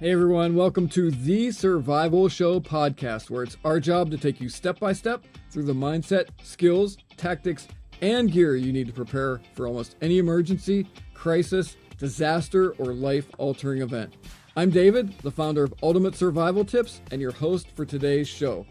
Hey 0.00 0.12
everyone, 0.12 0.54
welcome 0.54 0.88
to 0.88 1.10
the 1.10 1.50
Survival 1.50 2.30
Show 2.30 2.58
podcast, 2.58 3.28
where 3.28 3.42
it's 3.42 3.58
our 3.66 3.78
job 3.78 4.10
to 4.12 4.16
take 4.16 4.40
you 4.40 4.48
step 4.48 4.80
by 4.80 4.94
step 4.94 5.22
through 5.50 5.64
the 5.64 5.74
mindset, 5.74 6.28
skills, 6.42 6.96
tactics, 7.18 7.68
and 8.00 8.32
gear 8.32 8.56
you 8.56 8.72
need 8.72 8.86
to 8.86 8.94
prepare 8.94 9.42
for 9.52 9.66
almost 9.66 9.96
any 10.00 10.16
emergency, 10.16 10.86
crisis, 11.12 11.76
disaster, 11.98 12.70
or 12.78 12.94
life 12.94 13.28
altering 13.36 13.82
event. 13.82 14.14
I'm 14.56 14.70
David, 14.70 15.18
the 15.18 15.30
founder 15.30 15.64
of 15.64 15.74
Ultimate 15.82 16.14
Survival 16.14 16.64
Tips, 16.64 17.02
and 17.10 17.20
your 17.20 17.32
host 17.32 17.66
for 17.74 17.84
today's 17.84 18.26
show. 18.26 18.64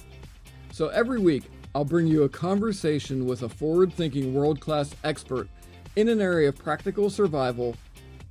So 0.72 0.88
every 0.88 1.20
week, 1.20 1.44
I'll 1.76 1.86
bring 1.86 2.08
you 2.08 2.24
a 2.24 2.30
conversation 2.30 3.28
with 3.28 3.44
a 3.44 3.50
forward 3.50 3.94
thinking 3.94 4.34
world 4.34 4.60
class 4.60 4.96
expert 5.04 5.48
in 5.96 6.10
an 6.10 6.22
area 6.22 6.50
of 6.50 6.58
practical 6.58 7.12
survival 7.12 7.76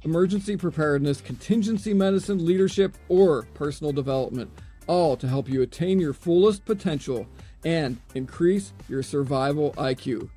emergency 0.02 0.56
preparedness, 0.56 1.20
contingency 1.20 1.92
medicine, 1.92 2.44
leadership, 2.44 2.96
or 3.08 3.42
personal 3.54 3.92
development, 3.92 4.50
all 4.86 5.16
to 5.16 5.28
help 5.28 5.48
you 5.48 5.62
attain 5.62 6.00
your 6.00 6.12
fullest 6.12 6.64
potential 6.64 7.26
and 7.64 7.98
increase 8.14 8.72
your 8.88 9.02
survival 9.02 9.72
IQ. 9.72 10.28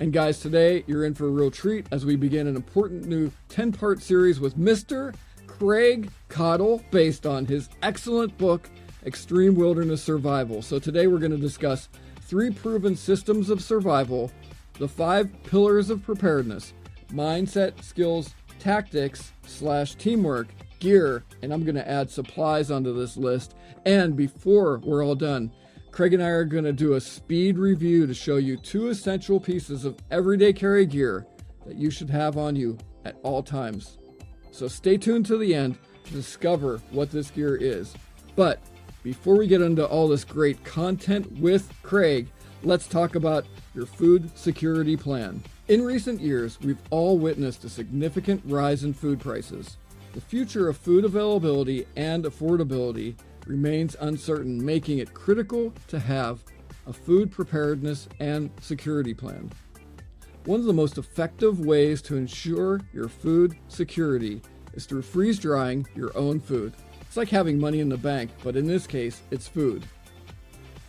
And 0.00 0.12
guys, 0.12 0.40
today 0.40 0.84
you're 0.86 1.04
in 1.04 1.14
for 1.14 1.26
a 1.26 1.30
real 1.30 1.50
treat 1.50 1.86
as 1.92 2.04
we 2.04 2.16
begin 2.16 2.46
an 2.46 2.56
important 2.56 3.06
new 3.06 3.30
10 3.48 3.72
part 3.72 4.02
series 4.02 4.40
with 4.40 4.58
Mr. 4.58 5.14
Craig 5.46 6.10
Caudill 6.28 6.82
based 6.90 7.26
on 7.26 7.46
his 7.46 7.68
excellent 7.82 8.36
book, 8.36 8.68
Extreme 9.06 9.54
Wilderness 9.54 10.02
Survival. 10.02 10.60
So 10.62 10.78
today 10.78 11.06
we're 11.06 11.18
going 11.18 11.32
to 11.32 11.38
discuss 11.38 11.88
three 12.22 12.50
proven 12.50 12.96
systems 12.96 13.50
of 13.50 13.62
survival, 13.62 14.32
the 14.74 14.88
five 14.88 15.30
pillars 15.44 15.90
of 15.90 16.02
preparedness 16.02 16.72
mindset, 17.12 17.82
skills, 17.82 18.34
tactics 18.62 19.32
slash 19.44 19.96
teamwork, 19.96 20.46
gear, 20.78 21.24
and 21.42 21.52
I'm 21.52 21.64
going 21.64 21.74
to 21.74 21.88
add 21.88 22.08
supplies 22.08 22.70
onto 22.70 22.94
this 22.94 23.16
list. 23.16 23.56
And 23.84 24.16
before 24.16 24.78
we're 24.78 25.04
all 25.04 25.16
done, 25.16 25.50
Craig 25.90 26.14
and 26.14 26.22
I 26.22 26.28
are 26.28 26.44
going 26.44 26.62
to 26.64 26.72
do 26.72 26.94
a 26.94 27.00
speed 27.00 27.58
review 27.58 28.06
to 28.06 28.14
show 28.14 28.36
you 28.36 28.56
two 28.56 28.88
essential 28.88 29.40
pieces 29.40 29.84
of 29.84 29.98
everyday 30.12 30.52
carry 30.52 30.86
gear 30.86 31.26
that 31.66 31.76
you 31.76 31.90
should 31.90 32.08
have 32.10 32.38
on 32.38 32.54
you 32.54 32.78
at 33.04 33.16
all 33.24 33.42
times. 33.42 33.98
So 34.52 34.68
stay 34.68 34.96
tuned 34.96 35.26
to 35.26 35.36
the 35.36 35.54
end 35.54 35.76
to 36.04 36.12
discover 36.12 36.80
what 36.92 37.10
this 37.10 37.32
gear 37.32 37.56
is. 37.56 37.94
But 38.36 38.60
before 39.02 39.36
we 39.36 39.48
get 39.48 39.60
into 39.60 39.84
all 39.84 40.06
this 40.06 40.24
great 40.24 40.62
content 40.62 41.30
with 41.32 41.68
Craig, 41.82 42.28
let's 42.64 42.86
talk 42.86 43.14
about 43.14 43.44
your 43.74 43.86
food 43.86 44.30
security 44.36 44.96
plan. 44.96 45.42
In 45.68 45.82
recent 45.82 46.20
years, 46.20 46.60
we've 46.60 46.80
all 46.90 47.18
witnessed 47.18 47.64
a 47.64 47.68
significant 47.68 48.42
rise 48.44 48.84
in 48.84 48.92
food 48.92 49.20
prices. 49.20 49.76
The 50.12 50.20
future 50.20 50.68
of 50.68 50.76
food 50.76 51.04
availability 51.04 51.86
and 51.96 52.24
affordability 52.24 53.14
remains 53.46 53.96
uncertain, 54.00 54.64
making 54.64 54.98
it 54.98 55.14
critical 55.14 55.72
to 55.88 55.98
have 55.98 56.44
a 56.86 56.92
food 56.92 57.30
preparedness 57.30 58.08
and 58.20 58.50
security 58.60 59.14
plan. 59.14 59.50
One 60.44 60.60
of 60.60 60.66
the 60.66 60.72
most 60.72 60.98
effective 60.98 61.60
ways 61.60 62.02
to 62.02 62.16
ensure 62.16 62.80
your 62.92 63.08
food 63.08 63.56
security 63.68 64.42
is 64.74 64.86
through 64.86 65.02
freeze 65.02 65.38
drying 65.38 65.86
your 65.94 66.16
own 66.16 66.40
food. 66.40 66.74
It's 67.00 67.16
like 67.16 67.28
having 67.28 67.58
money 67.58 67.80
in 67.80 67.88
the 67.88 67.96
bank, 67.96 68.30
but 68.42 68.56
in 68.56 68.66
this 68.66 68.86
case, 68.86 69.22
it's 69.30 69.46
food. 69.46 69.84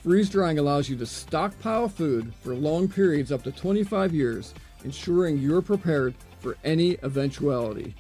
Freeze 0.04 0.30
drying 0.30 0.60
allows 0.60 0.90
you 0.90 0.98
to 0.98 1.06
stockpile 1.06 1.88
food 1.88 2.34
for 2.36 2.54
long 2.54 2.90
periods 2.90 3.32
up 3.32 3.42
to 3.44 3.54
25 3.54 4.14
years 4.14 4.54
ensuring 4.84 5.38
you're 5.38 5.62
prepared 5.62 6.14
for 6.40 6.58
any 6.66 6.98
eventuality. 7.04 7.96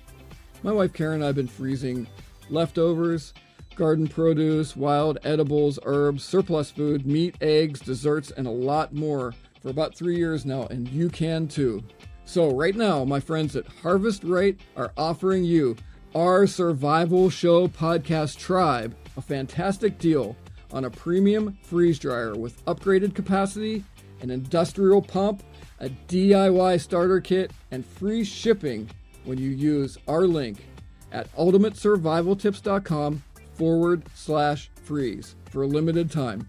My 0.63 0.73
wife 0.73 0.91
Karen 0.91 1.15
and 1.15 1.23
I 1.23 1.27
have 1.27 1.37
been 1.37 1.47
freezing 1.47 2.05
leftovers, 2.49 3.33
garden 3.77 4.05
produce, 4.05 4.75
wild 4.75 5.17
edibles, 5.23 5.79
herbs, 5.85 6.25
surplus 6.25 6.69
food, 6.69 7.05
meat, 7.05 7.37
eggs, 7.39 7.79
desserts, 7.79 8.31
and 8.31 8.47
a 8.47 8.51
lot 8.51 8.93
more 8.93 9.33
for 9.61 9.69
about 9.69 9.95
three 9.95 10.17
years 10.17 10.45
now, 10.45 10.63
and 10.63 10.89
you 10.89 11.07
can 11.07 11.47
too. 11.47 11.81
So, 12.25 12.53
right 12.53 12.75
now, 12.75 13.05
my 13.05 13.21
friends 13.21 13.55
at 13.55 13.65
Harvest 13.65 14.25
Right 14.25 14.59
are 14.75 14.91
offering 14.97 15.45
you 15.45 15.77
our 16.13 16.47
Survival 16.47 17.29
Show 17.29 17.69
podcast 17.69 18.37
tribe 18.37 18.93
a 19.15 19.21
fantastic 19.21 19.97
deal 19.99 20.35
on 20.73 20.85
a 20.85 20.89
premium 20.89 21.57
freeze 21.63 21.99
dryer 21.99 22.35
with 22.35 22.65
upgraded 22.65 23.13
capacity, 23.15 23.83
an 24.21 24.29
industrial 24.29 25.01
pump, 25.01 25.43
a 25.79 25.89
DIY 26.07 26.79
starter 26.81 27.21
kit, 27.21 27.51
and 27.71 27.85
free 27.85 28.23
shipping 28.23 28.89
when 29.23 29.37
you 29.37 29.51
use 29.51 29.97
our 30.07 30.25
link 30.27 30.65
at 31.11 31.31
ultimatesurvivaltips.com 31.35 33.23
forward 33.53 34.03
slash 34.15 34.71
freeze 34.83 35.35
for 35.51 35.61
a 35.63 35.67
limited 35.67 36.11
time. 36.11 36.47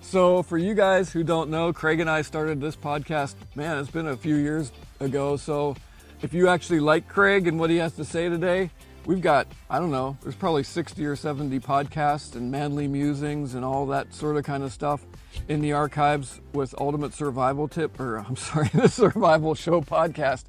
So, 0.02 0.44
for 0.44 0.60
you 0.60 0.76
guys 0.76 1.12
who 1.12 1.24
don't 1.24 1.50
know, 1.50 1.74
Craig 1.74 2.00
and 2.00 2.08
I 2.08 2.22
started 2.22 2.62
this 2.62 2.76
podcast, 2.76 3.34
man, 3.56 3.80
it's 3.80 3.90
been 3.90 4.06
a 4.06 4.16
few 4.16 4.36
years 4.36 4.72
ago. 5.00 5.38
So, 5.38 5.76
if 6.22 6.36
you 6.36 6.50
actually 6.50 6.82
like 6.82 7.08
Craig 7.08 7.48
and 7.48 7.60
what 7.60 7.72
he 7.72 7.78
has 7.78 7.94
to 7.94 8.06
say 8.06 8.30
today, 8.30 8.70
we've 9.08 9.22
got, 9.22 9.48
I 9.72 9.80
don't 9.80 9.90
know, 9.90 10.16
there's 10.22 10.36
probably 10.36 10.62
60 10.62 11.04
or 11.04 11.16
70 11.16 11.60
podcasts 11.62 12.36
and 12.36 12.52
manly 12.52 12.88
musings 12.88 13.56
and 13.56 13.66
all 13.66 13.88
that 13.88 14.14
sort 14.14 14.38
of 14.38 14.44
kind 14.44 14.62
of 14.62 14.72
stuff 14.72 15.04
in 15.48 15.62
the 15.62 15.74
archives 15.74 16.42
with 16.54 16.76
Ultimate 16.80 17.16
Survival 17.16 17.68
Tip, 17.68 18.00
or 18.00 18.18
I'm 18.18 18.36
sorry, 18.52 18.70
the 18.72 18.90
Survival 18.90 19.56
Show 19.56 19.82
podcast, 19.82 20.44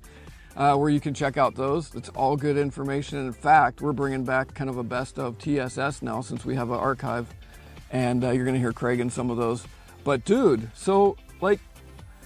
uh, 0.56 0.76
where 0.76 0.90
you 0.90 1.00
can 1.00 1.14
check 1.14 1.36
out 1.36 1.54
those. 1.54 1.94
It's 1.94 2.08
all 2.10 2.36
good 2.36 2.56
information. 2.56 3.18
in 3.18 3.32
fact, 3.32 3.80
we're 3.80 3.92
bringing 3.92 4.24
back 4.24 4.54
kind 4.54 4.70
of 4.70 4.78
a 4.78 4.84
best 4.84 5.18
of 5.18 5.38
TSS 5.38 6.02
now 6.02 6.20
since 6.20 6.44
we 6.44 6.54
have 6.54 6.70
an 6.70 6.78
archive 6.78 7.26
and 7.90 8.24
uh, 8.24 8.30
you're 8.30 8.44
going 8.44 8.54
to 8.54 8.60
hear 8.60 8.72
Craig 8.72 9.00
in 9.00 9.08
some 9.08 9.30
of 9.30 9.36
those. 9.36 9.64
But 10.02 10.24
dude, 10.24 10.70
so 10.74 11.16
like 11.40 11.60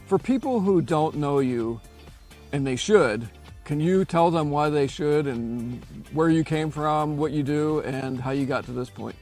for 0.07 0.19
people 0.19 0.61
who 0.61 0.81
don't 0.81 1.17
know 1.17 1.39
you, 1.39 1.81
and 2.53 2.67
they 2.67 2.77
should, 2.77 3.29
can 3.65 3.79
you 3.79 4.07
tell 4.07 4.31
them 4.31 4.49
why 4.49 4.71
they 4.71 4.87
should 4.87 5.27
and 5.27 5.85
where 6.13 6.31
you 6.31 6.43
came 6.43 6.71
from, 6.71 7.19
what 7.19 7.33
you 7.33 7.43
do, 7.43 7.81
and 7.81 8.19
how 8.19 8.31
you 8.31 8.47
got 8.47 8.65
to 8.65 8.73
this 8.73 8.89
point? 8.89 9.15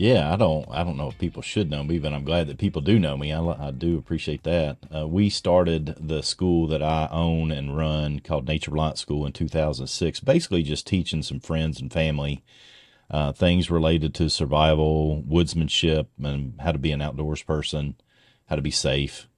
Yeah, 0.00 0.32
I 0.32 0.36
don't, 0.36 0.66
I 0.70 0.82
don't 0.82 0.96
know 0.96 1.08
if 1.08 1.18
people 1.18 1.42
should 1.42 1.70
know 1.70 1.84
me, 1.84 1.98
but 1.98 2.14
I'm 2.14 2.24
glad 2.24 2.46
that 2.46 2.56
people 2.56 2.80
do 2.80 2.98
know 2.98 3.18
me. 3.18 3.34
I, 3.34 3.42
I 3.42 3.70
do 3.70 3.98
appreciate 3.98 4.44
that. 4.44 4.78
Uh, 4.90 5.06
we 5.06 5.28
started 5.28 5.94
the 6.00 6.22
school 6.22 6.66
that 6.68 6.82
I 6.82 7.06
own 7.12 7.50
and 7.50 7.76
run 7.76 8.20
called 8.20 8.48
Nature 8.48 8.70
Reliance 8.70 9.00
School 9.00 9.26
in 9.26 9.34
2006, 9.34 10.20
basically 10.20 10.62
just 10.62 10.86
teaching 10.86 11.22
some 11.22 11.38
friends 11.38 11.82
and 11.82 11.92
family 11.92 12.42
uh, 13.10 13.32
things 13.32 13.70
related 13.70 14.14
to 14.14 14.30
survival, 14.30 15.22
woodsmanship, 15.28 16.06
and 16.22 16.58
how 16.60 16.72
to 16.72 16.78
be 16.78 16.92
an 16.92 17.02
outdoors 17.02 17.42
person, 17.42 17.94
how 18.46 18.56
to 18.56 18.62
be 18.62 18.70
safe, 18.70 19.28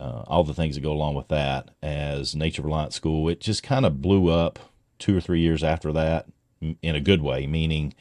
uh, 0.00 0.22
all 0.28 0.44
the 0.44 0.54
things 0.54 0.76
that 0.76 0.82
go 0.82 0.92
along 0.92 1.16
with 1.16 1.26
that. 1.26 1.70
As 1.82 2.36
Nature 2.36 2.62
Reliance 2.62 2.94
School, 2.94 3.28
it 3.28 3.40
just 3.40 3.64
kind 3.64 3.84
of 3.84 4.00
blew 4.00 4.28
up 4.28 4.60
two 5.00 5.16
or 5.16 5.20
three 5.20 5.40
years 5.40 5.64
after 5.64 5.92
that 5.92 6.26
in 6.60 6.94
a 6.94 7.00
good 7.00 7.22
way, 7.22 7.44
meaning 7.48 7.92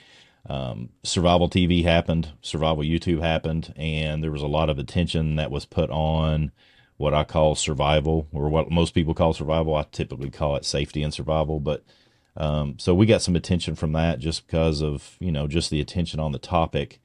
um, 0.50 0.90
survival 1.04 1.50
TV 1.50 1.84
happened, 1.84 2.30
survival 2.42 2.84
YouTube 2.84 3.22
happened, 3.22 3.74
and 3.76 4.24
there 4.24 4.32
was 4.32 4.42
a 4.42 4.48
lot 4.48 4.70
of 4.70 4.80
attention 4.80 5.36
that 5.36 5.52
was 5.52 5.66
put 5.66 5.90
on 5.90 6.52
what 6.98 7.14
I 7.14 7.24
call 7.24 7.56
survival, 7.56 8.28
or 8.32 8.50
what 8.50 8.72
most 8.72 8.94
people 8.94 9.14
call 9.14 9.34
survival. 9.34 9.76
I 9.76 9.86
typically 9.92 10.30
call 10.30 10.56
it 10.56 10.66
safety 10.66 11.04
and 11.04 11.14
survival, 11.14 11.60
but 11.60 11.84
um, 12.38 12.76
so 12.80 12.94
we 12.94 13.06
got 13.06 13.22
some 13.22 13.36
attention 13.36 13.76
from 13.76 13.94
that 13.94 14.20
just 14.20 14.46
because 14.46 14.82
of, 14.82 15.16
you 15.20 15.32
know, 15.32 15.48
just 15.48 15.70
the 15.70 15.82
attention 15.82 16.20
on 16.20 16.32
the 16.32 16.40
topic. 16.40 17.00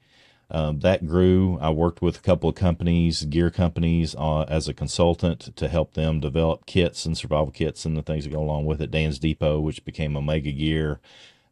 Um, 0.49 0.79
that 0.79 1.05
grew. 1.05 1.57
I 1.59 1.71
worked 1.71 2.01
with 2.01 2.17
a 2.17 2.21
couple 2.21 2.49
of 2.49 2.55
companies, 2.55 3.25
gear 3.25 3.51
companies, 3.51 4.15
uh, 4.17 4.43
as 4.43 4.69
a 4.69 4.73
consultant 4.73 5.55
to 5.57 5.67
help 5.67 5.93
them 5.93 6.21
develop 6.21 6.65
kits 6.65 7.05
and 7.05 7.17
survival 7.17 7.51
kits 7.51 7.83
and 7.83 7.97
the 7.97 8.01
things 8.01 8.23
that 8.23 8.31
go 8.31 8.39
along 8.39 8.65
with 8.65 8.81
it. 8.81 8.91
Dan's 8.91 9.19
Depot, 9.19 9.59
which 9.59 9.83
became 9.83 10.15
Omega 10.15 10.51
Gear, 10.51 11.01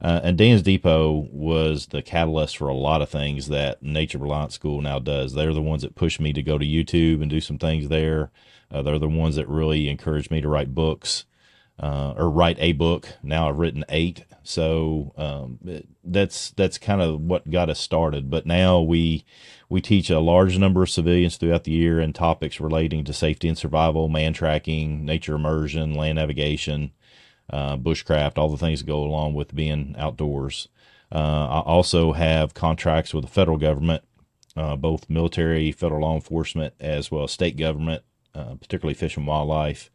Uh, 0.02 0.20
and 0.24 0.38
Dan's 0.38 0.62
Depot 0.62 1.28
was 1.32 1.88
the 1.88 2.02
catalyst 2.02 2.58
for 2.58 2.68
a 2.68 2.74
lot 2.74 3.02
of 3.02 3.10
things 3.10 3.48
that 3.48 3.82
Nature 3.82 4.18
Reliance 4.18 4.54
School 4.54 4.82
now 4.82 5.00
does. 5.00 5.34
They're 5.34 5.54
the 5.54 5.62
ones 5.62 5.84
that 5.84 5.96
pushed 5.96 6.20
me 6.20 6.34
to 6.34 6.44
go 6.44 6.58
to 6.58 6.66
YouTube 6.66 7.22
and 7.22 7.30
do 7.30 7.42
some 7.42 7.58
things 7.58 7.88
there. 7.88 8.30
Uh, 8.70 8.82
they're 8.82 9.00
the 9.00 9.08
ones 9.08 9.36
that 9.36 9.48
really 9.48 9.90
encouraged 9.90 10.32
me 10.32 10.42
to 10.42 10.50
write 10.50 10.76
books 10.76 11.26
uh, 11.80 12.14
or 12.18 12.30
write 12.30 12.58
a 12.60 12.74
book. 12.74 13.08
Now 13.24 13.50
I've 13.50 13.58
written 13.58 13.86
eight, 13.90 14.26
so 14.44 15.14
um, 15.18 15.60
that's 16.04 16.52
that's 16.52 16.78
kind 16.78 17.02
of 17.02 17.22
what 17.22 17.50
got 17.50 17.70
us 17.70 17.80
started. 17.80 18.30
But 18.30 18.46
now 18.46 18.82
we 18.82 19.26
we 19.70 19.82
teach 19.82 20.10
a 20.10 20.20
large 20.20 20.58
number 20.58 20.84
of 20.84 20.90
civilians 20.90 21.38
throughout 21.38 21.64
the 21.64 21.72
year 21.72 22.00
in 22.00 22.14
topics 22.14 22.60
relating 22.60 23.04
to 23.06 23.14
safety 23.14 23.48
and 23.48 23.58
survival, 23.58 24.08
man 24.08 24.34
tracking, 24.34 25.06
nature 25.06 25.36
immersion, 25.36 25.94
land 25.94 26.18
navigation 26.18 26.92
uh, 27.50 27.78
bushcraft, 27.78 28.38
all 28.38 28.50
the 28.50 28.58
things 28.58 28.80
that 28.80 28.88
go 28.88 29.04
along 29.04 29.34
with 29.34 29.56
being 29.56 29.96
outdoors. 29.98 30.68
Uh, 31.12 31.48
I 31.48 31.60
also 31.62 32.14
have 32.14 32.54
contracts 32.54 33.14
with 33.14 33.26
the 33.26 33.32
federal 33.32 33.58
government, 33.58 34.04
uh, 34.56 34.76
both 34.76 35.10
military, 35.10 35.72
federal 35.72 36.02
law 36.02 36.16
enforcement, 36.16 36.74
as 36.80 37.12
well 37.12 37.24
as 37.24 37.32
state 37.32 37.58
government, 37.58 38.04
uh, 38.34 38.56
particularly 38.56 38.96
fish 38.96 39.18
and 39.18 39.28
wildlife. 39.28 39.90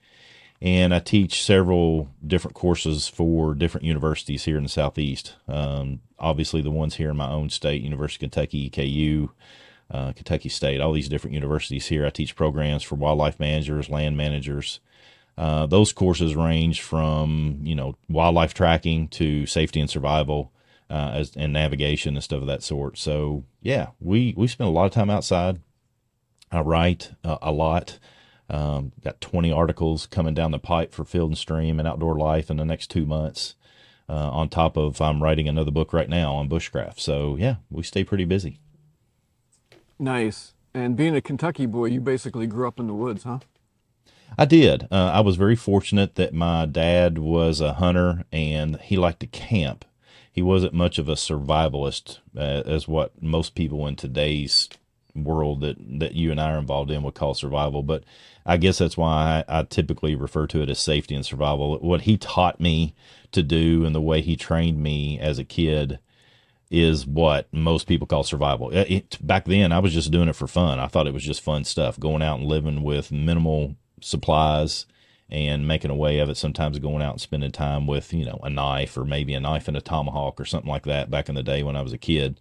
And 0.62 0.94
I 0.94 0.99
teach 0.99 1.43
several 1.43 2.11
different 2.25 2.55
courses 2.55 3.08
for 3.08 3.55
different 3.55 3.87
universities 3.87 4.44
here 4.44 4.58
in 4.58 4.62
the 4.62 4.69
Southeast. 4.69 5.35
Um, 5.49 6.00
obviously, 6.19 6.61
the 6.61 6.70
ones 6.70 6.96
here 6.96 7.11
in 7.11 7.17
my 7.17 7.31
own 7.31 7.49
state, 7.49 7.82
University 7.82 8.26
of 8.26 8.31
Kentucky, 8.32 8.69
KU, 8.69 9.31
uh, 9.91 10.12
Kentucky 10.12 10.50
State, 10.50 10.81
all 10.81 10.93
these 10.93 11.08
different 11.08 11.35
universities 11.35 11.87
here. 11.87 12.06
I 12.06 12.11
teach 12.11 12.37
programs 12.37 12.82
for 12.82 12.94
wildlife 12.94 13.41
managers, 13.41 13.88
land 13.88 14.19
managers, 14.19 14.81
uh, 15.41 15.65
those 15.65 15.91
courses 15.95 16.37
range 16.37 16.83
from 16.83 17.61
you 17.63 17.75
know 17.75 17.97
wildlife 18.11 18.53
tracking 18.53 19.09
to 19.09 19.47
safety 19.47 19.81
and 19.81 19.89
survival, 19.89 20.53
uh, 20.91 21.13
as, 21.15 21.35
and 21.35 21.51
navigation 21.51 22.15
and 22.15 22.23
stuff 22.23 22.43
of 22.43 22.47
that 22.47 22.63
sort. 22.63 22.99
So 22.99 23.45
yeah, 23.63 23.87
we 24.01 24.35
we 24.37 24.47
spend 24.47 24.69
a 24.69 24.71
lot 24.71 24.85
of 24.85 24.93
time 24.93 25.09
outside. 25.09 25.61
I 26.53 26.61
write 26.61 27.13
uh, 27.25 27.39
a 27.41 27.53
lot. 27.53 27.99
Um, 28.51 28.93
got 29.03 29.21
20 29.23 29.51
articles 29.51 30.07
coming 30.07 30.35
down 30.35 30.51
the 30.51 30.59
pipe 30.59 30.93
for 30.93 31.05
Field 31.05 31.31
and 31.31 31.39
Stream 31.39 31.79
and 31.79 31.89
Outdoor 31.89 32.19
Life 32.19 32.51
in 32.51 32.59
the 32.59 32.65
next 32.67 32.91
two 32.91 33.07
months. 33.07 33.55
Uh, 34.11 34.29
on 34.31 34.51
top 34.51 34.77
of 34.77 35.01
I'm 35.01 35.23
writing 35.23 35.49
another 35.49 35.71
book 35.71 35.95
right 35.95 36.09
now 36.09 36.35
on 36.35 36.51
bushcraft. 36.51 37.01
So 37.01 37.37
yeah, 37.37 37.57
we 37.71 37.83
stay 37.83 38.05
pretty 38.05 38.27
busy. 38.27 38.59
Nice. 39.99 40.53
And 40.75 40.97
being 40.97 41.17
a 41.17 41.23
Kentucky 41.23 41.65
boy, 41.65 41.87
you 41.87 42.01
basically 42.03 42.47
grew 42.47 42.69
up 42.69 42.79
in 42.79 42.89
the 42.89 42.95
woods, 42.95 43.23
huh? 43.23 43.39
I 44.38 44.44
did. 44.44 44.88
Uh, 44.91 45.11
I 45.15 45.21
was 45.21 45.37
very 45.37 45.56
fortunate 45.56 46.15
that 46.15 46.32
my 46.32 46.67
dad 46.67 47.19
was 47.19 47.61
a 47.61 47.75
hunter 47.75 48.25
and 48.32 48.77
he 48.81 48.97
liked 48.97 49.21
to 49.21 49.27
camp. 49.27 49.85
He 50.32 50.43
wasn't 50.43 50.73
much 50.75 50.99
of 50.99 51.09
a 51.09 51.15
survivalist, 51.15 52.19
uh, 52.37 52.62
as 52.67 52.87
what 52.87 53.21
most 53.23 53.55
people 53.55 53.87
in 53.87 53.97
today's 53.97 54.69
world 55.15 55.61
that, 55.61 55.77
that 55.99 56.15
you 56.15 56.31
and 56.31 56.41
I 56.41 56.53
are 56.53 56.59
involved 56.59 56.91
in 56.91 57.03
would 57.03 57.15
call 57.15 57.35
survival. 57.35 57.82
But 57.82 58.05
I 58.47 58.56
guess 58.56 58.79
that's 58.79 58.97
why 58.97 59.44
I, 59.49 59.61
I 59.61 59.62
typically 59.65 60.15
refer 60.15 60.47
to 60.49 60.62
it 60.62 60.71
as 60.71 60.79
safety 60.79 61.15
and 61.15 61.27
survival. 61.27 61.79
What 61.79 62.03
he 62.03 62.17
taught 62.17 62.61
me 62.61 62.94
to 63.32 63.43
do 63.43 63.85
and 63.85 63.94
the 63.94 64.00
way 64.00 64.21
he 64.21 64.37
trained 64.37 64.82
me 64.82 65.19
as 65.19 65.38
a 65.38 65.44
kid 65.44 65.99
is 66.71 67.05
what 67.06 67.53
most 67.53 67.88
people 67.88 68.06
call 68.06 68.23
survival. 68.23 68.71
It, 68.71 69.19
back 69.21 69.44
then, 69.44 69.73
I 69.73 69.81
was 69.81 69.93
just 69.93 70.12
doing 70.12 70.29
it 70.29 70.37
for 70.37 70.47
fun. 70.47 70.79
I 70.79 70.87
thought 70.87 71.09
it 71.09 71.15
was 71.15 71.25
just 71.25 71.43
fun 71.43 71.65
stuff, 71.65 71.99
going 71.99 72.23
out 72.23 72.38
and 72.38 72.49
living 72.49 72.82
with 72.82 73.11
minimal 73.11 73.75
supplies 74.00 74.87
and 75.29 75.67
making 75.67 75.91
a 75.91 75.94
way 75.94 76.19
of 76.19 76.29
it. 76.29 76.37
Sometimes 76.37 76.79
going 76.79 77.02
out 77.02 77.12
and 77.12 77.20
spending 77.20 77.52
time 77.52 77.87
with, 77.87 78.12
you 78.12 78.25
know, 78.25 78.41
a 78.43 78.50
knife 78.50 78.97
or 78.97 79.05
maybe 79.05 79.35
a 79.35 79.41
knife 79.41 79.69
and 79.69 79.76
a 79.76 79.81
tomahawk 79.81 80.41
or 80.41 80.44
something 80.44 80.70
like 80.70 80.85
that 80.85 81.11
back 81.11 81.29
in 81.29 81.35
the 81.35 81.43
day 81.43 81.62
when 81.62 81.76
I 81.76 81.82
was 81.82 81.93
a 81.93 81.99
kid. 81.99 82.41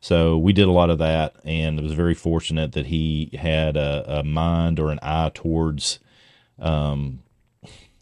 So 0.00 0.38
we 0.38 0.54
did 0.54 0.66
a 0.66 0.72
lot 0.72 0.88
of 0.88 0.96
that, 0.98 1.34
and 1.44 1.78
it 1.78 1.82
was 1.82 1.92
very 1.92 2.14
fortunate 2.14 2.72
that 2.72 2.86
he 2.86 3.30
had 3.38 3.76
a, 3.76 4.20
a 4.20 4.22
mind 4.22 4.80
or 4.80 4.90
an 4.90 4.98
eye 5.02 5.30
towards, 5.34 5.98
um, 6.58 7.22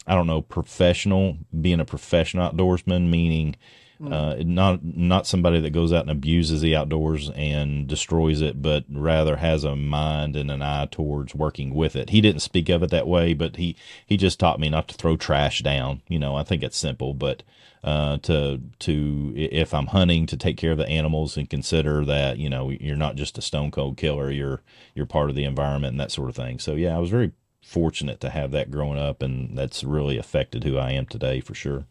I 0.07 0.15
don't 0.15 0.27
know, 0.27 0.41
professional, 0.41 1.37
being 1.59 1.81
a 1.81 1.85
professional 1.85 2.49
outdoorsman, 2.49 3.09
meaning 3.09 3.57
Mm. 4.01 4.13
Uh, 4.13 4.43
not 4.45 4.83
not 4.83 5.27
somebody 5.27 5.59
that 5.59 5.71
goes 5.71 5.91
out 5.91 6.03
and 6.03 6.11
abuses 6.11 6.61
the 6.61 6.75
outdoors 6.75 7.29
and 7.31 7.85
destroys 7.85 8.39
it, 8.39 8.61
but 8.61 8.85
rather 8.89 9.35
has 9.37 9.65
a 9.65 9.75
mind 9.75 10.37
and 10.37 10.49
an 10.49 10.61
eye 10.61 10.87
towards 10.89 11.35
working 11.35 11.73
with 11.73 11.97
it. 11.97 12.09
He 12.09 12.21
didn't 12.21 12.41
speak 12.41 12.69
of 12.69 12.81
it 12.81 12.91
that 12.91 13.07
way, 13.07 13.33
but 13.33 13.57
he 13.57 13.75
he 14.05 14.15
just 14.15 14.39
taught 14.39 14.59
me 14.59 14.69
not 14.69 14.87
to 14.87 14.95
throw 14.95 15.17
trash 15.17 15.59
down. 15.59 16.01
You 16.07 16.17
know, 16.17 16.37
I 16.37 16.43
think 16.43 16.63
it's 16.63 16.77
simple, 16.77 17.13
but 17.13 17.43
uh, 17.83 18.17
to 18.19 18.61
to 18.79 19.33
if 19.35 19.73
I'm 19.73 19.87
hunting, 19.87 20.25
to 20.27 20.37
take 20.37 20.55
care 20.55 20.71
of 20.71 20.77
the 20.77 20.87
animals 20.87 21.35
and 21.35 21.49
consider 21.49 22.05
that 22.05 22.37
you 22.37 22.49
know 22.49 22.69
you're 22.69 22.95
not 22.95 23.15
just 23.15 23.37
a 23.37 23.41
stone 23.41 23.69
cold 23.69 23.97
killer. 23.97 24.31
You're 24.31 24.61
you're 24.95 25.05
part 25.05 25.29
of 25.29 25.35
the 25.35 25.43
environment 25.43 25.91
and 25.91 25.99
that 25.99 26.11
sort 26.11 26.29
of 26.29 26.35
thing. 26.37 26.59
So 26.59 26.75
yeah, 26.75 26.95
I 26.95 26.99
was 26.99 27.09
very 27.09 27.33
fortunate 27.61 28.21
to 28.21 28.29
have 28.29 28.51
that 28.51 28.71
growing 28.71 28.97
up, 28.97 29.21
and 29.21 29.57
that's 29.57 29.83
really 29.83 30.17
affected 30.17 30.63
who 30.63 30.77
I 30.77 30.91
am 30.91 31.05
today 31.05 31.41
for 31.41 31.53
sure. 31.53 31.85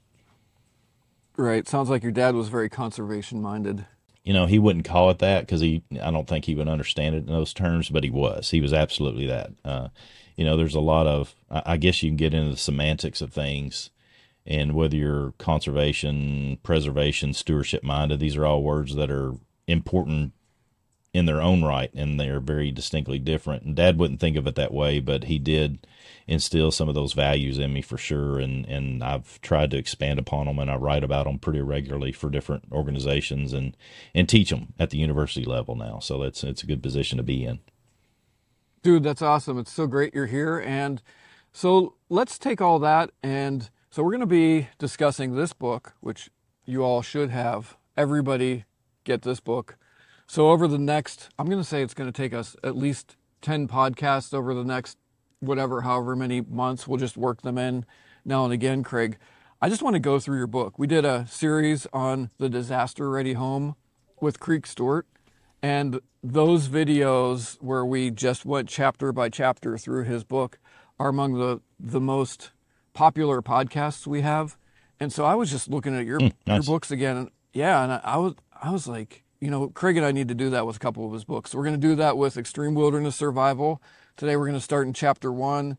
Right. 1.38 1.68
Sounds 1.68 1.88
like 1.88 2.02
your 2.02 2.12
dad 2.12 2.34
was 2.34 2.48
very 2.48 2.68
conservation 2.68 3.40
minded. 3.40 3.86
You 4.24 4.34
know, 4.34 4.46
he 4.46 4.58
wouldn't 4.58 4.84
call 4.84 5.08
it 5.08 5.20
that 5.20 5.40
because 5.40 5.60
he, 5.60 5.82
I 6.02 6.10
don't 6.10 6.26
think 6.26 6.44
he 6.44 6.56
would 6.56 6.68
understand 6.68 7.14
it 7.14 7.26
in 7.26 7.32
those 7.32 7.54
terms, 7.54 7.88
but 7.88 8.04
he 8.04 8.10
was. 8.10 8.50
He 8.50 8.60
was 8.60 8.72
absolutely 8.72 9.26
that. 9.26 9.52
Uh, 9.64 9.88
you 10.36 10.44
know, 10.44 10.56
there's 10.56 10.74
a 10.74 10.80
lot 10.80 11.06
of, 11.06 11.34
I 11.48 11.76
guess 11.76 12.02
you 12.02 12.10
can 12.10 12.16
get 12.16 12.34
into 12.34 12.50
the 12.50 12.56
semantics 12.56 13.20
of 13.20 13.32
things 13.32 13.90
and 14.48 14.72
whether 14.72 14.96
you're 14.96 15.32
conservation, 15.38 16.58
preservation, 16.62 17.34
stewardship 17.34 17.84
minded, 17.84 18.18
these 18.18 18.36
are 18.36 18.46
all 18.46 18.62
words 18.62 18.94
that 18.94 19.10
are 19.10 19.34
important 19.66 20.32
in 21.14 21.26
their 21.26 21.40
own 21.40 21.64
right 21.64 21.92
and 21.94 22.20
they're 22.20 22.40
very 22.40 22.70
distinctly 22.70 23.18
different. 23.18 23.62
And 23.62 23.74
dad 23.74 23.98
wouldn't 23.98 24.20
think 24.20 24.36
of 24.36 24.46
it 24.46 24.54
that 24.56 24.74
way, 24.74 25.00
but 25.00 25.24
he 25.24 25.38
did 25.38 25.86
instill 26.26 26.70
some 26.70 26.88
of 26.88 26.94
those 26.94 27.14
values 27.14 27.58
in 27.58 27.72
me 27.72 27.80
for 27.80 27.96
sure. 27.96 28.38
And, 28.38 28.66
and 28.66 29.02
I've 29.02 29.40
tried 29.40 29.70
to 29.70 29.78
expand 29.78 30.18
upon 30.18 30.46
them 30.46 30.58
and 30.58 30.70
I 30.70 30.76
write 30.76 31.02
about 31.02 31.24
them 31.24 31.38
pretty 31.38 31.62
regularly 31.62 32.12
for 32.12 32.28
different 32.28 32.64
organizations 32.70 33.52
and, 33.52 33.76
and 34.14 34.28
teach 34.28 34.50
them 34.50 34.74
at 34.78 34.90
the 34.90 34.98
university 34.98 35.44
level 35.44 35.74
now. 35.74 35.98
So 35.98 36.18
that's, 36.22 36.44
it's 36.44 36.62
a 36.62 36.66
good 36.66 36.82
position 36.82 37.16
to 37.16 37.24
be 37.24 37.44
in. 37.44 37.60
Dude, 38.82 39.02
that's 39.02 39.22
awesome. 39.22 39.58
It's 39.58 39.72
so 39.72 39.86
great 39.86 40.14
you're 40.14 40.26
here. 40.26 40.58
And 40.58 41.02
so 41.52 41.94
let's 42.08 42.38
take 42.38 42.60
all 42.60 42.78
that. 42.80 43.10
And 43.22 43.70
so 43.90 44.02
we're 44.02 44.12
going 44.12 44.20
to 44.20 44.26
be 44.26 44.68
discussing 44.78 45.34
this 45.34 45.54
book, 45.54 45.94
which 46.00 46.30
you 46.66 46.82
all 46.82 47.00
should 47.00 47.30
have. 47.30 47.76
Everybody 47.96 48.66
get 49.04 49.22
this 49.22 49.40
book. 49.40 49.78
So 50.28 50.50
over 50.50 50.68
the 50.68 50.78
next, 50.78 51.30
I'm 51.38 51.46
going 51.46 51.58
to 51.58 51.64
say 51.64 51.82
it's 51.82 51.94
going 51.94 52.12
to 52.12 52.16
take 52.16 52.34
us 52.34 52.54
at 52.62 52.76
least 52.76 53.16
10 53.40 53.66
podcasts 53.66 54.34
over 54.34 54.52
the 54.52 54.62
next 54.62 54.98
whatever, 55.40 55.80
however 55.80 56.14
many 56.14 56.42
months. 56.42 56.86
We'll 56.86 56.98
just 56.98 57.16
work 57.16 57.40
them 57.40 57.56
in 57.56 57.86
now 58.26 58.44
and 58.44 58.52
again, 58.52 58.82
Craig. 58.82 59.16
I 59.62 59.70
just 59.70 59.82
want 59.82 59.94
to 59.94 60.00
go 60.00 60.20
through 60.20 60.36
your 60.36 60.46
book. 60.46 60.78
We 60.78 60.86
did 60.86 61.06
a 61.06 61.26
series 61.26 61.86
on 61.94 62.30
the 62.36 62.50
disaster 62.50 63.08
ready 63.08 63.32
home 63.32 63.74
with 64.20 64.38
Creek 64.38 64.66
Stewart. 64.66 65.06
And 65.62 65.98
those 66.22 66.68
videos 66.68 67.56
where 67.62 67.84
we 67.84 68.10
just 68.10 68.44
went 68.44 68.68
chapter 68.68 69.12
by 69.12 69.30
chapter 69.30 69.78
through 69.78 70.04
his 70.04 70.24
book 70.24 70.58
are 71.00 71.08
among 71.08 71.38
the, 71.38 71.62
the 71.80 72.00
most 72.00 72.50
popular 72.92 73.40
podcasts 73.40 74.06
we 74.06 74.20
have. 74.20 74.58
And 75.00 75.10
so 75.10 75.24
I 75.24 75.34
was 75.34 75.50
just 75.50 75.68
looking 75.68 75.96
at 75.96 76.04
your, 76.04 76.20
mm, 76.20 76.32
nice. 76.46 76.66
your 76.66 76.74
books 76.74 76.90
again. 76.90 77.16
And 77.16 77.30
yeah. 77.54 77.82
And 77.82 77.92
I, 77.92 78.00
I 78.04 78.16
was, 78.18 78.34
I 78.52 78.70
was 78.70 78.86
like, 78.86 79.24
you 79.40 79.50
know, 79.50 79.68
Craig 79.68 79.96
and 79.96 80.04
I 80.04 80.12
need 80.12 80.28
to 80.28 80.34
do 80.34 80.50
that 80.50 80.66
with 80.66 80.76
a 80.76 80.80
couple 80.80 81.06
of 81.06 81.12
his 81.12 81.24
books. 81.24 81.54
We're 81.54 81.62
going 81.62 81.80
to 81.80 81.88
do 81.88 81.94
that 81.96 82.16
with 82.16 82.36
Extreme 82.36 82.74
Wilderness 82.74 83.16
Survival. 83.16 83.80
Today 84.16 84.36
we're 84.36 84.46
going 84.46 84.58
to 84.58 84.60
start 84.60 84.86
in 84.86 84.92
chapter 84.92 85.32
one. 85.32 85.78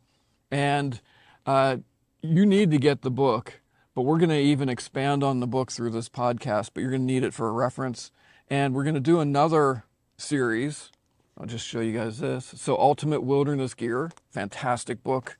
And 0.50 1.02
uh, 1.46 1.78
you 2.22 2.46
need 2.46 2.72
to 2.72 2.78
get 2.78 3.02
the 3.02 3.12
book, 3.12 3.60
but 3.94 4.04
we're 4.04 4.18
going 4.18 4.30
to 4.30 4.40
even 4.40 4.70
expand 4.70 5.24
on 5.24 5.42
the 5.42 5.48
book 5.48 5.72
through 5.72 5.92
this 5.92 6.10
podcast, 6.10 6.72
but 6.74 6.82
you're 6.82 6.90
going 6.90 7.06
to 7.06 7.14
need 7.14 7.24
it 7.24 7.34
for 7.34 7.48
a 7.50 7.52
reference. 7.52 8.12
And 8.50 8.74
we're 8.74 8.84
going 8.84 8.96
to 8.96 9.02
do 9.02 9.20
another 9.20 9.84
series. 10.18 10.90
I'll 11.38 11.46
just 11.46 11.68
show 11.68 11.82
you 11.82 11.98
guys 11.98 12.20
this. 12.20 12.46
So, 12.58 12.78
Ultimate 12.78 13.22
Wilderness 13.22 13.74
Gear, 13.74 14.12
fantastic 14.32 15.04
book. 15.04 15.38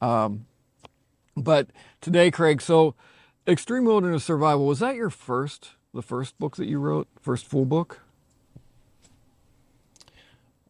Um, 0.00 0.46
but 1.36 1.70
today, 2.00 2.30
Craig, 2.30 2.60
so 2.60 2.94
Extreme 3.46 3.86
Wilderness 3.86 4.24
Survival, 4.24 4.66
was 4.66 4.80
that 4.80 4.94
your 4.94 5.10
first 5.10 5.70
the 5.94 6.02
first 6.02 6.38
book 6.38 6.56
that 6.56 6.66
you 6.66 6.78
wrote, 6.78 7.08
first 7.20 7.46
full 7.46 7.64
book? 7.64 8.00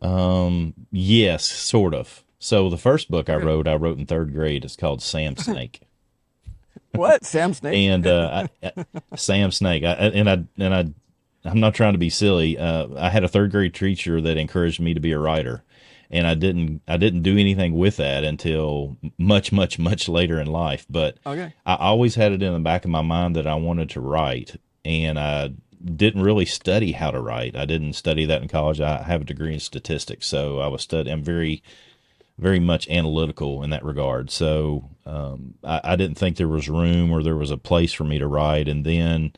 Um, 0.00 0.74
yes, 0.92 1.44
sort 1.44 1.94
of. 1.94 2.22
So 2.38 2.68
the 2.68 2.76
first 2.76 3.10
book 3.10 3.30
I 3.30 3.36
wrote, 3.36 3.66
I 3.66 3.74
wrote 3.74 3.98
in 3.98 4.04
third 4.04 4.34
grade. 4.34 4.64
It's 4.64 4.76
called 4.76 5.02
Sam 5.02 5.34
Snake. 5.36 5.80
what 6.92 7.24
Sam 7.24 7.54
Snake? 7.54 7.74
and 7.74 8.06
uh, 8.06 8.46
I, 8.62 8.66
I, 8.76 9.16
Sam 9.16 9.50
Snake. 9.50 9.82
I, 9.82 9.92
and 9.92 10.28
I 10.28 10.44
and 10.58 10.74
I, 10.74 11.48
I'm 11.48 11.60
not 11.60 11.74
trying 11.74 11.94
to 11.94 11.98
be 11.98 12.10
silly. 12.10 12.58
Uh, 12.58 12.88
I 12.98 13.08
had 13.08 13.24
a 13.24 13.28
third 13.28 13.50
grade 13.50 13.74
teacher 13.74 14.20
that 14.20 14.36
encouraged 14.36 14.78
me 14.78 14.92
to 14.92 15.00
be 15.00 15.12
a 15.12 15.18
writer, 15.18 15.64
and 16.10 16.26
I 16.26 16.34
didn't 16.34 16.82
I 16.86 16.98
didn't 16.98 17.22
do 17.22 17.38
anything 17.38 17.72
with 17.72 17.96
that 17.96 18.24
until 18.24 18.98
much 19.16 19.52
much 19.52 19.78
much 19.78 20.06
later 20.06 20.38
in 20.38 20.46
life. 20.46 20.84
But 20.90 21.16
okay. 21.24 21.54
I 21.64 21.76
always 21.76 22.14
had 22.14 22.32
it 22.32 22.42
in 22.42 22.52
the 22.52 22.60
back 22.60 22.84
of 22.84 22.90
my 22.90 23.02
mind 23.02 23.36
that 23.36 23.46
I 23.46 23.54
wanted 23.54 23.88
to 23.90 24.02
write, 24.02 24.56
and 24.84 25.18
I 25.18 25.52
didn't 25.84 26.22
really 26.22 26.46
study 26.46 26.92
how 26.92 27.10
to 27.10 27.20
write. 27.20 27.56
I 27.56 27.64
didn't 27.64 27.92
study 27.94 28.24
that 28.26 28.42
in 28.42 28.48
college. 28.48 28.80
I 28.80 29.02
have 29.02 29.22
a 29.22 29.24
degree 29.24 29.54
in 29.54 29.60
statistics, 29.60 30.26
so 30.26 30.60
I 30.60 30.68
was 30.68 30.82
studying. 30.82 31.12
I'm 31.12 31.22
very 31.22 31.62
very 32.38 32.58
much 32.58 32.88
analytical 32.88 33.62
in 33.62 33.70
that 33.70 33.84
regard. 33.84 34.30
So 34.30 34.90
um, 35.06 35.54
I, 35.62 35.80
I 35.84 35.96
didn't 35.96 36.18
think 36.18 36.36
there 36.36 36.48
was 36.48 36.68
room 36.68 37.12
or 37.12 37.22
there 37.22 37.36
was 37.36 37.50
a 37.50 37.56
place 37.56 37.92
for 37.92 38.04
me 38.04 38.18
to 38.18 38.26
write. 38.26 38.68
And 38.68 38.84
then, 38.84 39.32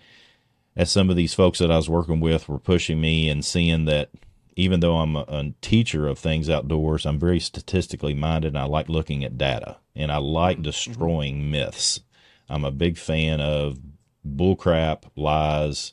as 0.74 0.90
some 0.90 1.10
of 1.10 1.16
these 1.16 1.34
folks 1.34 1.58
that 1.58 1.70
I 1.70 1.76
was 1.76 1.90
working 1.90 2.20
with 2.20 2.48
were 2.48 2.58
pushing 2.58 3.00
me 3.00 3.28
and 3.28 3.44
seeing 3.44 3.84
that 3.86 4.10
even 4.56 4.80
though 4.80 4.96
I'm 4.96 5.16
a, 5.16 5.24
a, 5.28 5.52
teacher 5.60 6.06
of 6.08 6.18
things 6.18 6.48
outdoors, 6.48 7.04
I'm 7.04 7.18
very 7.18 7.40
statistically 7.40 8.14
minded 8.14 8.48
and 8.48 8.58
I 8.58 8.64
like 8.64 8.88
looking 8.88 9.22
at 9.22 9.36
data 9.36 9.76
and 9.94 10.10
I 10.10 10.16
like 10.16 10.56
mm-hmm. 10.56 10.62
destroying 10.62 11.50
myths. 11.50 12.00
I'm 12.48 12.64
a 12.64 12.70
big 12.70 12.96
fan 12.96 13.40
of 13.40 13.78
bullcrap, 14.26 15.04
lies, 15.16 15.92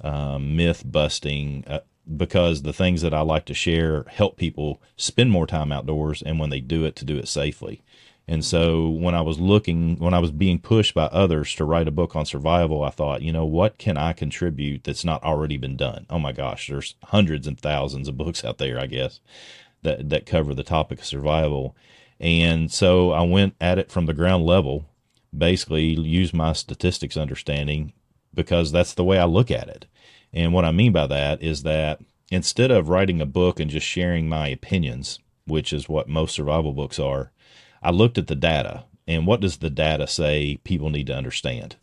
um, 0.00 0.56
myth 0.56 0.82
busting, 0.84 1.64
uh, 1.66 1.80
because 2.16 2.62
the 2.62 2.72
things 2.72 3.02
that 3.02 3.14
I 3.14 3.20
like 3.20 3.44
to 3.46 3.54
share 3.54 4.04
help 4.08 4.36
people 4.36 4.82
spend 4.96 5.30
more 5.30 5.46
time 5.46 5.72
outdoors 5.72 6.22
and 6.22 6.38
when 6.38 6.50
they 6.50 6.60
do 6.60 6.84
it, 6.84 6.96
to 6.96 7.04
do 7.04 7.16
it 7.16 7.28
safely. 7.28 7.82
And 8.26 8.44
so 8.44 8.88
when 8.88 9.14
I 9.14 9.22
was 9.22 9.40
looking, 9.40 9.98
when 9.98 10.14
I 10.14 10.20
was 10.20 10.30
being 10.30 10.60
pushed 10.60 10.94
by 10.94 11.06
others 11.06 11.52
to 11.56 11.64
write 11.64 11.88
a 11.88 11.92
book 11.92 12.14
on 12.14 12.24
survival, 12.26 12.84
I 12.84 12.90
thought, 12.90 13.22
you 13.22 13.32
know, 13.32 13.44
what 13.44 13.76
can 13.76 13.96
I 13.96 14.12
contribute 14.12 14.84
that's 14.84 15.04
not 15.04 15.24
already 15.24 15.56
been 15.56 15.76
done? 15.76 16.06
Oh 16.08 16.20
my 16.20 16.30
gosh, 16.30 16.68
there's 16.68 16.94
hundreds 17.04 17.48
and 17.48 17.58
thousands 17.58 18.06
of 18.06 18.16
books 18.16 18.44
out 18.44 18.58
there, 18.58 18.78
I 18.78 18.86
guess, 18.86 19.18
that, 19.82 20.10
that 20.10 20.26
cover 20.26 20.54
the 20.54 20.62
topic 20.62 21.00
of 21.00 21.06
survival. 21.06 21.76
And 22.20 22.70
so 22.70 23.10
I 23.10 23.22
went 23.22 23.56
at 23.60 23.78
it 23.78 23.90
from 23.90 24.06
the 24.06 24.14
ground 24.14 24.46
level, 24.46 24.86
basically 25.36 25.84
use 25.84 26.32
my 26.32 26.52
statistics 26.52 27.16
understanding 27.16 27.92
because 28.34 28.72
that's 28.72 28.94
the 28.94 29.04
way 29.04 29.18
I 29.18 29.24
look 29.24 29.50
at 29.50 29.68
it. 29.68 29.86
And 30.32 30.52
what 30.52 30.64
I 30.64 30.70
mean 30.70 30.92
by 30.92 31.06
that 31.06 31.42
is 31.42 31.62
that 31.64 32.00
instead 32.30 32.70
of 32.70 32.88
writing 32.88 33.20
a 33.20 33.26
book 33.26 33.58
and 33.58 33.70
just 33.70 33.86
sharing 33.86 34.28
my 34.28 34.48
opinions, 34.48 35.18
which 35.46 35.72
is 35.72 35.88
what 35.88 36.08
most 36.08 36.34
survival 36.34 36.72
books 36.72 36.98
are, 36.98 37.32
I 37.82 37.90
looked 37.90 38.18
at 38.18 38.28
the 38.28 38.36
data 38.36 38.84
and 39.06 39.26
what 39.26 39.40
does 39.40 39.56
the 39.56 39.70
data 39.70 40.06
say 40.06 40.60
people 40.62 40.90
need 40.90 41.08
to 41.08 41.16
understand? 41.16 41.76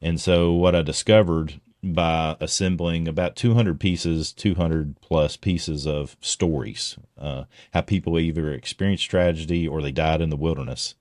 And 0.00 0.20
so 0.20 0.52
what 0.52 0.76
I 0.76 0.82
discovered 0.82 1.60
by 1.82 2.36
assembling 2.40 3.08
about 3.08 3.36
200 3.36 3.80
pieces, 3.80 4.32
200 4.32 5.00
plus 5.00 5.36
pieces 5.36 5.86
of 5.86 6.16
stories, 6.20 6.96
uh, 7.18 7.44
how 7.72 7.80
people 7.80 8.18
either 8.18 8.52
experienced 8.52 9.10
tragedy 9.10 9.66
or 9.66 9.82
they 9.82 9.92
died 9.92 10.20
in 10.20 10.30
the 10.30 10.36
wilderness, 10.36 10.94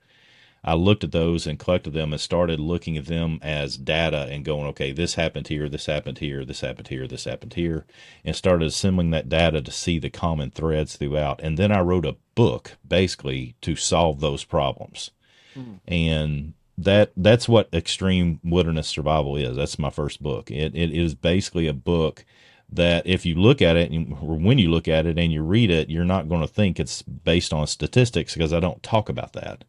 I 0.67 0.73
looked 0.73 1.05
at 1.05 1.13
those 1.13 1.47
and 1.47 1.57
collected 1.57 1.93
them 1.93 2.11
and 2.11 2.19
started 2.19 2.59
looking 2.59 2.97
at 2.97 3.05
them 3.05 3.39
as 3.41 3.77
data 3.77 4.27
and 4.29 4.43
going, 4.43 4.67
okay, 4.67 4.91
this 4.91 5.15
happened 5.15 5.47
here, 5.47 5.69
this 5.69 5.85
happened 5.85 6.17
here, 6.17 6.43
this 6.43 6.59
happened 6.59 6.89
here, 6.89 7.07
this 7.07 7.23
happened 7.23 7.53
here, 7.53 7.85
and 8.25 8.35
started 8.35 8.65
assembling 8.65 9.11
that 9.11 9.29
data 9.29 9.61
to 9.61 9.71
see 9.71 9.97
the 9.97 10.09
common 10.09 10.51
threads 10.51 10.97
throughout. 10.97 11.39
And 11.41 11.57
then 11.57 11.71
I 11.71 11.79
wrote 11.79 12.05
a 12.05 12.17
book 12.35 12.75
basically 12.85 13.55
to 13.61 13.77
solve 13.77 14.19
those 14.19 14.43
problems. 14.43 15.11
Mm. 15.55 15.79
And 15.87 16.53
that 16.77 17.13
that's 17.15 17.47
what 17.47 17.69
extreme 17.71 18.41
wilderness 18.43 18.89
survival 18.89 19.37
is. 19.37 19.55
That's 19.55 19.79
my 19.79 19.89
first 19.89 20.21
book. 20.21 20.51
It 20.51 20.75
it 20.75 20.91
is 20.91 21.15
basically 21.15 21.67
a 21.67 21.73
book 21.73 22.25
that 22.69 23.07
if 23.07 23.25
you 23.25 23.35
look 23.35 23.61
at 23.61 23.77
it 23.77 23.89
or 24.21 24.35
when 24.35 24.57
you 24.57 24.69
look 24.69 24.89
at 24.89 25.05
it 25.05 25.17
and 25.17 25.31
you 25.31 25.43
read 25.43 25.71
it, 25.71 25.89
you're 25.89 26.03
not 26.03 26.27
going 26.27 26.41
to 26.41 26.47
think 26.47 26.77
it's 26.77 27.03
based 27.03 27.53
on 27.53 27.67
statistics 27.67 28.33
because 28.33 28.51
I 28.51 28.59
don't 28.59 28.83
talk 28.83 29.07
about 29.07 29.31
that 29.31 29.63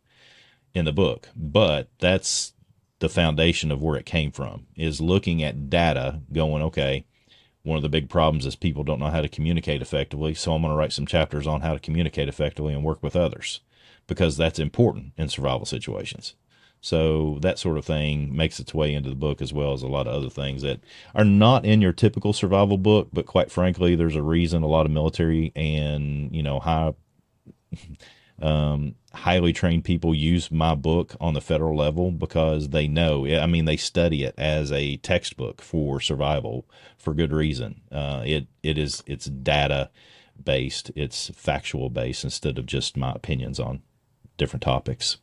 in 0.75 0.85
the 0.85 0.93
book, 0.93 1.29
but 1.37 1.89
that's 1.99 2.53
the 3.01 3.09
foundation 3.09 3.71
of 3.71 3.83
where 3.83 3.97
it 3.97 4.07
came 4.07 4.31
from 4.31 4.67
is 4.77 5.01
looking 5.01 5.43
at 5.43 5.71
data 5.71 6.21
going, 6.33 6.63
okay, 6.63 7.05
one 7.63 7.77
of 7.77 7.83
the 7.83 7.89
big 7.89 8.09
problems 8.09 8.47
is 8.47 8.57
people 8.57 8.83
don't 8.83 8.99
know 8.99 9.11
how 9.11 9.21
to 9.21 9.29
communicate 9.29 9.83
effectively. 9.83 10.35
So 10.35 10.55
I'm 10.55 10.63
going 10.63 10.73
to 10.73 10.77
write 10.77 10.93
some 10.93 11.07
chapters 11.07 11.47
on 11.47 11.61
how 11.61 11.75
to 11.75 11.81
communicate 11.81 12.29
effectively 12.29 12.73
and 12.73 12.83
work 12.83 13.03
with 13.03 13.15
others 13.15 13.61
because 14.07 14.37
that's 14.37 14.59
important 14.59 15.13
in 15.17 15.29
survival 15.29 15.67
situations. 15.67 16.35
So 16.81 17.39
that 17.43 17.59
sort 17.59 17.77
of 17.77 17.85
thing 17.85 18.35
makes 18.35 18.61
its 18.61 18.73
way 18.73 18.95
into 18.95 19.11
the 19.11 19.17
book 19.17 19.43
as 19.43 19.53
well 19.53 19.73
as 19.73 19.83
a 19.83 19.89
lot 19.89 20.07
of 20.07 20.15
other 20.15 20.31
things 20.31 20.63
that 20.63 20.81
are 21.15 21.25
not 21.25 21.65
in 21.65 21.83
your 21.83 21.93
typical 21.93 22.33
survival 22.33 22.79
book, 22.79 23.09
but 23.13 23.27
quite 23.27 23.51
frankly, 23.51 23.97
there's 23.97 24.17
a 24.17 24.23
reason 24.23 24.63
a 24.63 24.69
lot 24.69 24.87
of 24.87 24.93
military 24.93 25.53
and, 25.57 26.35
you 26.35 26.43
know, 26.43 26.61
high 26.61 26.95
um, 28.41 28.95
highly 29.13 29.53
trained 29.53 29.85
people 29.85 30.15
use 30.15 30.51
my 30.51 30.75
book 30.75 31.17
on 31.21 31.35
the 31.35 31.41
federal 31.41 31.77
level 31.77 32.11
because 32.11 32.69
they 32.69 32.87
know. 32.87 33.27
I 33.27 33.47
mean, 33.47 33.65
they 33.65 33.77
study 33.77 34.25
it 34.25 34.35
as 34.39 34.71
a 34.71 34.97
textbook 34.99 35.61
for 35.61 36.01
survival 36.01 36.67
for 36.97 37.15
good 37.15 37.33
reason. 37.33 37.81
Uh, 37.91 38.23
it 38.25 38.47
it 38.63 38.79
is 38.79 39.03
it's 39.07 39.27
data 39.27 39.91
based, 40.43 40.91
it's 40.95 41.31
factual 41.35 41.91
based 41.91 42.25
instead 42.25 42.59
of 42.59 42.67
just 42.67 42.97
my 42.97 43.13
opinions 43.13 43.59
on 43.59 43.83
different 44.37 44.63
topics. 44.63 45.19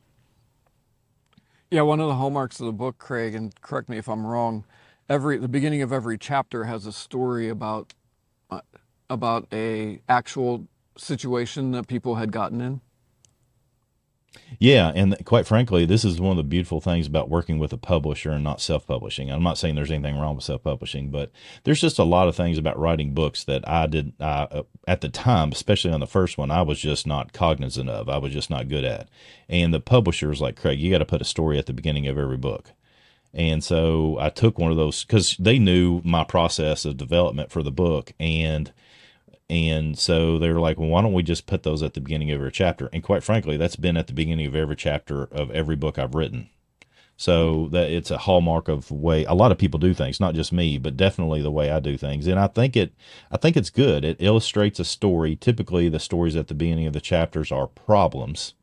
Yeah, 1.71 1.81
one 1.81 1.99
of 1.99 2.07
the 2.07 2.15
hallmarks 2.15 2.59
of 2.59 2.67
the 2.67 2.71
book, 2.71 2.97
Craig, 2.97 3.33
and 3.33 3.59
correct 3.61 3.89
me 3.89 3.97
if 3.97 4.07
I'm 4.07 4.25
wrong. 4.25 4.65
Every 5.07 5.37
the 5.37 5.47
beginning 5.47 5.81
of 5.81 5.91
every 5.91 6.17
chapter 6.17 6.65
has 6.65 6.85
a 6.85 6.91
story 6.91 7.49
about 7.49 7.93
uh, 8.49 8.61
about 9.09 9.47
a 9.53 10.01
actual 10.09 10.67
situation 10.97 11.71
that 11.71 11.87
people 11.87 12.15
had 12.15 12.31
gotten 12.31 12.61
in. 12.61 12.81
Yeah, 14.59 14.91
and 14.95 15.17
quite 15.25 15.45
frankly, 15.45 15.85
this 15.85 16.05
is 16.05 16.21
one 16.21 16.31
of 16.31 16.37
the 16.37 16.43
beautiful 16.43 16.79
things 16.79 17.07
about 17.07 17.29
working 17.29 17.59
with 17.59 17.73
a 17.73 17.77
publisher 17.77 18.31
and 18.31 18.43
not 18.43 18.61
self-publishing. 18.61 19.29
I'm 19.29 19.43
not 19.43 19.57
saying 19.57 19.75
there's 19.75 19.91
anything 19.91 20.17
wrong 20.17 20.35
with 20.35 20.45
self-publishing, 20.45 21.09
but 21.09 21.31
there's 21.63 21.81
just 21.81 21.99
a 21.99 22.03
lot 22.03 22.27
of 22.27 22.35
things 22.35 22.57
about 22.57 22.79
writing 22.79 23.13
books 23.13 23.43
that 23.43 23.67
I 23.67 23.87
did 23.87 24.13
uh, 24.19 24.63
at 24.87 25.01
the 25.01 25.09
time, 25.09 25.51
especially 25.51 25.91
on 25.91 25.99
the 25.99 26.07
first 26.07 26.37
one, 26.37 26.51
I 26.51 26.61
was 26.61 26.79
just 26.79 27.05
not 27.05 27.33
cognizant 27.33 27.89
of. 27.89 28.07
I 28.07 28.17
was 28.17 28.31
just 28.33 28.49
not 28.49 28.69
good 28.69 28.85
at. 28.85 29.09
And 29.49 29.73
the 29.73 29.79
publishers 29.79 30.41
like 30.41 30.55
Craig, 30.55 30.79
you 30.79 30.91
got 30.91 30.99
to 30.99 31.05
put 31.05 31.21
a 31.21 31.25
story 31.25 31.57
at 31.57 31.65
the 31.65 31.73
beginning 31.73 32.07
of 32.07 32.17
every 32.17 32.37
book. 32.37 32.71
And 33.33 33.61
so 33.61 34.17
I 34.19 34.29
took 34.29 34.57
one 34.57 34.71
of 34.71 34.77
those 34.77 35.03
because 35.03 35.35
they 35.37 35.59
knew 35.59 36.01
my 36.05 36.23
process 36.23 36.85
of 36.85 36.95
development 36.95 37.51
for 37.51 37.61
the 37.61 37.71
book 37.71 38.13
and 38.19 38.71
and 39.49 39.97
so 39.97 40.39
they 40.39 40.49
were 40.49 40.59
like, 40.59 40.79
well, 40.79 40.89
why 40.89 41.01
don't 41.01 41.13
we 41.13 41.21
just 41.21 41.45
put 41.45 41.63
those 41.63 41.83
at 41.83 41.93
the 41.93 42.01
beginning 42.01 42.31
of 42.31 42.39
every 42.39 42.51
chapter? 42.51 42.89
And 42.91 43.03
quite 43.03 43.23
frankly, 43.23 43.57
that's 43.57 43.75
been 43.75 43.97
at 43.97 44.07
the 44.07 44.13
beginning 44.13 44.47
of 44.47 44.55
every 44.55 44.75
chapter 44.75 45.23
of 45.25 45.51
every 45.51 45.75
book 45.75 45.99
I've 45.99 46.15
written. 46.15 46.49
So 47.17 47.69
that 47.69 47.91
it's 47.91 48.11
a 48.11 48.17
hallmark 48.17 48.67
of 48.67 48.91
way 48.91 49.23
a 49.23 49.33
lot 49.33 49.51
of 49.51 49.57
people 49.57 49.79
do 49.79 49.93
things, 49.93 50.19
not 50.19 50.35
just 50.35 50.51
me, 50.51 50.77
but 50.77 50.97
definitely 50.97 51.41
the 51.41 51.51
way 51.51 51.71
I 51.71 51.79
do 51.79 51.95
things. 51.95 52.27
And 52.27 52.37
I 52.37 52.47
think 52.47 52.75
it, 52.75 52.93
I 53.31 53.37
think 53.37 53.55
it's 53.55 53.69
good. 53.69 54.03
It 54.03 54.17
illustrates 54.19 54.81
a 54.81 54.85
story. 54.85 55.37
Typically, 55.37 55.87
the 55.87 55.99
stories 55.99 56.35
at 56.35 56.47
the 56.47 56.53
beginning 56.53 56.87
of 56.87 56.93
the 56.93 56.99
chapters 56.99 57.53
are 57.53 57.67
problems, 57.67 58.53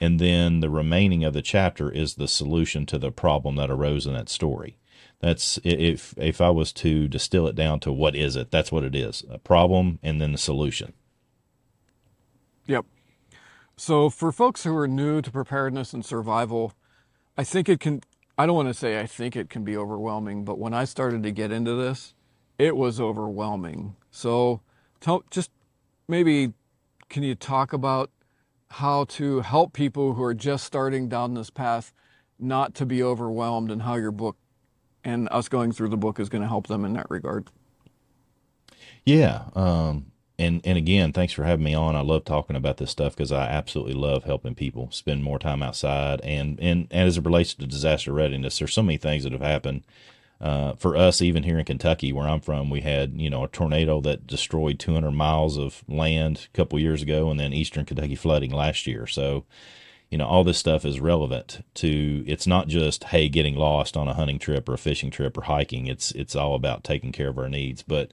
and 0.00 0.18
then 0.18 0.58
the 0.58 0.70
remaining 0.70 1.22
of 1.22 1.34
the 1.34 1.42
chapter 1.42 1.88
is 1.88 2.14
the 2.14 2.26
solution 2.26 2.84
to 2.86 2.98
the 2.98 3.12
problem 3.12 3.54
that 3.56 3.70
arose 3.70 4.06
in 4.06 4.14
that 4.14 4.28
story. 4.28 4.77
That's 5.20 5.58
if 5.64 6.14
if 6.16 6.40
I 6.40 6.50
was 6.50 6.72
to 6.74 7.08
distill 7.08 7.46
it 7.48 7.56
down 7.56 7.80
to 7.80 7.92
what 7.92 8.14
is 8.14 8.36
it, 8.36 8.50
that's 8.50 8.70
what 8.70 8.84
it 8.84 8.94
is: 8.94 9.24
a 9.28 9.38
problem 9.38 9.98
and 10.02 10.20
then 10.20 10.32
the 10.32 10.38
solution. 10.38 10.92
Yep. 12.66 12.86
So 13.76 14.10
for 14.10 14.30
folks 14.30 14.64
who 14.64 14.76
are 14.76 14.86
new 14.86 15.20
to 15.22 15.30
preparedness 15.30 15.92
and 15.92 16.04
survival, 16.04 16.72
I 17.36 17.44
think 17.44 17.68
it 17.68 17.80
can. 17.80 18.02
I 18.36 18.46
don't 18.46 18.54
want 18.54 18.68
to 18.68 18.74
say 18.74 19.00
I 19.00 19.06
think 19.06 19.34
it 19.34 19.50
can 19.50 19.64
be 19.64 19.76
overwhelming, 19.76 20.44
but 20.44 20.58
when 20.58 20.72
I 20.72 20.84
started 20.84 21.24
to 21.24 21.32
get 21.32 21.50
into 21.50 21.74
this, 21.74 22.14
it 22.58 22.76
was 22.76 23.00
overwhelming. 23.00 23.96
So, 24.12 24.60
tell, 25.00 25.24
just 25.30 25.50
maybe 26.06 26.52
can 27.08 27.24
you 27.24 27.34
talk 27.34 27.72
about 27.72 28.10
how 28.72 29.04
to 29.04 29.40
help 29.40 29.72
people 29.72 30.14
who 30.14 30.22
are 30.22 30.34
just 30.34 30.64
starting 30.64 31.08
down 31.08 31.34
this 31.34 31.50
path 31.50 31.92
not 32.38 32.74
to 32.74 32.86
be 32.86 33.02
overwhelmed 33.02 33.70
and 33.70 33.82
how 33.82 33.96
your 33.96 34.12
book 34.12 34.36
and 35.08 35.26
us 35.30 35.48
going 35.48 35.72
through 35.72 35.88
the 35.88 35.96
book 35.96 36.20
is 36.20 36.28
going 36.28 36.42
to 36.42 36.48
help 36.48 36.66
them 36.66 36.84
in 36.84 36.92
that 36.92 37.06
regard. 37.10 37.48
Yeah. 39.06 39.44
Um, 39.54 40.12
and, 40.38 40.60
and 40.64 40.76
again, 40.76 41.12
thanks 41.12 41.32
for 41.32 41.44
having 41.44 41.64
me 41.64 41.72
on. 41.72 41.96
I 41.96 42.02
love 42.02 42.26
talking 42.26 42.56
about 42.56 42.76
this 42.76 42.90
stuff 42.90 43.16
because 43.16 43.32
I 43.32 43.46
absolutely 43.46 43.94
love 43.94 44.24
helping 44.24 44.54
people 44.54 44.90
spend 44.90 45.24
more 45.24 45.38
time 45.38 45.62
outside. 45.62 46.20
And, 46.20 46.60
and, 46.60 46.86
and 46.90 47.08
as 47.08 47.16
it 47.16 47.24
relates 47.24 47.54
to 47.54 47.66
disaster 47.66 48.12
readiness, 48.12 48.58
there's 48.58 48.74
so 48.74 48.82
many 48.82 48.98
things 48.98 49.24
that 49.24 49.32
have 49.32 49.40
happened. 49.40 49.82
Uh, 50.40 50.74
for 50.74 50.94
us, 50.94 51.22
even 51.22 51.42
here 51.42 51.58
in 51.58 51.64
Kentucky, 51.64 52.12
where 52.12 52.28
I'm 52.28 52.40
from, 52.40 52.70
we 52.70 52.82
had 52.82 53.20
you 53.20 53.28
know 53.28 53.42
a 53.42 53.48
tornado 53.48 54.00
that 54.02 54.24
destroyed 54.24 54.78
200 54.78 55.10
miles 55.10 55.58
of 55.58 55.82
land 55.88 56.46
a 56.54 56.56
couple 56.56 56.78
years 56.78 57.02
ago, 57.02 57.28
and 57.28 57.40
then 57.40 57.52
eastern 57.52 57.84
Kentucky 57.84 58.14
flooding 58.14 58.52
last 58.52 58.86
year. 58.86 59.04
So 59.08 59.46
you 60.10 60.16
know, 60.16 60.26
all 60.26 60.42
this 60.44 60.58
stuff 60.58 60.84
is 60.84 61.00
relevant 61.00 61.64
to 61.74 62.24
it's 62.26 62.46
not 62.46 62.68
just 62.68 63.04
hey 63.04 63.28
getting 63.28 63.56
lost 63.56 63.96
on 63.96 64.08
a 64.08 64.14
hunting 64.14 64.38
trip 64.38 64.68
or 64.68 64.74
a 64.74 64.78
fishing 64.78 65.10
trip 65.10 65.36
or 65.36 65.42
hiking. 65.42 65.86
It's 65.86 66.12
it's 66.12 66.34
all 66.34 66.54
about 66.54 66.84
taking 66.84 67.12
care 67.12 67.28
of 67.28 67.38
our 67.38 67.48
needs. 67.48 67.82
But 67.82 68.12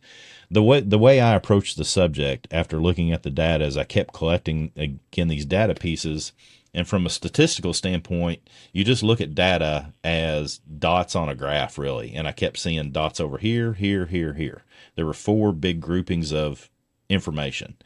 the 0.51 0.63
way 0.63 0.81
the 0.81 0.99
way 0.99 1.21
I 1.21 1.35
approached 1.35 1.77
the 1.77 1.85
subject 1.85 2.47
after 2.51 2.79
looking 2.79 3.11
at 3.11 3.23
the 3.23 3.29
data 3.29 3.63
as 3.63 3.77
I 3.77 3.85
kept 3.85 4.13
collecting 4.13 4.71
again 4.75 5.29
these 5.29 5.45
data 5.45 5.73
pieces 5.73 6.33
and 6.75 6.85
from 6.85 7.05
a 7.05 7.09
statistical 7.09 7.73
standpoint, 7.73 8.49
you 8.73 8.83
just 8.83 9.01
look 9.01 9.21
at 9.21 9.33
data 9.33 9.93
as 10.03 10.57
dots 10.57 11.15
on 11.15 11.29
a 11.29 11.35
graph, 11.35 11.77
really. 11.77 12.13
And 12.13 12.27
I 12.27 12.33
kept 12.33 12.57
seeing 12.57 12.91
dots 12.91 13.21
over 13.21 13.37
here, 13.37 13.71
here, 13.71 14.07
here, 14.07 14.33
here. 14.33 14.65
There 14.95 15.05
were 15.05 15.13
four 15.13 15.53
big 15.53 15.79
groupings 15.79 16.33
of 16.33 16.69
information. 17.07 17.77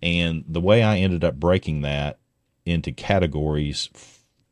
And 0.00 0.44
the 0.46 0.60
way 0.60 0.84
I 0.84 0.98
ended 0.98 1.24
up 1.24 1.40
breaking 1.40 1.80
that 1.80 2.20
into 2.66 2.92
categories 2.92 3.88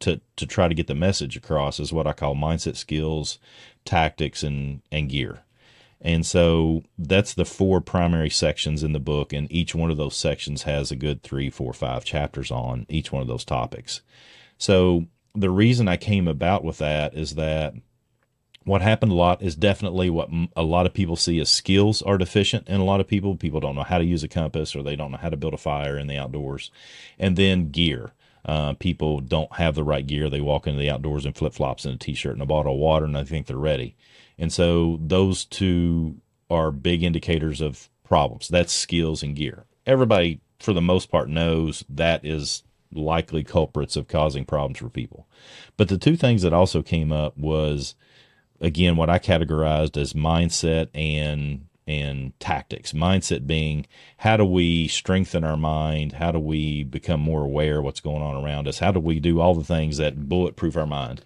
to, 0.01 0.21
to 0.37 0.47
try 0.47 0.69
to 0.69 0.75
get 0.75 0.87
the 0.87 0.95
message 0.95 1.37
across 1.37 1.79
is 1.79 1.93
what 1.93 2.07
I 2.07 2.13
call 2.13 2.35
mindset 2.35 2.77
skills, 2.77 3.39
tactics, 3.85 4.43
and, 4.43 4.81
and 4.91 5.09
gear. 5.09 5.41
And 6.01 6.27
so 6.27 6.83
that's 6.99 7.33
the 7.33 7.47
four 7.47 7.81
primary 7.81 8.29
sections 8.29 8.83
in 8.83 8.93
the 8.93 9.01
book, 9.01 9.33
and 9.33 9.51
each 9.51 9.75
one 9.75 9.91
of 9.91 9.97
those 9.97 10.17
sections 10.17 10.65
has 10.65 10.91
a 10.91 10.97
good 10.97 11.23
three, 11.23 11.49
four, 11.49 11.73
five 11.73 12.05
chapters 12.05 12.51
on 12.51 12.85
each 12.89 13.11
one 13.11 13.23
of 13.23 13.29
those 13.29 13.45
topics. 13.45 14.03
So 14.59 15.07
the 15.35 15.51
reason 15.51 15.89
I 15.89 15.97
came 15.97 16.29
about 16.29 16.63
with 16.63 16.79
that 16.79 17.15
is 17.15 17.37
that 17.37 17.75
what 18.65 18.83
happened 18.83 19.13
a 19.13 19.15
lot 19.15 19.43
is 19.43 19.55
definitely 19.55 20.09
what 20.09 20.31
a 20.57 20.63
lot 20.63 20.87
of 20.87 20.95
people 20.95 21.17
see 21.17 21.39
as 21.39 21.51
skills 21.51 22.01
are 22.03 22.19
deficient 22.19 22.67
in 22.67 22.81
a 22.81 22.85
lot 22.85 23.01
of 23.01 23.07
people. 23.07 23.37
People 23.37 23.61
don't 23.61 23.75
know 23.75 23.83
how 23.83 23.99
to 23.99 24.05
use 24.05 24.23
a 24.23 24.29
compass 24.29 24.75
or 24.75 24.83
they 24.83 24.97
don't 24.97 25.11
know 25.11 25.19
how 25.19 25.29
to 25.29 25.37
build 25.37 25.55
a 25.55 25.59
fire 25.59 25.99
in 25.99 26.07
the 26.07 26.17
outdoors. 26.17 26.71
And 27.19 27.37
then 27.37 27.71
gear. 27.71 28.13
Uh, 28.47 28.75
people 28.75 29.21
don't 29.21 29.55
have 29.55 29.75
the 29.75 29.85
right 29.85 30.07
gear. 30.07 30.29
They 30.29 30.41
walk 30.41 30.67
into 30.67 30.79
the 30.79 30.91
outdoors 30.91 31.25
in 31.25 31.33
flip 31.33 31.55
flops 31.55 31.87
and 31.87 31.95
a 31.95 31.99
t 31.99 32.15
shirt 32.15 32.35
and 32.35 32.43
a 32.43 32.47
bottle 32.47 32.75
of 32.75 32.79
water 32.79 33.07
and 33.07 33.17
they 33.17 33.25
think 33.25 33.47
they're 33.47 33.57
ready. 33.57 33.97
And 34.39 34.53
so 34.53 34.99
those 35.01 35.45
two 35.45 36.17
are 36.51 36.71
big 36.71 37.03
indicators 37.03 37.61
of 37.61 37.89
problems. 38.03 38.49
That's 38.49 38.73
skills 38.73 39.23
and 39.23 39.35
gear. 39.35 39.65
Everybody, 39.87 40.41
for 40.59 40.73
the 40.73 40.83
most 40.83 41.11
part, 41.11 41.29
knows 41.29 41.85
that 41.89 42.25
is 42.25 42.63
likely 42.93 43.45
culprits 43.45 43.97
of 43.97 44.09
causing 44.09 44.45
problems 44.45 44.79
for 44.79 44.89
people. 44.89 45.27
But 45.77 45.89
the 45.89 45.99
two 45.99 46.17
things 46.17 46.43
that 46.43 46.53
also 46.53 46.83
came 46.83 47.13
up 47.13 47.37
was, 47.37 47.95
again, 48.65 48.97
what 48.97 49.11
I 49.11 49.19
categorized 49.19 49.97
as 49.97 50.13
mindset 50.13 50.89
and 50.95 51.67
and 51.87 52.39
tactics. 52.41 52.93
Mindset 52.93 53.47
being 53.47 53.87
how 54.19 54.39
do 54.39 54.45
we 54.45 54.89
strengthen 54.89 55.45
our 55.45 55.57
mind? 55.57 56.13
How 56.13 56.33
do 56.33 56.39
we 56.39 56.83
become 56.83 57.21
more 57.21 57.45
aware 57.45 57.79
of 57.79 57.85
what's 57.85 58.01
going 58.01 58.23
on 58.23 58.43
around 58.43 58.67
us? 58.67 58.79
How 58.79 58.91
do 58.91 59.01
we 59.01 59.21
do 59.21 59.41
all 59.41 59.55
the 59.55 59.65
things 59.65 59.99
that 59.99 60.29
bulletproof 60.29 60.77
our 60.77 60.87
mind? 60.87 61.25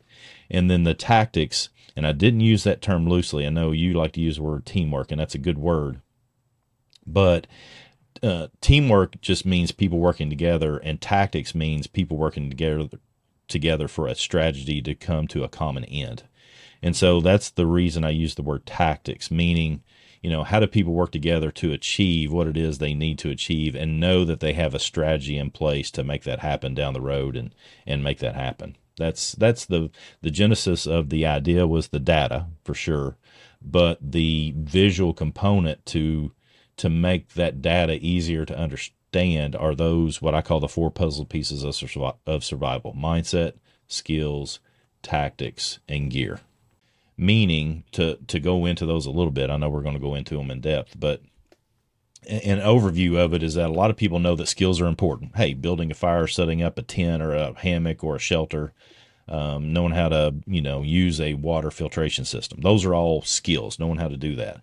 And 0.50 0.68
then 0.68 0.82
the 0.82 0.94
tactics 0.94 1.68
and 1.98 2.06
I 2.06 2.12
didn't 2.12 2.42
use 2.42 2.62
that 2.62 2.80
term 2.80 3.08
loosely. 3.08 3.44
I 3.44 3.50
know 3.50 3.72
you 3.72 3.92
like 3.92 4.12
to 4.12 4.20
use 4.20 4.36
the 4.36 4.44
word 4.44 4.64
teamwork, 4.64 5.10
and 5.10 5.20
that's 5.20 5.34
a 5.34 5.38
good 5.38 5.58
word. 5.58 6.00
But 7.04 7.48
uh, 8.22 8.46
teamwork 8.60 9.20
just 9.20 9.44
means 9.44 9.72
people 9.72 9.98
working 9.98 10.30
together, 10.30 10.78
and 10.78 11.00
tactics 11.00 11.56
means 11.56 11.88
people 11.88 12.16
working 12.16 12.50
together 12.50 12.88
together 13.48 13.88
for 13.88 14.06
a 14.06 14.14
strategy 14.14 14.80
to 14.82 14.94
come 14.94 15.26
to 15.26 15.42
a 15.42 15.48
common 15.48 15.84
end. 15.86 16.22
And 16.82 16.96
so 16.96 17.20
that's 17.20 17.50
the 17.50 17.66
reason 17.66 18.04
I 18.04 18.10
use 18.10 18.34
the 18.34 18.42
word 18.42 18.66
tactics, 18.66 19.30
meaning, 19.30 19.82
you 20.22 20.30
know, 20.30 20.44
how 20.44 20.60
do 20.60 20.66
people 20.66 20.92
work 20.92 21.12
together 21.12 21.50
to 21.52 21.72
achieve 21.72 22.32
what 22.32 22.46
it 22.46 22.56
is 22.56 22.78
they 22.78 22.94
need 22.94 23.18
to 23.20 23.30
achieve 23.30 23.74
and 23.74 24.00
know 24.00 24.24
that 24.24 24.40
they 24.40 24.52
have 24.52 24.74
a 24.74 24.78
strategy 24.78 25.36
in 25.36 25.50
place 25.50 25.90
to 25.92 26.04
make 26.04 26.24
that 26.24 26.40
happen 26.40 26.74
down 26.74 26.94
the 26.94 27.00
road 27.00 27.36
and, 27.36 27.54
and 27.86 28.02
make 28.02 28.18
that 28.18 28.34
happen. 28.34 28.76
That's 28.98 29.32
that's 29.32 29.64
the 29.64 29.90
the 30.22 30.30
genesis 30.30 30.86
of 30.86 31.08
the 31.08 31.24
idea 31.24 31.66
was 31.66 31.88
the 31.88 32.00
data 32.00 32.46
for 32.64 32.74
sure, 32.74 33.16
but 33.62 33.98
the 34.02 34.52
visual 34.56 35.14
component 35.14 35.86
to 35.86 36.32
to 36.78 36.90
make 36.90 37.34
that 37.34 37.62
data 37.62 37.98
easier 38.00 38.44
to 38.44 38.58
understand 38.58 39.54
are 39.56 39.74
those 39.74 40.20
what 40.20 40.34
I 40.34 40.42
call 40.42 40.60
the 40.60 40.68
four 40.68 40.90
puzzle 40.90 41.24
pieces 41.24 41.62
of, 41.62 42.16
of 42.26 42.44
survival: 42.44 42.92
mindset, 42.92 43.54
skills, 43.86 44.58
tactics, 45.02 45.78
and 45.88 46.10
gear. 46.10 46.40
Meaning 47.20 47.82
to 47.92 48.16
to 48.28 48.38
go 48.38 48.64
into 48.64 48.86
those 48.86 49.04
a 49.04 49.10
little 49.10 49.32
bit. 49.32 49.50
I 49.50 49.56
know 49.56 49.68
we're 49.68 49.82
going 49.82 49.96
to 49.96 50.00
go 50.00 50.14
into 50.14 50.36
them 50.36 50.52
in 50.52 50.60
depth, 50.60 50.98
but 50.98 51.20
an 52.28 52.60
overview 52.60 53.16
of 53.16 53.32
it 53.32 53.42
is 53.42 53.54
that 53.54 53.70
a 53.70 53.72
lot 53.72 53.90
of 53.90 53.96
people 53.96 54.18
know 54.18 54.36
that 54.36 54.48
skills 54.48 54.80
are 54.80 54.86
important. 54.86 55.36
Hey, 55.36 55.54
building 55.54 55.90
a 55.90 55.94
fire, 55.94 56.26
setting 56.26 56.62
up 56.62 56.78
a 56.78 56.82
tent 56.82 57.22
or 57.22 57.34
a 57.34 57.54
hammock 57.58 58.04
or 58.04 58.16
a 58.16 58.20
shelter, 58.20 58.72
um, 59.28 59.72
knowing 59.72 59.92
how 59.92 60.08
to 60.10 60.34
you 60.46 60.60
know 60.60 60.82
use 60.82 61.20
a 61.20 61.34
water 61.34 61.70
filtration 61.70 62.24
system. 62.24 62.60
Those 62.60 62.84
are 62.84 62.94
all 62.94 63.22
skills. 63.22 63.78
Knowing 63.78 63.98
how 63.98 64.08
to 64.08 64.16
do 64.16 64.36
that, 64.36 64.60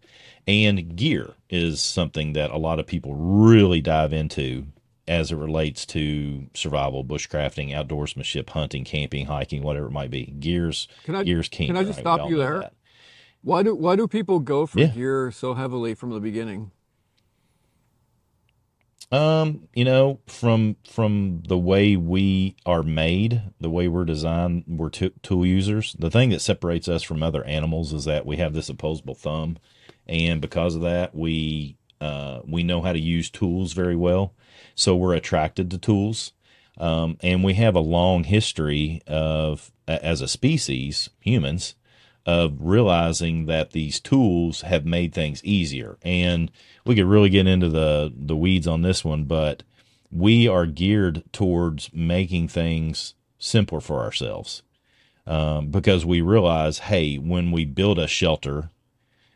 and 0.48 0.96
gear 0.96 1.34
is 1.50 1.82
something 1.82 2.34
that 2.34 2.52
a 2.52 2.58
lot 2.58 2.80
of 2.80 2.88
people 2.88 3.16
really 3.16 3.82
dive 3.82 4.14
into 4.14 4.68
as 5.08 5.32
it 5.32 5.36
relates 5.36 5.86
to 5.86 6.48
survival, 6.54 7.04
bushcrafting, 7.04 7.72
outdoorsmanship, 7.72 8.50
hunting, 8.50 8.84
camping, 8.84 9.28
hiking, 9.28 9.62
whatever 9.62 9.88
it 9.88 9.92
might 9.92 10.10
be. 10.10 10.26
Gears, 10.26 10.88
can 11.04 11.16
I, 11.16 11.24
gears 11.24 11.48
king. 11.48 11.68
Can 11.68 11.78
I 11.78 11.84
just 11.84 11.98
right? 11.98 12.04
stop 12.04 12.30
you 12.30 12.38
there? 12.38 12.72
Why 13.42 13.62
do 13.62 13.76
why 13.76 13.96
do 13.96 14.08
people 14.08 14.40
go 14.40 14.66
for 14.66 14.80
yeah. 14.80 14.88
gear 14.88 15.32
so 15.32 15.54
heavily 15.54 15.94
from 15.94 16.10
the 16.10 16.20
beginning? 16.20 16.72
Um, 19.12 19.68
you 19.76 19.86
know, 19.86 20.20
from 20.26 20.78
from 20.90 21.44
the 21.48 21.58
way 21.58 21.96
we 21.96 22.56
are 22.66 22.82
made, 22.82 23.44
the 23.62 23.70
way 23.70 23.88
we're 23.88 24.04
designed, 24.06 24.64
we're 24.68 24.90
t- 24.90 25.14
tool 25.22 25.46
users. 25.46 25.96
The 26.00 26.10
thing 26.10 26.32
that 26.32 26.42
separates 26.42 26.88
us 26.88 27.04
from 27.04 27.22
other 27.22 27.44
animals 27.44 27.94
is 27.94 28.06
that 28.06 28.26
we 28.26 28.38
have 28.38 28.54
this 28.54 28.68
opposable 28.68 29.14
thumb, 29.14 29.58
and 30.08 30.42
because 30.42 30.74
of 30.74 30.82
that, 30.82 31.14
we 31.14 31.78
uh, 32.02 32.40
we 32.48 32.64
know 32.64 32.82
how 32.82 32.94
to 32.94 33.00
use 33.00 33.30
tools 33.30 33.74
very 33.74 33.96
well. 33.96 34.34
So 34.76 34.96
we're 34.96 35.16
attracted 35.16 35.72
to 35.72 35.78
tools, 35.78 36.34
um, 36.78 37.18
and 37.22 37.44
we 37.44 37.54
have 37.56 37.76
a 37.76 37.80
long 37.80 38.26
history 38.26 39.02
of, 39.08 39.72
as 39.88 40.22
a 40.22 40.28
species, 40.28 41.10
humans, 41.20 41.76
of 42.26 42.58
realizing 42.60 43.46
that 43.46 43.72
these 43.72 44.00
tools 44.00 44.62
have 44.62 44.86
made 44.86 45.14
things 45.14 45.44
easier. 45.44 45.98
And 46.02 46.52
we 46.86 46.96
could 46.96 47.06
really 47.06 47.30
get 47.30 47.48
into 47.48 47.70
the 47.70 48.12
the 48.16 48.36
weeds 48.36 48.68
on 48.68 48.82
this 48.82 49.06
one, 49.06 49.26
but 49.26 49.64
we 50.12 50.48
are 50.48 50.66
geared 50.66 51.24
towards 51.32 51.92
making 51.94 52.48
things 52.48 53.14
simpler 53.38 53.80
for 53.80 54.02
ourselves 54.02 54.64
um, 55.28 55.68
because 55.68 56.06
we 56.06 56.22
realize, 56.22 56.80
hey, 56.80 57.18
when 57.18 57.52
we 57.52 57.66
build 57.66 58.00
a 58.00 58.08
shelter, 58.08 58.70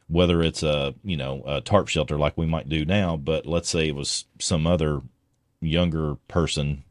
whether 0.07 0.41
it's 0.41 0.63
a 0.63 0.95
you 1.03 1.17
know 1.17 1.43
a 1.45 1.61
tarp 1.61 1.87
shelter 1.87 2.17
like 2.17 2.37
we 2.37 2.45
might 2.45 2.69
do 2.69 2.85
now, 2.85 3.15
but 3.15 3.45
let's 3.45 3.69
say 3.69 3.87
it 3.87 3.95
was 3.95 4.25
some 4.39 4.65
other 4.65 5.01
younger 5.61 6.15
person 6.27 6.83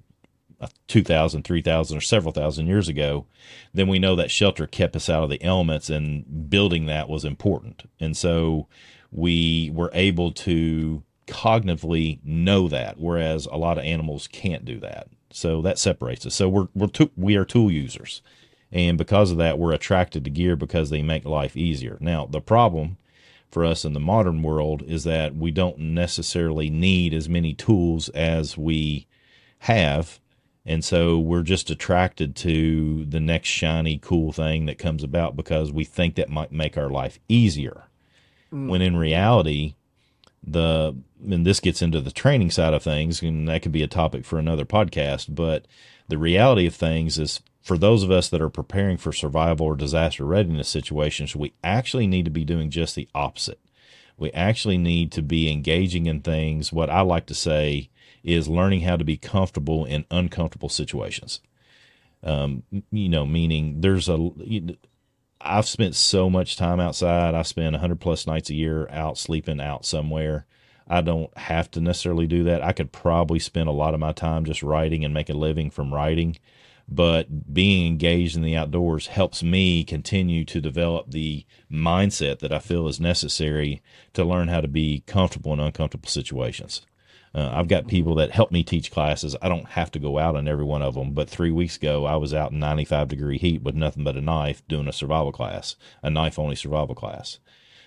uh, 0.60 0.66
2,000, 0.88 1.44
3,000, 1.44 1.96
or 1.96 2.00
several 2.00 2.32
thousand 2.32 2.66
years 2.66 2.88
ago, 2.88 3.26
then 3.72 3.86
we 3.86 4.00
know 4.00 4.16
that 4.16 4.30
shelter 4.30 4.66
kept 4.66 4.96
us 4.96 5.08
out 5.08 5.22
of 5.22 5.30
the 5.30 5.42
elements 5.42 5.88
and 5.88 6.50
building 6.50 6.86
that 6.86 7.08
was 7.08 7.24
important. 7.24 7.88
And 8.00 8.16
so 8.16 8.66
we 9.12 9.70
were 9.72 9.90
able 9.94 10.32
to 10.32 11.04
cognitively 11.28 12.18
know 12.24 12.66
that, 12.68 12.98
whereas 12.98 13.46
a 13.46 13.56
lot 13.56 13.78
of 13.78 13.84
animals 13.84 14.26
can't 14.26 14.64
do 14.64 14.80
that. 14.80 15.08
So 15.30 15.62
that 15.62 15.78
separates 15.78 16.26
us. 16.26 16.34
So 16.34 16.48
we're, 16.48 16.68
we're 16.74 16.88
to, 16.88 17.10
we 17.16 17.36
are 17.36 17.44
tool 17.44 17.70
users. 17.70 18.22
And 18.72 18.98
because 18.98 19.30
of 19.30 19.38
that, 19.38 19.58
we're 19.58 19.72
attracted 19.72 20.24
to 20.24 20.30
gear 20.30 20.56
because 20.56 20.90
they 20.90 21.02
make 21.02 21.24
life 21.24 21.56
easier. 21.56 21.98
Now, 22.00 22.26
the 22.26 22.40
problem 22.40 22.96
for 23.50 23.64
us 23.64 23.84
in 23.84 23.92
the 23.92 24.00
modern 24.00 24.42
world 24.42 24.82
is 24.86 25.04
that 25.04 25.34
we 25.34 25.50
don't 25.50 25.78
necessarily 25.78 26.70
need 26.70 27.14
as 27.14 27.28
many 27.28 27.54
tools 27.54 28.08
as 28.10 28.56
we 28.56 29.06
have 29.60 30.20
and 30.68 30.84
so 30.84 31.18
we're 31.18 31.42
just 31.42 31.70
attracted 31.70 32.36
to 32.36 33.06
the 33.06 33.20
next 33.20 33.48
shiny, 33.48 33.96
cool 33.96 34.32
thing 34.32 34.66
that 34.66 34.76
comes 34.76 35.02
about 35.02 35.34
because 35.34 35.72
we 35.72 35.84
think 35.84 36.16
that 36.16 36.28
might 36.28 36.52
make 36.52 36.76
our 36.76 36.90
life 36.90 37.18
easier. 37.26 37.84
Mm. 38.52 38.68
When 38.68 38.82
in 38.82 38.94
reality, 38.94 39.76
the 40.46 40.94
and 41.24 41.46
this 41.46 41.60
gets 41.60 41.80
into 41.80 42.02
the 42.02 42.10
training 42.10 42.50
side 42.50 42.74
of 42.74 42.82
things, 42.82 43.22
and 43.22 43.48
that 43.48 43.62
could 43.62 43.72
be 43.72 43.82
a 43.82 43.88
topic 43.88 44.26
for 44.26 44.38
another 44.38 44.66
podcast. 44.66 45.34
But 45.34 45.66
the 46.08 46.18
reality 46.18 46.66
of 46.66 46.74
things 46.74 47.18
is 47.18 47.40
for 47.68 47.76
those 47.76 48.02
of 48.02 48.10
us 48.10 48.30
that 48.30 48.40
are 48.40 48.48
preparing 48.48 48.96
for 48.96 49.12
survival 49.12 49.66
or 49.66 49.76
disaster 49.76 50.24
readiness 50.24 50.70
situations, 50.70 51.36
we 51.36 51.52
actually 51.62 52.06
need 52.06 52.24
to 52.24 52.30
be 52.30 52.42
doing 52.42 52.70
just 52.70 52.94
the 52.94 53.06
opposite. 53.14 53.60
We 54.16 54.32
actually 54.32 54.78
need 54.78 55.12
to 55.12 55.22
be 55.22 55.52
engaging 55.52 56.06
in 56.06 56.22
things, 56.22 56.72
what 56.72 56.88
I 56.88 57.02
like 57.02 57.26
to 57.26 57.34
say 57.34 57.90
is 58.24 58.48
learning 58.48 58.80
how 58.80 58.96
to 58.96 59.04
be 59.04 59.18
comfortable 59.18 59.84
in 59.84 60.06
uncomfortable 60.10 60.70
situations. 60.70 61.40
Um, 62.22 62.62
you 62.90 63.10
know, 63.10 63.26
meaning 63.26 63.82
there's 63.82 64.08
a, 64.08 64.30
I've 65.38 65.68
spent 65.68 65.94
so 65.94 66.30
much 66.30 66.56
time 66.56 66.80
outside. 66.80 67.34
I 67.34 67.42
spend 67.42 67.74
100 67.74 68.00
plus 68.00 68.26
nights 68.26 68.48
a 68.48 68.54
year 68.54 68.88
out 68.88 69.18
sleeping 69.18 69.60
out 69.60 69.84
somewhere. 69.84 70.46
I 70.88 71.02
don't 71.02 71.36
have 71.36 71.70
to 71.72 71.82
necessarily 71.82 72.26
do 72.26 72.44
that. 72.44 72.62
I 72.62 72.72
could 72.72 72.92
probably 72.92 73.38
spend 73.38 73.68
a 73.68 73.72
lot 73.72 73.92
of 73.92 74.00
my 74.00 74.12
time 74.12 74.46
just 74.46 74.62
writing 74.62 75.04
and 75.04 75.12
make 75.12 75.28
a 75.28 75.34
living 75.34 75.68
from 75.68 75.92
writing. 75.92 76.38
But 76.88 77.52
being 77.52 77.86
engaged 77.86 78.34
in 78.34 78.42
the 78.42 78.56
outdoors 78.56 79.08
helps 79.08 79.42
me 79.42 79.84
continue 79.84 80.44
to 80.46 80.60
develop 80.60 81.10
the 81.10 81.44
mindset 81.70 82.38
that 82.38 82.52
I 82.52 82.58
feel 82.58 82.88
is 82.88 82.98
necessary 82.98 83.82
to 84.14 84.24
learn 84.24 84.48
how 84.48 84.62
to 84.62 84.68
be 84.68 85.02
comfortable 85.06 85.52
in 85.52 85.60
uncomfortable 85.60 86.08
situations. 86.08 86.82
Uh, 87.34 87.50
I've 87.52 87.68
got 87.68 87.88
people 87.88 88.14
that 88.14 88.30
help 88.30 88.50
me 88.50 88.64
teach 88.64 88.90
classes. 88.90 89.36
I 89.42 89.50
don't 89.50 89.68
have 89.68 89.90
to 89.92 89.98
go 89.98 90.18
out 90.18 90.34
on 90.34 90.48
every 90.48 90.64
one 90.64 90.80
of 90.80 90.94
them, 90.94 91.12
but 91.12 91.28
three 91.28 91.50
weeks 91.50 91.76
ago, 91.76 92.06
I 92.06 92.16
was 92.16 92.32
out 92.32 92.52
in 92.52 92.58
95 92.58 93.08
degree 93.08 93.36
heat 93.36 93.62
with 93.62 93.74
nothing 93.74 94.02
but 94.02 94.16
a 94.16 94.22
knife 94.22 94.66
doing 94.66 94.88
a 94.88 94.92
survival 94.92 95.30
class, 95.30 95.76
a 96.02 96.08
knife 96.08 96.38
only 96.38 96.56
survival 96.56 96.94
class. 96.94 97.38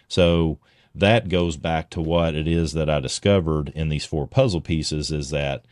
So 0.08 0.60
that 0.94 1.28
goes 1.28 1.58
back 1.58 1.90
to 1.92 2.02
what 2.02 2.36
it 2.36 2.48
is 2.48 2.74
that 2.74 2.90
I 2.90 3.00
discovered 3.00 3.70
in 3.70 3.90
these 3.90 4.06
four 4.06 4.28
puzzle 4.28 4.62
pieces 4.62 5.12
is 5.12 5.32
that 5.32 5.66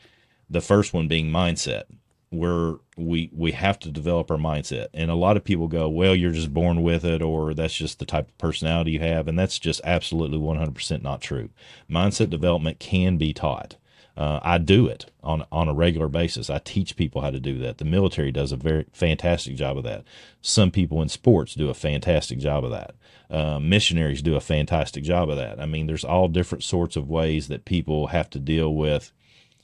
the 0.49 0.61
first 0.61 0.93
one 0.93 1.07
being 1.07 1.29
mindset 1.29 1.83
where 2.31 2.75
we 2.99 3.29
we 3.33 3.51
have 3.51 3.79
to 3.79 3.89
develop 3.91 4.29
our 4.29 4.37
mindset 4.37 4.87
and 4.93 5.09
a 5.09 5.15
lot 5.15 5.37
of 5.37 5.43
people 5.43 5.67
go 5.67 5.87
well 5.87 6.15
you're 6.15 6.31
just 6.31 6.53
born 6.53 6.83
with 6.83 7.05
it 7.05 7.21
or 7.21 7.53
that's 7.53 7.75
just 7.75 7.99
the 7.99 8.05
type 8.05 8.27
of 8.27 8.37
personality 8.37 8.91
you 8.91 8.99
have 8.99 9.27
and 9.27 9.39
that's 9.39 9.57
just 9.57 9.81
absolutely 9.83 10.37
100% 10.37 11.01
not 11.01 11.21
true 11.21 11.49
mindset 11.89 12.29
development 12.29 12.79
can 12.79 13.17
be 13.17 13.33
taught 13.33 13.75
uh, 14.19 14.37
I 14.43 14.57
do 14.57 14.85
it 14.85 15.05
on 15.23 15.45
on 15.49 15.69
a 15.69 15.73
regular 15.73 16.09
basis. 16.09 16.49
I 16.49 16.59
teach 16.59 16.97
people 16.97 17.21
how 17.21 17.31
to 17.31 17.39
do 17.39 17.57
that. 17.59 17.77
The 17.77 17.85
military 17.85 18.33
does 18.33 18.51
a 18.51 18.57
very 18.57 18.85
fantastic 18.91 19.55
job 19.55 19.77
of 19.77 19.85
that. 19.85 20.03
Some 20.41 20.71
people 20.71 21.01
in 21.01 21.07
sports 21.07 21.55
do 21.55 21.69
a 21.69 21.73
fantastic 21.73 22.37
job 22.39 22.65
of 22.65 22.71
that. 22.71 22.95
Uh, 23.29 23.59
missionaries 23.59 24.21
do 24.21 24.35
a 24.35 24.41
fantastic 24.41 25.05
job 25.05 25.29
of 25.29 25.37
that. 25.37 25.61
I 25.61 25.65
mean, 25.65 25.87
there's 25.87 26.03
all 26.03 26.27
different 26.27 26.65
sorts 26.65 26.97
of 26.97 27.09
ways 27.09 27.47
that 27.47 27.63
people 27.63 28.07
have 28.07 28.29
to 28.31 28.39
deal 28.39 28.75
with, 28.75 29.13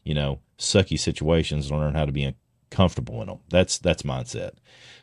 you 0.05 0.13
know, 0.13 0.39
sucky 0.57 0.97
situations 0.97 1.69
and 1.69 1.77
learn 1.77 1.93
how 1.93 2.05
to 2.05 2.13
be 2.13 2.23
comfortable 2.75 3.21
in 3.21 3.27
them. 3.27 3.39
That's 3.49 3.77
that's 3.77 4.03
mindset. 4.03 4.51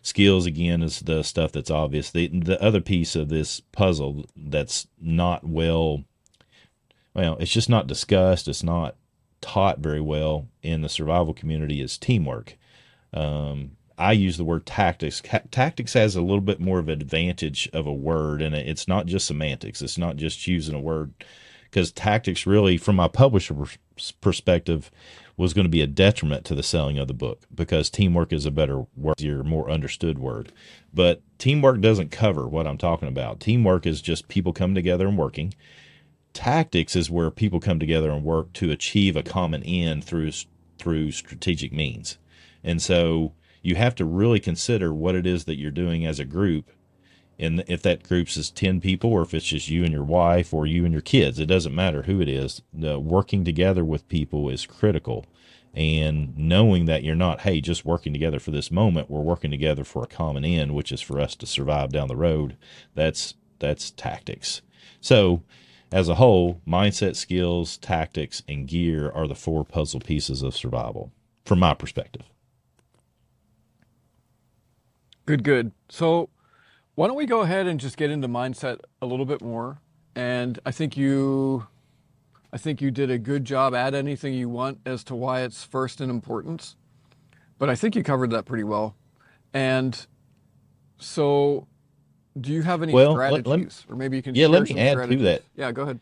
Skills 0.03 0.47
again 0.47 0.83
is 0.83 1.01
the 1.01 1.23
stuff 1.23 1.53
that's 1.53 1.71
obvious. 1.71 2.11
The 2.11 2.29
the 2.29 2.63
other 2.63 2.81
piece 2.81 3.17
of 3.17 3.29
this 3.29 3.61
puzzle 3.61 4.27
that's 4.37 4.87
not 5.01 5.45
well 5.45 6.05
well, 7.15 7.37
it's 7.39 7.51
just 7.51 7.69
not 7.69 7.87
discussed, 7.87 8.49
it's 8.49 8.63
not 8.63 8.97
taught 9.41 9.81
very 9.81 10.01
well 10.01 10.49
in 10.63 10.83
the 10.83 10.89
survival 10.89 11.35
community 11.35 11.81
is 11.81 11.99
teamwork. 11.99 12.57
Um, 13.13 13.73
I 13.99 14.13
use 14.13 14.37
the 14.37 14.45
word 14.45 14.65
tactics. 14.65 15.21
tactics 15.51 15.93
has 15.93 16.17
a 16.17 16.23
little 16.23 16.41
bit 16.41 16.61
more 16.61 16.79
of 16.79 16.89
an 16.89 17.01
advantage 17.01 17.69
of 17.73 17.87
a 17.87 17.93
word, 17.93 18.41
and 18.41 18.55
it's 18.55 18.89
not 18.89 19.07
just 19.07 19.27
semantics. 19.27 19.83
It's 19.83 19.99
not 19.99 20.17
just 20.17 20.39
choosing 20.39 20.75
a 20.75 20.81
word, 20.81 21.13
because 21.65 21.93
tactics 21.93 22.47
really, 22.47 22.79
from 22.79 22.97
my 22.97 23.09
publisher 23.09 23.55
perspective, 24.21 24.91
was 25.37 25.55
going 25.55 25.65
to 25.65 25.71
be 25.71 25.81
a 25.81 25.87
detriment 25.87 26.45
to 26.45 26.55
the 26.55 26.63
selling 26.63 26.99
of 26.99 27.09
the 27.09 27.15
book 27.15 27.47
because 27.55 27.89
teamwork 27.91 28.33
is 28.33 28.47
a 28.47 28.51
better 28.51 28.85
word, 28.97 29.21
your 29.21 29.43
more 29.43 29.71
understood 29.71 30.19
word. 30.19 30.53
But 30.93 31.23
teamwork 31.39 31.81
doesn't 31.81 32.11
cover 32.11 32.47
what 32.47 32.67
I'm 32.67 32.79
talking 32.79 33.09
about. 33.09 33.41
Teamwork 33.41 33.87
is 33.87 34.03
just 34.03 34.29
people 34.29 34.53
coming 34.53 34.75
together 34.75 35.09
and 35.09 35.17
working. 35.17 35.55
Tactics 36.33 36.97
is 36.97 37.11
where 37.11 37.31
people 37.31 37.61
come 37.61 37.79
together 37.79 38.11
and 38.11 38.25
work 38.25 38.53
to 38.55 38.71
achieve 38.71 39.17
a 39.17 39.23
common 39.23 39.63
end 39.63 40.05
through 40.05 40.33
through 40.79 41.13
strategic 41.13 41.73
means. 41.73 42.19
And 42.65 42.83
so 42.83 43.33
you 43.63 43.77
have 43.77 43.95
to 43.97 44.05
really 44.05 44.41
consider 44.41 44.93
what 44.93 45.15
it 45.15 45.27
is 45.27 45.45
that 45.45 45.59
you're 45.59 45.71
doing 45.71 46.05
as 46.05 46.19
a 46.19 46.25
group 46.25 46.71
and 47.39 47.65
if 47.67 47.83
that 47.83 48.03
group's 48.03 48.37
is 48.37 48.51
10 48.51 48.81
people 48.81 49.11
or 49.11 49.23
if 49.23 49.35
it's 49.35 49.47
just 49.47 49.69
you 49.69 49.85
and 49.85 49.93
your 49.93 50.05
wife 50.05 50.53
or 50.53 50.67
you 50.67 50.85
and 50.85 50.93
your 50.93 51.03
kids 51.03 51.39
it 51.39 51.47
doesn't 51.47 51.75
matter 51.75 52.03
who 52.03 52.21
it 52.21 52.29
is 52.29 52.63
uh, 52.85 52.99
working 53.01 53.45
together 53.45 53.85
with 53.85 54.09
people 54.09 54.49
is 54.49 54.67
critical. 54.67 55.27
And 55.75 56.37
knowing 56.37 56.85
that 56.85 57.03
you're 57.03 57.15
not 57.15 57.41
hey 57.41 57.63
just 57.63 57.85
working 57.85 58.13
together 58.13 58.39
for 58.39 58.51
this 58.51 58.71
moment 58.71 59.11
we're 59.11 59.23
working 59.23 59.51
together 59.51 59.85
for 59.85 60.03
a 60.03 60.07
common 60.07 60.45
end 60.45 60.75
which 60.75 60.93
is 60.93 61.01
for 61.01 61.19
us 61.19 61.35
to 61.37 61.47
survive 61.47 61.91
down 61.91 62.09
the 62.09 62.17
road 62.17 62.57
that's 62.95 63.35
that's 63.59 63.91
tactics. 63.91 64.61
So 65.01 65.43
as 65.91 66.09
a 66.09 66.17
whole 66.17 66.61
mindset 66.67 67.17
skills 67.17 67.79
tactics 67.79 68.43
and 68.47 68.69
gear 68.69 69.11
are 69.11 69.27
the 69.27 69.35
four 69.35 69.65
puzzle 69.65 70.01
pieces 70.01 70.43
of 70.43 70.55
survival 70.55 71.11
from 71.45 71.61
my 71.61 71.73
perspective. 71.73 72.23
Good 75.25 75.45
good. 75.45 75.73
So 75.89 76.29
why 76.95 77.07
don't 77.07 77.17
we 77.17 77.27
go 77.27 77.41
ahead 77.41 77.67
and 77.67 77.81
just 77.81 77.97
get 77.97 78.11
into 78.11 78.29
mindset 78.29 78.81
a 79.01 79.07
little 79.07 79.27
bit 79.27 79.43
more? 79.43 79.79
And 80.15 80.59
I 80.67 80.71
think 80.71 80.97
you 80.97 81.67
I 82.53 82.59
think 82.59 82.83
you 82.83 82.91
did 82.91 83.11
a 83.11 83.19
good 83.19 83.45
job. 83.45 83.75
Add 83.75 83.95
anything 83.95 84.35
you 84.35 84.49
want 84.49 84.81
as 84.85 85.03
to 85.05 85.15
why 85.15 85.41
it's 85.41 85.65
first 85.65 86.01
in 86.01 86.11
importance. 86.11 86.77
But 87.59 87.71
I 87.71 87.75
think 87.75 87.97
you 87.97 88.03
covered 88.03 88.31
that 88.31 88.45
pretty 88.45 88.65
well. 88.65 88.95
And 89.55 90.07
so 90.99 91.67
do 92.39 92.53
you 92.53 92.63
have 92.63 92.83
any 92.83 92.93
well, 92.93 93.13
strategies? 93.13 93.47
Let, 93.47 93.59
let, 93.61 93.85
or 93.89 93.97
maybe 93.97 94.17
you 94.17 94.23
can 94.23 94.35
Yeah, 94.35 94.49
let 94.49 94.65
me 94.65 94.79
add 94.79 94.93
strategies. 94.93 95.19
to 95.19 95.25
that. 95.25 95.43
Yeah, 95.57 95.73
go 95.73 95.83
ahead. 95.83 96.01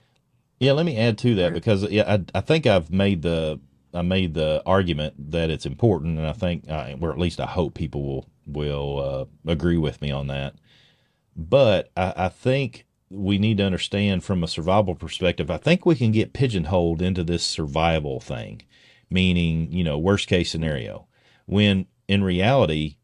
Yeah, 0.58 0.72
let 0.72 0.84
me 0.86 0.96
add 0.96 1.18
to 1.18 1.34
that 1.36 1.54
because 1.54 1.88
yeah, 1.90 2.16
I, 2.34 2.38
I 2.38 2.40
think 2.40 2.66
I've 2.66 2.90
made 2.90 3.22
the 3.22 3.60
I 3.92 4.02
made 4.02 4.34
the 4.34 4.62
argument 4.66 5.32
that 5.32 5.50
it's 5.50 5.66
important, 5.66 6.16
and 6.18 6.26
I 6.26 6.32
think, 6.32 6.64
uh, 6.68 6.94
or 7.00 7.10
at 7.10 7.18
least 7.18 7.40
I 7.40 7.46
hope 7.46 7.74
people 7.74 8.04
will 8.04 8.26
will 8.46 9.28
uh, 9.46 9.50
agree 9.50 9.78
with 9.78 10.00
me 10.02 10.10
on 10.10 10.26
that. 10.28 10.54
But 11.36 11.90
I, 11.96 12.14
I 12.16 12.28
think 12.28 12.86
we 13.10 13.38
need 13.38 13.58
to 13.58 13.64
understand 13.64 14.22
from 14.22 14.42
a 14.42 14.48
survival 14.48 14.94
perspective, 14.94 15.50
I 15.50 15.56
think 15.56 15.84
we 15.84 15.96
can 15.96 16.12
get 16.12 16.32
pigeonholed 16.32 17.02
into 17.02 17.24
this 17.24 17.42
survival 17.42 18.20
thing, 18.20 18.62
meaning, 19.10 19.72
you 19.72 19.82
know, 19.82 19.98
worst 19.98 20.28
case 20.28 20.50
scenario, 20.50 21.06
when 21.46 21.86
in 22.08 22.22
reality, 22.22 22.96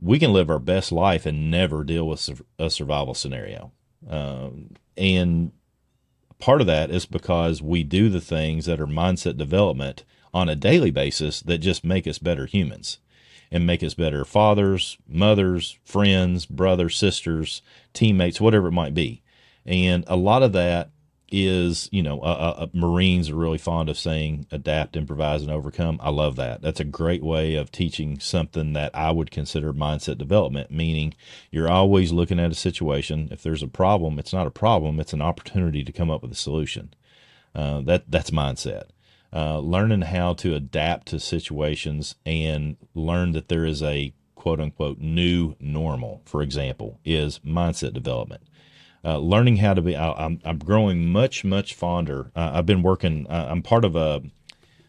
we 0.00 0.18
can 0.18 0.32
live 0.32 0.50
our 0.50 0.58
best 0.58 0.92
life 0.92 1.26
and 1.26 1.50
never 1.50 1.82
deal 1.82 2.06
with 2.06 2.42
a 2.58 2.70
survival 2.70 3.14
scenario. 3.14 3.72
Um, 4.08 4.70
and 4.96 5.52
part 6.38 6.60
of 6.60 6.66
that 6.66 6.90
is 6.90 7.06
because 7.06 7.62
we 7.62 7.82
do 7.82 8.08
the 8.08 8.20
things 8.20 8.66
that 8.66 8.80
are 8.80 8.86
mindset 8.86 9.36
development 9.36 10.04
on 10.32 10.48
a 10.48 10.56
daily 10.56 10.90
basis 10.90 11.40
that 11.40 11.58
just 11.58 11.84
make 11.84 12.06
us 12.06 12.18
better 12.18 12.46
humans 12.46 12.98
and 13.50 13.66
make 13.66 13.82
us 13.82 13.94
better 13.94 14.24
fathers, 14.24 14.98
mothers, 15.08 15.78
friends, 15.84 16.46
brothers, 16.46 16.96
sisters, 16.96 17.62
teammates, 17.92 18.40
whatever 18.40 18.68
it 18.68 18.72
might 18.72 18.94
be. 18.94 19.22
And 19.64 20.04
a 20.06 20.16
lot 20.16 20.42
of 20.42 20.52
that 20.52 20.90
is, 21.30 21.88
you 21.92 22.02
know, 22.02 22.20
uh, 22.20 22.54
uh, 22.58 22.66
Marines 22.72 23.28
are 23.28 23.34
really 23.34 23.58
fond 23.58 23.88
of 23.90 23.98
saying 23.98 24.46
adapt, 24.50 24.96
improvise, 24.96 25.42
and 25.42 25.50
overcome. 25.50 25.98
I 26.02 26.10
love 26.10 26.36
that. 26.36 26.62
That's 26.62 26.80
a 26.80 26.84
great 26.84 27.22
way 27.22 27.54
of 27.54 27.70
teaching 27.70 28.18
something 28.18 28.72
that 28.72 28.94
I 28.94 29.10
would 29.10 29.30
consider 29.30 29.72
mindset 29.74 30.16
development, 30.16 30.70
meaning 30.70 31.14
you're 31.50 31.70
always 31.70 32.12
looking 32.12 32.40
at 32.40 32.50
a 32.50 32.54
situation. 32.54 33.28
If 33.30 33.42
there's 33.42 33.62
a 33.62 33.68
problem, 33.68 34.18
it's 34.18 34.32
not 34.32 34.46
a 34.46 34.50
problem, 34.50 34.98
it's 35.00 35.12
an 35.12 35.22
opportunity 35.22 35.84
to 35.84 35.92
come 35.92 36.10
up 36.10 36.22
with 36.22 36.32
a 36.32 36.36
solution. 36.36 36.94
Uh, 37.54 37.82
that 37.82 38.10
That's 38.10 38.30
mindset 38.30 38.84
uh, 39.32 39.58
learning 39.58 40.02
how 40.02 40.34
to 40.34 40.54
adapt 40.54 41.08
to 41.08 41.20
situations 41.20 42.14
and 42.24 42.76
learn 42.94 43.32
that 43.32 43.48
there 43.48 43.64
is 43.64 43.82
a 43.82 44.12
quote 44.34 44.60
unquote 44.60 44.98
new 44.98 45.54
normal, 45.60 46.22
for 46.24 46.42
example, 46.42 46.98
is 47.04 47.38
mindset 47.40 47.92
development. 47.92 48.42
Uh, 49.04 49.18
learning 49.18 49.58
how 49.58 49.74
to 49.74 49.82
be, 49.82 49.94
I, 49.94 50.24
am 50.24 50.40
I'm 50.44 50.58
growing 50.58 51.06
much, 51.10 51.44
much 51.44 51.74
fonder. 51.74 52.32
Uh, 52.34 52.50
I've 52.54 52.66
been 52.66 52.82
working, 52.82 53.26
I'm 53.28 53.62
part 53.62 53.84
of 53.84 53.94
a, 53.94 54.22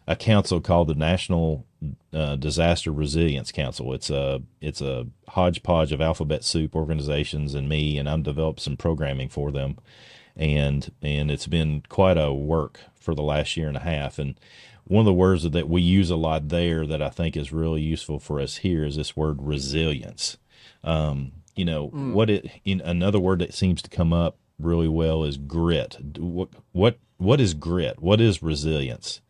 a 0.06 0.16
council 0.16 0.60
called 0.60 0.88
the 0.88 0.94
National 0.94 1.64
uh, 2.12 2.36
Disaster 2.36 2.90
Resilience 2.90 3.52
Council. 3.52 3.92
It's 3.94 4.10
a 4.10 4.42
it's 4.60 4.80
a 4.80 5.06
hodgepodge 5.28 5.92
of 5.92 6.00
alphabet 6.00 6.44
soup 6.44 6.74
organizations 6.74 7.54
and 7.54 7.68
me, 7.68 7.98
and 7.98 8.08
I'm 8.08 8.22
developed 8.22 8.60
some 8.60 8.76
programming 8.76 9.28
for 9.28 9.50
them, 9.50 9.78
and 10.36 10.90
and 11.00 11.30
it's 11.30 11.46
been 11.46 11.82
quite 11.88 12.18
a 12.18 12.32
work 12.32 12.80
for 13.00 13.14
the 13.14 13.22
last 13.22 13.56
year 13.56 13.68
and 13.68 13.76
a 13.76 13.80
half. 13.80 14.18
And 14.18 14.38
one 14.84 15.00
of 15.00 15.06
the 15.06 15.12
words 15.12 15.48
that 15.48 15.68
we 15.68 15.82
use 15.82 16.10
a 16.10 16.16
lot 16.16 16.48
there 16.48 16.86
that 16.86 17.02
I 17.02 17.10
think 17.10 17.36
is 17.36 17.52
really 17.52 17.80
useful 17.80 18.18
for 18.18 18.40
us 18.40 18.58
here 18.58 18.84
is 18.84 18.96
this 18.96 19.16
word 19.16 19.38
resilience. 19.40 20.36
Um, 20.84 21.32
you 21.54 21.64
know, 21.64 21.88
mm. 21.88 22.12
what 22.12 22.30
it 22.30 22.50
in 22.64 22.80
another 22.80 23.18
word 23.18 23.40
that 23.40 23.54
seems 23.54 23.82
to 23.82 23.90
come 23.90 24.12
up 24.12 24.36
really 24.58 24.88
well 24.88 25.24
is 25.24 25.36
grit. 25.36 25.96
What 26.18 26.48
what 26.72 26.98
what 27.18 27.40
is 27.40 27.54
grit? 27.54 28.00
What 28.00 28.20
is 28.20 28.42
resilience? 28.42 29.20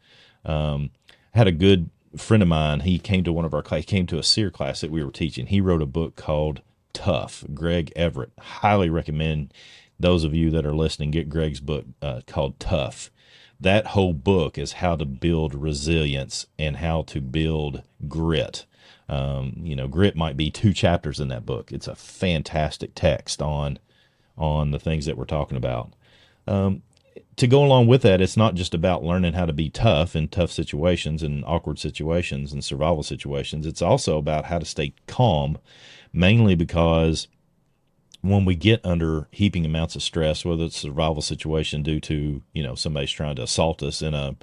Um, 0.45 0.91
I 1.35 1.39
had 1.39 1.49
a 1.49 1.53
good 1.53 1.91
friend 2.17 2.43
of 2.43 2.49
mine. 2.49 2.81
He 2.81 2.99
came 2.99 3.25
to 3.25 3.33
one 3.33 3.45
of 3.45 3.55
our 3.55 3.65
he 3.77 3.83
came 3.83 4.07
to 4.07 4.19
a 4.19 4.23
SERE 4.23 4.51
class 4.51 4.81
that 4.81 4.91
we 4.91 5.05
were 5.05 5.13
teaching. 5.13 5.47
He 5.47 5.61
wrote 5.61 5.83
a 5.83 5.87
book 5.87 6.17
called 6.17 6.63
Tough. 6.93 7.45
Greg 7.55 7.93
Everett. 7.95 8.33
Highly 8.39 8.91
recommend 8.91 9.53
those 9.99 10.25
of 10.25 10.35
you 10.35 10.51
that 10.51 10.65
are 10.65 10.75
listening 10.75 11.11
get 11.11 11.29
Greg's 11.29 11.61
book 11.61 11.85
uh, 12.01 12.23
called 12.27 12.59
Tough 12.59 13.11
that 13.61 13.89
whole 13.89 14.15
book 14.15 14.57
is 14.57 14.73
how 14.75 14.97
to 14.97 15.05
build 15.05 15.55
resilience 15.55 16.47
and 16.59 16.79
how 16.79 17.03
to 17.03 17.21
build 17.21 17.83
grit. 18.09 18.65
Um, 19.09 19.55
you 19.63 19.77
know, 19.77 19.89
grit 19.89 20.17
might 20.17 20.37
be 20.37 20.51
two 20.51 20.73
chapters 20.73 21.21
in 21.21 21.29
that 21.29 21.45
book. 21.45 21.73
It's 21.73 21.89
a 21.89 21.95
fantastic 21.95 22.93
text 22.95 23.43
on 23.43 23.79
on 24.39 24.71
the 24.71 24.79
things 24.79 25.05
that 25.05 25.19
we're 25.19 25.25
talking 25.25 25.57
about. 25.57 25.93
Um, 26.47 26.83
to 27.37 27.47
go 27.47 27.65
along 27.65 27.87
with 27.87 28.03
that, 28.03 28.21
it's 28.21 28.37
not 28.37 28.55
just 28.55 28.75
about 28.75 29.03
learning 29.03 29.35
how 29.35 29.45
to 29.45 29.53
be 29.53 29.69
tough 29.69 30.17
in 30.17 30.29
tough 30.29 30.51
situations 30.51 31.23
and 31.23 31.45
awkward 31.45 31.79
situations 31.79 32.53
and 32.53 32.65
survival 32.65 33.03
situations. 33.03 33.67
It's 33.67 33.83
also 33.83 34.17
about 34.17 34.47
how 34.47 34.59
to 34.59 34.65
stay 34.65 34.95
calm, 35.07 35.59
mainly 36.13 36.55
because 36.55 37.29
when 38.23 38.45
we 38.45 38.55
get 38.55 38.85
under 38.85 39.29
heaping 39.31 39.65
amounts 39.65 39.97
of 39.97 40.03
stress, 40.03 40.45
whether 40.45 40.65
it's 40.65 40.77
a 40.79 40.81
survival 40.81 41.23
situation 41.23 41.83
due 41.83 42.01
to, 42.01 42.43
you 42.53 42.63
know, 42.63 42.75
somebody's 42.75 43.11
trying 43.11 43.37
to 43.37 43.43
assault 43.43 43.83
us 43.83 44.03
in 44.03 44.15
a 44.15 44.37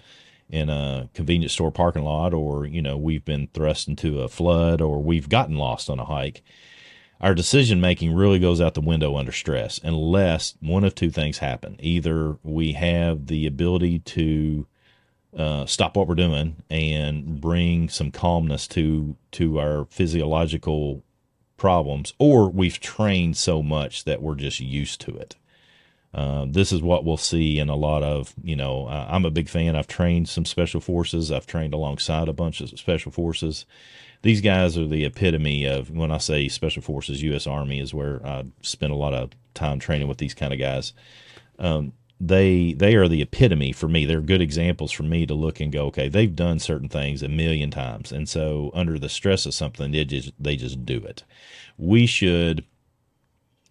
in 0.50 0.70
a 0.70 1.10
convenience 1.14 1.54
store 1.54 1.72
parking 1.72 2.04
lot 2.04 2.34
or, 2.34 2.66
you 2.66 2.82
know, 2.82 2.98
we've 2.98 3.26
been 3.26 3.50
thrust 3.54 3.88
into 3.88 4.22
a 4.22 4.30
flood 4.30 4.82
or 4.82 5.04
we've 5.04 5.28
gotten 5.28 5.58
lost 5.58 5.90
on 5.90 6.00
a 6.00 6.06
hike, 6.06 6.42
our 7.20 7.36
decision 7.36 7.82
making 7.82 8.14
really 8.14 8.40
goes 8.40 8.62
out 8.62 8.74
the 8.74 8.82
window 8.82 9.18
under 9.18 9.32
stress 9.32 9.80
unless 9.84 10.56
one 10.62 10.84
of 10.84 10.96
two 10.96 11.10
things 11.10 11.40
happen. 11.40 11.76
Either 11.80 12.38
we 12.44 12.74
have 12.74 13.28
the 13.28 13.46
ability 13.46 14.00
to 14.00 14.68
uh, 15.36 15.66
stop 15.66 15.98
what 15.98 16.08
we're 16.08 16.16
doing 16.16 16.56
and 16.70 17.42
bring 17.42 17.90
some 17.90 18.12
calmness 18.12 18.68
to 18.68 19.16
to 19.32 19.60
our 19.60 19.86
physiological 19.90 21.04
problems, 21.58 22.14
or 22.20 22.50
we've 22.50 22.80
trained 22.80 23.38
so 23.38 23.62
much 23.62 24.04
that 24.06 24.22
we're 24.22 24.36
just 24.36 24.60
used 24.60 25.02
to 25.02 25.18
it. 25.18 25.36
Uh, 26.14 26.46
this 26.48 26.72
is 26.72 26.82
what 26.82 27.04
we'll 27.04 27.18
see 27.18 27.60
in 27.60 27.70
a 27.70 27.76
lot 27.76 28.02
of, 28.02 28.34
you 28.44 28.56
know, 28.56 28.88
uh, 28.88 29.08
I'm 29.10 29.26
a 29.26 29.32
big 29.32 29.50
fan. 29.50 29.76
I've 29.76 29.88
trained 29.88 30.30
some 30.30 30.46
special 30.46 30.82
forces. 30.82 31.32
I've 31.32 31.46
trained 31.46 31.74
alongside 31.74 32.28
a 32.28 32.34
bunch 32.34 32.62
of 32.62 32.70
special 32.80 33.12
forces. 33.12 33.66
These 34.24 34.42
guys 34.42 34.78
are 34.78 34.88
the 34.88 35.06
epitome 35.06 35.66
of 35.66 35.92
when 35.92 36.12
I 36.12 36.18
say 36.18 36.48
special 36.48 36.82
forces, 36.82 37.22
U.S. 37.22 37.46
Army 37.46 37.80
is 37.80 37.94
where 37.94 38.26
I 38.26 38.46
spend 38.62 38.94
a 38.94 38.96
lot 38.96 39.14
of 39.14 39.32
time 39.54 39.80
training 39.80 40.08
with 40.08 40.18
these 40.18 40.34
kind 40.34 40.54
of 40.54 40.60
guys. 40.60 40.94
Um, 41.60 41.94
they 42.20 42.74
they 42.74 42.96
are 42.96 43.08
the 43.08 43.22
epitome 43.22 43.72
for 43.72 43.88
me. 43.88 44.06
They're 44.06 44.22
good 44.22 44.42
examples 44.42 44.92
for 44.92 45.04
me 45.04 45.26
to 45.26 45.34
look 45.34 45.60
and 45.60 45.72
go, 45.72 45.86
okay, 45.88 46.10
they've 46.10 46.36
done 46.36 46.60
certain 46.60 46.90
things 46.90 47.22
a 47.22 47.28
million 47.28 47.70
times, 47.70 48.12
and 48.12 48.28
so 48.28 48.72
under 48.74 48.98
the 48.98 49.10
stress 49.10 49.46
of 49.46 49.54
something, 49.54 49.92
they 49.92 50.04
just 50.04 50.32
they 50.40 50.56
just 50.56 50.86
do 50.86 50.98
it. 50.98 51.24
We 51.78 52.08
should, 52.08 52.66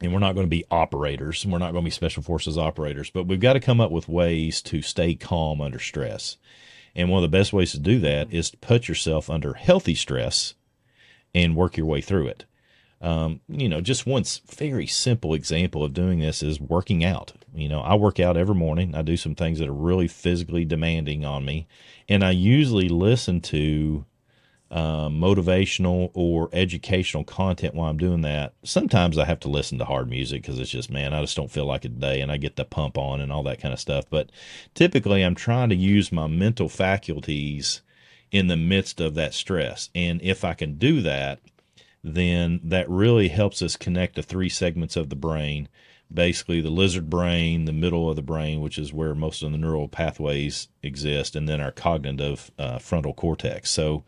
and 0.00 0.12
we're 0.12 0.20
not 0.20 0.34
going 0.34 0.46
to 0.46 0.50
be 0.50 0.64
operators. 0.70 1.44
We're 1.44 1.58
not 1.58 1.72
going 1.72 1.82
to 1.84 1.88
be 1.88 1.90
special 1.90 2.22
forces 2.22 2.56
operators, 2.56 3.10
but 3.10 3.26
we've 3.26 3.40
got 3.40 3.54
to 3.54 3.60
come 3.60 3.80
up 3.80 3.90
with 3.90 4.08
ways 4.08 4.62
to 4.62 4.80
stay 4.80 5.14
calm 5.14 5.60
under 5.60 5.80
stress. 5.80 6.36
And 6.94 7.10
one 7.10 7.22
of 7.22 7.30
the 7.30 7.36
best 7.36 7.52
ways 7.52 7.72
to 7.72 7.78
do 7.78 7.98
that 8.00 8.32
is 8.32 8.50
to 8.50 8.56
put 8.58 8.88
yourself 8.88 9.28
under 9.28 9.54
healthy 9.54 9.94
stress 9.94 10.54
and 11.34 11.56
work 11.56 11.76
your 11.76 11.86
way 11.86 12.00
through 12.00 12.28
it. 12.28 12.44
Um, 13.00 13.40
you 13.48 13.68
know, 13.68 13.80
just 13.80 14.06
one 14.06 14.24
very 14.46 14.86
simple 14.86 15.34
example 15.34 15.84
of 15.84 15.92
doing 15.92 16.20
this 16.20 16.42
is 16.42 16.60
working 16.60 17.04
out. 17.04 17.32
You 17.54 17.68
know, 17.68 17.80
I 17.80 17.94
work 17.94 18.18
out 18.18 18.36
every 18.36 18.54
morning. 18.54 18.94
I 18.94 19.02
do 19.02 19.16
some 19.16 19.34
things 19.34 19.58
that 19.58 19.68
are 19.68 19.72
really 19.72 20.08
physically 20.08 20.64
demanding 20.64 21.24
on 21.24 21.44
me, 21.44 21.66
and 22.08 22.24
I 22.24 22.30
usually 22.30 22.88
listen 22.88 23.40
to 23.42 24.06
uh, 24.70 25.08
motivational 25.08 26.10
or 26.14 26.48
educational 26.52 27.22
content 27.22 27.74
while 27.74 27.88
I'm 27.88 27.98
doing 27.98 28.22
that. 28.22 28.54
Sometimes 28.64 29.18
I 29.18 29.24
have 29.24 29.40
to 29.40 29.48
listen 29.48 29.78
to 29.78 29.84
hard 29.84 30.08
music 30.08 30.42
because 30.42 30.58
it's 30.58 30.70
just, 30.70 30.90
man, 30.90 31.14
I 31.14 31.20
just 31.20 31.36
don't 31.36 31.50
feel 31.50 31.66
like 31.66 31.84
it 31.84 31.94
today, 31.94 32.20
and 32.20 32.32
I 32.32 32.38
get 32.38 32.56
the 32.56 32.64
pump 32.64 32.96
on 32.98 33.20
and 33.20 33.30
all 33.30 33.42
that 33.44 33.60
kind 33.60 33.74
of 33.74 33.80
stuff. 33.80 34.06
But 34.08 34.30
typically, 34.74 35.22
I'm 35.22 35.34
trying 35.34 35.68
to 35.68 35.76
use 35.76 36.10
my 36.10 36.26
mental 36.26 36.68
faculties 36.68 37.82
in 38.32 38.48
the 38.48 38.56
midst 38.56 39.00
of 39.00 39.14
that 39.14 39.34
stress, 39.34 39.90
and 39.94 40.20
if 40.22 40.44
I 40.44 40.54
can 40.54 40.78
do 40.78 41.02
that 41.02 41.40
then 42.14 42.60
that 42.62 42.88
really 42.88 43.28
helps 43.28 43.60
us 43.62 43.76
connect 43.76 44.14
the 44.14 44.22
three 44.22 44.48
segments 44.48 44.96
of 44.96 45.10
the 45.10 45.16
brain 45.16 45.68
basically 46.12 46.60
the 46.60 46.70
lizard 46.70 47.10
brain, 47.10 47.64
the 47.64 47.72
middle 47.72 48.08
of 48.08 48.16
the 48.16 48.22
brain, 48.22 48.60
which 48.60 48.78
is 48.78 48.92
where 48.92 49.14
most 49.14 49.42
of 49.42 49.52
the 49.52 49.58
neural 49.58 49.88
pathways 49.88 50.68
exist, 50.82 51.34
and 51.34 51.48
then 51.48 51.60
our 51.60 51.72
cognitive 51.72 52.50
uh, 52.58 52.78
frontal 52.78 53.14
cortex. 53.14 53.70
So, 53.70 54.04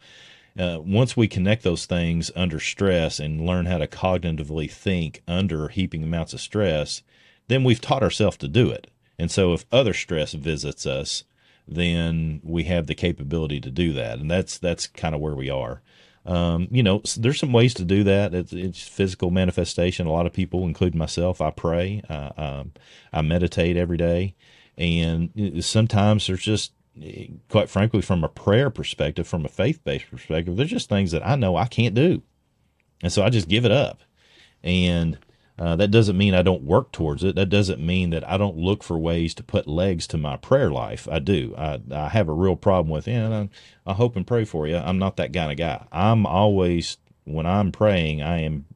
uh, 0.58 0.80
once 0.80 1.16
we 1.16 1.28
connect 1.28 1.62
those 1.62 1.86
things 1.86 2.32
under 2.34 2.58
stress 2.58 3.20
and 3.20 3.46
learn 3.46 3.66
how 3.66 3.78
to 3.78 3.86
cognitively 3.86 4.70
think 4.70 5.22
under 5.28 5.68
heaping 5.68 6.02
amounts 6.02 6.32
of 6.32 6.40
stress, 6.40 7.02
then 7.46 7.62
we've 7.62 7.80
taught 7.80 8.02
ourselves 8.02 8.36
to 8.38 8.48
do 8.48 8.70
it. 8.70 8.88
And 9.18 9.30
so, 9.30 9.52
if 9.52 9.66
other 9.70 9.94
stress 9.94 10.32
visits 10.32 10.86
us, 10.86 11.24
then 11.66 12.40
we 12.42 12.64
have 12.64 12.86
the 12.86 12.94
capability 12.94 13.60
to 13.60 13.70
do 13.70 13.92
that, 13.92 14.18
and 14.18 14.30
that's 14.30 14.58
that's 14.58 14.86
kind 14.86 15.14
of 15.14 15.20
where 15.20 15.34
we 15.34 15.50
are. 15.50 15.82
Um, 16.26 16.68
you 16.70 16.82
know, 16.82 17.02
there's 17.16 17.38
some 17.38 17.52
ways 17.52 17.74
to 17.74 17.84
do 17.84 18.04
that. 18.04 18.34
It's, 18.34 18.52
it's, 18.52 18.86
physical 18.86 19.30
manifestation. 19.30 20.06
A 20.06 20.12
lot 20.12 20.26
of 20.26 20.32
people, 20.32 20.64
including 20.64 20.98
myself, 20.98 21.40
I 21.40 21.50
pray, 21.50 22.02
uh, 22.08 22.30
um, 22.36 22.72
I 23.12 23.22
meditate 23.22 23.76
every 23.76 23.96
day, 23.96 24.34
and 24.76 25.64
sometimes 25.64 26.26
there's 26.26 26.42
just, 26.42 26.72
quite 27.48 27.70
frankly, 27.70 28.02
from 28.02 28.24
a 28.24 28.28
prayer 28.28 28.70
perspective, 28.70 29.26
from 29.26 29.44
a 29.44 29.48
faith 29.48 29.82
based 29.84 30.10
perspective, 30.10 30.56
there's 30.56 30.70
just 30.70 30.88
things 30.88 31.12
that 31.12 31.26
I 31.26 31.36
know 31.36 31.56
I 31.56 31.66
can't 31.66 31.94
do, 31.94 32.22
and 33.02 33.12
so 33.12 33.22
I 33.22 33.30
just 33.30 33.48
give 33.48 33.64
it 33.64 33.72
up, 33.72 34.00
and 34.62 35.18
uh, 35.58 35.74
that 35.76 35.90
doesn't 35.90 36.16
mean 36.16 36.34
I 36.34 36.42
don't 36.42 36.62
work 36.62 36.92
towards 36.92 37.24
it. 37.24 37.34
That 37.34 37.48
doesn't 37.48 37.84
mean 37.84 38.10
that 38.10 38.28
I 38.28 38.36
don't 38.36 38.56
look 38.56 38.84
for 38.84 38.96
ways 38.96 39.34
to 39.34 39.42
put 39.42 39.66
legs 39.66 40.06
to 40.08 40.16
my 40.16 40.36
prayer 40.36 40.70
life. 40.70 41.08
I 41.10 41.18
do. 41.18 41.54
I, 41.58 41.80
I 41.90 42.08
have 42.08 42.28
a 42.28 42.32
real 42.32 42.54
problem 42.54 42.90
with 42.90 43.08
it. 43.08 43.12
And 43.12 43.34
I, 43.34 43.90
I 43.90 43.94
hope 43.94 44.14
and 44.14 44.26
pray 44.26 44.44
for 44.44 44.68
you. 44.68 44.76
I'm 44.76 44.98
not 44.98 45.16
that 45.16 45.32
kind 45.32 45.50
of 45.50 45.56
guy. 45.58 45.84
I'm 45.90 46.26
always, 46.26 46.98
when 47.24 47.44
I'm 47.44 47.72
praying, 47.72 48.22
I 48.22 48.42
am 48.42 48.66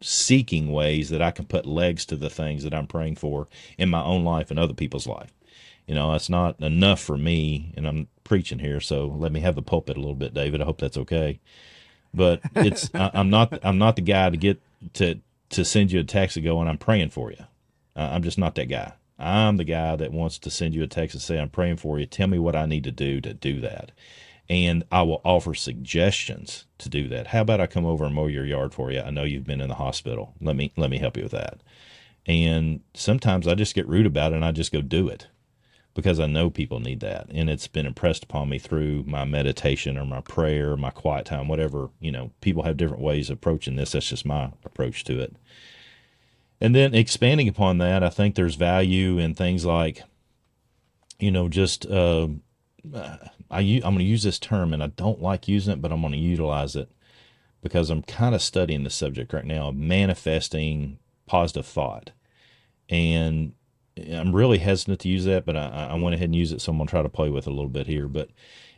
seeking 0.00 0.72
ways 0.72 1.10
that 1.10 1.22
I 1.22 1.30
can 1.30 1.44
put 1.44 1.64
legs 1.64 2.04
to 2.06 2.16
the 2.16 2.30
things 2.30 2.64
that 2.64 2.74
I'm 2.74 2.88
praying 2.88 3.16
for 3.16 3.46
in 3.78 3.88
my 3.88 4.02
own 4.02 4.24
life 4.24 4.50
and 4.50 4.58
other 4.58 4.74
people's 4.74 5.06
life. 5.06 5.32
You 5.86 5.94
know, 5.94 6.10
that's 6.10 6.28
not 6.28 6.60
enough 6.60 7.00
for 7.00 7.16
me. 7.16 7.72
And 7.76 7.86
I'm 7.86 8.08
preaching 8.24 8.58
here. 8.58 8.80
So 8.80 9.06
let 9.06 9.30
me 9.30 9.40
have 9.40 9.54
the 9.54 9.62
pulpit 9.62 9.96
a 9.96 10.00
little 10.00 10.16
bit, 10.16 10.34
David. 10.34 10.60
I 10.60 10.64
hope 10.64 10.80
that's 10.80 10.98
okay. 10.98 11.38
But 12.12 12.40
it's, 12.56 12.90
I, 12.94 13.12
I'm 13.14 13.30
not, 13.30 13.60
I'm 13.62 13.78
not 13.78 13.94
the 13.94 14.02
guy 14.02 14.28
to 14.28 14.36
get 14.36 14.60
to, 14.94 15.20
to 15.52 15.64
send 15.64 15.92
you 15.92 16.00
a 16.00 16.04
text 16.04 16.36
and 16.36 16.44
go, 16.44 16.60
and 16.60 16.68
I'm 16.68 16.78
praying 16.78 17.10
for 17.10 17.30
you. 17.30 17.44
Uh, 17.94 18.10
I'm 18.12 18.22
just 18.22 18.38
not 18.38 18.54
that 18.56 18.68
guy. 18.68 18.92
I'm 19.18 19.56
the 19.56 19.64
guy 19.64 19.96
that 19.96 20.12
wants 20.12 20.38
to 20.40 20.50
send 20.50 20.74
you 20.74 20.82
a 20.82 20.86
text 20.86 21.14
and 21.14 21.22
say, 21.22 21.38
I'm 21.38 21.50
praying 21.50 21.76
for 21.76 21.98
you. 21.98 22.06
Tell 22.06 22.26
me 22.26 22.38
what 22.38 22.56
I 22.56 22.66
need 22.66 22.84
to 22.84 22.90
do 22.90 23.20
to 23.20 23.32
do 23.32 23.60
that. 23.60 23.92
And 24.48 24.84
I 24.90 25.02
will 25.02 25.20
offer 25.24 25.54
suggestions 25.54 26.64
to 26.78 26.88
do 26.88 27.06
that. 27.08 27.28
How 27.28 27.42
about 27.42 27.60
I 27.60 27.66
come 27.66 27.86
over 27.86 28.04
and 28.04 28.14
mow 28.14 28.26
your 28.26 28.44
yard 28.44 28.74
for 28.74 28.90
you? 28.90 29.00
I 29.00 29.10
know 29.10 29.22
you've 29.22 29.46
been 29.46 29.60
in 29.60 29.68
the 29.68 29.76
hospital. 29.76 30.34
Let 30.40 30.56
me 30.56 30.72
let 30.76 30.90
me 30.90 30.98
help 30.98 31.16
you 31.16 31.22
with 31.22 31.32
that. 31.32 31.60
And 32.26 32.80
sometimes 32.94 33.46
I 33.46 33.54
just 33.54 33.74
get 33.74 33.88
rude 33.88 34.06
about 34.06 34.32
it 34.32 34.36
and 34.36 34.44
I 34.44 34.52
just 34.52 34.72
go 34.72 34.82
do 34.82 35.08
it 35.08 35.28
because 35.94 36.18
I 36.18 36.26
know 36.26 36.50
people 36.50 36.80
need 36.80 37.00
that. 37.00 37.26
And 37.30 37.50
it's 37.50 37.68
been 37.68 37.86
impressed 37.86 38.24
upon 38.24 38.48
me 38.48 38.58
through 38.58 39.04
my 39.06 39.24
meditation 39.24 39.98
or 39.98 40.06
my 40.06 40.20
prayer, 40.20 40.76
my 40.76 40.90
quiet 40.90 41.26
time, 41.26 41.48
whatever. 41.48 41.90
You 42.00 42.12
know, 42.12 42.30
people 42.40 42.62
have 42.62 42.76
different 42.76 43.02
ways 43.02 43.28
of 43.28 43.38
approaching 43.38 43.76
this. 43.76 43.92
That's 43.92 44.08
just 44.08 44.24
my 44.24 44.52
approach 44.64 45.04
to 45.04 45.20
it. 45.20 45.36
And 46.60 46.74
then 46.74 46.94
expanding 46.94 47.48
upon 47.48 47.78
that, 47.78 48.02
I 48.02 48.08
think 48.08 48.34
there's 48.34 48.54
value 48.54 49.18
in 49.18 49.34
things 49.34 49.64
like, 49.64 50.02
you 51.18 51.30
know, 51.30 51.48
just, 51.48 51.84
uh, 51.86 52.28
I, 53.50 53.60
I'm 53.60 53.80
going 53.80 53.98
to 53.98 54.04
use 54.04 54.22
this 54.22 54.38
term 54.38 54.72
and 54.72 54.82
I 54.82 54.86
don't 54.86 55.20
like 55.20 55.48
using 55.48 55.74
it, 55.74 55.82
but 55.82 55.92
I'm 55.92 56.00
going 56.00 56.12
to 56.12 56.18
utilize 56.18 56.76
it 56.76 56.88
because 57.62 57.90
I'm 57.90 58.02
kind 58.02 58.34
of 58.34 58.42
studying 58.42 58.84
the 58.84 58.90
subject 58.90 59.32
right 59.32 59.44
now, 59.44 59.70
manifesting 59.70 60.98
positive 61.26 61.66
thought. 61.66 62.10
And 62.88 63.54
I'm 63.96 64.34
really 64.34 64.58
hesitant 64.58 65.00
to 65.00 65.08
use 65.08 65.24
that, 65.26 65.44
but 65.44 65.56
I, 65.56 65.88
I 65.90 65.94
went 65.94 66.14
ahead 66.14 66.26
and 66.26 66.36
used 66.36 66.52
it, 66.52 66.60
so 66.60 66.72
I'm 66.72 66.78
gonna 66.78 66.88
try 66.88 67.02
to 67.02 67.08
play 67.08 67.28
with 67.28 67.46
it 67.46 67.50
a 67.50 67.54
little 67.54 67.68
bit 67.68 67.86
here. 67.86 68.08
But 68.08 68.30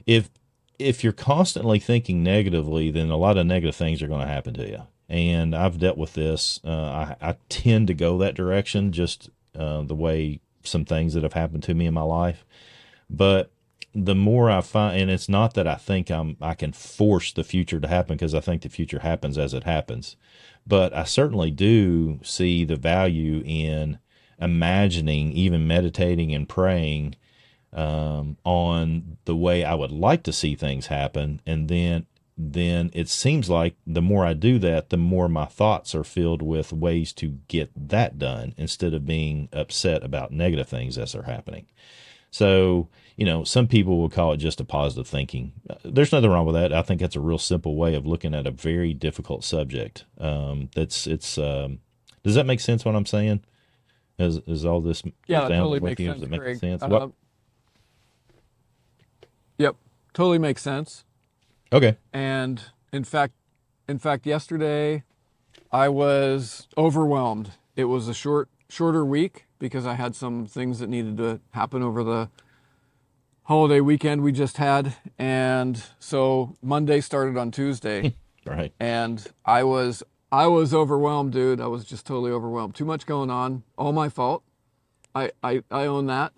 if 0.07 0.31
if 0.79 1.05
you're 1.05 1.12
constantly 1.12 1.79
thinking 1.79 2.22
negatively, 2.22 2.90
then 2.90 3.11
a 3.11 3.16
lot 3.16 3.38
of 3.38 3.46
negative 3.46 3.77
things 3.77 4.03
are 4.03 4.09
going 4.09 4.27
to 4.27 4.33
happen 4.33 4.55
to 4.55 4.68
you. 4.68 4.83
And 5.09 5.55
I've 5.55 5.79
dealt 5.79 5.98
with 5.98 6.14
this. 6.14 6.61
Uh, 6.64 6.70
I, 6.70 7.16
I, 7.20 7.37
tend 7.48 7.87
to 7.88 7.94
go 7.94 8.18
that 8.18 8.35
direction, 8.35 8.90
just 8.90 9.31
uh, 9.55 9.83
the 9.83 9.94
way 9.94 10.40
some 10.64 10.85
things 10.85 11.14
that 11.14 11.22
have 11.22 11.35
happened 11.35 11.62
to 11.64 11.74
me 11.74 11.87
in 11.87 11.94
my 11.94 12.03
life. 12.03 12.44
But 13.09 13.53
the 13.94 14.14
more 14.14 14.50
I 14.50 14.62
find, 14.62 15.00
and 15.00 15.11
it's 15.11 15.29
not 15.29 15.55
that 15.55 15.68
I 15.68 15.77
think 15.77 16.11
I'm 16.11 16.37
I 16.40 16.55
can 16.55 16.72
force 16.72 17.33
the 17.33 17.44
future 17.44 17.79
to 17.79 17.87
happen 17.87 18.16
because 18.16 18.35
I 18.35 18.40
think 18.40 18.62
the 18.62 18.68
future 18.68 19.00
happens 19.00 19.38
as 19.38 19.55
it 19.55 19.64
happens, 19.64 20.16
but 20.66 20.92
I 20.94 21.05
certainly 21.05 21.50
do 21.50 22.18
see 22.22 22.64
the 22.64 22.77
value 22.77 23.42
in 23.44 23.98
imagining, 24.40 25.33
even 25.33 25.66
meditating 25.66 26.35
and 26.35 26.49
praying 26.49 27.16
um, 27.73 28.37
on 28.44 29.18
the 29.25 29.37
way 29.37 29.64
I 29.64 29.75
would 29.75 29.92
like 29.92 30.23
to 30.25 30.33
see 30.33 30.55
things 30.55 30.87
happen, 30.87 31.40
and 31.47 31.68
then 31.68 32.07
then 32.37 32.90
it 32.92 33.09
seems 33.09 33.49
like 33.49 33.77
the 33.87 34.03
more 34.03 34.27
I 34.27 34.35
do 34.35 34.59
that, 34.59 34.90
the 34.90 34.97
more 34.97 35.29
my 35.29 35.44
thoughts 35.44 35.94
are 35.94 36.03
filled 36.03 36.42
with 36.42 36.73
ways 36.73 37.12
to 37.14 37.38
get 37.47 37.70
that 37.77 38.18
done 38.18 38.55
instead 38.57 38.92
of 38.92 39.07
being 39.07 39.49
upset 39.53 40.03
about 40.03 40.33
negative 40.33 40.68
things 40.68 40.99
as 40.99 41.12
they're 41.12 41.23
happening. 41.23 41.66
So, 42.33 42.88
you 43.16 43.25
know, 43.25 43.44
some 43.44 43.68
people 43.68 43.99
will 44.01 44.09
call 44.09 44.33
it 44.33 44.38
just 44.38 44.61
a 44.61 44.64
positive 44.64 45.07
thinking. 45.07 45.53
There's 45.85 46.11
nothing 46.11 46.31
wrong 46.31 46.47
with 46.47 46.57
that. 46.57 46.73
I 46.73 46.83
think 46.83 47.01
that's 47.01 47.14
a 47.14 47.20
real 47.20 47.38
simple 47.38 47.77
way 47.77 47.94
of 47.94 48.05
looking 48.05 48.35
at 48.35 48.49
a 48.49 48.51
very 48.51 48.92
difficult 48.92 49.44
subject. 49.44 50.05
Um, 50.18 50.70
that's 50.75 51.07
it's. 51.07 51.38
Um, 51.38 51.79
does 52.25 52.35
that 52.35 52.47
make 52.47 52.59
sense? 52.59 52.85
What 52.85 52.97
I'm 52.97 53.07
saying? 53.07 53.44
Is 54.18 54.38
is 54.46 54.64
all 54.64 54.81
this 54.81 55.03
Yeah, 55.27 55.40
that 55.42 55.48
sound 55.48 55.61
totally 55.61 55.81
makes 55.81 56.03
sense. 56.03 56.14
Does 56.14 56.22
it 56.22 56.31
make 56.31 56.40
Craig. 56.40 56.59
sense? 56.59 56.83
What? 56.83 57.11
Yep, 59.59 59.77
totally 60.12 60.38
makes 60.38 60.62
sense. 60.62 61.05
Okay. 61.72 61.96
And 62.12 62.62
in 62.92 63.05
fact, 63.05 63.35
in 63.88 63.98
fact, 63.98 64.27
yesterday 64.27 65.03
I 65.72 65.88
was 65.88 66.68
overwhelmed. 66.79 67.53
It 67.77 67.85
was 67.85 68.07
a 68.09 68.14
short, 68.14 68.48
shorter 68.68 69.05
week 69.05 69.46
because 69.59 69.87
I 69.87 69.94
had 69.94 70.14
some 70.14 70.46
things 70.46 70.79
that 70.79 70.88
needed 70.88 71.16
to 71.18 71.40
happen 71.50 71.83
over 71.83 72.05
the 72.05 72.31
holiday 73.44 73.81
weekend 73.81 74.22
we 74.22 74.33
just 74.33 74.57
had, 74.57 74.94
and 75.18 75.83
so 75.98 76.55
Monday 76.62 77.00
started 77.00 77.37
on 77.37 77.50
Tuesday, 77.50 78.14
Right. 78.46 78.72
and 78.81 79.27
I 79.44 79.64
was 79.64 80.03
I 80.35 80.49
was 80.49 80.75
overwhelmed, 80.75 81.33
dude. 81.33 81.61
I 81.61 81.68
was 81.68 81.85
just 81.85 82.07
totally 82.07 82.33
overwhelmed. 82.33 82.75
Too 82.75 82.85
much 82.85 83.07
going 83.07 83.31
on. 83.31 83.62
All 83.79 83.92
my 83.92 84.09
fault. 84.09 84.42
I 85.14 85.31
I, 85.44 85.62
I 85.70 85.87
own 85.87 86.07
that. 86.07 86.33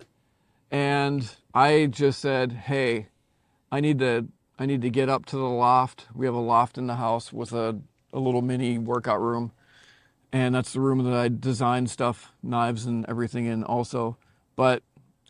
And 0.69 1.27
I 1.51 1.87
just 1.87 2.19
said, 2.19 2.51
"Hey, 2.51 3.07
I 3.71 3.79
need 3.79 3.97
to 3.97 4.27
I 4.59 4.67
need 4.67 4.83
to 4.83 4.91
get 4.91 5.09
up 5.09 5.25
to 5.27 5.35
the 5.35 5.49
loft. 5.49 6.05
We 6.13 6.27
have 6.27 6.35
a 6.35 6.39
loft 6.39 6.77
in 6.77 6.85
the 6.85 6.97
house 6.97 7.33
with 7.33 7.51
a, 7.53 7.79
a 8.13 8.19
little 8.19 8.43
mini 8.43 8.77
workout 8.77 9.19
room. 9.19 9.51
And 10.31 10.53
that's 10.53 10.73
the 10.73 10.79
room 10.79 11.03
that 11.03 11.13
I 11.15 11.29
designed 11.29 11.89
stuff, 11.89 12.33
knives 12.43 12.85
and 12.85 13.03
everything 13.09 13.47
in 13.47 13.63
also. 13.63 14.17
But 14.55 14.83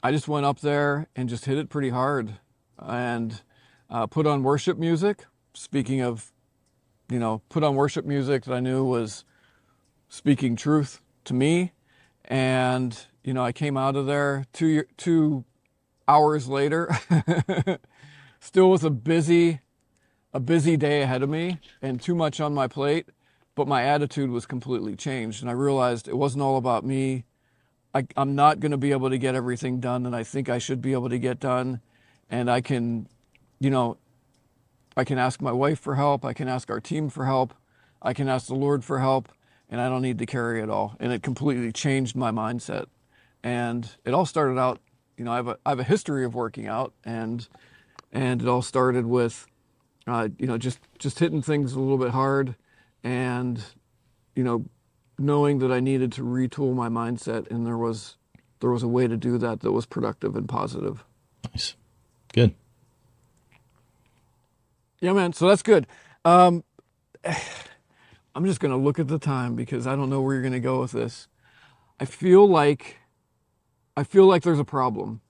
I 0.03 0.11
just 0.11 0.27
went 0.27 0.45
up 0.45 0.59
there 0.59 1.07
and 1.15 1.29
just 1.29 1.45
hit 1.45 1.57
it 1.57 1.69
pretty 1.69 1.89
hard 1.89 2.33
and 2.77 3.41
uh, 3.89 4.07
put 4.07 4.27
on 4.27 4.43
worship 4.43 4.77
music. 4.77 5.23
Speaking 5.53 6.01
of, 6.01 6.33
you 7.09 7.19
know, 7.19 7.41
put 7.49 7.63
on 7.63 7.75
worship 7.75 8.05
music 8.05 8.43
that 8.45 8.53
I 8.53 8.59
knew 8.59 8.83
was 8.83 9.23
speaking 10.09 10.55
truth 10.55 11.01
to 11.25 11.33
me. 11.33 11.73
And, 12.25 12.97
you 13.23 13.33
know, 13.33 13.43
I 13.43 13.51
came 13.51 13.77
out 13.77 13.95
of 13.95 14.05
there 14.05 14.45
two, 14.53 14.83
two 14.97 15.45
hours 16.07 16.47
later 16.47 16.97
still 18.39 18.69
was 18.69 18.83
a 18.83 18.89
busy 18.89 19.59
a 20.33 20.39
busy 20.39 20.77
day 20.77 21.01
ahead 21.01 21.23
of 21.23 21.29
me 21.29 21.59
and 21.81 22.01
too 22.01 22.15
much 22.15 22.39
on 22.39 22.53
my 22.53 22.67
plate 22.67 23.07
but 23.55 23.67
my 23.67 23.83
attitude 23.83 24.29
was 24.29 24.45
completely 24.45 24.95
changed. 24.95 25.41
And 25.41 25.49
i 25.49 25.53
realized 25.53 26.07
it 26.07 26.15
wasn't 26.15 26.43
all 26.43 26.57
about 26.57 26.85
me. 26.85 27.25
I, 27.93 28.05
i'm 28.15 28.35
not 28.35 28.59
going 28.59 28.71
to 28.71 28.77
be 28.77 28.91
able 28.91 29.09
to 29.09 29.17
get 29.17 29.33
everything 29.33 29.79
done 29.79 30.03
that 30.03 30.13
i 30.13 30.23
think 30.23 30.47
i 30.47 30.59
should 30.59 30.81
be 30.81 30.93
able 30.93 31.09
to 31.09 31.17
get 31.17 31.39
done. 31.39 31.81
And 32.29 32.49
i 32.49 32.61
can 32.61 33.07
you 33.59 33.69
know 33.69 33.97
i 34.97 35.03
can 35.03 35.17
ask 35.17 35.41
my 35.41 35.51
wife 35.51 35.79
for 35.79 35.95
help. 35.95 36.25
I 36.25 36.33
can 36.33 36.47
ask 36.47 36.69
our 36.69 36.81
team 36.81 37.09
for 37.09 37.25
help. 37.25 37.53
I 38.01 38.13
can 38.13 38.27
ask 38.27 38.47
the 38.47 38.55
lord 38.55 38.83
for 38.83 38.99
help 38.99 39.29
and 39.69 39.79
i 39.79 39.87
don't 39.87 40.01
need 40.01 40.19
to 40.19 40.25
carry 40.25 40.61
it 40.61 40.69
all. 40.69 40.95
And 40.99 41.13
it 41.13 41.23
completely 41.23 41.71
changed 41.71 42.15
my 42.15 42.31
mindset. 42.31 42.87
And 43.43 43.89
it 44.03 44.13
all 44.13 44.25
started 44.25 44.59
out 44.59 44.81
you 45.15 45.23
know 45.23 45.31
i 45.31 45.37
have 45.37 45.47
a, 45.47 45.57
I 45.65 45.69
have 45.69 45.79
a 45.79 45.85
history 45.85 46.25
of 46.25 46.35
working 46.35 46.67
out 46.67 46.93
and 47.05 47.47
and 48.11 48.41
it 48.41 48.47
all 48.47 48.61
started 48.61 49.05
with 49.05 49.47
uh, 50.05 50.29
you 50.37 50.47
know 50.47 50.57
just 50.57 50.79
just 50.99 51.19
hitting 51.19 51.41
things 51.41 51.73
a 51.73 51.79
little 51.79 51.97
bit 51.97 52.11
hard 52.11 52.55
and 53.03 53.63
you 54.35 54.43
know 54.43 54.65
knowing 55.17 55.59
that 55.59 55.71
i 55.71 55.79
needed 55.79 56.11
to 56.13 56.23
retool 56.23 56.73
my 56.75 56.89
mindset 56.89 57.49
and 57.49 57.65
there 57.65 57.77
was 57.77 58.17
there 58.59 58.71
was 58.71 58.83
a 58.83 58.87
way 58.87 59.07
to 59.07 59.17
do 59.17 59.37
that 59.37 59.61
that 59.61 59.71
was 59.71 59.85
productive 59.85 60.35
and 60.35 60.47
positive. 60.47 61.03
Nice. 61.51 61.75
Good. 62.33 62.55
Yeah 64.99 65.13
man 65.13 65.33
so 65.33 65.47
that's 65.47 65.63
good. 65.63 65.87
Um, 66.25 66.63
i'm 68.35 68.45
just 68.45 68.59
going 68.59 68.71
to 68.71 68.77
look 68.77 68.99
at 68.99 69.07
the 69.07 69.19
time 69.19 69.55
because 69.55 69.87
i 69.87 69.95
don't 69.95 70.09
know 70.09 70.21
where 70.21 70.35
you're 70.35 70.43
going 70.43 70.53
to 70.53 70.59
go 70.59 70.81
with 70.81 70.91
this. 70.91 71.27
I 71.99 72.05
feel 72.05 72.47
like 72.47 72.97
i 73.95 74.03
feel 74.03 74.25
like 74.25 74.43
there's 74.43 74.59
a 74.59 74.65
problem. 74.65 75.21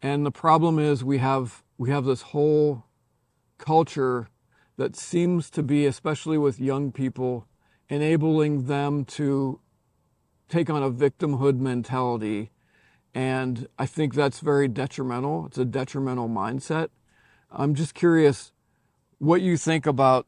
And 0.00 0.24
the 0.24 0.30
problem 0.30 0.78
is 0.78 1.02
we 1.02 1.18
have 1.18 1.62
we 1.76 1.90
have 1.90 2.04
this 2.04 2.22
whole 2.22 2.84
culture 3.58 4.28
that 4.76 4.94
seems 4.94 5.50
to 5.50 5.62
be 5.62 5.86
especially 5.86 6.38
with 6.38 6.60
young 6.60 6.92
people 6.92 7.46
enabling 7.88 8.66
them 8.66 9.04
to 9.04 9.60
take 10.48 10.70
on 10.70 10.82
a 10.82 10.90
victimhood 10.90 11.58
mentality. 11.58 12.50
And 13.14 13.66
i 13.78 13.86
think 13.86 14.14
that's 14.14 14.40
very 14.40 14.68
detrimental. 14.68 15.46
It's 15.46 15.58
a 15.58 15.64
detrimental 15.64 16.28
mindset. 16.28 16.88
I'm 17.50 17.74
just 17.74 17.94
curious 17.94 18.52
what 19.18 19.40
you 19.40 19.56
think 19.56 19.86
about 19.86 20.26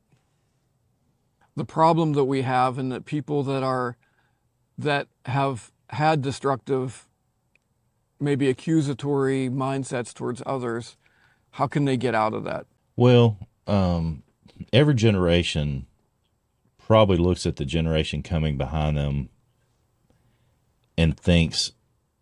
the 1.56 1.64
problem 1.64 2.12
that 2.14 2.24
we 2.24 2.42
have 2.42 2.78
and 2.78 2.90
that 2.92 3.04
people 3.04 3.42
that 3.42 3.62
are 3.62 3.96
that 4.78 5.08
have 5.26 5.72
had 5.90 6.22
destructive 6.22 7.08
maybe 8.18 8.48
accusatory 8.48 9.48
mindsets 9.48 10.14
towards 10.14 10.42
others 10.46 10.96
how 11.52 11.66
can 11.66 11.84
they 11.84 11.96
get 11.96 12.14
out 12.14 12.34
of 12.34 12.44
that 12.44 12.66
Well, 12.96 13.38
um, 13.66 14.22
every 14.72 14.94
generation 14.94 15.86
probably 16.78 17.16
looks 17.16 17.46
at 17.46 17.56
the 17.56 17.64
generation 17.64 18.22
coming 18.22 18.56
behind 18.58 18.96
them 18.96 19.28
and 20.98 21.18
thinks 21.18 21.72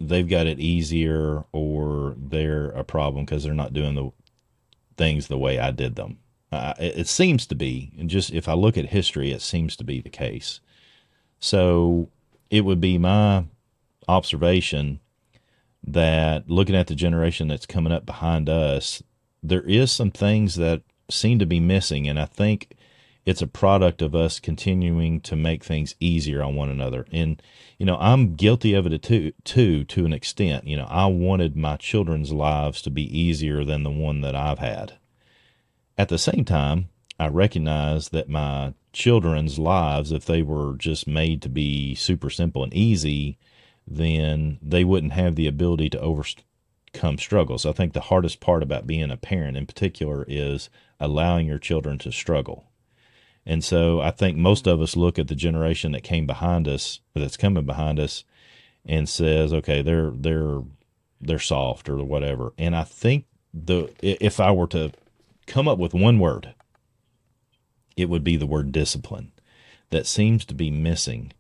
they've 0.01 0.29
got 0.29 0.47
it 0.47 0.61
easier 0.61 1.45
or 1.53 2.15
they're 2.17 2.71
a 2.71 2.85
problem 2.85 3.25
because 3.25 3.45
they're 3.45 3.55
not 3.55 3.73
doing 3.73 3.95
the 3.95 4.11
things 4.97 5.27
the 5.27 5.39
way 5.39 5.59
I 5.59 5.71
did 5.71 5.97
them. 5.97 6.19
It, 6.53 6.99
it 6.99 7.09
seems 7.09 7.47
to 7.47 7.55
be, 7.55 7.93
and 7.99 8.09
just 8.09 8.33
if 8.33 8.49
I 8.49 8.55
look 8.55 8.77
at 8.77 8.87
history, 8.87 9.33
it 9.33 9.43
seems 9.43 9.77
to 9.77 9.85
be 9.85 10.01
the 10.01 10.09
case. 10.09 10.61
So 11.41 12.09
it 12.51 12.63
would 12.63 12.81
be 12.81 12.99
my 12.99 13.45
observation 14.09 15.01
that 15.87 16.49
looking 16.51 16.75
at 16.75 16.87
the 16.87 16.95
generation 16.95 17.49
that's 17.49 17.67
coming 17.67 17.93
up 17.93 18.05
behind 18.05 18.49
us, 18.49 19.03
there 19.43 19.63
is 19.63 19.93
some 19.93 20.11
things 20.11 20.57
that 20.57 20.83
seem 21.11 21.39
to 21.39 21.47
be 21.47 21.61
missing, 21.61 22.09
and 22.09 22.19
I 22.19 22.25
think 22.25 22.75
it's 23.25 23.43
a 23.43 23.47
product 23.47 24.01
of 24.01 24.15
us 24.15 24.41
continuing 24.41 25.21
to 25.21 25.37
make 25.37 25.63
things 25.63 25.95
easier 26.01 26.43
on 26.43 26.55
one 26.55 26.71
another. 26.71 27.07
And 27.13 27.41
you 27.79 27.87
know, 27.87 27.99
I'm 28.01 28.35
guilty 28.35 28.75
of 28.75 28.87
it 28.87 29.03
too, 29.03 29.33
too, 29.45 29.85
to 29.85 30.07
an 30.07 30.13
extent. 30.13 30.67
You 30.67 30.77
know, 30.79 30.87
I 30.89 31.07
wanted 31.07 31.55
my 31.55 31.77
children's 31.77 32.33
lives 32.33 32.83
to 32.83 32.91
be 32.91 33.19
easier 33.19 33.65
than 33.65 33.83
the 33.83 33.91
one 33.91 34.23
that 34.23 34.35
I've 34.35 34.59
had. 34.59 34.95
At 35.99 36.09
the 36.09 36.19
same 36.19 36.45
time, 36.45 36.89
I 37.19 37.27
recognize 37.27 38.11
that 38.11 38.29
my 38.29 38.75
children's 38.93 39.59
lives, 39.59 40.13
if 40.13 40.25
they 40.25 40.43
were 40.43 40.77
just 40.77 41.09
made 41.09 41.43
to 41.43 41.49
be 41.49 41.97
super 41.97 42.31
simple 42.31 42.63
and 42.63 42.73
easy, 42.73 43.37
then 43.85 44.59
they 44.63 44.85
wouldn't 44.85 45.15
have 45.15 45.35
the 45.35 45.49
ability 45.49 45.91
to 45.91 46.01
overcome 46.01 47.19
struggles. 47.19 47.67
I 47.67 47.73
think 47.73 47.93
the 47.93 48.01
hardest 48.01 48.39
part 48.39 48.63
about 48.63 48.87
being 48.87 49.11
a 49.11 49.17
parent 49.17 49.57
in 49.57 49.67
particular 49.67 50.25
is 50.29 50.71
allowing 51.01 51.47
your 51.47 51.59
children 51.59 51.99
to 51.99 52.13
struggle. 52.13 52.67
And 53.45 53.65
so 53.65 54.01
I 54.01 54.13
think 54.13 54.37
most 54.37 54.69
of 54.69 54.81
us 54.81 54.95
look 54.95 55.19
at 55.19 55.27
the 55.27 55.35
generation 55.35 55.93
that 55.93 56.03
came 56.05 56.27
behind 56.27 56.69
us, 56.69 57.01
that's 57.15 57.37
coming 57.37 57.65
behind 57.65 57.99
us, 57.99 58.23
and 58.85 59.09
says, 59.09 59.53
okay, 59.53 59.83
they're 59.83 60.11
they're 60.11 60.61
they're 61.21 61.39
soft 61.39 61.89
or 61.89 62.05
whatever. 62.05 62.53
And 62.59 62.77
I 62.77 62.85
think 62.85 63.25
the 63.53 63.91
if 64.01 64.39
I 64.39 64.53
were 64.53 64.67
to 64.69 64.93
come 65.49 65.67
up 65.67 65.79
with 65.79 65.95
one 65.95 66.21
word, 66.21 66.55
it 67.97 68.09
would 68.09 68.23
be 68.23 68.37
the 68.37 68.47
word 68.47 68.71
discipline. 68.71 69.33
That 69.91 70.07
seems 70.07 70.45
to 70.45 70.55
be 70.55 70.71
missing 70.71 71.33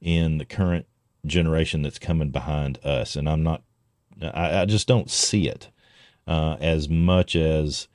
in 0.00 0.38
the 0.38 0.44
current 0.44 0.86
generation 1.24 1.82
that's 1.82 1.98
coming 1.98 2.30
behind 2.30 2.84
us. 2.84 3.16
And 3.16 3.28
I'm 3.28 3.42
not, 3.42 3.62
I, 4.20 4.62
I 4.62 4.64
just 4.66 4.88
don't 4.88 5.10
see 5.10 5.48
it 5.48 5.70
uh, 6.26 6.56
as 6.60 6.88
much 6.88 7.36
as 7.36 7.88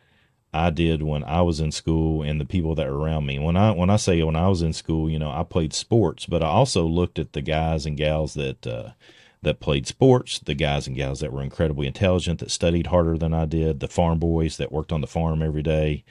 I 0.54 0.70
did 0.70 1.04
when 1.04 1.24
I 1.26 1.42
was 1.42 1.60
in 1.60 1.72
school 1.72 2.24
and 2.24 2.40
the 2.40 2.46
people 2.46 2.74
that 2.76 2.90
were 2.90 2.98
around 2.98 3.26
me. 3.26 3.38
When 3.38 3.58
I 3.58 3.72
when 3.72 3.90
I 3.90 3.98
say 3.98 4.24
when 4.24 4.38
I 4.38 4.48
was 4.48 4.62
in 4.62 4.74
school, 4.74 5.10
you 5.10 5.20
know, 5.20 5.30
I 5.30 5.44
played 5.44 5.74
sports, 5.74 6.26
but 6.26 6.42
I 6.42 6.48
also 6.48 6.86
looked 6.86 7.20
at 7.20 7.34
the 7.34 7.42
guys 7.42 7.86
and 7.86 7.98
gals 7.98 8.34
that 8.36 8.66
uh, 8.66 8.92
that 9.48 9.60
played 9.60 9.88
sports, 9.88 10.40
the 10.40 10.54
guys 10.54 10.86
and 10.86 10.96
gals 10.96 11.22
that 11.22 11.34
were 11.34 11.42
incredibly 11.42 11.88
intelligent, 11.88 12.40
that 12.40 12.52
studied 12.52 12.88
harder 12.88 13.18
than 13.18 13.34
I 13.34 13.46
did, 13.46 13.80
the 13.80 13.88
farm 13.88 14.20
boys 14.20 14.58
that 14.58 14.72
worked 14.72 14.92
on 14.92 15.02
the 15.02 15.08
farm 15.08 15.42
every 15.42 15.64
day, 15.64 16.04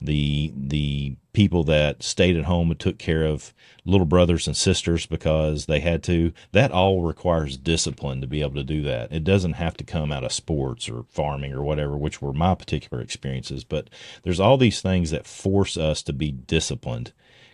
the 0.00 0.52
the 0.56 1.16
people 1.32 1.62
that 1.64 2.02
stayed 2.02 2.36
at 2.36 2.46
home 2.46 2.70
and 2.70 2.80
took 2.80 2.98
care 2.98 3.24
of 3.24 3.54
little 3.84 4.06
brothers 4.06 4.46
and 4.46 4.56
sisters 4.56 5.06
because 5.06 5.66
they 5.66 5.80
had 5.80 6.02
to. 6.04 6.32
That 6.52 6.72
all 6.72 7.02
requires 7.02 7.56
discipline 7.56 8.20
to 8.20 8.26
be 8.26 8.40
able 8.40 8.54
to 8.54 8.64
do 8.64 8.82
that. 8.82 9.12
It 9.12 9.24
doesn't 9.24 9.54
have 9.54 9.76
to 9.76 9.84
come 9.84 10.10
out 10.10 10.24
of 10.24 10.32
sports 10.32 10.88
or 10.88 11.04
farming 11.10 11.52
or 11.52 11.62
whatever, 11.62 11.96
which 11.96 12.20
were 12.20 12.32
my 12.32 12.54
particular 12.54 13.02
experiences. 13.02 13.64
But 13.64 13.88
there's 14.22 14.40
all 14.40 14.56
these 14.56 14.80
things 14.80 15.10
that 15.10 15.26
force 15.26 15.76
us 15.76 16.02
to 16.04 16.12
be 16.12 16.30
disciplined, 16.30 17.12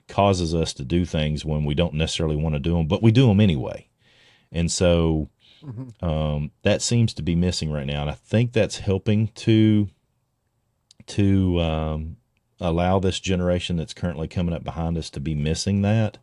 causes 0.08 0.54
us 0.54 0.72
to 0.74 0.84
do 0.84 1.04
things 1.04 1.44
when 1.44 1.64
we 1.64 1.74
don't 1.74 1.94
necessarily 1.94 2.36
want 2.36 2.54
to 2.54 2.60
do 2.60 2.74
them, 2.74 2.86
but 2.86 3.02
we 3.02 3.10
do 3.10 3.26
them 3.26 3.40
anyway. 3.40 3.88
And 4.52 4.70
so 4.70 5.28
um, 6.00 6.50
that 6.62 6.82
seems 6.82 7.14
to 7.14 7.22
be 7.22 7.34
missing 7.34 7.72
right 7.72 7.86
now, 7.86 8.02
and 8.02 8.10
I 8.10 8.14
think 8.14 8.52
that's 8.52 8.78
helping 8.78 9.28
to 9.28 9.88
to 11.06 11.60
um, 11.60 12.16
allow 12.60 12.98
this 12.98 13.20
generation 13.20 13.76
that's 13.76 13.94
currently 13.94 14.28
coming 14.28 14.54
up 14.54 14.64
behind 14.64 14.98
us 14.98 15.10
to 15.10 15.20
be 15.20 15.34
missing 15.34 15.82
that. 15.82 16.18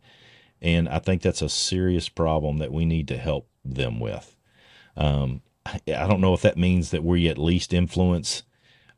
And 0.60 0.88
I 0.88 0.98
think 0.98 1.22
that's 1.22 1.42
a 1.42 1.48
serious 1.48 2.08
problem 2.08 2.58
that 2.58 2.72
we 2.72 2.84
need 2.84 3.08
to 3.08 3.16
help 3.16 3.48
them 3.64 4.00
with. 4.00 4.36
Um, 4.96 5.42
I 5.66 5.78
don't 5.86 6.20
know 6.20 6.34
if 6.34 6.42
that 6.42 6.58
means 6.58 6.90
that 6.90 7.04
we 7.04 7.28
at 7.28 7.38
least 7.38 7.72
influence 7.72 8.42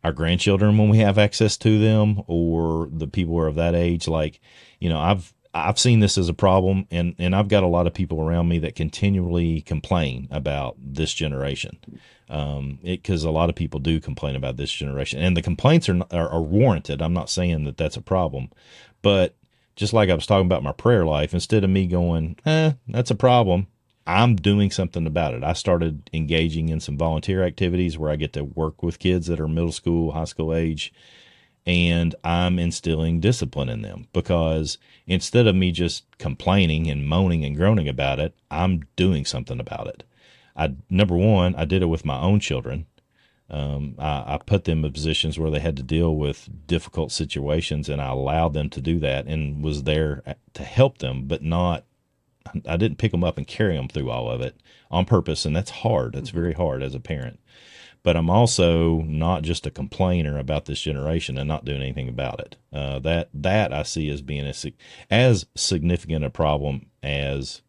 our 0.02 0.12
grandchildren 0.12 0.78
when 0.78 0.88
we 0.88 0.98
have 0.98 1.18
access 1.18 1.56
to 1.58 1.78
them 1.78 2.22
or 2.26 2.88
the 2.92 3.08
people 3.08 3.34
who 3.34 3.40
are 3.40 3.48
of 3.48 3.54
that 3.56 3.74
age. 3.74 4.06
Like, 4.06 4.40
you 4.80 4.88
know, 4.88 4.98
I've 4.98 5.32
I've 5.64 5.78
seen 5.78 6.00
this 6.00 6.18
as 6.18 6.28
a 6.28 6.34
problem, 6.34 6.86
and 6.90 7.14
and 7.18 7.34
I've 7.34 7.48
got 7.48 7.62
a 7.62 7.68
lot 7.68 7.86
of 7.86 7.94
people 7.94 8.20
around 8.20 8.48
me 8.48 8.58
that 8.60 8.74
continually 8.74 9.62
complain 9.62 10.28
about 10.30 10.76
this 10.78 11.12
generation, 11.14 11.78
um, 12.28 12.78
because 12.82 13.24
a 13.24 13.30
lot 13.30 13.48
of 13.48 13.56
people 13.56 13.80
do 13.80 14.00
complain 14.00 14.36
about 14.36 14.56
this 14.56 14.72
generation, 14.72 15.20
and 15.20 15.36
the 15.36 15.42
complaints 15.42 15.88
are, 15.88 16.02
are 16.10 16.28
are 16.28 16.42
warranted. 16.42 17.00
I'm 17.00 17.14
not 17.14 17.30
saying 17.30 17.64
that 17.64 17.76
that's 17.76 17.96
a 17.96 18.02
problem, 18.02 18.50
but 19.02 19.34
just 19.76 19.92
like 19.92 20.10
I 20.10 20.14
was 20.14 20.26
talking 20.26 20.46
about 20.46 20.62
my 20.62 20.72
prayer 20.72 21.04
life, 21.04 21.34
instead 21.34 21.62
of 21.62 21.70
me 21.70 21.86
going, 21.86 22.36
eh, 22.46 22.72
that's 22.88 23.10
a 23.10 23.14
problem, 23.14 23.66
I'm 24.06 24.36
doing 24.36 24.70
something 24.70 25.06
about 25.06 25.34
it. 25.34 25.44
I 25.44 25.52
started 25.52 26.08
engaging 26.12 26.68
in 26.68 26.80
some 26.80 26.96
volunteer 26.96 27.44
activities 27.44 27.98
where 27.98 28.10
I 28.10 28.16
get 28.16 28.32
to 28.34 28.44
work 28.44 28.82
with 28.82 28.98
kids 28.98 29.26
that 29.26 29.40
are 29.40 29.48
middle 29.48 29.72
school, 29.72 30.12
high 30.12 30.24
school 30.24 30.54
age, 30.54 30.92
and 31.66 32.14
I'm 32.22 32.58
instilling 32.58 33.20
discipline 33.20 33.68
in 33.68 33.82
them 33.82 34.06
because 34.12 34.78
instead 35.06 35.46
of 35.46 35.56
me 35.56 35.72
just 35.72 36.04
complaining 36.18 36.88
and 36.88 37.06
moaning 37.06 37.44
and 37.44 37.56
groaning 37.56 37.88
about 37.88 38.20
it, 38.20 38.34
I'm 38.50 38.82
doing 38.94 39.24
something 39.24 39.58
about 39.58 39.88
it. 39.88 40.04
I 40.54 40.74
number 40.88 41.16
one, 41.16 41.54
I 41.56 41.64
did 41.64 41.82
it 41.82 41.86
with 41.86 42.04
my 42.04 42.20
own 42.20 42.40
children. 42.40 42.86
Um, 43.48 43.94
I, 43.98 44.34
I, 44.34 44.40
put 44.44 44.64
them 44.64 44.84
in 44.84 44.92
positions 44.92 45.38
where 45.38 45.52
they 45.52 45.60
had 45.60 45.76
to 45.76 45.82
deal 45.84 46.16
with 46.16 46.48
difficult 46.66 47.12
situations, 47.12 47.88
and 47.88 48.02
I 48.02 48.08
allowed 48.08 48.54
them 48.54 48.68
to 48.70 48.80
do 48.80 48.98
that, 48.98 49.26
and 49.26 49.62
was 49.62 49.84
there 49.84 50.24
to 50.54 50.64
help 50.64 50.98
them, 50.98 51.28
but 51.28 51.42
not. 51.42 51.84
I 52.66 52.76
didn't 52.76 52.98
pick 52.98 53.12
them 53.12 53.22
up 53.22 53.38
and 53.38 53.46
carry 53.46 53.76
them 53.76 53.86
through 53.86 54.10
all 54.10 54.28
of 54.28 54.40
it 54.40 54.56
on 54.90 55.04
purpose, 55.04 55.44
and 55.44 55.54
that's 55.54 55.70
hard. 55.70 56.14
That's 56.14 56.30
very 56.30 56.54
hard 56.54 56.82
as 56.82 56.94
a 56.94 57.00
parent 57.00 57.38
but 58.06 58.16
I'm 58.16 58.30
also 58.30 58.98
not 59.00 59.42
just 59.42 59.66
a 59.66 59.70
complainer 59.72 60.38
about 60.38 60.66
this 60.66 60.80
generation 60.80 61.36
and 61.36 61.48
not 61.48 61.64
doing 61.64 61.82
anything 61.82 62.08
about 62.08 62.38
it. 62.38 62.56
Uh, 62.72 63.00
that 63.00 63.30
that 63.34 63.72
I 63.72 63.82
see 63.82 64.08
as 64.10 64.22
being 64.22 64.46
a, 64.46 64.54
as 65.10 65.46
significant 65.56 66.24
a 66.24 66.30
problem 66.30 66.86
as 67.02 67.62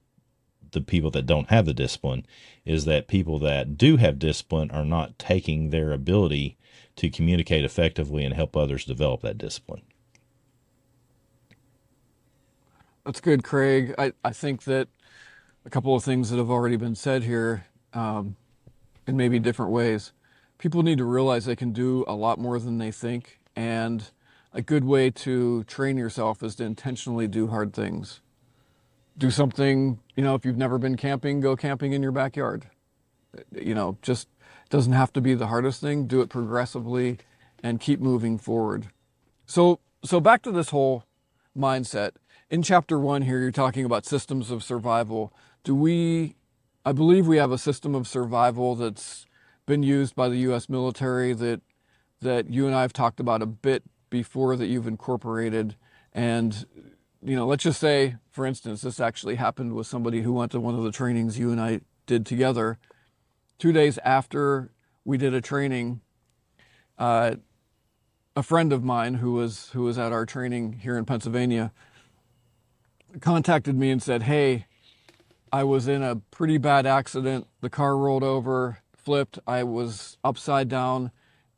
the 0.74 0.82
people 0.82 1.10
that 1.10 1.26
don't 1.26 1.50
have 1.50 1.66
the 1.66 1.74
discipline 1.74 2.24
is 2.66 2.86
that 2.86 3.08
people 3.08 3.40
that 3.40 3.80
do 3.80 3.98
have 3.98 4.20
discipline 4.20 4.70
are 4.70 4.86
not 4.86 5.18
taking 5.18 5.72
their 5.72 5.92
ability 5.92 6.56
to 6.98 7.10
communicate 7.10 7.66
effectively 7.66 8.24
and 8.24 8.36
help 8.36 8.56
others 8.56 8.86
develop 8.86 9.22
that 9.22 9.40
discipline. 9.40 9.82
That's 13.06 13.22
good, 13.22 13.44
Craig. 13.44 13.96
I, 13.98 14.14
I 14.24 14.34
think 14.34 14.66
that 14.66 14.88
a 15.66 15.72
couple 15.72 15.96
of 15.96 16.04
things 16.04 16.30
that 16.30 16.38
have 16.38 16.52
already 16.52 16.76
been 16.76 16.94
said 16.94 17.24
here 17.24 17.66
um, 17.94 18.36
in 19.08 19.18
maybe 19.18 19.40
different 19.40 19.72
ways 19.72 20.12
people 20.58 20.84
need 20.84 20.98
to 20.98 21.06
realize 21.06 21.46
they 21.46 21.56
can 21.56 21.72
do 21.72 22.04
a 22.08 22.16
lot 22.16 22.40
more 22.40 22.60
than 22.60 22.78
they 22.78 22.92
think. 22.92 23.40
And 23.56 24.10
a 24.54 24.62
good 24.62 24.84
way 24.84 25.10
to 25.12 25.64
train 25.66 25.98
yourself 25.98 26.42
is 26.42 26.56
to 26.56 26.64
intentionally 26.64 27.28
do 27.28 27.48
hard 27.48 27.74
things. 27.74 28.22
Do 29.18 29.32
something, 29.32 30.00
you 30.16 30.24
know, 30.24 30.36
if 30.36 30.46
you've 30.46 30.58
never 30.58 30.78
been 30.78 30.96
camping, 30.96 31.40
go 31.40 31.56
camping 31.56 31.94
in 31.94 32.02
your 32.04 32.12
backyard. 32.12 32.70
You 33.52 33.76
know, 33.76 33.98
just 34.02 34.28
doesn't 34.70 34.94
have 34.94 35.14
to 35.14 35.22
be 35.22 35.34
the 35.34 35.48
hardest 35.48 35.82
thing. 35.82 36.08
Do 36.08 36.22
it 36.22 36.30
progressively 36.30 37.20
and 37.64 37.80
keep 37.80 38.00
moving 38.00 38.38
forward. 38.38 38.88
So, 39.46 39.80
so 40.04 40.20
back 40.20 40.42
to 40.44 40.52
this 40.52 40.70
whole 40.70 41.04
mindset. 41.58 42.12
In 42.50 42.62
chapter 42.62 42.98
one 42.98 43.24
here, 43.24 43.40
you're 43.40 43.52
talking 43.52 43.86
about 43.86 44.06
systems 44.06 44.52
of 44.52 44.64
survival. 44.64 45.34
Do 45.64 45.76
we, 45.76 46.36
I 46.86 46.92
believe 46.94 47.28
we 47.28 47.38
have 47.38 47.52
a 47.52 47.58
system 47.58 47.94
of 47.94 48.08
survival 48.08 48.76
that's 48.76 49.27
been 49.68 49.84
used 49.84 50.16
by 50.16 50.30
the 50.30 50.38
U.S. 50.38 50.68
military 50.68 51.34
that 51.34 51.62
that 52.22 52.50
you 52.50 52.66
and 52.66 52.76
I 52.76 52.82
have 52.82 52.94
talked 52.94 53.20
about 53.20 53.44
a 53.44 53.46
bit 53.46 53.84
before 54.10 54.56
that 54.56 54.66
you've 54.66 54.88
incorporated. 54.88 55.76
And 56.14 56.66
you 57.22 57.36
know, 57.36 57.46
let's 57.46 57.64
just 57.64 57.80
say, 57.80 58.16
for 58.32 58.48
instance, 58.48 58.82
this 58.82 59.00
actually 59.00 59.36
happened 59.36 59.76
with 59.76 59.86
somebody 59.86 60.22
who 60.22 60.34
went 60.34 60.52
to 60.54 60.60
one 60.60 60.74
of 60.74 60.84
the 60.84 60.92
trainings 60.92 61.38
you 61.38 61.52
and 61.52 61.62
I 61.62 61.82
did 62.08 62.26
together. 62.26 62.80
Two 63.60 63.72
days 63.72 64.00
after 64.04 64.72
we 65.06 65.18
did 65.18 65.34
a 65.34 65.42
training, 65.42 66.02
uh, 66.98 67.36
a 68.36 68.44
friend 68.44 68.72
of 68.72 68.84
mine 68.84 69.16
who 69.16 69.34
was 69.34 69.70
who 69.72 69.84
was 69.84 70.00
at 70.00 70.12
our 70.12 70.26
training 70.26 70.74
here 70.74 70.98
in 70.98 71.06
Pennsylvania 71.06 71.72
contacted 73.20 73.76
me 73.76 73.92
and 73.92 74.02
said, 74.02 74.24
"Hey, 74.24 74.66
I 75.52 75.64
was 75.64 75.88
in 75.88 76.02
a 76.02 76.18
pretty 76.32 76.58
bad 76.58 76.86
accident. 76.86 77.48
The 77.62 77.70
car 77.70 77.98
rolled 77.98 78.24
over 78.24 78.80
flipped, 79.08 79.40
I 79.48 79.64
was 79.64 80.18
upside 80.22 80.68
down, 80.68 81.12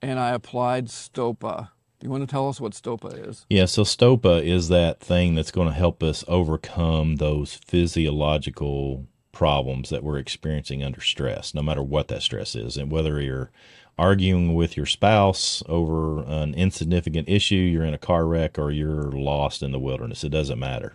and 0.03 0.19
I 0.19 0.29
applied 0.29 0.85
Stopa. 0.85 1.69
Do 1.99 2.05
you 2.05 2.11
want 2.11 2.21
to 2.21 2.31
tell 2.31 2.47
us 2.47 2.61
what 2.61 2.73
Stopa 2.73 3.27
is? 3.27 3.47
Yeah, 3.49 3.65
so 3.65 3.81
Stopa 3.81 4.43
is 4.43 4.67
that 4.67 4.99
thing 4.99 5.33
that's 5.33 5.49
going 5.49 5.67
to 5.67 5.73
help 5.73 6.03
us 6.03 6.23
overcome 6.27 7.15
those 7.15 7.55
physiological 7.55 9.07
problems 9.31 9.89
that 9.89 10.03
we're 10.03 10.19
experiencing 10.19 10.83
under 10.83 11.01
stress, 11.01 11.55
no 11.55 11.63
matter 11.63 11.81
what 11.81 12.07
that 12.09 12.21
stress 12.21 12.53
is, 12.53 12.77
and 12.77 12.91
whether 12.91 13.19
you're 13.19 13.49
arguing 13.97 14.53
with 14.53 14.77
your 14.77 14.85
spouse 14.85 15.63
over 15.67 16.21
an 16.25 16.53
insignificant 16.53 17.27
issue, 17.27 17.55
you're 17.55 17.83
in 17.83 17.95
a 17.95 17.97
car 17.97 18.27
wreck, 18.27 18.59
or 18.59 18.69
you're 18.69 19.11
lost 19.11 19.63
in 19.63 19.71
the 19.71 19.79
wilderness, 19.79 20.23
it 20.23 20.29
doesn't 20.29 20.59
matter. 20.59 20.93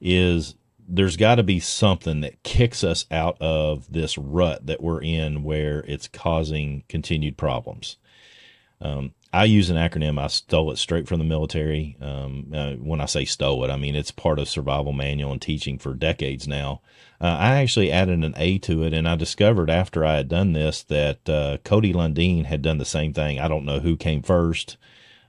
Is 0.00 0.56
there's 0.88 1.16
got 1.16 1.36
to 1.36 1.42
be 1.42 1.60
something 1.60 2.20
that 2.20 2.42
kicks 2.42 2.84
us 2.84 3.06
out 3.10 3.36
of 3.40 3.90
this 3.92 4.18
rut 4.18 4.66
that 4.66 4.82
we're 4.82 5.02
in 5.02 5.42
where 5.42 5.80
it's 5.80 6.08
causing 6.08 6.84
continued 6.88 7.36
problems. 7.36 7.96
Um, 8.80 9.14
I 9.32 9.44
use 9.44 9.70
an 9.70 9.76
acronym. 9.76 10.20
I 10.20 10.28
stole 10.28 10.70
it 10.70 10.78
straight 10.78 11.08
from 11.08 11.18
the 11.18 11.24
military. 11.24 11.96
Um, 12.00 12.52
uh, 12.54 12.74
when 12.74 13.00
I 13.00 13.06
say 13.06 13.24
stole 13.24 13.64
it, 13.64 13.70
I 13.70 13.76
mean 13.76 13.96
it's 13.96 14.10
part 14.10 14.38
of 14.38 14.48
survival 14.48 14.92
manual 14.92 15.32
and 15.32 15.42
teaching 15.42 15.78
for 15.78 15.94
decades 15.94 16.46
now. 16.46 16.82
Uh, 17.20 17.36
I 17.38 17.56
actually 17.56 17.90
added 17.90 18.22
an 18.22 18.34
A 18.36 18.58
to 18.58 18.84
it, 18.84 18.92
and 18.92 19.08
I 19.08 19.16
discovered 19.16 19.70
after 19.70 20.04
I 20.04 20.16
had 20.16 20.28
done 20.28 20.52
this 20.52 20.82
that 20.84 21.28
uh, 21.28 21.58
Cody 21.64 21.92
Lundin 21.92 22.44
had 22.44 22.62
done 22.62 22.78
the 22.78 22.84
same 22.84 23.12
thing. 23.12 23.40
I 23.40 23.48
don't 23.48 23.64
know 23.64 23.80
who 23.80 23.96
came 23.96 24.22
first, 24.22 24.76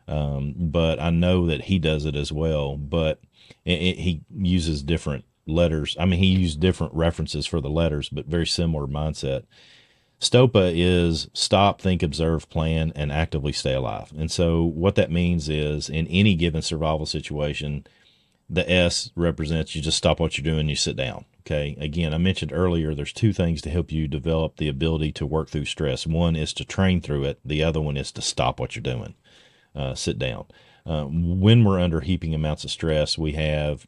um, 0.07 0.53
but 0.55 0.99
I 0.99 1.09
know 1.09 1.47
that 1.47 1.63
he 1.63 1.79
does 1.79 2.05
it 2.05 2.15
as 2.15 2.31
well. 2.31 2.75
But 2.75 3.21
it, 3.63 3.81
it, 3.81 3.97
he 3.99 4.21
uses 4.31 4.83
different 4.83 5.25
letters. 5.47 5.95
I 5.99 6.05
mean, 6.05 6.19
he 6.19 6.27
used 6.27 6.59
different 6.59 6.93
references 6.93 7.45
for 7.45 7.61
the 7.61 7.69
letters, 7.69 8.09
but 8.09 8.25
very 8.25 8.47
similar 8.47 8.87
mindset. 8.87 9.43
STOPA 10.19 10.71
is 10.73 11.27
stop, 11.33 11.81
think, 11.81 12.01
observe, 12.01 12.49
plan, 12.49 12.93
and 12.95 13.11
actively 13.11 13.51
stay 13.51 13.73
alive. 13.73 14.13
And 14.17 14.31
so, 14.31 14.63
what 14.63 14.95
that 14.95 15.11
means 15.11 15.49
is 15.49 15.89
in 15.89 16.07
any 16.07 16.35
given 16.35 16.61
survival 16.61 17.05
situation, 17.05 17.85
the 18.49 18.69
S 18.69 19.11
represents 19.15 19.75
you 19.75 19.81
just 19.81 19.97
stop 19.97 20.19
what 20.19 20.37
you're 20.37 20.43
doing, 20.43 20.69
you 20.69 20.75
sit 20.75 20.95
down. 20.95 21.25
Okay. 21.41 21.75
Again, 21.79 22.13
I 22.13 22.17
mentioned 22.17 22.51
earlier 22.53 22.95
there's 22.95 23.13
two 23.13 23.33
things 23.33 23.61
to 23.61 23.69
help 23.69 23.91
you 23.91 24.07
develop 24.07 24.57
the 24.57 24.67
ability 24.67 25.11
to 25.13 25.25
work 25.27 25.49
through 25.49 25.65
stress. 25.65 26.07
One 26.07 26.35
is 26.35 26.53
to 26.53 26.65
train 26.65 27.01
through 27.01 27.25
it, 27.25 27.39
the 27.45 27.63
other 27.63 27.81
one 27.81 27.97
is 27.97 28.11
to 28.13 28.21
stop 28.21 28.59
what 28.59 28.75
you're 28.75 28.83
doing, 28.83 29.13
uh, 29.75 29.93
sit 29.93 30.17
down. 30.17 30.45
Uh, 30.85 31.05
when 31.05 31.63
we're 31.63 31.79
under 31.79 32.01
heaping 32.01 32.33
amounts 32.33 32.63
of 32.63 32.71
stress, 32.71 33.17
we 33.17 33.33
have 33.33 33.87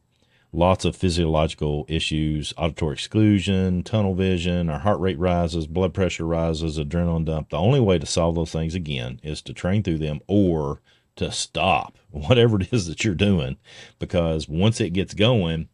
lots 0.51 0.85
of 0.85 0.95
physiological 0.95 1.85
issues, 1.87 2.53
auditory 2.57 2.93
exclusion, 2.93 3.83
tunnel 3.83 4.15
vision, 4.15 4.69
our 4.69 4.79
heart 4.79 4.99
rate 4.99 5.19
rises, 5.19 5.67
blood 5.67 5.93
pressure 5.93 6.25
rises, 6.25 6.77
adrenaline 6.77 7.25
dump. 7.25 7.49
The 7.49 7.57
only 7.57 7.79
way 7.79 7.99
to 7.99 8.05
solve 8.05 8.35
those 8.35 8.51
things 8.51 8.75
again 8.75 9.19
is 9.23 9.41
to 9.43 9.53
train 9.53 9.83
through 9.83 9.99
them 9.99 10.21
or 10.27 10.81
to 11.17 11.31
stop 11.31 11.97
whatever 12.11 12.59
it 12.61 12.73
is 12.73 12.87
that 12.87 13.03
you're 13.03 13.15
doing 13.15 13.57
because 13.99 14.47
once 14.47 14.79
it 14.79 14.91
gets 14.91 15.13
going, 15.13 15.67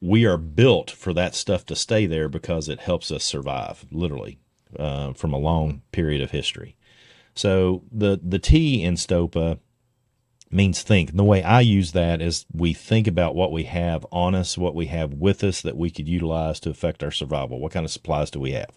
we 0.00 0.26
are 0.26 0.36
built 0.38 0.90
for 0.90 1.12
that 1.14 1.34
stuff 1.34 1.64
to 1.66 1.76
stay 1.76 2.06
there 2.06 2.28
because 2.28 2.68
it 2.68 2.80
helps 2.80 3.12
us 3.12 3.22
survive, 3.22 3.86
literally, 3.90 4.38
uh, 4.76 5.12
from 5.12 5.32
a 5.32 5.38
long 5.38 5.82
period 5.92 6.20
of 6.20 6.32
history. 6.32 6.76
So 7.34 7.84
the 7.90 8.20
the 8.22 8.38
T 8.38 8.82
in 8.82 8.94
Stopa 8.94 9.58
means 10.52 10.82
think. 10.82 11.10
And 11.10 11.18
the 11.18 11.24
way 11.24 11.42
I 11.42 11.60
use 11.60 11.92
that 11.92 12.20
is 12.20 12.46
we 12.52 12.72
think 12.74 13.06
about 13.06 13.34
what 13.34 13.52
we 13.52 13.64
have 13.64 14.06
on 14.12 14.34
us, 14.34 14.58
what 14.58 14.74
we 14.74 14.86
have 14.86 15.14
with 15.14 15.42
us 15.42 15.60
that 15.62 15.76
we 15.76 15.90
could 15.90 16.08
utilize 16.08 16.60
to 16.60 16.70
affect 16.70 17.02
our 17.02 17.10
survival. 17.10 17.58
What 17.60 17.72
kind 17.72 17.84
of 17.84 17.90
supplies 17.90 18.30
do 18.30 18.40
we 18.40 18.52
have? 18.52 18.70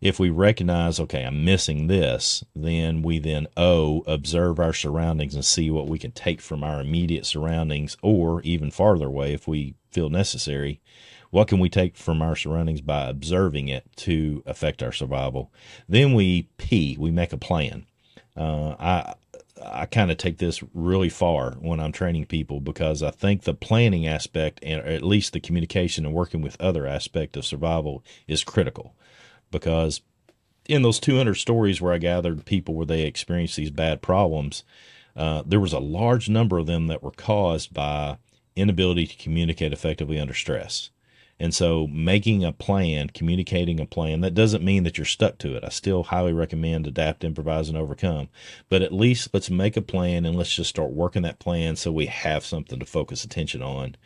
If 0.00 0.20
we 0.20 0.30
recognize, 0.30 1.00
okay, 1.00 1.24
I'm 1.24 1.44
missing 1.44 1.88
this, 1.88 2.44
then 2.54 3.02
we 3.02 3.18
then 3.18 3.48
O, 3.56 4.04
observe 4.06 4.60
our 4.60 4.72
surroundings 4.72 5.34
and 5.34 5.44
see 5.44 5.70
what 5.70 5.88
we 5.88 5.98
can 5.98 6.12
take 6.12 6.40
from 6.40 6.62
our 6.62 6.80
immediate 6.80 7.26
surroundings 7.26 7.96
or 8.00 8.40
even 8.42 8.70
farther 8.70 9.06
away 9.06 9.32
if 9.32 9.48
we 9.48 9.74
feel 9.90 10.08
necessary. 10.08 10.80
What 11.30 11.48
can 11.48 11.58
we 11.58 11.68
take 11.68 11.96
from 11.96 12.22
our 12.22 12.36
surroundings 12.36 12.80
by 12.80 13.08
observing 13.08 13.68
it 13.68 13.84
to 13.96 14.42
affect 14.46 14.82
our 14.82 14.92
survival? 14.92 15.52
Then 15.88 16.14
we 16.14 16.48
P, 16.58 16.96
we 16.98 17.10
make 17.10 17.32
a 17.32 17.36
plan. 17.36 17.84
Uh, 18.36 18.76
I 18.78 19.14
I 19.64 19.86
kind 19.86 20.10
of 20.10 20.16
take 20.16 20.38
this 20.38 20.62
really 20.74 21.08
far 21.08 21.52
when 21.60 21.80
I'm 21.80 21.92
training 21.92 22.26
people 22.26 22.60
because 22.60 23.02
I 23.02 23.10
think 23.10 23.42
the 23.42 23.54
planning 23.54 24.06
aspect 24.06 24.60
and 24.62 24.80
at 24.82 25.02
least 25.02 25.32
the 25.32 25.40
communication 25.40 26.06
and 26.06 26.14
working 26.14 26.42
with 26.42 26.60
other 26.60 26.86
aspect 26.86 27.36
of 27.36 27.44
survival 27.44 28.04
is 28.26 28.44
critical 28.44 28.94
because 29.50 30.00
in 30.68 30.82
those 30.82 31.00
200 31.00 31.34
stories 31.34 31.80
where 31.80 31.92
I 31.92 31.98
gathered 31.98 32.44
people 32.44 32.74
where 32.74 32.86
they 32.86 33.02
experienced 33.02 33.56
these 33.56 33.70
bad 33.70 34.02
problems, 34.02 34.64
uh, 35.16 35.42
there 35.44 35.60
was 35.60 35.72
a 35.72 35.78
large 35.78 36.28
number 36.28 36.58
of 36.58 36.66
them 36.66 36.86
that 36.88 37.02
were 37.02 37.10
caused 37.10 37.72
by 37.72 38.18
inability 38.54 39.06
to 39.06 39.16
communicate 39.16 39.72
effectively 39.72 40.18
under 40.18 40.34
stress. 40.34 40.90
And 41.40 41.54
so 41.54 41.86
making 41.86 42.44
a 42.44 42.52
plan, 42.52 43.10
communicating 43.10 43.78
a 43.78 43.86
plan, 43.86 44.20
that 44.22 44.34
doesn't 44.34 44.64
mean 44.64 44.82
that 44.82 44.98
you're 44.98 45.04
stuck 45.04 45.38
to 45.38 45.54
it. 45.54 45.64
I 45.64 45.68
still 45.68 46.04
highly 46.04 46.32
recommend 46.32 46.86
adapt, 46.86 47.22
improvise, 47.22 47.68
and 47.68 47.78
overcome. 47.78 48.28
But 48.68 48.82
at 48.82 48.92
least 48.92 49.30
let's 49.32 49.50
make 49.50 49.76
a 49.76 49.82
plan 49.82 50.26
and 50.26 50.36
let's 50.36 50.54
just 50.54 50.70
start 50.70 50.90
working 50.90 51.22
that 51.22 51.38
plan 51.38 51.76
so 51.76 51.92
we 51.92 52.06
have 52.06 52.44
something 52.44 52.78
to 52.78 52.86
focus 52.86 53.22
attention 53.24 53.62
on. 53.62 53.96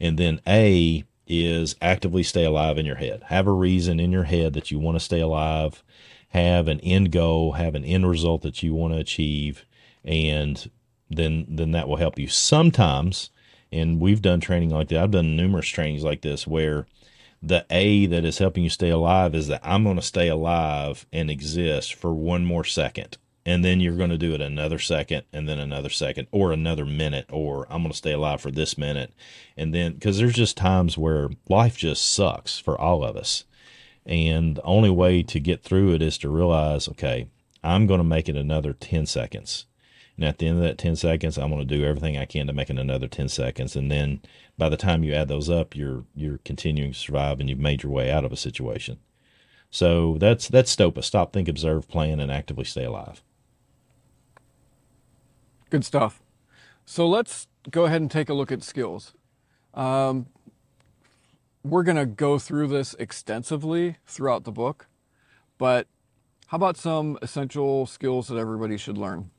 And 0.00 0.18
then 0.18 0.40
A 0.46 1.04
is 1.26 1.74
actively 1.82 2.22
stay 2.22 2.44
alive 2.44 2.78
in 2.78 2.86
your 2.86 2.96
head. 2.96 3.24
Have 3.24 3.46
a 3.46 3.52
reason 3.52 3.98
in 3.98 4.12
your 4.12 4.24
head 4.24 4.52
that 4.52 4.70
you 4.70 4.78
want 4.78 4.96
to 4.96 5.04
stay 5.04 5.20
alive, 5.20 5.82
have 6.28 6.68
an 6.68 6.80
end 6.80 7.10
goal, 7.10 7.52
have 7.52 7.74
an 7.74 7.84
end 7.84 8.08
result 8.08 8.42
that 8.42 8.62
you 8.62 8.74
want 8.74 8.94
to 8.94 9.00
achieve, 9.00 9.64
and 10.04 10.70
then 11.10 11.46
then 11.48 11.72
that 11.72 11.88
will 11.88 11.96
help 11.96 12.18
you. 12.18 12.28
Sometimes 12.28 13.30
and 13.72 14.00
we've 14.00 14.22
done 14.22 14.40
training 14.40 14.70
like 14.70 14.88
that. 14.88 15.02
I've 15.02 15.10
done 15.10 15.36
numerous 15.36 15.68
trainings 15.68 16.04
like 16.04 16.22
this 16.22 16.46
where 16.46 16.86
the 17.42 17.66
A 17.70 18.06
that 18.06 18.24
is 18.24 18.38
helping 18.38 18.64
you 18.64 18.70
stay 18.70 18.90
alive 18.90 19.34
is 19.34 19.48
that 19.48 19.60
I'm 19.62 19.84
going 19.84 19.96
to 19.96 20.02
stay 20.02 20.28
alive 20.28 21.06
and 21.12 21.30
exist 21.30 21.94
for 21.94 22.12
one 22.12 22.44
more 22.44 22.64
second. 22.64 23.18
And 23.44 23.64
then 23.64 23.78
you're 23.78 23.96
going 23.96 24.10
to 24.10 24.18
do 24.18 24.34
it 24.34 24.40
another 24.40 24.80
second 24.80 25.22
and 25.32 25.48
then 25.48 25.60
another 25.60 25.88
second 25.88 26.26
or 26.32 26.50
another 26.50 26.84
minute, 26.84 27.26
or 27.30 27.66
I'm 27.70 27.82
going 27.82 27.92
to 27.92 27.96
stay 27.96 28.12
alive 28.12 28.40
for 28.40 28.50
this 28.50 28.76
minute. 28.76 29.12
And 29.56 29.72
then, 29.72 29.92
because 29.92 30.18
there's 30.18 30.34
just 30.34 30.56
times 30.56 30.98
where 30.98 31.30
life 31.48 31.76
just 31.76 32.12
sucks 32.12 32.58
for 32.58 32.80
all 32.80 33.04
of 33.04 33.16
us. 33.16 33.44
And 34.04 34.56
the 34.56 34.62
only 34.62 34.90
way 34.90 35.22
to 35.22 35.38
get 35.38 35.62
through 35.62 35.94
it 35.94 36.02
is 36.02 36.18
to 36.18 36.28
realize, 36.28 36.88
okay, 36.88 37.28
I'm 37.62 37.86
going 37.86 37.98
to 37.98 38.04
make 38.04 38.28
it 38.28 38.36
another 38.36 38.72
10 38.72 39.06
seconds 39.06 39.66
and 40.16 40.24
at 40.24 40.38
the 40.38 40.48
end 40.48 40.58
of 40.58 40.64
that 40.64 40.78
10 40.78 40.96
seconds, 40.96 41.36
I'm 41.36 41.50
going 41.50 41.66
to 41.66 41.76
do 41.76 41.84
everything 41.84 42.16
I 42.16 42.24
can 42.24 42.46
to 42.46 42.52
make 42.52 42.70
it 42.70 42.78
another 42.78 43.06
10 43.06 43.28
seconds. 43.28 43.76
And 43.76 43.90
then 43.90 44.20
by 44.56 44.70
the 44.70 44.76
time 44.76 45.04
you 45.04 45.12
add 45.12 45.28
those 45.28 45.50
up, 45.50 45.76
you're, 45.76 46.04
you're 46.14 46.38
continuing 46.38 46.92
to 46.92 46.98
survive 46.98 47.38
and 47.38 47.50
you've 47.50 47.58
made 47.58 47.82
your 47.82 47.92
way 47.92 48.10
out 48.10 48.24
of 48.24 48.32
a 48.32 48.36
situation. 48.36 48.98
So 49.70 50.16
that's, 50.18 50.48
that's 50.48 50.74
STOPA. 50.74 51.04
Stop, 51.04 51.32
think, 51.32 51.48
observe, 51.48 51.88
plan, 51.88 52.18
and 52.18 52.32
actively 52.32 52.64
stay 52.64 52.84
alive. 52.84 53.22
Good 55.68 55.84
stuff. 55.84 56.22
So 56.86 57.06
let's 57.06 57.48
go 57.70 57.84
ahead 57.84 58.00
and 58.00 58.10
take 58.10 58.30
a 58.30 58.34
look 58.34 58.50
at 58.50 58.62
skills. 58.62 59.12
Um, 59.74 60.26
we're 61.62 61.82
going 61.82 61.96
to 61.96 62.06
go 62.06 62.38
through 62.38 62.68
this 62.68 62.94
extensively 62.98 63.96
throughout 64.06 64.44
the 64.44 64.52
book, 64.52 64.86
but 65.58 65.88
how 66.46 66.56
about 66.56 66.76
some 66.78 67.18
essential 67.20 67.84
skills 67.84 68.28
that 68.28 68.38
everybody 68.38 68.78
should 68.78 68.96
learn? 68.96 69.30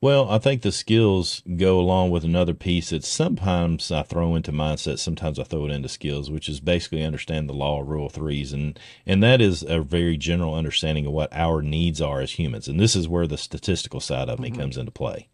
Well, 0.00 0.30
I 0.30 0.38
think 0.38 0.62
the 0.62 0.70
skills 0.70 1.42
go 1.56 1.80
along 1.80 2.10
with 2.10 2.22
another 2.22 2.54
piece 2.54 2.90
that 2.90 3.02
sometimes 3.02 3.90
I 3.90 4.04
throw 4.04 4.36
into 4.36 4.52
mindset, 4.52 5.00
sometimes 5.00 5.40
I 5.40 5.42
throw 5.42 5.64
it 5.64 5.72
into 5.72 5.88
skills, 5.88 6.30
which 6.30 6.48
is 6.48 6.60
basically 6.60 7.02
understand 7.02 7.48
the 7.48 7.54
law 7.54 7.80
of 7.80 7.88
rule 7.88 8.08
threes. 8.08 8.52
And, 8.52 8.78
and 9.06 9.20
that 9.24 9.40
is 9.40 9.64
a 9.64 9.80
very 9.80 10.16
general 10.16 10.54
understanding 10.54 11.04
of 11.04 11.12
what 11.12 11.32
our 11.32 11.62
needs 11.62 12.00
are 12.00 12.20
as 12.20 12.38
humans. 12.38 12.68
And 12.68 12.78
this 12.78 12.94
is 12.94 13.08
where 13.08 13.26
the 13.26 13.36
statistical 13.36 13.98
side 13.98 14.28
of 14.28 14.38
me 14.38 14.50
mm-hmm. 14.50 14.60
comes 14.60 14.76
into 14.76 14.92
play. 14.92 15.26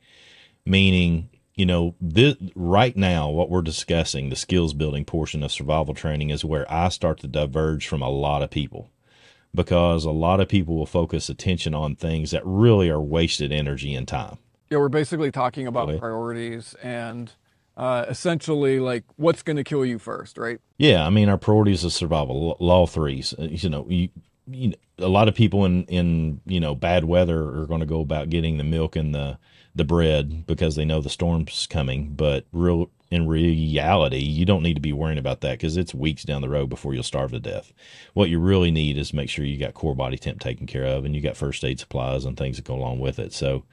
Meaning, 0.64 1.28
you 1.54 1.66
know, 1.66 1.94
this, 2.00 2.36
right 2.54 2.96
now, 2.96 3.28
what 3.28 3.50
we're 3.50 3.60
discussing, 3.60 4.30
the 4.30 4.36
skills 4.36 4.72
building 4.72 5.04
portion 5.04 5.42
of 5.42 5.52
survival 5.52 5.92
training 5.92 6.30
is 6.30 6.42
where 6.42 6.70
I 6.72 6.88
start 6.88 7.20
to 7.20 7.26
diverge 7.26 7.86
from 7.86 8.00
a 8.00 8.08
lot 8.08 8.42
of 8.42 8.48
people 8.48 8.90
because 9.54 10.06
a 10.06 10.10
lot 10.10 10.40
of 10.40 10.48
people 10.48 10.74
will 10.74 10.86
focus 10.86 11.28
attention 11.28 11.74
on 11.74 11.94
things 11.96 12.30
that 12.30 12.42
really 12.46 12.88
are 12.88 13.00
wasted 13.00 13.52
energy 13.52 13.94
and 13.94 14.08
time 14.08 14.38
yeah, 14.70 14.78
we're 14.78 14.88
basically 14.88 15.30
talking 15.30 15.66
about 15.66 15.88
really? 15.88 16.00
priorities 16.00 16.74
and 16.82 17.32
uh, 17.76 18.04
essentially 18.08 18.78
like 18.80 19.04
what's 19.16 19.42
going 19.42 19.56
to 19.56 19.64
kill 19.64 19.84
you 19.84 19.98
first, 19.98 20.38
right? 20.38 20.60
Yeah, 20.78 21.04
I 21.06 21.10
mean 21.10 21.28
our 21.28 21.38
priorities 21.38 21.84
are 21.84 21.90
survival, 21.90 22.56
law 22.60 22.86
threes. 22.86 23.34
Uh, 23.38 23.44
you 23.44 23.68
know, 23.68 23.86
you, 23.88 24.08
you 24.46 24.68
know, 24.68 24.76
a 24.98 25.08
lot 25.08 25.28
of 25.28 25.34
people 25.34 25.64
in 25.64 25.84
in 25.84 26.40
you 26.46 26.60
know 26.60 26.74
bad 26.74 27.04
weather 27.04 27.40
are 27.40 27.66
going 27.66 27.80
to 27.80 27.86
go 27.86 28.00
about 28.00 28.30
getting 28.30 28.58
the 28.58 28.64
milk 28.64 28.96
and 28.96 29.14
the 29.14 29.38
the 29.74 29.84
bread 29.84 30.46
because 30.46 30.76
they 30.76 30.84
know 30.84 31.00
the 31.00 31.10
storm's 31.10 31.66
coming. 31.66 32.14
But 32.14 32.46
real 32.52 32.90
in 33.10 33.28
reality, 33.28 34.18
you 34.18 34.44
don't 34.44 34.62
need 34.62 34.74
to 34.74 34.80
be 34.80 34.92
worrying 34.92 35.18
about 35.18 35.40
that 35.42 35.52
because 35.52 35.76
it's 35.76 35.94
weeks 35.94 36.24
down 36.24 36.42
the 36.42 36.48
road 36.48 36.68
before 36.68 36.94
you'll 36.94 37.02
starve 37.02 37.30
to 37.32 37.40
death. 37.40 37.72
What 38.12 38.30
you 38.30 38.38
really 38.38 38.70
need 38.70 38.98
is 38.98 39.12
make 39.12 39.30
sure 39.30 39.44
you 39.44 39.58
got 39.58 39.74
core 39.74 39.94
body 39.94 40.16
temp 40.16 40.40
taken 40.40 40.66
care 40.66 40.84
of 40.84 41.04
and 41.04 41.14
you 41.14 41.20
got 41.20 41.36
first 41.36 41.64
aid 41.64 41.78
supplies 41.78 42.24
and 42.24 42.36
things 42.36 42.56
that 42.56 42.64
go 42.64 42.74
along 42.74 43.00
with 43.00 43.18
it. 43.18 43.32
So 43.32 43.64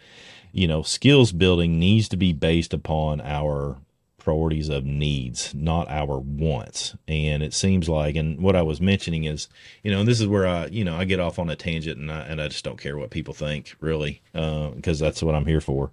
you 0.52 0.68
know, 0.68 0.82
skills 0.82 1.32
building 1.32 1.80
needs 1.80 2.10
to 2.10 2.18
be 2.18 2.34
based 2.34 2.74
upon 2.74 3.22
our 3.22 3.78
priorities 4.18 4.70
of 4.70 4.86
needs, 4.86 5.54
not 5.56 5.90
our 5.90 6.20
wants. 6.20 6.96
And 7.08 7.42
it 7.42 7.54
seems 7.54 7.90
like, 7.90 8.16
and 8.16 8.40
what 8.40 8.56
I 8.56 8.62
was 8.62 8.80
mentioning 8.80 9.24
is, 9.24 9.50
you 9.84 9.92
know, 9.92 10.04
this 10.04 10.22
is 10.22 10.28
where 10.28 10.48
I, 10.48 10.68
you 10.68 10.84
know, 10.84 10.96
I 10.96 11.06
get 11.06 11.20
off 11.20 11.40
on 11.40 11.50
a 11.50 11.56
tangent 11.56 11.98
and 11.98 12.12
I, 12.12 12.20
and 12.22 12.40
I 12.40 12.48
just 12.48 12.64
don't 12.64 12.80
care 12.80 12.98
what 12.98 13.10
people 13.10 13.34
think 13.34 13.76
really, 13.80 14.22
because 14.34 15.02
uh, 15.02 15.06
that's 15.06 15.24
what 15.24 15.34
I'm 15.34 15.48
here 15.48 15.62
for 15.62 15.92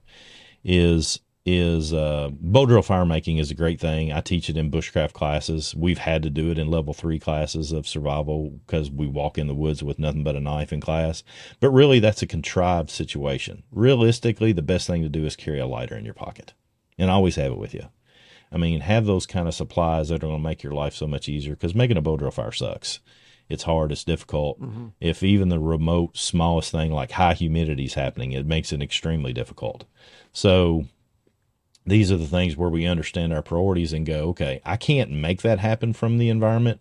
is 0.63 1.21
is 1.51 1.95
uh, 1.95 2.29
bow 2.31 2.67
drill 2.67 2.83
fire 2.83 3.07
making 3.07 3.39
is 3.39 3.51
a 3.51 3.55
great 3.55 3.81
thing. 3.81 4.13
I 4.13 4.21
teach 4.21 4.51
it 4.51 4.57
in 4.59 4.71
bushcraft 4.71 5.15
classes. 5.15 5.75
We've 5.75 5.99
had 5.99 6.23
to 6.25 6.31
do 6.31 6.51
it 6.51 6.59
in 6.59 6.71
level 6.71 6.93
three 6.93 7.19
classes 7.19 7.73
of 7.73 7.89
survival 7.89 8.51
because 8.67 8.91
we 8.91 9.07
walk 9.07 9.39
in 9.39 9.47
the 9.47 9.55
woods 9.55 9.83
with 9.83 9.99
nothing 9.99 10.25
but 10.25 10.37
a 10.37 10.41
knife 10.41 10.73
in 10.73 10.81
class. 10.81 11.23
But 11.59 11.71
really, 11.71 12.01
that's 12.01 12.21
a 12.21 12.27
contrived 12.27 12.91
situation. 12.91 13.63
Realistically, 13.73 14.53
the 14.53 14.61
best 14.61 14.87
thing 14.87 15.03
to 15.03 15.09
do 15.09 15.25
is 15.25 15.37
carry 15.37 15.59
a 15.59 15.67
lighter 15.67 15.97
in 15.97 16.05
your 16.05 16.13
pocket 16.13 16.53
and 16.99 17.11
always 17.11 17.37
have 17.37 17.53
it 17.53 17.59
with 17.59 17.73
you. 17.73 17.89
I 18.53 18.59
mean, 18.59 18.81
have 18.81 19.07
those 19.07 19.27
kind 19.27 19.49
of 19.49 19.55
supplies 19.55 20.09
that 20.09 20.17
are 20.17 20.27
going 20.27 20.37
to 20.37 20.43
make 20.43 20.63
your 20.63 20.75
life 20.75 20.95
so 20.95 21.07
much 21.07 21.29
easier 21.29 21.55
because 21.55 21.75
making 21.75 21.97
a 21.97 22.03
bow 22.03 22.19
drill 22.19 22.31
fire 22.31 22.53
sucks. 22.53 23.01
It's 23.49 23.63
hard. 23.63 23.91
It's 23.93 24.05
difficult. 24.05 24.61
Mm-hmm. 24.61 24.89
If 25.01 25.23
even 25.23 25.49
the 25.49 25.59
remote 25.59 26.19
smallest 26.19 26.73
thing 26.73 26.93
like 26.93 27.13
high 27.13 27.33
humidity 27.33 27.85
is 27.85 27.95
happening, 27.95 28.33
it 28.33 28.45
makes 28.45 28.73
it 28.73 28.83
extremely 28.83 29.33
difficult. 29.33 29.85
So 30.35 30.85
these 31.89 32.13
are 32.13 32.17
the 32.17 32.27
things 32.27 32.57
where 32.57 32.69
we 32.69 32.87
understand 32.87 33.33
our 33.33 33.43
priorities 33.43 33.93
and 33.93 34.07
go, 34.07 34.29
okay, 34.29 34.61
I 34.65 34.77
can't 34.77 35.11
make 35.11 35.43
that 35.43 35.59
happen 35.59 35.93
from 35.93 36.19
the 36.19 36.29
environment, 36.29 36.81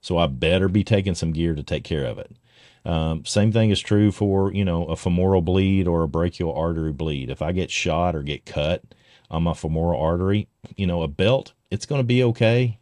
so 0.00 0.18
I 0.18 0.26
better 0.26 0.68
be 0.68 0.84
taking 0.84 1.14
some 1.14 1.32
gear 1.32 1.54
to 1.54 1.62
take 1.62 1.84
care 1.84 2.04
of 2.04 2.18
it. 2.18 2.36
Um, 2.84 3.24
same 3.24 3.52
thing 3.52 3.70
is 3.70 3.80
true 3.80 4.12
for 4.12 4.52
you 4.52 4.64
know 4.64 4.84
a 4.86 4.96
femoral 4.96 5.42
bleed 5.42 5.86
or 5.86 6.02
a 6.02 6.08
brachial 6.08 6.54
artery 6.54 6.92
bleed. 6.92 7.30
If 7.30 7.42
I 7.42 7.52
get 7.52 7.70
shot 7.70 8.14
or 8.14 8.22
get 8.22 8.46
cut 8.46 8.82
on 9.30 9.42
my 9.42 9.54
femoral 9.54 10.00
artery, 10.00 10.48
you 10.76 10.86
know 10.86 11.02
a 11.02 11.08
belt, 11.08 11.52
it's 11.70 11.86
going 11.86 12.00
to 12.00 12.06
be 12.06 12.22
okay, 12.24 12.78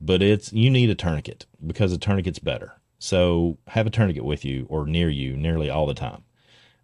but 0.00 0.22
it's 0.22 0.52
you 0.52 0.70
need 0.70 0.90
a 0.90 0.94
tourniquet 0.94 1.46
because 1.66 1.92
a 1.92 1.98
tourniquet's 1.98 2.38
better. 2.38 2.74
So 2.98 3.58
have 3.66 3.86
a 3.86 3.90
tourniquet 3.90 4.24
with 4.24 4.44
you 4.44 4.66
or 4.68 4.86
near 4.86 5.10
you 5.10 5.36
nearly 5.36 5.68
all 5.68 5.86
the 5.86 5.94
time. 5.94 6.22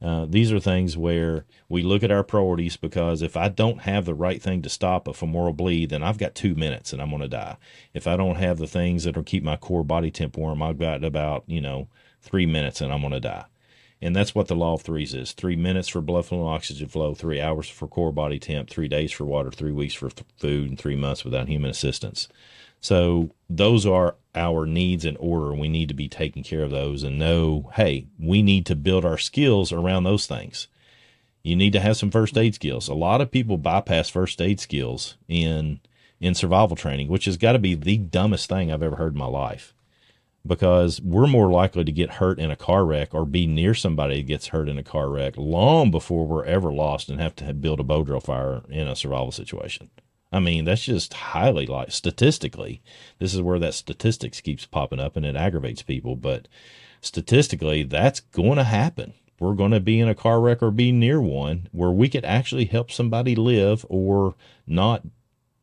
Uh, 0.01 0.26
these 0.28 0.53
are 0.53 0.61
things 0.61 0.96
where 0.96 1.44
we 1.68 1.82
look 1.82 2.03
at 2.03 2.12
our 2.12 2.22
priorities 2.22 2.76
because 2.76 3.20
if 3.20 3.36
I 3.36 3.49
don't 3.49 3.80
have 3.80 4.05
the 4.05 4.14
right 4.14 4.40
thing 4.40 4.62
to 4.62 4.68
stop 4.68 5.09
a 5.09 5.12
femoral 5.12 5.53
bleed, 5.53 5.90
then 5.90 6.03
I've 6.03 6.18
got 6.18 6.36
two 6.36 6.55
minutes 6.55 6.92
and 6.92 7.03
I'm 7.03 7.11
going 7.11 7.22
to 7.22 7.28
die. 7.28 7.57
If 7.94 8.07
I 8.07 8.16
don't 8.16 8.36
have 8.36 8.59
the 8.59 8.68
things 8.68 9.05
that 9.05 9.16
will 9.16 9.24
keep 9.24 9.42
my 9.42 9.57
core 9.57 9.84
body 9.84 10.11
temp 10.11 10.36
warm, 10.36 10.62
I've 10.62 10.78
got 10.78 11.03
about, 11.03 11.44
you 11.46 11.61
know, 11.61 11.88
three 12.22 12.46
minutes 12.46 12.80
and 12.80 12.92
I'm 12.92 13.01
going 13.01 13.12
to 13.12 13.20
die. 13.20 13.46
And 14.01 14.14
that's 14.14 14.34
what 14.34 14.46
the 14.46 14.55
law 14.55 14.74
of 14.74 14.82
threes 14.82 15.12
is 15.12 15.32
three 15.32 15.57
minutes 15.57 15.88
for 15.88 16.01
blood 16.01 16.26
flow 16.26 16.46
and 16.46 16.55
oxygen 16.55 16.86
flow, 16.86 17.14
three 17.14 17.40
hours 17.40 17.68
for 17.68 17.88
core 17.88 18.12
body 18.12 18.38
temp, 18.38 18.70
three 18.70 18.86
days 18.86 19.11
for 19.11 19.24
water, 19.24 19.51
three 19.51 19.72
weeks 19.72 19.94
for 19.94 20.11
food, 20.36 20.68
and 20.68 20.78
three 20.78 20.94
months 20.94 21.24
without 21.24 21.49
human 21.49 21.70
assistance. 21.70 22.28
So 22.80 23.30
those 23.51 23.84
are 23.86 24.14
our 24.39 24.64
needs 24.64 25.05
in 25.05 25.16
order. 25.16 25.53
We 25.53 25.68
need 25.68 25.89
to 25.89 25.95
be 25.95 26.09
taking 26.09 26.43
care 26.43 26.62
of 26.62 26.70
those 26.70 27.03
and 27.03 27.18
know, 27.18 27.70
hey, 27.74 28.07
we 28.18 28.41
need 28.41 28.64
to 28.66 28.76
build 28.76 29.05
our 29.05 29.18
skills 29.18 29.72
around 29.72 30.05
those 30.05 30.26
things. 30.26 30.68
You 31.43 31.57
need 31.57 31.72
to 31.72 31.80
have 31.80 31.97
some 31.97 32.11
first 32.11 32.36
aid 32.36 32.55
skills. 32.55 32.89
A 32.89 32.95
lot 32.95 33.20
of 33.20 33.30
people 33.30 33.59
bypass 33.59 34.09
first 34.09 34.41
aid 34.41 34.61
skills 34.61 35.16
in 35.28 35.80
in 36.20 36.34
survival 36.34 36.76
training, 36.76 37.09
which 37.09 37.26
has 37.26 37.36
got 37.36 37.53
to 37.53 37.59
be 37.59 37.74
the 37.74 37.97
dumbest 37.97 38.49
thing 38.49 38.72
I've 38.72 38.82
ever 38.82 38.97
heard 38.97 39.12
in 39.12 39.18
my 39.18 39.26
life. 39.26 39.72
Because 40.47 41.01
we're 41.01 41.26
more 41.26 41.51
likely 41.51 41.84
to 41.84 41.93
get 41.93 42.14
hurt 42.14 42.39
in 42.39 42.51
a 42.51 42.57
car 42.57 42.84
wreck 42.84 43.12
or 43.12 43.24
be 43.24 43.47
near 43.47 43.74
somebody 43.74 44.16
that 44.16 44.26
gets 44.26 44.49
hurt 44.49 44.68
in 44.68 44.78
a 44.78 44.82
car 44.82 45.09
wreck 45.09 45.34
long 45.36 45.91
before 45.91 46.26
we're 46.26 46.45
ever 46.45 46.72
lost 46.72 47.09
and 47.09 47.20
have 47.20 47.36
to 47.36 47.55
build 47.55 47.80
a 47.80 47.84
bow 47.84 48.03
drill 48.03 48.20
fire 48.20 48.62
in 48.68 48.89
a 48.89 48.97
survival 48.97 49.32
situation. 49.32 49.91
I 50.30 50.40
mean, 50.40 50.64
that's 50.64 50.84
just 50.84 51.14
highly 51.14 51.66
like 51.66 51.90
statistically. 51.90 52.82
This 53.18 53.34
is 53.34 53.40
where 53.40 53.58
that 53.58 53.74
statistics 53.74 54.40
keeps 54.40 54.66
popping 54.66 55.00
up 55.00 55.16
and 55.16 55.24
it 55.24 55.36
aggravates 55.36 55.82
people. 55.82 56.16
But 56.16 56.48
statistically, 57.00 57.82
that's 57.82 58.20
going 58.20 58.56
to 58.56 58.64
happen. 58.64 59.14
we're 59.40 59.54
going 59.54 59.70
to 59.70 59.80
be 59.80 60.00
in 60.00 60.08
a 60.08 60.14
car 60.14 60.40
wreck 60.40 60.62
or 60.62 60.70
be 60.70 60.92
near 60.92 61.20
one 61.20 61.68
where 61.72 61.90
we 61.90 62.08
could 62.08 62.24
actually 62.24 62.66
help 62.66 62.90
somebody 62.90 63.34
live 63.34 63.86
or 63.88 64.34
not 64.66 65.04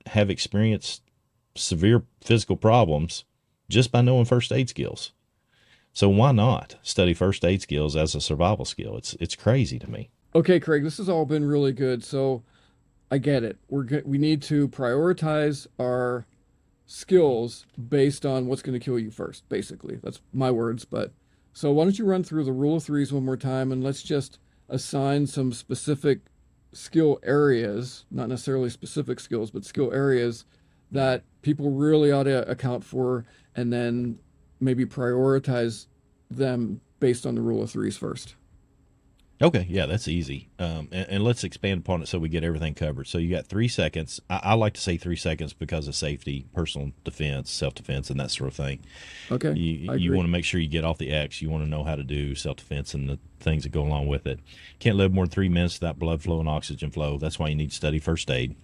have 0.08 0.30
experienced 0.30 1.02
severe 1.56 2.04
physical 2.22 2.56
problems 2.56 3.26
just 3.70 3.92
by 3.92 4.02
knowing 4.02 4.26
first 4.26 4.52
aid 4.52 4.70
skills. 4.70 5.12
So 5.94 6.10
why 6.10 6.32
not 6.32 6.76
study 6.82 7.14
first 7.14 7.46
aid 7.46 7.62
skills 7.62 7.96
as 7.96 8.16
a 8.16 8.22
survival 8.22 8.66
skill? 8.66 8.98
It's 8.98 9.14
it's 9.16 9.36
crazy 9.36 9.80
to 9.80 9.90
me. 9.90 10.10
Okay, 10.34 10.60
Craig, 10.60 10.84
this 10.84 10.98
has 10.98 11.08
all 11.08 11.26
been 11.26 11.46
really 11.46 11.72
good. 11.72 12.04
So 12.04 12.44
I 13.16 13.18
get 13.18 13.46
it. 13.46 13.58
We're 13.70 14.02
we 14.04 14.18
need 14.18 14.42
to 14.44 14.68
prioritize 14.68 15.68
our 15.80 16.26
skills 16.86 17.66
based 17.88 18.26
on 18.26 18.48
what's 18.48 18.62
going 18.62 18.78
to 18.78 18.84
kill 18.84 19.00
you 19.00 19.10
first. 19.10 19.48
Basically, 19.48 20.02
that's 20.04 20.20
my 20.34 20.52
words. 20.52 20.84
But 20.84 21.14
so 21.54 21.72
why 21.72 21.86
don't 21.86 21.98
you 21.98 22.04
run 22.04 22.26
through 22.26 22.44
the 22.44 22.52
rule 22.52 22.76
of 22.76 22.84
threes 22.84 23.14
one 23.14 23.24
more 23.24 23.38
time, 23.38 23.72
and 23.72 23.82
let's 23.82 24.04
just 24.04 24.38
assign 24.68 25.28
some 25.28 25.54
specific 25.54 26.20
skill 26.74 27.18
areas, 27.24 28.04
not 28.12 28.28
necessarily 28.28 28.70
specific 28.70 29.22
skills, 29.22 29.50
but 29.50 29.64
skill 29.64 29.94
areas 29.94 30.44
that 30.92 31.24
people 31.42 31.72
really 31.72 32.12
ought 32.12 32.24
to 32.24 32.46
account 32.52 32.84
for, 32.84 33.24
and 33.56 33.72
then 33.72 34.20
maybe 34.60 34.86
prioritize 34.86 35.88
them 36.30 36.82
based 37.00 37.26
on 37.26 37.36
the 37.36 37.42
rule 37.42 37.64
of 37.64 37.72
threes 37.72 37.96
first. 37.96 38.36
Okay, 39.42 39.66
yeah, 39.70 39.86
that's 39.86 40.08
easy. 40.08 40.48
Um, 40.60 40.88
and, 40.94 41.08
and, 41.10 41.24
let's 41.24 41.44
expand 41.44 41.82
upon 41.82 42.02
it 42.02 42.08
so 42.08 42.18
we 42.20 42.30
get 42.30 42.46
everything 42.46 42.74
covered. 42.74 43.08
So 43.08 43.18
you 43.18 43.30
got 43.30 43.46
three 43.46 43.68
seconds. 43.68 44.22
I, 44.30 44.40
I 44.44 44.54
like 44.54 44.76
to 44.76 44.82
say 44.82 44.96
three 44.96 45.18
seconds 45.18 45.52
because 45.52 45.90
of 45.90 45.96
safety, 45.96 46.46
personal 46.54 46.92
defense, 47.04 47.52
self 47.52 47.76
defense, 47.76 48.10
and 48.10 48.18
that 48.20 48.32
sort 48.32 48.48
of 48.48 48.56
thing. 48.56 48.80
Okay. 49.30 49.52
You, 49.54 49.94
you 49.96 50.14
want 50.14 50.26
to 50.26 50.32
make 50.32 50.46
sure 50.46 50.62
you 50.62 50.70
get 50.70 50.86
off 50.86 51.00
the 51.00 51.12
X. 51.12 51.42
You 51.42 51.50
want 51.50 51.66
to 51.66 51.70
know 51.70 51.84
how 51.84 51.96
to 51.96 52.04
do 52.04 52.34
self 52.34 52.58
defense 52.58 52.94
and 52.94 53.10
the 53.10 53.20
things 53.42 53.64
that 53.64 53.74
go 53.74 53.82
along 53.82 54.08
with 54.08 54.26
it. 54.26 54.40
Can't 54.80 54.96
live 54.96 55.12
more 55.12 55.26
than 55.26 55.32
three 55.32 55.50
minutes 55.50 55.82
without 55.82 56.00
blood 56.00 56.22
flow 56.22 56.40
and 56.40 56.48
oxygen 56.48 56.90
flow. 56.90 57.18
That's 57.18 57.38
why 57.38 57.50
you 57.50 57.56
need 57.56 57.72
to 57.72 57.76
study 57.76 58.00
first 58.00 58.32
aid. 58.32 58.56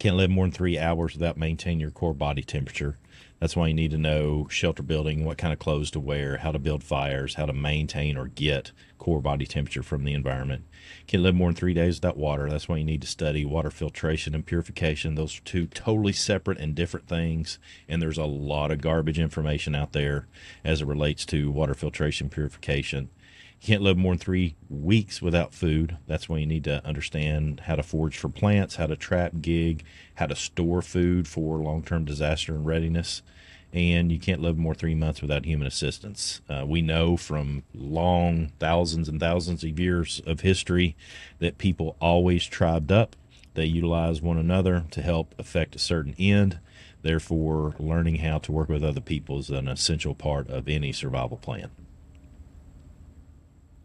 Can't 0.00 0.16
live 0.16 0.30
more 0.30 0.46
than 0.46 0.52
three 0.52 0.78
hours 0.78 1.12
without 1.12 1.36
maintaining 1.36 1.78
your 1.78 1.90
core 1.90 2.14
body 2.14 2.42
temperature. 2.42 2.98
That's 3.40 3.56
why 3.56 3.68
you 3.68 3.74
need 3.74 3.90
to 3.92 3.98
know 3.98 4.46
shelter 4.50 4.82
building, 4.82 5.24
what 5.24 5.38
kind 5.38 5.52
of 5.52 5.58
clothes 5.58 5.90
to 5.92 6.00
wear, 6.00 6.36
how 6.36 6.52
to 6.52 6.58
build 6.58 6.84
fires, 6.84 7.34
how 7.34 7.46
to 7.46 7.54
maintain 7.54 8.18
or 8.18 8.28
get 8.28 8.72
core 8.98 9.22
body 9.22 9.46
temperature 9.46 9.82
from 9.82 10.04
the 10.04 10.12
environment. 10.12 10.64
Can't 11.06 11.22
live 11.22 11.34
more 11.34 11.48
than 11.48 11.56
three 11.56 11.72
days 11.72 11.96
without 11.96 12.18
water. 12.18 12.50
That's 12.50 12.68
why 12.68 12.76
you 12.76 12.84
need 12.84 13.00
to 13.00 13.06
study 13.06 13.46
water 13.46 13.70
filtration 13.70 14.34
and 14.34 14.44
purification. 14.44 15.14
Those 15.14 15.38
are 15.38 15.42
two 15.42 15.66
totally 15.66 16.12
separate 16.12 16.58
and 16.58 16.74
different 16.74 17.08
things. 17.08 17.58
And 17.88 18.02
there's 18.02 18.18
a 18.18 18.26
lot 18.26 18.70
of 18.70 18.82
garbage 18.82 19.18
information 19.18 19.74
out 19.74 19.92
there 19.92 20.28
as 20.62 20.82
it 20.82 20.86
relates 20.86 21.24
to 21.26 21.50
water 21.50 21.74
filtration, 21.74 22.28
purification. 22.28 23.08
You 23.60 23.66
can't 23.66 23.82
live 23.82 23.98
more 23.98 24.12
than 24.12 24.20
three 24.20 24.56
weeks 24.70 25.20
without 25.20 25.52
food. 25.52 25.98
That's 26.06 26.30
when 26.30 26.40
you 26.40 26.46
need 26.46 26.64
to 26.64 26.84
understand 26.86 27.60
how 27.66 27.76
to 27.76 27.82
forage 27.82 28.16
for 28.16 28.30
plants, 28.30 28.76
how 28.76 28.86
to 28.86 28.96
trap, 28.96 29.32
gig, 29.42 29.84
how 30.14 30.26
to 30.26 30.34
store 30.34 30.80
food 30.80 31.28
for 31.28 31.58
long 31.58 31.82
term 31.82 32.06
disaster 32.06 32.54
and 32.54 32.64
readiness. 32.64 33.20
And 33.70 34.10
you 34.10 34.18
can't 34.18 34.40
live 34.40 34.56
more 34.56 34.72
than 34.72 34.80
three 34.80 34.94
months 34.94 35.20
without 35.20 35.44
human 35.44 35.66
assistance. 35.66 36.40
Uh, 36.48 36.64
we 36.66 36.80
know 36.80 37.18
from 37.18 37.62
long 37.74 38.50
thousands 38.58 39.10
and 39.10 39.20
thousands 39.20 39.62
of 39.62 39.78
years 39.78 40.22
of 40.26 40.40
history 40.40 40.96
that 41.38 41.58
people 41.58 41.96
always 42.00 42.46
tribed 42.46 42.90
up. 42.90 43.14
They 43.52 43.66
utilize 43.66 44.22
one 44.22 44.38
another 44.38 44.86
to 44.90 45.02
help 45.02 45.34
effect 45.38 45.76
a 45.76 45.78
certain 45.78 46.14
end. 46.18 46.60
Therefore, 47.02 47.74
learning 47.78 48.16
how 48.16 48.38
to 48.38 48.52
work 48.52 48.70
with 48.70 48.82
other 48.82 49.02
people 49.02 49.38
is 49.38 49.50
an 49.50 49.68
essential 49.68 50.14
part 50.14 50.48
of 50.48 50.66
any 50.66 50.92
survival 50.92 51.36
plan. 51.36 51.70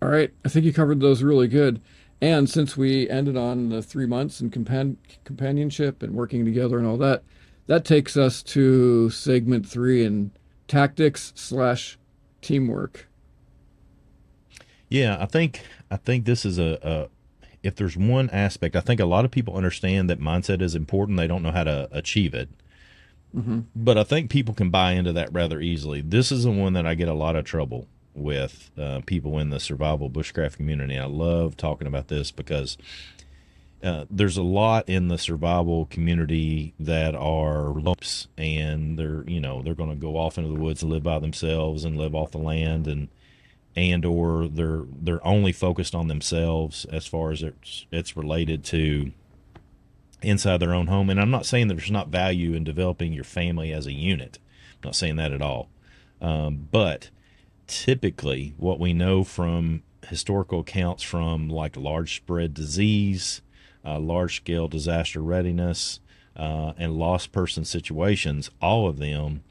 All 0.01 0.09
right. 0.09 0.31
I 0.43 0.49
think 0.49 0.65
you 0.65 0.73
covered 0.73 0.99
those 0.99 1.23
really 1.23 1.47
good. 1.47 1.81
And 2.21 2.49
since 2.49 2.77
we 2.77 3.09
ended 3.09 3.37
on 3.37 3.69
the 3.69 3.81
three 3.81 4.05
months 4.05 4.39
and 4.39 4.51
compan- 4.51 4.97
companionship 5.23 6.01
and 6.01 6.15
working 6.15 6.45
together 6.45 6.77
and 6.77 6.87
all 6.87 6.97
that, 6.97 7.23
that 7.67 7.85
takes 7.85 8.15
us 8.15 8.43
to 8.43 9.09
segment 9.09 9.67
three 9.67 10.05
and 10.05 10.31
tactics 10.67 11.33
slash 11.35 11.97
teamwork. 12.41 13.07
Yeah, 14.89 15.17
I 15.19 15.25
think 15.25 15.61
I 15.89 15.97
think 15.97 16.25
this 16.25 16.45
is 16.45 16.59
a, 16.59 16.77
a 16.81 17.09
if 17.63 17.75
there's 17.75 17.97
one 17.97 18.29
aspect, 18.29 18.75
I 18.75 18.81
think 18.81 18.99
a 18.99 19.05
lot 19.05 19.25
of 19.25 19.31
people 19.31 19.55
understand 19.55 20.09
that 20.09 20.19
mindset 20.19 20.61
is 20.61 20.75
important. 20.75 21.17
They 21.17 21.27
don't 21.27 21.41
know 21.41 21.51
how 21.51 21.63
to 21.63 21.89
achieve 21.91 22.33
it. 22.35 22.49
Mm-hmm. 23.35 23.61
But 23.75 23.97
I 23.97 24.03
think 24.03 24.29
people 24.29 24.53
can 24.53 24.69
buy 24.69 24.91
into 24.91 25.11
that 25.13 25.33
rather 25.33 25.59
easily. 25.59 26.01
This 26.01 26.31
is 26.31 26.43
the 26.43 26.51
one 26.51 26.73
that 26.73 26.85
I 26.85 26.93
get 26.93 27.07
a 27.07 27.13
lot 27.13 27.35
of 27.35 27.43
trouble 27.43 27.87
with 28.15 28.71
uh, 28.77 29.01
people 29.05 29.37
in 29.39 29.49
the 29.49 29.59
survival 29.59 30.09
bushcraft 30.09 30.57
community. 30.57 30.97
I 30.97 31.05
love 31.05 31.57
talking 31.57 31.87
about 31.87 32.07
this 32.07 32.31
because 32.31 32.77
uh, 33.83 34.05
there's 34.09 34.37
a 34.37 34.43
lot 34.43 34.87
in 34.89 35.09
the 35.09 35.17
survival 35.17 35.85
community 35.85 36.73
that 36.79 37.13
are 37.13 37.69
lumps, 37.69 38.27
and 38.37 38.97
they're 38.97 39.23
you 39.27 39.39
know 39.39 39.61
they're 39.61 39.75
going 39.75 39.89
to 39.89 39.95
go 39.95 40.17
off 40.17 40.37
into 40.37 40.49
the 40.49 40.59
woods 40.59 40.81
and 40.81 40.91
live 40.91 41.03
by 41.03 41.19
themselves 41.19 41.83
and 41.83 41.97
live 41.97 42.15
off 42.15 42.31
the 42.31 42.37
land 42.37 42.87
and 42.87 43.09
and 43.75 44.05
or 44.05 44.47
they're 44.47 44.83
they're 44.89 45.25
only 45.25 45.51
focused 45.51 45.93
on 45.93 46.07
themselves 46.07 46.85
as 46.85 47.05
far 47.05 47.31
as 47.31 47.43
it's 47.43 47.85
it's 47.91 48.17
related 48.17 48.63
to 48.63 49.11
inside 50.21 50.57
their 50.57 50.73
own 50.73 50.87
home. 50.87 51.09
And 51.09 51.19
I'm 51.19 51.31
not 51.31 51.45
saying 51.45 51.67
that 51.67 51.75
there's 51.75 51.91
not 51.91 52.07
value 52.07 52.53
in 52.53 52.63
developing 52.63 53.13
your 53.13 53.23
family 53.23 53.71
as 53.71 53.85
a 53.85 53.93
unit. 53.93 54.39
I'm 54.75 54.87
not 54.87 54.95
saying 54.95 55.17
that 55.17 55.31
at 55.31 55.41
all. 55.41 55.69
Um, 56.21 56.67
but 56.71 57.09
typically 57.67 58.53
what 58.57 58.79
we 58.79 58.93
know 58.93 59.23
from 59.23 59.83
historical 60.07 60.59
accounts 60.59 61.03
from 61.03 61.49
like 61.49 61.75
large 61.75 62.15
spread 62.15 62.53
disease, 62.53 63.41
uh, 63.83 63.99
large 63.99 64.37
scale 64.37 64.67
disaster 64.67 65.21
readiness, 65.21 65.99
uh, 66.35 66.73
and 66.77 66.97
lost 66.97 67.31
person 67.31 67.63
situations, 67.63 68.49
all 68.61 68.87
of 68.87 68.97
them 68.97 69.43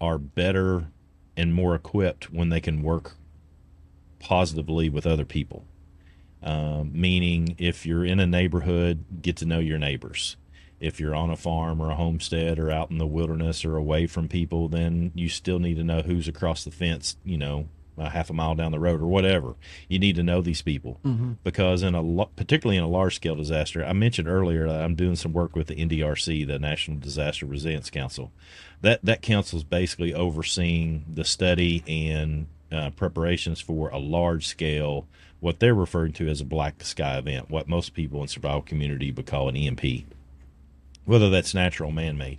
are 0.00 0.18
better 0.18 0.88
and 1.36 1.54
more 1.54 1.74
equipped 1.74 2.32
when 2.32 2.48
they 2.48 2.60
can 2.60 2.82
work 2.82 3.14
positively 4.18 4.88
with 4.88 5.06
other 5.06 5.24
people. 5.24 5.64
Um, 6.42 6.90
meaning, 6.92 7.54
if 7.58 7.86
you're 7.86 8.04
in 8.04 8.20
a 8.20 8.26
neighborhood, 8.26 9.04
get 9.22 9.36
to 9.38 9.46
know 9.46 9.58
your 9.58 9.78
neighbors 9.78 10.36
if 10.80 11.00
you're 11.00 11.14
on 11.14 11.30
a 11.30 11.36
farm 11.36 11.80
or 11.80 11.90
a 11.90 11.96
homestead 11.96 12.58
or 12.58 12.70
out 12.70 12.90
in 12.90 12.98
the 12.98 13.06
wilderness 13.06 13.64
or 13.64 13.76
away 13.76 14.06
from 14.06 14.28
people, 14.28 14.68
then 14.68 15.10
you 15.14 15.28
still 15.28 15.58
need 15.58 15.76
to 15.76 15.84
know 15.84 16.02
who's 16.02 16.28
across 16.28 16.64
the 16.64 16.70
fence, 16.70 17.16
you 17.24 17.38
know, 17.38 17.68
a 17.98 18.10
half 18.10 18.30
a 18.30 18.32
mile 18.32 18.54
down 18.54 18.72
the 18.72 18.78
road 18.78 19.00
or 19.00 19.06
whatever. 19.06 19.54
You 19.88 19.98
need 19.98 20.16
to 20.16 20.22
know 20.22 20.42
these 20.42 20.62
people 20.62 21.00
mm-hmm. 21.04 21.32
because 21.44 21.82
in 21.82 21.94
a 21.94 22.26
particularly 22.36 22.76
in 22.76 22.84
a 22.84 22.88
large 22.88 23.16
scale 23.16 23.36
disaster, 23.36 23.84
I 23.84 23.92
mentioned 23.92 24.28
earlier 24.28 24.66
I'm 24.66 24.94
doing 24.94 25.16
some 25.16 25.32
work 25.32 25.56
with 25.56 25.68
the 25.68 25.76
NDRC, 25.76 26.46
the 26.46 26.58
National 26.58 26.98
Disaster 26.98 27.46
Resilience 27.46 27.90
Council. 27.90 28.32
That 28.82 29.04
that 29.04 29.22
council 29.22 29.56
is 29.56 29.64
basically 29.64 30.12
overseeing 30.12 31.06
the 31.12 31.24
study 31.24 31.82
and 31.86 32.46
uh, 32.70 32.90
preparations 32.90 33.60
for 33.60 33.88
a 33.88 33.98
large 33.98 34.46
scale, 34.46 35.06
what 35.40 35.60
they're 35.60 35.74
referring 35.74 36.12
to 36.14 36.28
as 36.28 36.40
a 36.40 36.44
black 36.44 36.82
sky 36.82 37.16
event, 37.16 37.48
what 37.48 37.68
most 37.68 37.94
people 37.94 38.20
in 38.20 38.28
survival 38.28 38.62
community 38.62 39.10
would 39.10 39.26
call 39.26 39.48
an 39.48 39.56
EMP 39.56 40.04
whether 41.06 41.30
that's 41.30 41.54
natural 41.54 41.90
man 41.90 42.18
made. 42.18 42.38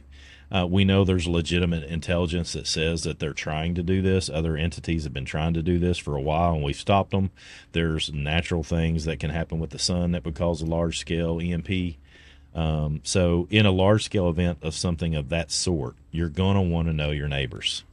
Uh, 0.50 0.66
we 0.70 0.86
know 0.86 1.04
there's 1.04 1.28
legitimate 1.28 1.84
intelligence 1.84 2.54
that 2.54 2.68
says 2.68 3.04
that 3.04 3.20
they're 3.20 3.34
trying 3.34 3.76
to 3.76 3.84
do 3.84 4.02
this. 4.02 4.30
Other 4.30 4.56
entities 4.56 5.04
have 5.04 5.14
been 5.14 5.26
trying 5.26 5.54
to 5.56 5.62
do 5.62 5.78
this 5.78 5.98
for 5.98 6.16
a 6.16 6.22
while, 6.22 6.54
and 6.54 6.64
we've 6.64 6.76
stopped 6.76 7.12
them. 7.12 7.32
There's 7.74 8.14
natural 8.14 8.64
things 8.64 9.04
that 9.06 9.20
can 9.20 9.30
happen 9.30 9.60
with 9.60 9.72
the 9.72 9.80
sun 9.80 10.12
that 10.12 10.24
would 10.24 10.36
cause 10.36 10.62
a 10.62 10.66
large 10.66 11.00
scale 11.00 11.42
EMP. 11.42 11.96
Um, 12.56 13.02
so, 13.04 13.48
in 13.50 13.66
a 13.66 13.72
large 13.72 14.06
scale 14.06 14.30
event 14.30 14.60
of 14.62 14.74
something 14.74 15.16
of 15.16 15.30
that 15.30 15.52
sort, 15.52 15.96
you're 16.12 16.30
going 16.30 16.56
to 16.56 16.62
want 16.62 16.88
to 16.88 16.94
know 16.94 17.12
your 17.12 17.28
neighbors. 17.28 17.84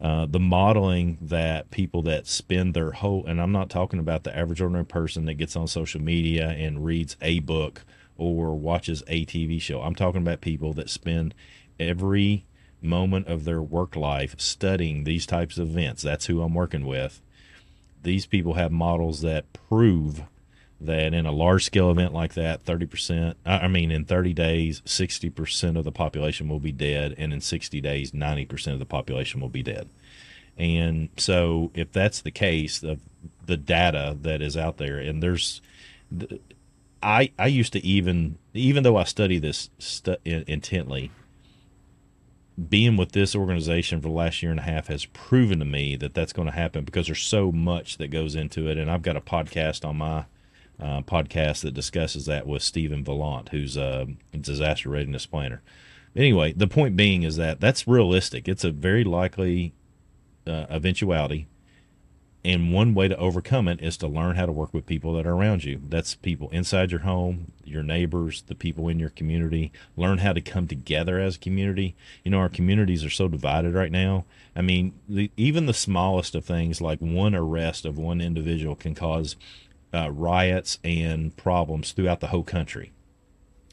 Uh, 0.00 0.26
the 0.26 0.38
modeling 0.38 1.18
that 1.20 1.72
people 1.72 2.02
that 2.02 2.28
spend 2.28 2.72
their 2.72 2.92
whole, 2.92 3.26
and 3.26 3.40
I'm 3.40 3.50
not 3.50 3.68
talking 3.68 3.98
about 3.98 4.22
the 4.22 4.34
average 4.36 4.60
ordinary 4.60 4.84
person 4.84 5.24
that 5.24 5.34
gets 5.34 5.56
on 5.56 5.66
social 5.66 6.00
media 6.00 6.50
and 6.50 6.84
reads 6.84 7.16
a 7.20 7.40
book 7.40 7.82
or 8.18 8.54
watches 8.54 9.02
a 9.06 9.24
TV 9.24 9.60
show. 9.60 9.80
I'm 9.80 9.94
talking 9.94 10.20
about 10.20 10.42
people 10.42 10.74
that 10.74 10.90
spend 10.90 11.34
every 11.80 12.44
moment 12.82 13.26
of 13.28 13.44
their 13.44 13.62
work 13.62 13.96
life 13.96 14.34
studying 14.38 15.04
these 15.04 15.24
types 15.24 15.56
of 15.56 15.70
events. 15.70 16.02
That's 16.02 16.26
who 16.26 16.42
I'm 16.42 16.54
working 16.54 16.84
with. 16.86 17.22
These 18.02 18.26
people 18.26 18.54
have 18.54 18.70
models 18.70 19.22
that 19.22 19.52
prove 19.52 20.22
that 20.80 21.12
in 21.12 21.26
a 21.26 21.32
large 21.32 21.64
scale 21.64 21.90
event 21.90 22.12
like 22.12 22.34
that, 22.34 22.64
30%, 22.64 23.34
I 23.44 23.66
mean, 23.66 23.90
in 23.90 24.04
30 24.04 24.32
days, 24.32 24.80
60% 24.82 25.76
of 25.76 25.84
the 25.84 25.92
population 25.92 26.48
will 26.48 26.60
be 26.60 26.70
dead, 26.70 27.14
and 27.18 27.32
in 27.32 27.40
60 27.40 27.80
days, 27.80 28.12
90% 28.12 28.74
of 28.74 28.78
the 28.78 28.86
population 28.86 29.40
will 29.40 29.48
be 29.48 29.62
dead. 29.62 29.88
And 30.56 31.08
so, 31.16 31.70
if 31.74 31.92
that's 31.92 32.20
the 32.20 32.30
case, 32.30 32.82
of 32.82 33.00
the 33.46 33.56
data 33.56 34.16
that 34.22 34.40
is 34.40 34.56
out 34.56 34.76
there, 34.76 34.98
and 34.98 35.22
there's 35.22 35.60
I 37.02 37.32
I 37.38 37.46
used 37.46 37.72
to 37.74 37.84
even 37.84 38.38
even 38.54 38.82
though 38.82 38.96
I 38.96 39.04
study 39.04 39.38
this 39.38 39.70
stu- 39.78 40.16
intently, 40.24 41.10
being 42.68 42.96
with 42.96 43.12
this 43.12 43.36
organization 43.36 44.00
for 44.00 44.08
the 44.08 44.14
last 44.14 44.42
year 44.42 44.50
and 44.50 44.60
a 44.60 44.64
half 44.64 44.88
has 44.88 45.04
proven 45.06 45.60
to 45.60 45.64
me 45.64 45.96
that 45.96 46.14
that's 46.14 46.32
going 46.32 46.48
to 46.48 46.54
happen 46.54 46.84
because 46.84 47.06
there's 47.06 47.22
so 47.22 47.52
much 47.52 47.98
that 47.98 48.08
goes 48.08 48.34
into 48.34 48.68
it. 48.68 48.78
And 48.78 48.90
I've 48.90 49.02
got 49.02 49.16
a 49.16 49.20
podcast 49.20 49.86
on 49.86 49.98
my 49.98 50.24
uh, 50.80 51.02
podcast 51.02 51.62
that 51.62 51.74
discusses 51.74 52.26
that 52.26 52.46
with 52.46 52.62
Stephen 52.62 53.04
Vallant, 53.04 53.50
who's 53.50 53.76
a 53.76 54.08
disaster 54.38 54.88
readiness 54.88 55.26
planner. 55.26 55.62
Anyway, 56.16 56.52
the 56.52 56.66
point 56.66 56.96
being 56.96 57.22
is 57.22 57.36
that 57.36 57.60
that's 57.60 57.86
realistic. 57.86 58.48
It's 58.48 58.64
a 58.64 58.72
very 58.72 59.04
likely 59.04 59.72
uh, 60.46 60.66
eventuality 60.70 61.46
and 62.44 62.72
one 62.72 62.94
way 62.94 63.08
to 63.08 63.16
overcome 63.16 63.66
it 63.66 63.80
is 63.82 63.96
to 63.98 64.06
learn 64.06 64.36
how 64.36 64.46
to 64.46 64.52
work 64.52 64.72
with 64.72 64.86
people 64.86 65.12
that 65.14 65.26
are 65.26 65.34
around 65.34 65.64
you. 65.64 65.80
That's 65.88 66.14
people 66.14 66.48
inside 66.50 66.92
your 66.92 67.00
home, 67.00 67.52
your 67.64 67.82
neighbors, 67.82 68.42
the 68.46 68.54
people 68.54 68.88
in 68.88 69.00
your 69.00 69.10
community. 69.10 69.72
Learn 69.96 70.18
how 70.18 70.32
to 70.32 70.40
come 70.40 70.68
together 70.68 71.18
as 71.18 71.36
a 71.36 71.40
community. 71.40 71.96
You 72.24 72.30
know, 72.30 72.38
our 72.38 72.48
communities 72.48 73.04
are 73.04 73.10
so 73.10 73.26
divided 73.26 73.74
right 73.74 73.90
now. 73.90 74.24
I 74.54 74.62
mean, 74.62 74.94
the, 75.08 75.30
even 75.36 75.66
the 75.66 75.74
smallest 75.74 76.34
of 76.36 76.44
things, 76.44 76.80
like 76.80 77.00
one 77.00 77.34
arrest 77.34 77.84
of 77.84 77.98
one 77.98 78.20
individual, 78.20 78.76
can 78.76 78.94
cause 78.94 79.34
uh, 79.92 80.10
riots 80.10 80.78
and 80.84 81.36
problems 81.36 81.90
throughout 81.92 82.20
the 82.20 82.28
whole 82.28 82.44
country 82.44 82.92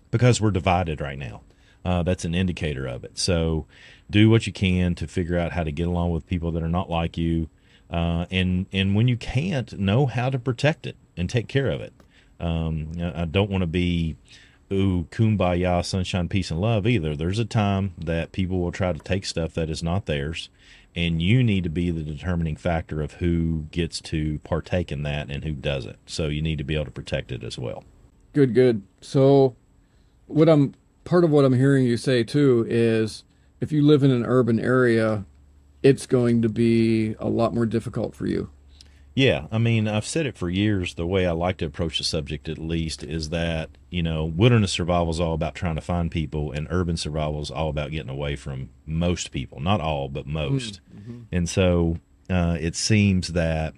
because 0.09 0.41
we're 0.41 0.51
divided 0.51 1.01
right 1.01 1.20
now. 1.20 1.41
Uh, 1.84 2.01
that's 2.01 2.26
an 2.26 2.34
indicator 2.34 2.88
of 2.88 3.03
it. 3.03 3.20
So, 3.20 3.68
do 4.09 4.30
what 4.30 4.47
you 4.47 4.53
can 4.53 4.95
to 4.95 5.07
figure 5.07 5.38
out 5.38 5.51
how 5.51 5.63
to 5.63 5.72
get 5.72 5.88
along 5.88 6.11
with 6.11 6.28
people 6.28 6.51
that 6.53 6.63
are 6.63 6.70
not 6.70 6.89
like 6.89 7.18
you 7.18 7.49
uh, 7.89 8.25
and 8.31 8.65
and 8.71 8.95
when 8.95 9.07
you 9.07 9.17
can't, 9.17 9.77
know 9.79 10.05
how 10.05 10.29
to 10.29 10.39
protect 10.39 10.86
it 10.88 10.95
and 11.15 11.29
take 11.29 11.47
care 11.47 11.69
of 11.69 11.81
it. 11.81 11.93
Um, 12.39 12.91
I 13.15 13.25
don't 13.25 13.49
want 13.49 13.61
to 13.61 13.67
be 13.67 14.17
ooh 14.71 15.07
kumbaya, 15.11 15.86
sunshine, 15.86 16.27
peace, 16.27 16.51
and 16.51 16.59
love 16.59 16.88
either. 16.88 17.15
There's 17.15 17.39
a 17.39 17.45
time 17.45 17.93
that 17.97 18.31
people 18.31 18.59
will 18.59 18.71
try 18.71 18.91
to 18.91 18.99
take 18.99 19.25
stuff 19.25 19.53
that 19.53 19.69
is 19.69 19.83
not 19.83 20.05
theirs, 20.05 20.49
and 20.95 21.21
you 21.21 21.43
need 21.43 21.63
to 21.63 21.69
be 21.69 21.91
the 21.91 22.03
determining 22.03 22.55
factor 22.55 23.01
of 23.01 23.13
who 23.13 23.67
gets 23.71 24.01
to 24.01 24.39
partake 24.39 24.91
in 24.91 25.03
that 25.03 25.29
and 25.29 25.43
who 25.43 25.53
doesn't. 25.53 25.97
So 26.05 26.27
you 26.27 26.41
need 26.41 26.57
to 26.57 26.63
be 26.63 26.75
able 26.75 26.86
to 26.86 26.91
protect 26.91 27.31
it 27.31 27.43
as 27.43 27.57
well. 27.57 27.83
Good, 28.33 28.53
good. 28.53 28.81
So 29.01 29.55
what 30.27 30.49
I'm 30.49 30.73
part 31.03 31.23
of 31.23 31.29
what 31.29 31.45
I'm 31.45 31.53
hearing 31.53 31.86
you 31.86 31.97
say 31.97 32.23
too 32.23 32.65
is 32.67 33.23
if 33.61 33.71
you 33.71 33.81
live 33.81 34.03
in 34.03 34.11
an 34.11 34.25
urban 34.25 34.59
area 34.59 35.25
it's 35.86 36.07
going 36.07 36.41
to 36.41 36.49
be 36.49 37.15
a 37.19 37.29
lot 37.29 37.53
more 37.53 37.67
difficult 37.67 38.15
for 38.15 38.25
you. 38.25 38.49
Yeah, 39.13 39.45
I 39.51 39.59
mean, 39.59 39.88
I've 39.88 40.05
said 40.05 40.25
it 40.25 40.36
for 40.36 40.49
years. 40.49 40.95
The 40.95 41.05
way 41.05 41.27
I 41.27 41.31
like 41.31 41.57
to 41.57 41.65
approach 41.65 41.99
the 41.99 42.03
subject, 42.03 42.49
at 42.49 42.57
least, 42.57 43.03
is 43.03 43.29
that 43.29 43.69
you 43.91 44.01
know, 44.01 44.25
wilderness 44.25 44.71
survival 44.71 45.11
is 45.11 45.19
all 45.21 45.36
about 45.36 45.53
trying 45.53 45.75
to 45.75 45.81
find 45.81 46.09
people, 46.09 46.51
and 46.51 46.67
urban 46.71 46.97
survival 46.97 47.39
is 47.39 47.51
all 47.51 47.69
about 47.69 47.91
getting 47.91 48.09
away 48.09 48.36
from 48.36 48.71
most 48.88 49.31
people. 49.31 49.59
Not 49.59 49.79
all, 49.79 50.09
but 50.09 50.25
most. 50.25 50.81
Mm-hmm. 50.93 51.19
And 51.31 51.47
so, 51.47 51.99
uh, 52.31 52.57
it 52.59 52.75
seems 52.75 53.29
that 53.29 53.75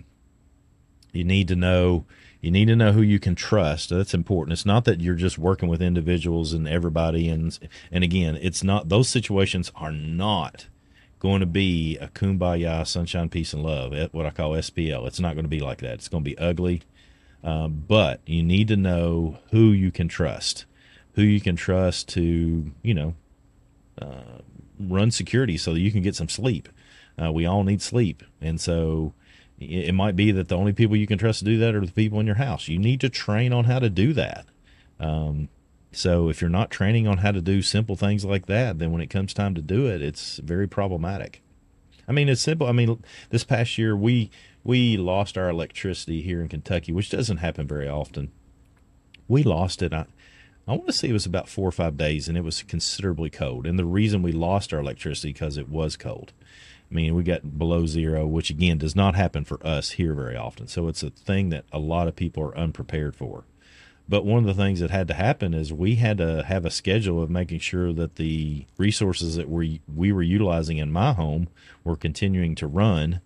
you 1.12 1.26
need 1.26 1.50
to 1.50 1.58
know 1.58 2.06
you 2.40 2.52
need 2.52 2.70
to 2.70 2.76
know 2.78 2.94
who 2.94 3.02
you 3.02 3.20
can 3.20 3.36
trust. 3.36 3.90
That's 3.90 4.14
important. 4.14 4.54
It's 4.54 4.66
not 4.66 4.86
that 4.86 5.02
you're 5.02 5.16
just 5.16 5.38
working 5.38 5.68
with 5.68 5.82
individuals 5.82 6.54
and 6.54 6.70
everybody, 6.70 7.28
and 7.28 7.60
and 7.92 8.04
again, 8.04 8.40
it's 8.42 8.64
not 8.64 8.88
those 8.88 9.10
situations 9.10 9.74
are 9.76 9.92
not 9.92 10.68
going 11.20 11.40
to 11.40 11.46
be 11.46 11.98
a 11.98 12.08
kumbaya, 12.08 12.86
sunshine, 12.86 13.30
peace, 13.30 13.54
and 13.54 13.64
love, 13.64 13.94
what 14.12 14.26
I 14.26 14.30
call 14.30 14.52
SPL. 14.52 15.08
It's 15.08 15.20
not 15.20 15.34
going 15.34 15.46
to 15.46 15.50
be 15.50 15.60
like 15.60 15.80
that. 15.80 15.96
It's 15.96 16.08
going 16.08 16.24
to 16.24 16.30
be 16.30 16.38
ugly. 16.38 16.84
Um, 17.44 17.84
but 17.88 18.22
you 18.26 18.44
need 18.44 18.68
to 18.70 18.76
know 18.76 19.40
who 19.52 19.72
you 19.72 19.92
can 19.92 20.08
trust, 20.08 20.66
who 21.14 21.22
you 21.22 21.40
can 21.40 21.56
trust 21.56 22.10
to, 22.10 22.72
you 22.82 22.94
know, 22.94 23.16
uh, 24.02 24.42
run 24.80 25.12
security 25.12 25.58
so 25.58 25.74
that 25.74 25.80
you 25.80 25.92
can 25.92 26.02
get 26.02 26.16
some 26.16 26.30
sleep. 26.30 26.70
Uh, 27.22 27.32
we 27.32 27.46
all 27.46 27.64
need 27.64 27.82
sleep. 27.82 28.24
And 28.42 28.60
so 28.60 29.14
it, 29.60 29.90
it 29.90 29.94
might 29.94 30.16
be 30.16 30.32
that 30.32 30.50
the 30.50 30.58
only 30.58 30.74
people 30.74 30.96
you 30.96 31.08
can 31.08 31.18
trust 31.18 31.40
to 31.40 31.46
do 31.46 31.58
that 31.60 31.76
are 31.76 31.86
the 31.86 31.92
people 31.92 32.20
in 32.20 32.28
your 32.28 32.36
house. 32.36 32.68
You 32.68 32.80
need 32.80 33.02
to 33.02 33.10
train 33.10 33.54
on 33.54 33.66
how 33.66 33.80
to 33.80 33.90
do 33.90 34.14
that. 34.14 34.46
Um, 35.00 35.50
so 35.98 36.30
if 36.30 36.42
you're 36.42 36.50
not 36.50 36.70
training 36.70 37.08
on 37.08 37.18
how 37.18 37.32
to 37.32 37.42
do 37.42 37.64
simple 37.64 37.96
things 37.96 38.24
like 38.24 38.46
that, 38.46 38.78
then 38.78 38.92
when 38.92 39.02
it 39.02 39.10
comes 39.10 39.34
time 39.34 39.56
to 39.56 39.62
do 39.64 39.88
it, 39.88 40.00
it's 40.00 40.38
very 40.38 40.68
problematic. 40.68 41.42
I 42.08 42.12
mean, 42.12 42.30
it's 42.30 42.42
simple. 42.42 42.68
I 42.68 42.72
mean, 42.72 43.04
this 43.32 43.44
past 43.44 43.80
year 43.80 43.98
we 43.98 44.30
we 44.64 44.96
lost 44.96 45.40
our 45.40 45.50
electricity 45.50 46.22
here 46.22 46.40
in 46.40 46.50
Kentucky, 46.50 46.92
which 46.92 47.10
doesn't 47.10 47.38
happen 47.38 47.68
very 47.68 47.88
often. 47.88 48.32
We 49.28 49.42
lost 49.42 49.82
it. 49.82 49.92
I, 49.92 50.06
I 50.68 50.74
want 50.74 50.86
to 50.86 50.94
say 50.94 51.10
it 51.10 51.14
was 51.14 51.26
about 51.26 51.50
four 51.50 51.68
or 51.68 51.72
five 51.72 51.98
days, 51.98 52.28
and 52.28 52.38
it 52.38 52.44
was 52.44 52.62
considerably 52.62 53.32
cold. 53.32 53.66
And 53.66 53.80
the 53.80 53.86
reason 53.86 54.22
we 54.22 54.32
lost 54.32 54.74
our 54.74 54.80
electricity 54.80 55.34
because 55.34 55.58
it 55.58 55.68
was 55.68 55.98
cold. 55.98 56.32
I 56.92 56.94
mean, 56.94 57.16
we 57.16 57.24
got 57.24 57.58
below 57.58 57.88
zero, 57.88 58.28
which 58.28 58.52
again 58.52 58.78
does 58.78 58.96
not 58.96 59.16
happen 59.16 59.46
for 59.46 59.66
us 59.66 59.92
here 59.92 60.14
very 60.14 60.36
often. 60.36 60.68
So 60.68 60.88
it's 60.88 61.02
a 61.02 61.10
thing 61.10 61.50
that 61.50 61.66
a 61.72 61.80
lot 61.80 62.08
of 62.08 62.16
people 62.16 62.44
are 62.44 62.58
unprepared 62.58 63.16
for. 63.16 63.46
But 64.10 64.26
one 64.26 64.40
of 64.40 64.46
the 64.46 64.62
things 64.62 64.80
that 64.80 64.90
had 64.90 65.08
to 65.10 65.14
happen 65.14 65.54
is 65.54 65.74
we 65.74 65.96
had 65.96 66.18
to 66.20 66.44
have 66.44 66.66
a 66.66 66.72
schedule 66.72 67.22
of 67.22 67.30
making 67.30 67.60
sure 67.60 67.92
that 67.94 68.16
the 68.16 68.66
resources 68.78 69.36
that 69.36 69.50
we 69.50 69.82
we 69.94 70.12
were 70.12 70.22
utilizing 70.22 70.78
in 70.78 70.92
my 70.92 71.12
home 71.14 71.50
were 71.84 71.98
continuing 71.98 72.56
to 72.56 72.68
run, 72.68 73.22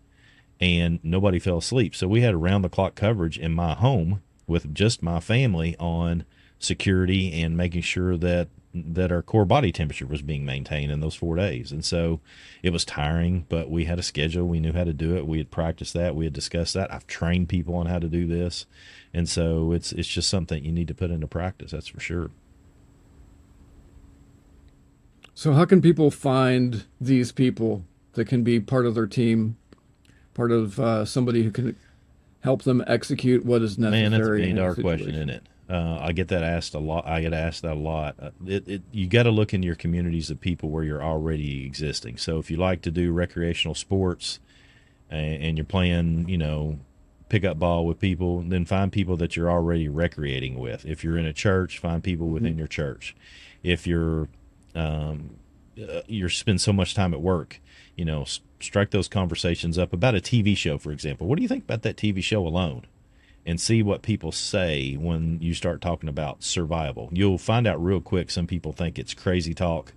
and 0.59 0.99
nobody 1.03 1.38
fell 1.38 1.59
asleep. 1.59 1.95
So 1.95 2.07
we 2.07 2.21
had 2.21 2.34
around 2.34 2.63
the 2.63 2.69
clock 2.69 2.95
coverage 2.95 3.38
in 3.38 3.53
my 3.53 3.75
home 3.75 4.23
with 4.47 4.73
just 4.73 5.03
my 5.03 5.19
family 5.19 5.75
on 5.79 6.25
security 6.57 7.32
and 7.41 7.55
making 7.55 7.82
sure 7.82 8.17
that 8.17 8.49
that 8.74 9.11
our 9.11 9.22
core 9.22 9.45
body 9.45 9.72
temperature 9.72 10.05
was 10.05 10.22
being 10.22 10.45
maintained 10.45 10.91
in 10.91 11.01
those 11.01 11.15
four 11.15 11.36
days. 11.36 11.72
And 11.72 11.84
so 11.84 12.22
it 12.63 12.72
was 12.72 12.86
tiring, 12.86 13.45
but 13.49 13.69
we 13.69 13.86
had 13.86 13.99
a 13.99 14.03
schedule. 14.03 14.47
We 14.47 14.59
knew 14.59 14.74
how 14.74 14.86
to 14.86 14.93
do 14.93 15.15
it. 15.15 15.28
We 15.28 15.39
had 15.39 15.51
practiced 15.51 15.93
that. 15.93 16.15
We 16.15 16.26
had 16.26 16.34
discussed 16.34 16.74
that. 16.76 16.93
I've 16.93 17.07
trained 17.07 17.49
people 17.49 17.76
on 17.76 17.88
how 17.88 17.99
to 17.99 18.07
do 18.07 18.28
this 18.28 18.65
and 19.13 19.28
so 19.28 19.72
it's 19.72 19.91
it's 19.91 20.07
just 20.07 20.30
something 20.30 20.63
you 20.63 20.72
need 20.72 20.88
to 20.88 20.93
put 20.93 21.11
into 21.11 21.28
practice. 21.28 21.72
That's 21.72 21.88
for 21.88 21.99
sure. 21.99 22.32
So 25.34 25.53
how 25.53 25.65
can 25.65 25.82
people 25.82 26.11
find 26.11 26.86
these 26.99 27.32
people 27.32 27.84
that 28.13 28.26
can 28.26 28.43
be 28.43 28.59
part 28.59 28.86
of 28.86 28.95
their 28.95 29.07
team, 29.07 29.57
part 30.34 30.51
of 30.51 30.80
uh, 30.80 31.05
somebody 31.05 31.43
who 31.43 31.51
can 31.51 31.76
help 32.41 32.63
them 32.63 32.84
execute 32.86 33.45
what 33.45 33.61
is 33.61 33.78
necessary? 33.78 34.09
Man, 34.41 34.55
that's 34.55 34.78
a 34.78 34.82
dollar 34.82 34.97
question, 34.97 35.15
isn't 35.15 35.30
it? 35.30 35.43
Uh, 35.70 35.99
I 36.01 36.12
get 36.12 36.28
that 36.30 36.43
asked 36.43 36.74
a 36.74 36.80
lot. 36.80 37.07
I 37.07 37.22
get 37.22 37.34
asked 37.34 37.62
that 37.62 37.74
a 37.74 37.80
lot. 37.80 38.16
Uh, 38.22 38.32
it, 38.45 38.68
it, 38.68 38.82
you 38.91 39.07
got 39.07 39.24
to 39.24 39.32
look 39.32 39.53
in 39.53 39.64
your 39.64 39.76
communities 39.76 40.30
of 40.30 40.41
people 40.41 40.70
where 40.70 40.84
you're 40.84 41.03
already 41.03 41.66
existing. 41.66 42.18
So 42.18 42.39
if 42.39 42.51
you 42.51 42.57
like 42.57 42.82
to 42.82 42.91
do 42.91 43.14
recreational 43.14 43.76
sports 43.76 44.39
and, 45.09 45.43
and 45.43 45.57
you're 45.57 45.66
playing, 45.66 46.28
you 46.28 46.38
know, 46.38 46.80
pickup 47.30 47.57
ball 47.57 47.86
with 47.86 47.99
people, 47.99 48.41
then 48.41 48.66
find 48.66 48.91
people 48.91 49.16
that 49.18 49.38
you're 49.38 49.49
already 49.49 49.88
recreating 49.88 50.59
with. 50.59 50.86
If 50.86 51.03
you're 51.03 51.18
in 51.18 51.26
a 51.26 51.34
church, 51.34 51.80
find 51.80 52.03
people 52.03 52.28
within 52.28 52.51
mm-hmm. 52.51 52.59
your 52.59 52.68
church. 52.68 53.16
If 53.64 53.88
you're 53.88 54.28
um, 54.76 55.38
uh, 55.82 56.01
you 56.07 56.28
spend 56.30 56.59
so 56.59 56.74
much 56.74 56.93
time 56.93 57.14
at 57.14 57.22
work, 57.22 57.62
you 57.95 58.05
know, 58.05 58.26
strike 58.59 58.91
those 58.91 59.07
conversations 59.07 59.78
up 59.78 59.93
about 59.93 60.16
a 60.16 60.20
TV 60.20 60.55
show, 60.55 60.78
for 60.78 60.91
example. 60.91 61.28
What 61.28 61.38
do 61.38 61.41
you 61.41 61.47
think 61.47 61.64
about 61.64 61.82
that 61.84 61.95
TV 61.95 62.22
show 62.22 62.45
alone? 62.45 62.86
And 63.45 63.59
see 63.59 63.81
what 63.81 64.03
people 64.03 64.31
say 64.31 64.93
when 64.93 65.39
you 65.41 65.53
start 65.53 65.81
talking 65.81 66.09
about 66.09 66.43
survival. 66.43 67.09
You'll 67.11 67.39
find 67.39 67.65
out 67.65 67.83
real 67.83 67.99
quick. 67.99 68.29
Some 68.29 68.45
people 68.45 68.71
think 68.71 68.99
it's 68.99 69.15
crazy 69.15 69.53
talk. 69.55 69.93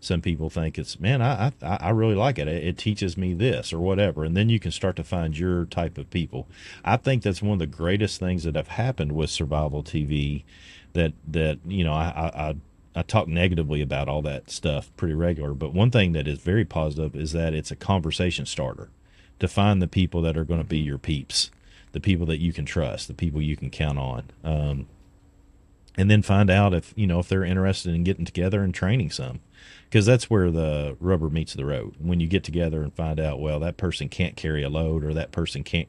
Some 0.00 0.20
people 0.20 0.48
think 0.48 0.78
it's 0.78 1.00
man 1.00 1.20
I, 1.20 1.52
I 1.60 1.76
i 1.80 1.90
really 1.90 2.14
like 2.14 2.38
it. 2.38 2.46
It 2.48 2.78
teaches 2.78 3.16
me 3.16 3.34
this 3.34 3.72
or 3.72 3.80
whatever. 3.80 4.24
And 4.24 4.36
then 4.36 4.48
you 4.48 4.60
can 4.60 4.70
start 4.70 4.96
to 4.96 5.04
find 5.04 5.36
your 5.36 5.64
type 5.64 5.98
of 5.98 6.10
people. 6.10 6.48
I 6.84 6.96
think 6.96 7.22
that's 7.22 7.42
one 7.42 7.54
of 7.54 7.58
the 7.58 7.66
greatest 7.66 8.20
things 8.20 8.44
that 8.44 8.54
have 8.54 8.68
happened 8.68 9.12
with 9.12 9.30
survival 9.30 9.82
tv 9.82 10.44
that 10.92 11.12
that 11.26 11.58
you 11.66 11.84
know 11.84 11.92
i 11.92 12.30
i 12.34 12.54
I 12.98 13.02
talk 13.02 13.28
negatively 13.28 13.80
about 13.80 14.08
all 14.08 14.22
that 14.22 14.50
stuff 14.50 14.90
pretty 14.96 15.14
regular, 15.14 15.54
but 15.54 15.72
one 15.72 15.92
thing 15.92 16.12
that 16.12 16.26
is 16.26 16.40
very 16.40 16.64
positive 16.64 17.14
is 17.14 17.30
that 17.30 17.54
it's 17.54 17.70
a 17.70 17.76
conversation 17.76 18.44
starter 18.44 18.90
to 19.38 19.46
find 19.46 19.80
the 19.80 19.86
people 19.86 20.20
that 20.22 20.36
are 20.36 20.44
going 20.44 20.60
to 20.60 20.66
be 20.66 20.78
your 20.78 20.98
peeps, 20.98 21.52
the 21.98 22.02
people 22.02 22.26
that 22.26 22.40
you 22.40 22.52
can 22.52 22.64
trust, 22.64 23.08
the 23.08 23.14
people 23.14 23.42
you 23.42 23.56
can 23.56 23.70
count 23.70 23.98
on. 23.98 24.30
Um, 24.44 24.86
and 25.96 26.08
then 26.08 26.22
find 26.22 26.48
out 26.48 26.72
if 26.72 26.94
you 26.94 27.08
know 27.08 27.18
if 27.18 27.28
they're 27.28 27.42
interested 27.42 27.92
in 27.92 28.04
getting 28.04 28.24
together 28.24 28.62
and 28.62 28.72
training 28.72 29.10
some 29.10 29.40
because 29.90 30.06
that's 30.06 30.30
where 30.30 30.48
the 30.48 30.96
rubber 31.00 31.28
meets 31.28 31.54
the 31.54 31.64
road 31.64 31.96
when 31.98 32.20
you 32.20 32.28
get 32.28 32.44
together 32.44 32.84
and 32.84 32.94
find 32.94 33.18
out 33.18 33.40
well 33.40 33.58
that 33.58 33.76
person 33.76 34.08
can't 34.08 34.36
carry 34.36 34.62
a 34.62 34.68
load 34.68 35.02
or 35.02 35.12
that 35.12 35.32
person 35.32 35.64
can't 35.64 35.88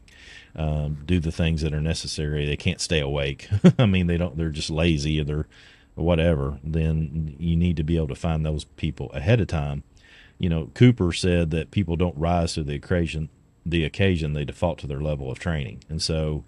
um, 0.56 1.04
do 1.06 1.20
the 1.20 1.32
things 1.32 1.62
that 1.62 1.76
are 1.76 1.80
necessary 1.82 2.44
they 2.48 2.58
can't 2.58 2.82
stay 2.82 3.00
awake 3.00 3.48
i 3.78 3.86
mean 3.86 4.08
they 4.08 4.18
don't 4.18 4.36
they're 4.36 4.50
just 4.50 4.72
lazy 4.72 5.22
or 5.22 5.24
they're 5.24 5.48
whatever 5.94 6.58
then 6.64 7.36
you 7.38 7.56
need 7.56 7.78
to 7.78 7.84
be 7.84 7.98
able 7.98 8.08
to 8.08 8.16
find 8.16 8.44
those 8.44 8.64
people 8.64 9.12
ahead 9.12 9.40
of 9.40 9.46
time 9.46 9.84
you 10.40 10.50
know 10.50 10.72
cooper 10.74 11.14
said 11.14 11.52
that 11.52 11.70
people 11.70 11.96
don't 11.96 12.18
rise 12.18 12.56
to 12.56 12.64
the 12.64 12.74
occasion 12.74 13.30
the 13.66 13.84
occasion 13.84 14.34
they 14.34 14.46
default 14.46 14.80
to 14.80 14.88
their 14.88 15.02
level 15.02 15.32
of 15.32 15.40
training 15.40 15.84
and 15.90 16.02
so 16.02 16.44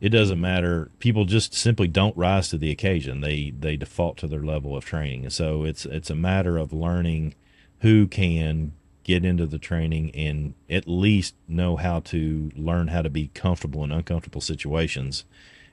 it 0.00 0.10
doesn't 0.10 0.40
matter. 0.40 0.90
People 1.00 1.24
just 1.24 1.54
simply 1.54 1.88
don't 1.88 2.16
rise 2.16 2.48
to 2.50 2.58
the 2.58 2.70
occasion. 2.70 3.20
They 3.20 3.50
they 3.50 3.76
default 3.76 4.16
to 4.18 4.26
their 4.26 4.42
level 4.42 4.76
of 4.76 4.84
training, 4.84 5.24
and 5.24 5.32
so 5.32 5.64
it's 5.64 5.84
it's 5.84 6.10
a 6.10 6.14
matter 6.14 6.56
of 6.56 6.72
learning 6.72 7.34
who 7.80 8.06
can 8.06 8.72
get 9.02 9.24
into 9.24 9.46
the 9.46 9.58
training 9.58 10.10
and 10.14 10.54
at 10.68 10.86
least 10.86 11.34
know 11.48 11.76
how 11.76 12.00
to 12.00 12.50
learn 12.54 12.88
how 12.88 13.00
to 13.00 13.08
be 13.08 13.30
comfortable 13.34 13.82
in 13.82 13.90
uncomfortable 13.90 14.40
situations 14.40 15.24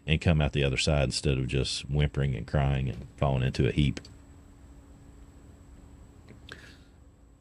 and 0.07 0.21
come 0.21 0.39
out 0.39 0.53
the 0.53 0.63
other 0.63 0.77
side 0.77 1.03
instead 1.03 1.37
of 1.37 1.47
just 1.47 1.89
whimpering 1.89 2.33
and 2.33 2.47
crying 2.47 2.87
and 2.87 3.05
falling 3.17 3.43
into 3.43 3.67
a 3.67 3.71
heap. 3.71 3.99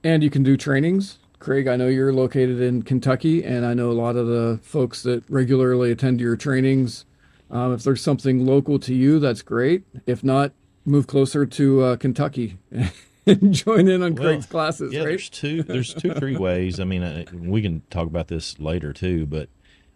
And 0.03 0.23
you 0.23 0.31
can 0.31 0.43
do 0.43 0.57
trainings. 0.57 1.19
Craig, 1.45 1.69
I 1.69 1.77
know 1.77 1.89
you're 1.89 2.11
located 2.11 2.63
in 2.63 2.85
Kentucky, 2.85 3.45
and 3.45 3.67
I 3.67 3.75
know 3.75 3.91
a 3.91 3.93
lot 3.93 4.17
of 4.17 4.27
the 4.27 4.59
folks 4.63 5.03
that 5.03 5.25
regularly 5.29 5.93
attend 5.93 6.19
your 6.19 6.37
trainings. 6.37 7.05
Um, 7.51 7.75
if 7.75 7.83
there's 7.83 8.01
something 8.01 8.47
local 8.47 8.79
to 8.79 8.95
you, 8.95 9.19
that's 9.19 9.43
great. 9.43 9.85
If 10.07 10.25
not, 10.25 10.53
move 10.87 11.07
closer 11.07 11.45
to 11.45 11.83
uh, 11.83 11.97
Kentucky 11.97 12.57
and 13.27 13.53
join 13.53 13.89
in 13.89 14.03
on 14.03 14.15
well, 14.15 14.25
Craig's 14.25 14.47
classes. 14.47 14.95
Yeah, 14.95 15.01
right? 15.01 15.09
there's 15.09 15.29
two, 15.29 15.63
there's 15.63 15.93
two, 15.93 16.15
three 16.15 16.35
ways. 16.39 16.81
I 16.81 16.85
mean, 16.85 17.03
uh, 17.03 17.27
we 17.35 17.61
can 17.61 17.83
talk 17.91 18.07
about 18.07 18.29
this 18.29 18.59
later 18.59 18.95
too, 18.95 19.27
but 19.27 19.51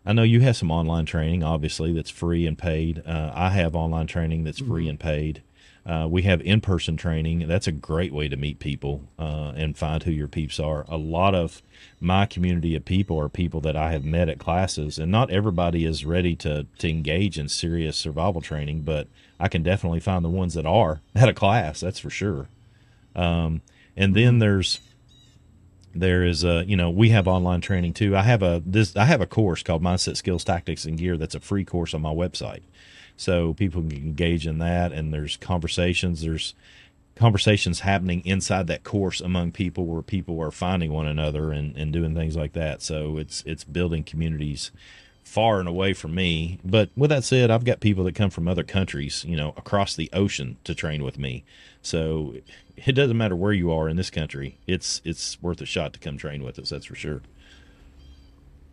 I 0.04 0.12
know 0.12 0.24
you 0.24 0.42
have 0.42 0.54
some 0.54 0.70
online 0.70 1.06
training, 1.06 1.42
obviously, 1.42 1.94
that's 1.94 2.10
free 2.10 2.46
and 2.46 2.58
paid. 2.58 3.02
Uh, 3.06 3.32
I 3.34 3.48
have 3.50 3.74
online 3.74 4.06
training 4.06 4.44
that's 4.44 4.58
free 4.58 4.82
mm-hmm. 4.82 4.90
and 4.90 5.00
paid. 5.00 5.42
Uh, 5.88 6.06
we 6.06 6.20
have 6.20 6.42
in-person 6.42 6.98
training. 6.98 7.48
That's 7.48 7.66
a 7.66 7.72
great 7.72 8.12
way 8.12 8.28
to 8.28 8.36
meet 8.36 8.58
people 8.58 9.08
uh, 9.18 9.52
and 9.56 9.74
find 9.74 10.02
who 10.02 10.10
your 10.10 10.28
peeps 10.28 10.60
are. 10.60 10.84
A 10.86 10.98
lot 10.98 11.34
of 11.34 11.62
my 11.98 12.26
community 12.26 12.76
of 12.76 12.84
people 12.84 13.18
are 13.18 13.30
people 13.30 13.62
that 13.62 13.74
I 13.74 13.92
have 13.92 14.04
met 14.04 14.28
at 14.28 14.38
classes, 14.38 14.98
and 14.98 15.10
not 15.10 15.30
everybody 15.30 15.86
is 15.86 16.04
ready 16.04 16.36
to 16.36 16.66
to 16.76 16.90
engage 16.90 17.38
in 17.38 17.48
serious 17.48 17.96
survival 17.96 18.42
training. 18.42 18.82
But 18.82 19.08
I 19.40 19.48
can 19.48 19.62
definitely 19.62 20.00
find 20.00 20.22
the 20.22 20.28
ones 20.28 20.52
that 20.54 20.66
are 20.66 21.00
at 21.14 21.30
a 21.30 21.34
class. 21.34 21.80
That's 21.80 22.00
for 22.00 22.10
sure. 22.10 22.48
Um, 23.16 23.62
and 23.96 24.14
then 24.14 24.32
mm-hmm. 24.32 24.38
there's 24.40 24.80
there 25.94 26.22
is 26.22 26.44
a 26.44 26.66
you 26.66 26.76
know 26.76 26.90
we 26.90 27.08
have 27.10 27.26
online 27.26 27.62
training 27.62 27.94
too. 27.94 28.14
I 28.14 28.24
have 28.24 28.42
a 28.42 28.62
this 28.66 28.94
I 28.94 29.06
have 29.06 29.22
a 29.22 29.26
course 29.26 29.62
called 29.62 29.82
Mindset 29.82 30.18
Skills 30.18 30.44
Tactics 30.44 30.84
and 30.84 30.98
Gear. 30.98 31.16
That's 31.16 31.34
a 31.34 31.40
free 31.40 31.64
course 31.64 31.94
on 31.94 32.02
my 32.02 32.12
website 32.12 32.60
so 33.18 33.52
people 33.52 33.82
can 33.82 33.92
engage 33.92 34.46
in 34.46 34.58
that 34.58 34.92
and 34.92 35.12
there's 35.12 35.36
conversations 35.36 36.22
there's 36.22 36.54
conversations 37.18 37.80
happening 37.80 38.24
inside 38.24 38.68
that 38.68 38.84
course 38.84 39.20
among 39.20 39.50
people 39.50 39.84
where 39.84 40.02
people 40.02 40.40
are 40.40 40.52
finding 40.52 40.92
one 40.92 41.08
another 41.08 41.50
and, 41.50 41.76
and 41.76 41.92
doing 41.92 42.14
things 42.14 42.36
like 42.36 42.52
that. 42.52 42.80
So 42.80 43.18
it's 43.18 43.42
it's 43.44 43.64
building 43.64 44.04
communities 44.04 44.70
far 45.24 45.58
and 45.58 45.68
away 45.68 45.92
from 45.92 46.14
me. 46.14 46.60
But 46.64 46.90
with 46.96 47.10
that 47.10 47.24
said 47.24 47.50
i've 47.50 47.64
got 47.64 47.80
people 47.80 48.04
that 48.04 48.14
come 48.14 48.30
from 48.30 48.48
other 48.48 48.62
countries 48.62 49.24
you 49.26 49.36
know 49.36 49.52
across 49.56 49.94
the 49.94 50.08
ocean 50.12 50.56
to 50.64 50.74
train 50.74 51.02
with 51.02 51.18
me. 51.18 51.44
So 51.82 52.34
it 52.76 52.92
doesn't 52.92 53.18
matter 53.18 53.36
where 53.36 53.52
you 53.52 53.72
are 53.72 53.88
in 53.88 53.96
this 53.96 54.10
country 54.10 54.58
it's 54.66 55.02
it's 55.04 55.42
worth 55.42 55.60
a 55.60 55.66
shot 55.66 55.92
to 55.94 55.98
come 55.98 56.16
train 56.16 56.44
with 56.44 56.58
us 56.58 56.70
that's 56.70 56.86
for 56.86 56.94
sure. 56.94 57.22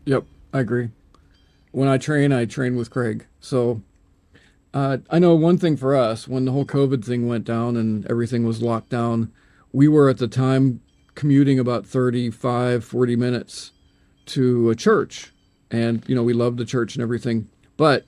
Yep 0.06 0.24
i 0.54 0.60
agree. 0.60 0.90
When 1.72 1.88
i 1.88 1.98
train 1.98 2.32
i 2.32 2.46
train 2.46 2.76
with 2.76 2.92
craig. 2.92 3.26
So 3.40 3.82
uh, 4.76 4.98
I 5.10 5.20
know 5.20 5.34
one 5.36 5.58
thing 5.58 5.78
for 5.78 5.96
us 5.96 6.28
when 6.28 6.44
the 6.44 6.52
whole 6.52 6.66
COVID 6.66 7.04
thing 7.04 7.30
went 7.30 7.46
down 7.46 7.78
and 7.78 8.06
everything 8.08 8.46
was 8.46 8.62
locked 8.62 8.90
down, 8.90 9.32
we 9.72 9.88
were 9.88 10.10
at 10.10 10.18
the 10.18 10.28
time 10.28 10.82
commuting 11.16 11.58
about 11.58 11.86
35, 11.86 12.84
40 12.84 13.16
minutes 13.16 13.72
to 14.26 14.70
a 14.70 14.76
church. 14.76 15.32
And, 15.72 16.04
you 16.08 16.14
know, 16.14 16.24
we 16.24 16.34
loved 16.34 16.58
the 16.58 16.66
church 16.66 16.94
and 16.94 17.02
everything. 17.02 17.48
But 17.78 18.06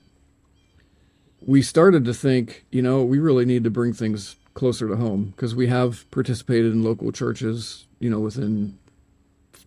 we 1.40 1.62
started 1.62 2.04
to 2.04 2.12
think, 2.12 2.66
you 2.70 2.82
know, 2.82 3.02
we 3.02 3.18
really 3.18 3.46
need 3.46 3.64
to 3.64 3.70
bring 3.70 3.94
things 3.94 4.36
closer 4.52 4.88
to 4.88 4.96
home 4.96 5.32
because 5.34 5.54
we 5.54 5.68
have 5.68 6.08
participated 6.10 6.72
in 6.72 6.82
local 6.82 7.12
churches, 7.12 7.86
you 7.98 8.10
know, 8.10 8.20
within 8.20 8.78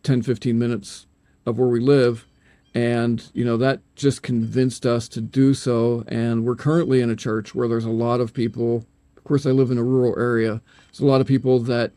10, 0.04 0.22
15 0.22 0.58
minutes 0.58 1.08
of 1.48 1.58
where 1.58 1.68
we 1.68 1.80
live 1.80 2.28
and 2.74 3.30
you 3.34 3.44
know 3.44 3.58
that 3.58 3.82
just 3.96 4.22
convinced 4.22 4.86
us 4.86 5.08
to 5.10 5.22
do 5.22 5.54
so. 5.54 6.04
And 6.08 6.46
we're 6.46 6.56
currently 6.56 7.02
in 7.02 7.10
a 7.10 7.16
church 7.16 7.54
where 7.54 7.68
there's 7.68 7.86
a 7.86 7.90
lot 7.90 8.22
of 8.22 8.34
people 8.34 8.86
of 9.18 9.24
course 9.24 9.46
i 9.46 9.52
live 9.52 9.70
in 9.70 9.78
a 9.78 9.84
rural 9.84 10.18
area 10.20 10.62
there's 10.88 11.00
a 11.00 11.06
lot 11.06 11.22
of 11.22 11.28
people 11.28 11.60
that 11.60 11.92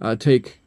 uh, 0.00 0.16
take 0.16 0.60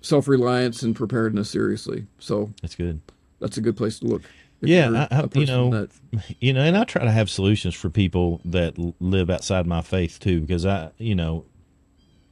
self-reliance 0.00 0.82
and 0.82 0.94
preparedness 0.94 1.50
seriously. 1.50 2.06
So 2.18 2.52
that's 2.60 2.74
good. 2.74 3.00
that's 3.40 3.56
a 3.56 3.60
good 3.60 3.76
place 3.76 4.00
to 4.00 4.06
look. 4.06 4.22
Yeah 4.60 5.06
I, 5.10 5.16
I, 5.16 5.28
you 5.34 5.46
know 5.46 5.70
that, 5.70 5.90
you 6.38 6.52
know 6.52 6.60
and 6.60 6.76
i 6.76 6.84
try 6.84 7.04
to 7.04 7.10
have 7.10 7.28
solutions 7.28 7.74
for 7.74 7.90
people 7.90 8.40
that 8.44 8.78
live 9.00 9.28
outside 9.28 9.66
my 9.66 9.82
faith 9.82 10.20
too 10.20 10.40
because 10.40 10.64
i 10.64 10.92
you 10.98 11.16
know 11.16 11.44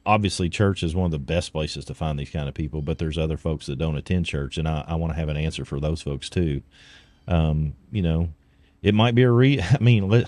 obviously 0.05 0.49
church 0.49 0.83
is 0.83 0.95
one 0.95 1.05
of 1.05 1.11
the 1.11 1.19
best 1.19 1.51
places 1.51 1.85
to 1.85 1.93
find 1.93 2.17
these 2.17 2.29
kind 2.29 2.47
of 2.47 2.53
people, 2.53 2.81
but 2.81 2.97
there's 2.97 3.17
other 3.17 3.37
folks 3.37 3.67
that 3.67 3.77
don't 3.77 3.97
attend 3.97 4.25
church, 4.25 4.57
and 4.57 4.67
I, 4.67 4.83
I 4.87 4.95
want 4.95 5.13
to 5.13 5.19
have 5.19 5.29
an 5.29 5.37
answer 5.37 5.65
for 5.65 5.79
those 5.79 6.01
folks 6.01 6.29
too. 6.29 6.61
Um, 7.27 7.73
you 7.91 8.01
know, 8.01 8.29
it 8.81 8.93
might 8.93 9.15
be 9.15 9.23
a 9.23 9.31
re. 9.31 9.61
I 9.61 9.77
mean, 9.79 10.09
let, 10.09 10.27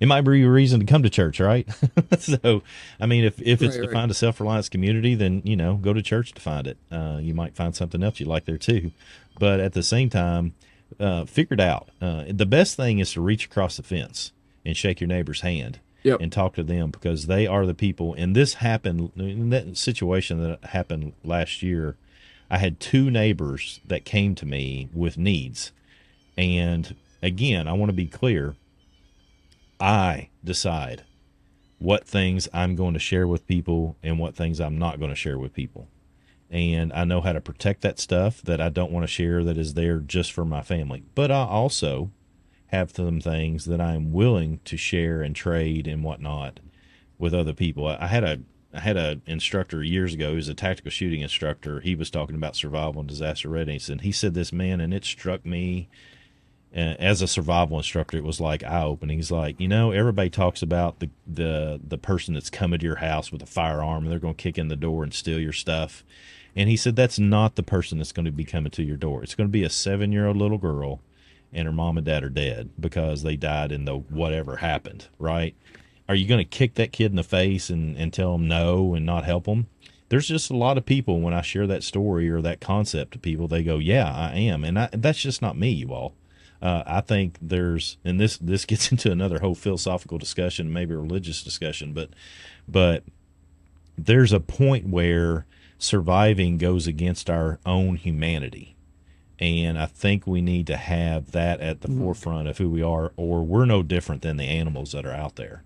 it 0.00 0.06
might 0.06 0.22
be 0.22 0.42
a 0.42 0.50
reason 0.50 0.80
to 0.80 0.86
come 0.86 1.02
to 1.02 1.10
church, 1.10 1.40
right? 1.40 1.68
so, 2.18 2.62
I 3.00 3.06
mean, 3.06 3.24
if 3.24 3.40
if 3.40 3.62
it's 3.62 3.76
right, 3.76 3.82
to 3.82 3.88
right. 3.88 3.94
find 3.94 4.10
a 4.10 4.14
self 4.14 4.40
reliance 4.40 4.68
community, 4.68 5.14
then 5.14 5.42
you 5.44 5.56
know, 5.56 5.76
go 5.76 5.92
to 5.92 6.02
church 6.02 6.32
to 6.32 6.40
find 6.40 6.66
it. 6.66 6.78
Uh, 6.90 7.18
you 7.20 7.34
might 7.34 7.54
find 7.54 7.74
something 7.74 8.02
else 8.02 8.20
you 8.20 8.26
like 8.26 8.44
there 8.44 8.58
too, 8.58 8.92
but 9.38 9.60
at 9.60 9.74
the 9.74 9.82
same 9.82 10.10
time, 10.10 10.54
uh, 10.98 11.24
figure 11.24 11.54
it 11.54 11.60
out. 11.60 11.88
Uh, 12.00 12.24
the 12.28 12.46
best 12.46 12.76
thing 12.76 12.98
is 12.98 13.12
to 13.12 13.20
reach 13.20 13.46
across 13.46 13.76
the 13.76 13.82
fence 13.82 14.32
and 14.64 14.76
shake 14.76 15.00
your 15.00 15.08
neighbor's 15.08 15.42
hand 15.42 15.80
yep. 16.06 16.20
and 16.20 16.32
talk 16.32 16.54
to 16.54 16.62
them 16.62 16.90
because 16.90 17.26
they 17.26 17.46
are 17.46 17.66
the 17.66 17.74
people. 17.74 18.14
And 18.14 18.34
this 18.34 18.54
happened 18.54 19.12
in 19.16 19.50
that 19.50 19.76
situation 19.76 20.42
that 20.42 20.64
happened 20.70 21.12
last 21.24 21.62
year. 21.62 21.96
I 22.48 22.58
had 22.58 22.78
two 22.78 23.10
neighbors 23.10 23.80
that 23.84 24.04
came 24.04 24.34
to 24.36 24.46
me 24.46 24.88
with 24.94 25.18
needs. 25.18 25.72
And 26.38 26.94
again, 27.22 27.66
I 27.66 27.72
want 27.72 27.90
to 27.90 27.96
be 27.96 28.06
clear. 28.06 28.54
I 29.80 30.28
decide 30.44 31.02
what 31.78 32.06
things 32.06 32.48
I'm 32.54 32.76
going 32.76 32.94
to 32.94 33.00
share 33.00 33.26
with 33.26 33.46
people 33.46 33.96
and 34.02 34.18
what 34.18 34.36
things 34.36 34.60
I'm 34.60 34.78
not 34.78 34.98
going 34.98 35.10
to 35.10 35.16
share 35.16 35.38
with 35.38 35.52
people. 35.52 35.88
And 36.48 36.92
I 36.92 37.04
know 37.04 37.20
how 37.20 37.32
to 37.32 37.40
protect 37.40 37.82
that 37.82 37.98
stuff 37.98 38.40
that 38.42 38.60
I 38.60 38.68
don't 38.68 38.92
want 38.92 39.02
to 39.02 39.12
share 39.12 39.42
that 39.42 39.58
is 39.58 39.74
there 39.74 39.98
just 39.98 40.30
for 40.30 40.44
my 40.44 40.62
family. 40.62 41.02
But 41.16 41.32
I 41.32 41.44
also 41.44 42.12
have 42.68 42.90
some 42.90 43.20
things 43.20 43.64
that 43.66 43.80
I'm 43.80 44.12
willing 44.12 44.60
to 44.64 44.76
share 44.76 45.22
and 45.22 45.34
trade 45.34 45.86
and 45.86 46.02
whatnot 46.02 46.60
with 47.18 47.34
other 47.34 47.52
people. 47.52 47.86
I 47.86 48.06
had 48.06 48.24
a 48.24 48.40
I 48.74 48.80
had 48.80 48.96
an 48.96 49.22
instructor 49.26 49.82
years 49.82 50.12
ago 50.12 50.34
who's 50.34 50.48
a 50.48 50.54
tactical 50.54 50.90
shooting 50.90 51.22
instructor. 51.22 51.80
He 51.80 51.94
was 51.94 52.10
talking 52.10 52.36
about 52.36 52.56
survival 52.56 53.00
and 53.00 53.08
disaster 53.08 53.48
readiness, 53.48 53.88
and 53.88 54.02
he 54.02 54.12
said 54.12 54.34
this 54.34 54.52
man, 54.52 54.80
and 54.80 54.92
it 54.92 55.04
struck 55.04 55.46
me 55.46 55.88
uh, 56.74 56.94
as 56.98 57.22
a 57.22 57.26
survival 57.26 57.78
instructor. 57.78 58.18
It 58.18 58.24
was 58.24 58.40
like 58.40 58.62
eye 58.64 58.82
opening. 58.82 59.16
He's 59.16 59.30
like, 59.30 59.58
you 59.58 59.68
know, 59.68 59.92
everybody 59.92 60.28
talks 60.28 60.60
about 60.60 60.98
the 60.98 61.08
the 61.26 61.80
the 61.82 61.96
person 61.96 62.34
that's 62.34 62.50
coming 62.50 62.80
to 62.80 62.86
your 62.86 62.96
house 62.96 63.32
with 63.32 63.42
a 63.42 63.46
firearm 63.46 64.02
and 64.02 64.12
they're 64.12 64.18
going 64.18 64.34
to 64.34 64.42
kick 64.42 64.58
in 64.58 64.68
the 64.68 64.76
door 64.76 65.02
and 65.02 65.14
steal 65.14 65.40
your 65.40 65.54
stuff. 65.54 66.04
And 66.54 66.68
he 66.68 66.76
said 66.76 66.96
that's 66.96 67.18
not 67.18 67.56
the 67.56 67.62
person 67.62 67.98
that's 67.98 68.12
going 68.12 68.26
to 68.26 68.32
be 68.32 68.44
coming 68.44 68.72
to 68.72 68.82
your 68.82 68.96
door. 68.96 69.22
It's 69.22 69.34
going 69.34 69.48
to 69.48 69.52
be 69.52 69.64
a 69.64 69.70
seven 69.70 70.12
year 70.12 70.26
old 70.26 70.36
little 70.36 70.58
girl 70.58 71.00
and 71.56 71.66
her 71.66 71.72
mom 71.72 71.96
and 71.96 72.06
dad 72.06 72.22
are 72.22 72.28
dead 72.28 72.68
because 72.78 73.22
they 73.22 73.34
died 73.34 73.72
in 73.72 73.86
the 73.86 73.96
whatever 73.96 74.56
happened, 74.56 75.08
right? 75.18 75.56
Are 76.06 76.14
you 76.14 76.28
going 76.28 76.38
to 76.38 76.44
kick 76.44 76.74
that 76.74 76.92
kid 76.92 77.10
in 77.10 77.16
the 77.16 77.24
face 77.24 77.70
and, 77.70 77.96
and 77.96 78.12
tell 78.12 78.34
him 78.34 78.46
no 78.46 78.94
and 78.94 79.06
not 79.06 79.24
help 79.24 79.46
him? 79.46 79.66
There's 80.10 80.28
just 80.28 80.50
a 80.50 80.56
lot 80.56 80.78
of 80.78 80.84
people 80.84 81.20
when 81.20 81.34
I 81.34 81.40
share 81.40 81.66
that 81.66 81.82
story 81.82 82.28
or 82.28 82.42
that 82.42 82.60
concept 82.60 83.12
to 83.12 83.18
people, 83.18 83.48
they 83.48 83.64
go, 83.64 83.78
"Yeah, 83.78 84.12
I 84.12 84.36
am," 84.36 84.62
and 84.62 84.78
I, 84.78 84.88
that's 84.92 85.18
just 85.18 85.42
not 85.42 85.58
me, 85.58 85.70
you 85.70 85.92
all. 85.92 86.14
Uh, 86.62 86.84
I 86.86 87.00
think 87.00 87.38
there's, 87.42 87.96
and 88.04 88.20
this 88.20 88.36
this 88.36 88.64
gets 88.66 88.92
into 88.92 89.10
another 89.10 89.40
whole 89.40 89.56
philosophical 89.56 90.18
discussion, 90.18 90.72
maybe 90.72 90.94
religious 90.94 91.42
discussion, 91.42 91.92
but 91.92 92.10
but 92.68 93.02
there's 93.98 94.32
a 94.32 94.38
point 94.38 94.88
where 94.88 95.46
surviving 95.78 96.58
goes 96.58 96.86
against 96.86 97.28
our 97.28 97.58
own 97.66 97.96
humanity 97.96 98.75
and 99.38 99.78
I 99.78 99.86
think 99.86 100.26
we 100.26 100.40
need 100.40 100.66
to 100.68 100.76
have 100.76 101.32
that 101.32 101.60
at 101.60 101.82
the 101.82 101.88
mm-hmm. 101.88 102.00
forefront 102.00 102.48
of 102.48 102.58
who 102.58 102.70
we 102.70 102.82
are, 102.82 103.12
or 103.16 103.42
we're 103.42 103.66
no 103.66 103.82
different 103.82 104.22
than 104.22 104.36
the 104.36 104.44
animals 104.44 104.92
that 104.92 105.04
are 105.04 105.12
out 105.12 105.36
there. 105.36 105.62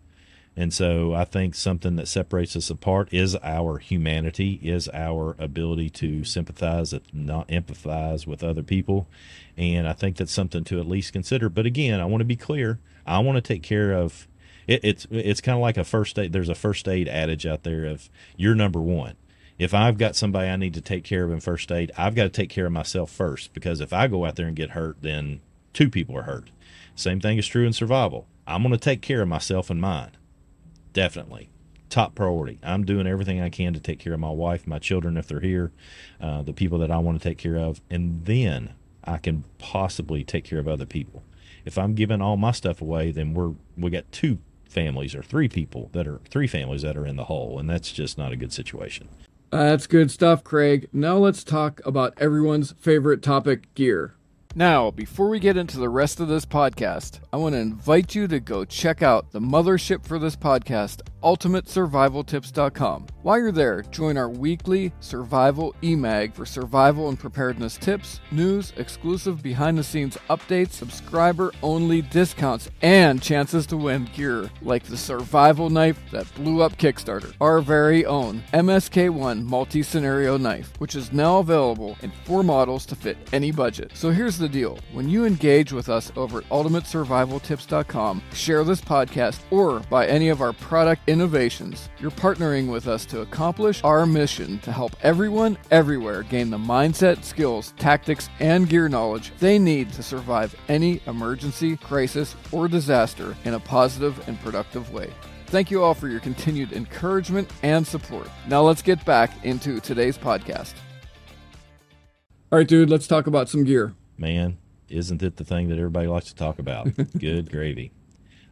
And 0.56 0.74
so 0.74 1.14
I 1.14 1.24
think 1.24 1.54
something 1.54 1.96
that 1.96 2.08
separates 2.08 2.56
us 2.56 2.70
apart 2.70 3.08
is 3.12 3.36
our 3.36 3.78
humanity, 3.78 4.58
is 4.62 4.88
our 4.92 5.36
ability 5.38 5.90
to 5.90 6.24
sympathize, 6.24 6.92
not 7.12 7.48
empathize 7.48 8.26
with 8.26 8.42
other 8.42 8.62
people. 8.62 9.06
And 9.56 9.86
I 9.86 9.92
think 9.92 10.16
that's 10.16 10.32
something 10.32 10.64
to 10.64 10.80
at 10.80 10.88
least 10.88 11.12
consider. 11.12 11.48
But 11.48 11.66
again, 11.66 12.00
I 12.00 12.04
want 12.04 12.20
to 12.20 12.26
be 12.26 12.36
clear. 12.36 12.80
I 13.06 13.20
want 13.20 13.36
to 13.36 13.42
take 13.42 13.62
care 13.62 13.92
of 13.92 14.26
it, 14.66 14.80
it's 14.84 15.06
it's 15.10 15.40
kind 15.40 15.56
of 15.56 15.62
like 15.62 15.76
a 15.76 15.84
first 15.84 16.18
aid. 16.18 16.32
There's 16.32 16.48
a 16.48 16.54
first 16.54 16.86
aid 16.88 17.08
adage 17.08 17.46
out 17.46 17.62
there 17.62 17.86
of 17.86 18.10
you're 18.36 18.54
number 18.54 18.80
one 18.80 19.14
if 19.60 19.74
I've 19.74 19.98
got 19.98 20.16
somebody 20.16 20.48
I 20.48 20.56
need 20.56 20.72
to 20.72 20.80
take 20.80 21.04
care 21.04 21.22
of 21.22 21.30
in 21.30 21.38
first 21.40 21.70
aid, 21.70 21.92
I've 21.98 22.14
got 22.14 22.22
to 22.22 22.30
take 22.30 22.48
care 22.48 22.64
of 22.64 22.72
myself 22.72 23.10
first 23.10 23.52
because 23.52 23.82
if 23.82 23.92
I 23.92 24.06
go 24.06 24.24
out 24.24 24.36
there 24.36 24.46
and 24.46 24.56
get 24.56 24.70
hurt, 24.70 24.96
then 25.02 25.42
two 25.74 25.90
people 25.90 26.16
are 26.16 26.22
hurt. 26.22 26.50
Same 26.94 27.20
thing 27.20 27.36
is 27.36 27.46
true 27.46 27.66
in 27.66 27.74
survival. 27.74 28.26
I'm 28.46 28.62
going 28.62 28.72
to 28.72 28.78
take 28.78 29.02
care 29.02 29.20
of 29.20 29.28
myself 29.28 29.68
and 29.68 29.78
mine. 29.78 30.12
Definitely. 30.94 31.50
top 31.90 32.14
priority. 32.14 32.58
I'm 32.62 32.84
doing 32.84 33.06
everything 33.06 33.40
I 33.40 33.50
can 33.50 33.74
to 33.74 33.80
take 33.80 33.98
care 33.98 34.14
of 34.14 34.20
my 34.20 34.30
wife, 34.30 34.66
my 34.66 34.78
children 34.78 35.16
if 35.16 35.26
they're 35.28 35.40
here, 35.40 35.72
uh, 36.20 36.42
the 36.42 36.52
people 36.52 36.78
that 36.78 36.90
I 36.90 36.98
want 36.98 37.20
to 37.20 37.28
take 37.28 37.36
care 37.36 37.56
of, 37.56 37.82
and 37.90 38.24
then 38.24 38.74
I 39.04 39.18
can 39.18 39.44
possibly 39.58 40.24
take 40.24 40.44
care 40.44 40.58
of 40.58 40.68
other 40.68 40.86
people. 40.86 41.22
If 41.64 41.76
I'm 41.76 41.94
giving 41.94 42.22
all 42.22 42.36
my 42.36 42.52
stuff 42.52 42.80
away, 42.80 43.10
then 43.10 43.34
we're 43.34 43.52
we 43.76 43.90
got 43.90 44.10
two 44.12 44.38
families 44.64 45.14
or 45.14 45.22
three 45.22 45.48
people 45.48 45.90
that 45.92 46.06
are 46.06 46.20
three 46.30 46.46
families 46.46 46.82
that 46.82 46.96
are 46.96 47.04
in 47.04 47.16
the 47.16 47.24
hole, 47.24 47.58
and 47.58 47.68
that's 47.68 47.92
just 47.92 48.16
not 48.16 48.32
a 48.32 48.36
good 48.36 48.52
situation. 48.52 49.08
That's 49.50 49.88
good 49.88 50.12
stuff, 50.12 50.44
Craig. 50.44 50.88
Now 50.92 51.16
let's 51.16 51.42
talk 51.42 51.80
about 51.84 52.14
everyone's 52.18 52.72
favorite 52.78 53.20
topic 53.20 53.74
gear. 53.74 54.14
Now, 54.56 54.90
before 54.90 55.28
we 55.28 55.38
get 55.38 55.56
into 55.56 55.78
the 55.78 55.88
rest 55.88 56.18
of 56.18 56.26
this 56.26 56.44
podcast, 56.44 57.20
I 57.32 57.36
want 57.36 57.54
to 57.54 57.60
invite 57.60 58.16
you 58.16 58.26
to 58.26 58.40
go 58.40 58.64
check 58.64 59.00
out 59.00 59.30
the 59.30 59.38
mothership 59.38 60.04
for 60.04 60.18
this 60.18 60.34
podcast, 60.34 61.02
ultimatesurvivaltips.com. 61.22 63.06
While 63.22 63.38
you're 63.38 63.52
there, 63.52 63.82
join 63.82 64.16
our 64.16 64.28
weekly 64.28 64.92
survival 64.98 65.72
emag 65.82 66.34
for 66.34 66.44
survival 66.44 67.08
and 67.08 67.18
preparedness 67.18 67.76
tips, 67.76 68.18
news, 68.32 68.72
exclusive 68.76 69.40
behind 69.40 69.78
the 69.78 69.84
scenes 69.84 70.18
updates, 70.28 70.72
subscriber 70.72 71.52
only 71.62 72.02
discounts, 72.02 72.70
and 72.82 73.22
chances 73.22 73.66
to 73.66 73.76
win 73.76 74.10
gear 74.16 74.50
like 74.62 74.82
the 74.82 74.96
survival 74.96 75.70
knife 75.70 76.00
that 76.10 76.34
blew 76.34 76.60
up 76.60 76.76
Kickstarter, 76.76 77.32
our 77.40 77.60
very 77.60 78.04
own 78.04 78.42
MSK1 78.52 79.44
multi 79.44 79.84
scenario 79.84 80.36
knife, 80.36 80.72
which 80.78 80.96
is 80.96 81.12
now 81.12 81.38
available 81.38 81.96
in 82.02 82.10
four 82.24 82.42
models 82.42 82.84
to 82.86 82.96
fit 82.96 83.16
any 83.32 83.52
budget. 83.52 83.92
So 83.94 84.10
here's 84.10 84.39
the 84.40 84.48
deal 84.48 84.78
when 84.92 85.08
you 85.08 85.24
engage 85.24 85.72
with 85.72 85.88
us 85.88 86.10
over 86.16 86.38
at 86.38 86.48
ultimatesurvivaltips.com, 86.48 88.22
share 88.32 88.64
this 88.64 88.80
podcast, 88.80 89.40
or 89.50 89.80
buy 89.90 90.06
any 90.06 90.28
of 90.30 90.40
our 90.40 90.52
product 90.52 91.02
innovations, 91.08 91.88
you're 92.00 92.10
partnering 92.10 92.70
with 92.70 92.88
us 92.88 93.04
to 93.06 93.20
accomplish 93.20 93.84
our 93.84 94.06
mission 94.06 94.58
to 94.60 94.72
help 94.72 94.96
everyone 95.02 95.56
everywhere 95.70 96.24
gain 96.24 96.50
the 96.50 96.58
mindset, 96.58 97.22
skills, 97.22 97.72
tactics, 97.76 98.28
and 98.40 98.68
gear 98.68 98.88
knowledge 98.88 99.32
they 99.38 99.58
need 99.58 99.92
to 99.92 100.02
survive 100.02 100.54
any 100.68 101.00
emergency, 101.06 101.76
crisis, 101.76 102.34
or 102.50 102.66
disaster 102.66 103.36
in 103.44 103.54
a 103.54 103.60
positive 103.60 104.26
and 104.28 104.40
productive 104.40 104.92
way. 104.92 105.10
Thank 105.46 105.70
you 105.70 105.82
all 105.82 105.94
for 105.94 106.08
your 106.08 106.20
continued 106.20 106.72
encouragement 106.72 107.50
and 107.62 107.86
support. 107.86 108.28
Now 108.48 108.62
let's 108.62 108.82
get 108.82 109.04
back 109.04 109.44
into 109.44 109.80
today's 109.80 110.16
podcast. 110.16 110.74
All 112.52 112.58
right, 112.58 112.66
dude, 112.66 112.90
let's 112.90 113.06
talk 113.06 113.26
about 113.26 113.48
some 113.48 113.64
gear 113.64 113.94
man, 114.20 114.58
isn't 114.88 115.22
it 115.22 115.36
the 115.36 115.44
thing 115.44 115.68
that 115.68 115.78
everybody 115.78 116.06
likes 116.06 116.26
to 116.26 116.34
talk 116.34 116.58
about? 116.58 116.88
good 117.18 117.50
gravy, 117.50 117.92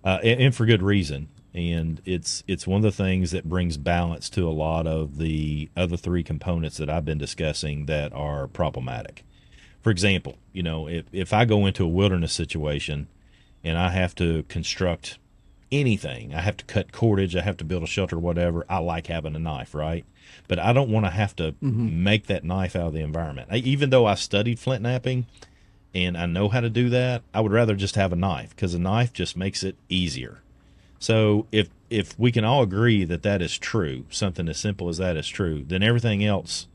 uh, 0.05 0.19
and, 0.23 0.41
and, 0.41 0.55
for 0.55 0.67
good 0.67 0.83
reason. 0.83 1.29
And 1.55 2.01
it's 2.05 2.45
it's 2.47 2.67
one 2.67 2.79
of 2.79 2.83
the 2.83 2.93
things 2.93 3.31
that 3.33 3.49
brings 3.49 3.77
balance 3.77 4.31
to 4.31 4.49
a 4.49 4.53
lot 4.53 4.87
of 4.87 5.19
the 5.19 5.69
other 5.77 5.97
three 5.97 6.23
components 6.23 6.77
that 6.77 6.89
I've 6.89 7.05
been 7.05 7.19
discussing 7.19 7.87
that 7.87 8.13
are 8.13 8.47
problematic. 8.47 9.25
For 9.83 9.91
example, 9.91 10.37
you 10.53 10.63
know, 10.63 10.89
if 10.89 11.07
if 11.13 11.33
I 11.33 11.45
go 11.45 11.67
into 11.67 11.85
a 11.85 11.89
wilderness 11.89 12.33
situation 12.33 13.09
and 13.65 13.77
I 13.77 13.91
have 13.91 14.15
to 14.17 14.45
construct 14.45 15.19
anything, 15.73 16.35
I 16.35 16.41
have 16.41 16.57
to 16.59 16.65
cut 16.65 16.93
cordage, 16.93 17.37
I 17.37 17.43
have 17.43 17.57
to 17.59 17.65
build 17.65 17.83
a 17.83 17.87
shelter, 17.87 18.19
whatever. 18.19 18.65
I 18.69 18.79
like 18.79 19.07
having 19.09 19.35
a 19.35 19.39
knife, 19.41 19.75
right? 19.75 20.05
But 20.47 20.59
I 20.59 20.73
don't 20.73 20.91
want 20.91 21.07
to 21.07 21.11
have 21.11 21.35
to 21.37 21.53
mm-hmm. 21.53 22.03
make 22.03 22.27
that 22.27 22.45
knife 22.45 22.77
out 22.77 22.89
of 22.89 22.93
the 22.93 23.01
environment. 23.01 23.49
I, 23.51 23.57
even 23.57 23.91
though 23.91 24.07
I 24.07 24.15
studied 24.15 24.59
flint 24.59 24.83
knapping, 24.83 25.27
and 25.95 26.17
I 26.17 26.27
know 26.27 26.49
how 26.49 26.61
to 26.61 26.71
do 26.71 26.89
that, 26.91 27.23
I 27.33 27.41
would 27.41 27.53
rather 27.53 27.75
just 27.75 27.97
have 27.97 28.13
a 28.13 28.17
knife 28.17 28.51
because 28.51 28.75
a 28.75 28.79
knife 28.79 29.13
just 29.13 29.37
makes 29.37 29.63
it 29.63 29.77
easier. 29.89 30.41
So 30.99 31.47
if 31.53 31.69
if 31.91 32.19
we 32.19 32.33
can 32.33 32.45
all 32.45 32.63
agree 32.63 33.05
that 33.05 33.23
that 33.23 33.41
is 33.41 33.57
true, 33.57 34.05
something 34.11 34.49
as 34.49 34.59
simple 34.59 34.89
as 34.89 34.99
that 34.99 35.17
is 35.17 35.27
true, 35.27 35.65
then 35.67 35.83
everything 35.83 36.25
else 36.25 36.67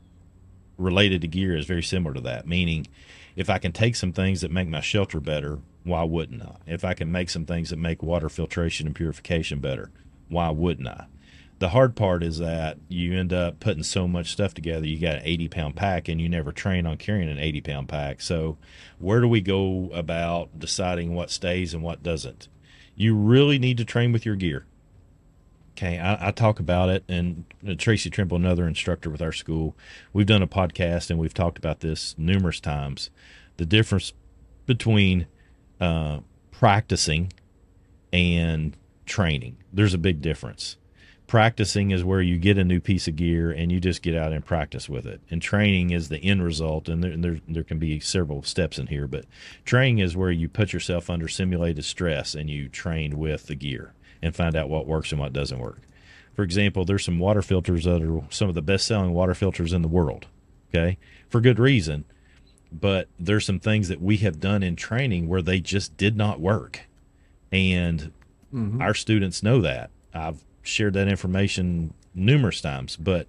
related 0.76 1.20
to 1.20 1.28
gear 1.28 1.56
is 1.56 1.66
very 1.66 1.82
similar 1.82 2.14
to 2.14 2.20
that. 2.22 2.46
Meaning, 2.46 2.88
if 3.36 3.48
I 3.48 3.58
can 3.58 3.72
take 3.72 3.96
some 3.96 4.12
things 4.12 4.40
that 4.40 4.50
make 4.50 4.68
my 4.68 4.80
shelter 4.80 5.20
better, 5.20 5.60
why 5.84 6.02
wouldn't 6.02 6.42
I? 6.42 6.56
If 6.66 6.84
I 6.84 6.94
can 6.94 7.12
make 7.12 7.30
some 7.30 7.46
things 7.46 7.70
that 7.70 7.78
make 7.78 8.02
water 8.02 8.28
filtration 8.28 8.86
and 8.86 8.96
purification 8.96 9.60
better, 9.60 9.90
why 10.28 10.50
wouldn't 10.50 10.88
I? 10.88 11.06
The 11.58 11.68
hard 11.70 11.94
part 11.94 12.22
is 12.22 12.38
that 12.38 12.78
you 12.88 13.16
end 13.18 13.32
up 13.32 13.60
putting 13.60 13.82
so 13.82 14.08
much 14.08 14.32
stuff 14.32 14.54
together. 14.54 14.86
You 14.86 14.98
got 14.98 15.16
an 15.16 15.22
80 15.24 15.48
pound 15.48 15.76
pack 15.76 16.08
and 16.08 16.20
you 16.20 16.28
never 16.28 16.52
train 16.52 16.86
on 16.86 16.96
carrying 16.96 17.28
an 17.28 17.38
80 17.38 17.60
pound 17.60 17.88
pack. 17.88 18.20
So, 18.20 18.58
where 18.98 19.20
do 19.20 19.28
we 19.28 19.40
go 19.40 19.90
about 19.92 20.58
deciding 20.58 21.14
what 21.14 21.30
stays 21.30 21.72
and 21.72 21.82
what 21.82 22.02
doesn't? 22.02 22.48
You 22.96 23.16
really 23.16 23.58
need 23.58 23.76
to 23.78 23.84
train 23.84 24.12
with 24.12 24.26
your 24.26 24.36
gear. 24.36 24.66
Okay, 25.76 25.98
I, 25.98 26.28
I 26.28 26.30
talk 26.30 26.60
about 26.60 26.88
it, 26.88 27.02
and 27.08 27.44
Tracy 27.78 28.08
Trimble, 28.08 28.36
another 28.36 28.68
instructor 28.68 29.10
with 29.10 29.20
our 29.20 29.32
school, 29.32 29.76
we've 30.12 30.26
done 30.26 30.42
a 30.42 30.46
podcast 30.46 31.10
and 31.10 31.18
we've 31.18 31.34
talked 31.34 31.58
about 31.58 31.80
this 31.80 32.14
numerous 32.16 32.60
times. 32.60 33.10
The 33.56 33.66
difference 33.66 34.12
between 34.66 35.26
uh, 35.80 36.20
practicing 36.52 37.32
and 38.12 38.76
training. 39.04 39.56
There's 39.72 39.94
a 39.94 39.98
big 39.98 40.20
difference 40.20 40.76
practicing 41.26 41.90
is 41.90 42.04
where 42.04 42.20
you 42.20 42.38
get 42.38 42.58
a 42.58 42.64
new 42.64 42.80
piece 42.80 43.08
of 43.08 43.16
gear 43.16 43.50
and 43.50 43.72
you 43.72 43.80
just 43.80 44.02
get 44.02 44.14
out 44.14 44.32
and 44.32 44.44
practice 44.44 44.88
with 44.88 45.06
it. 45.06 45.20
And 45.30 45.40
training 45.40 45.90
is 45.90 46.08
the 46.08 46.18
end 46.18 46.42
result. 46.42 46.88
And 46.88 47.02
there, 47.02 47.16
there, 47.16 47.40
there, 47.48 47.64
can 47.64 47.78
be 47.78 47.98
several 48.00 48.42
steps 48.42 48.78
in 48.78 48.88
here, 48.88 49.06
but 49.06 49.24
training 49.64 49.98
is 49.98 50.16
where 50.16 50.30
you 50.30 50.48
put 50.48 50.72
yourself 50.72 51.08
under 51.08 51.28
simulated 51.28 51.84
stress 51.84 52.34
and 52.34 52.50
you 52.50 52.68
train 52.68 53.18
with 53.18 53.46
the 53.46 53.54
gear 53.54 53.94
and 54.22 54.36
find 54.36 54.54
out 54.54 54.68
what 54.68 54.86
works 54.86 55.12
and 55.12 55.20
what 55.20 55.32
doesn't 55.32 55.58
work. 55.58 55.80
For 56.34 56.42
example, 56.42 56.84
there's 56.84 57.04
some 57.04 57.18
water 57.18 57.42
filters 57.42 57.84
that 57.84 58.02
are 58.02 58.22
some 58.30 58.48
of 58.48 58.54
the 58.54 58.62
best 58.62 58.86
selling 58.86 59.12
water 59.12 59.34
filters 59.34 59.72
in 59.72 59.82
the 59.82 59.88
world. 59.88 60.26
Okay. 60.70 60.98
For 61.28 61.40
good 61.40 61.58
reason. 61.58 62.04
But 62.72 63.08
there's 63.20 63.46
some 63.46 63.60
things 63.60 63.88
that 63.88 64.02
we 64.02 64.16
have 64.18 64.40
done 64.40 64.64
in 64.64 64.74
training 64.74 65.28
where 65.28 65.42
they 65.42 65.60
just 65.60 65.96
did 65.96 66.16
not 66.16 66.40
work. 66.40 66.80
And 67.52 68.12
mm-hmm. 68.52 68.82
our 68.82 68.94
students 68.94 69.44
know 69.44 69.60
that. 69.60 69.90
I've 70.12 70.44
shared 70.64 70.94
that 70.94 71.08
information 71.08 71.94
numerous 72.14 72.60
times, 72.60 72.96
but 72.96 73.28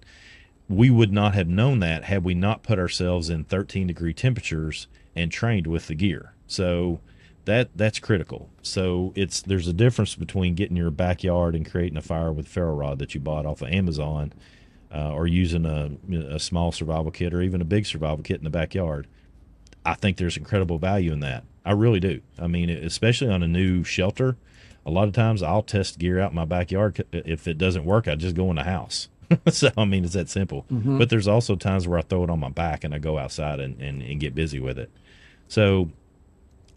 we 0.68 0.90
would 0.90 1.12
not 1.12 1.34
have 1.34 1.48
known 1.48 1.78
that 1.80 2.04
had 2.04 2.24
we 2.24 2.34
not 2.34 2.62
put 2.62 2.78
ourselves 2.78 3.30
in 3.30 3.44
13 3.44 3.86
degree 3.86 4.12
temperatures 4.12 4.88
and 5.14 5.30
trained 5.30 5.66
with 5.66 5.86
the 5.86 5.94
gear. 5.94 6.34
So 6.46 7.00
that 7.44 7.70
that's 7.76 8.00
critical. 8.00 8.50
So 8.62 9.12
it's 9.14 9.40
there's 9.40 9.68
a 9.68 9.72
difference 9.72 10.16
between 10.16 10.54
getting 10.54 10.76
your 10.76 10.90
backyard 10.90 11.54
and 11.54 11.68
creating 11.68 11.96
a 11.96 12.02
fire 12.02 12.32
with 12.32 12.48
ferro 12.48 12.74
rod 12.74 12.98
that 12.98 13.14
you 13.14 13.20
bought 13.20 13.46
off 13.46 13.62
of 13.62 13.68
Amazon, 13.68 14.32
uh, 14.92 15.12
or 15.12 15.26
using 15.26 15.64
a, 15.64 15.92
a 16.34 16.40
small 16.40 16.72
survival 16.72 17.10
kit 17.10 17.32
or 17.32 17.42
even 17.42 17.60
a 17.60 17.64
big 17.64 17.86
survival 17.86 18.22
kit 18.22 18.38
in 18.38 18.44
the 18.44 18.50
backyard. 18.50 19.06
I 19.84 19.94
think 19.94 20.16
there's 20.16 20.36
incredible 20.36 20.78
value 20.78 21.12
in 21.12 21.20
that. 21.20 21.44
I 21.64 21.72
really 21.72 22.00
do. 22.00 22.20
I 22.38 22.48
mean, 22.48 22.70
especially 22.70 23.28
on 23.28 23.42
a 23.42 23.48
new 23.48 23.84
shelter 23.84 24.36
a 24.86 24.90
lot 24.90 25.08
of 25.08 25.14
times 25.14 25.42
I'll 25.42 25.64
test 25.64 25.98
gear 25.98 26.20
out 26.20 26.30
in 26.30 26.36
my 26.36 26.44
backyard. 26.44 27.04
If 27.12 27.48
it 27.48 27.58
doesn't 27.58 27.84
work, 27.84 28.06
I 28.06 28.14
just 28.14 28.36
go 28.36 28.48
in 28.50 28.56
the 28.56 28.62
house. 28.62 29.08
so 29.48 29.70
I 29.76 29.84
mean, 29.84 30.04
it's 30.04 30.14
that 30.14 30.28
simple. 30.28 30.64
Mm-hmm. 30.72 30.96
But 30.96 31.10
there's 31.10 31.26
also 31.26 31.56
times 31.56 31.88
where 31.88 31.98
I 31.98 32.02
throw 32.02 32.22
it 32.22 32.30
on 32.30 32.38
my 32.38 32.50
back 32.50 32.84
and 32.84 32.94
I 32.94 32.98
go 32.98 33.18
outside 33.18 33.58
and, 33.58 33.80
and, 33.82 34.00
and 34.00 34.20
get 34.20 34.34
busy 34.34 34.60
with 34.60 34.78
it. 34.78 34.90
So 35.48 35.90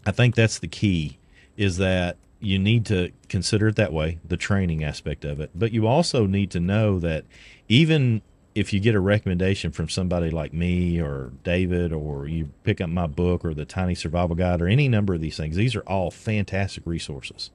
I 0.04 0.10
think 0.10 0.34
that's 0.34 0.58
the 0.58 0.66
key 0.66 1.18
is 1.56 1.76
that 1.76 2.16
you 2.40 2.58
need 2.58 2.86
to 2.86 3.12
consider 3.28 3.68
it 3.68 3.76
that 3.76 3.92
way, 3.92 4.18
the 4.26 4.36
training 4.36 4.82
aspect 4.82 5.24
of 5.24 5.38
it. 5.38 5.50
But 5.54 5.72
you 5.72 5.86
also 5.86 6.26
need 6.26 6.50
to 6.52 6.60
know 6.60 6.98
that 6.98 7.24
even 7.68 8.22
if 8.56 8.72
you 8.72 8.80
get 8.80 8.96
a 8.96 9.00
recommendation 9.00 9.70
from 9.70 9.88
somebody 9.88 10.30
like 10.30 10.52
me 10.52 11.00
or 11.00 11.30
David, 11.44 11.92
or 11.92 12.26
you 12.26 12.50
pick 12.64 12.80
up 12.80 12.88
my 12.88 13.06
book 13.06 13.44
or 13.44 13.54
the 13.54 13.64
Tiny 13.64 13.94
Survival 13.94 14.34
Guide 14.34 14.60
or 14.60 14.66
any 14.66 14.88
number 14.88 15.14
of 15.14 15.20
these 15.20 15.36
things, 15.36 15.54
these 15.54 15.76
are 15.76 15.82
all 15.82 16.10
fantastic 16.10 16.84
resources 16.84 17.50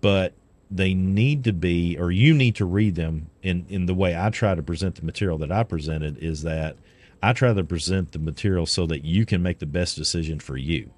but 0.00 0.34
they 0.70 0.94
need 0.94 1.44
to 1.44 1.52
be 1.52 1.96
or 1.98 2.10
you 2.10 2.34
need 2.34 2.54
to 2.56 2.64
read 2.64 2.94
them 2.94 3.30
in 3.42 3.64
in 3.68 3.86
the 3.86 3.94
way 3.94 4.16
I 4.16 4.30
try 4.30 4.54
to 4.54 4.62
present 4.62 4.96
the 4.96 5.04
material 5.04 5.38
that 5.38 5.50
I 5.50 5.62
presented 5.62 6.18
is 6.18 6.42
that 6.42 6.76
I 7.22 7.32
try 7.32 7.52
to 7.52 7.64
present 7.64 8.12
the 8.12 8.18
material 8.18 8.66
so 8.66 8.86
that 8.86 9.04
you 9.04 9.26
can 9.26 9.42
make 9.42 9.58
the 9.58 9.66
best 9.66 9.96
decision 9.96 10.38
for 10.40 10.56
you 10.56 10.90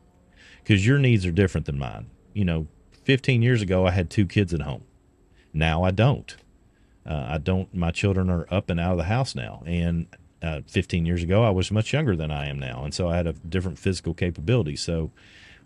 because 0.62 0.86
your 0.86 0.98
needs 0.98 1.24
are 1.24 1.32
different 1.32 1.66
than 1.66 1.78
mine. 1.78 2.06
You 2.34 2.44
know, 2.44 2.66
15 3.04 3.42
years 3.42 3.62
ago 3.62 3.86
I 3.86 3.92
had 3.92 4.10
two 4.10 4.26
kids 4.26 4.52
at 4.52 4.62
home. 4.62 4.84
Now 5.52 5.82
I 5.82 5.90
don't. 5.90 6.36
Uh, 7.06 7.26
I 7.30 7.38
don't. 7.38 7.72
My 7.74 7.90
children 7.90 8.28
are 8.28 8.46
up 8.50 8.70
and 8.70 8.78
out 8.78 8.92
of 8.92 8.98
the 8.98 9.04
house 9.04 9.34
now, 9.34 9.62
and 9.66 10.06
uh, 10.42 10.60
15 10.66 11.06
years 11.06 11.22
ago 11.22 11.42
I 11.42 11.50
was 11.50 11.70
much 11.70 11.92
younger 11.92 12.14
than 12.14 12.30
I 12.30 12.46
am 12.46 12.58
now, 12.58 12.84
and 12.84 12.92
so 12.92 13.08
I 13.08 13.16
had 13.16 13.26
a 13.26 13.32
different 13.32 13.78
physical 13.78 14.14
capability. 14.14 14.76
So 14.76 15.10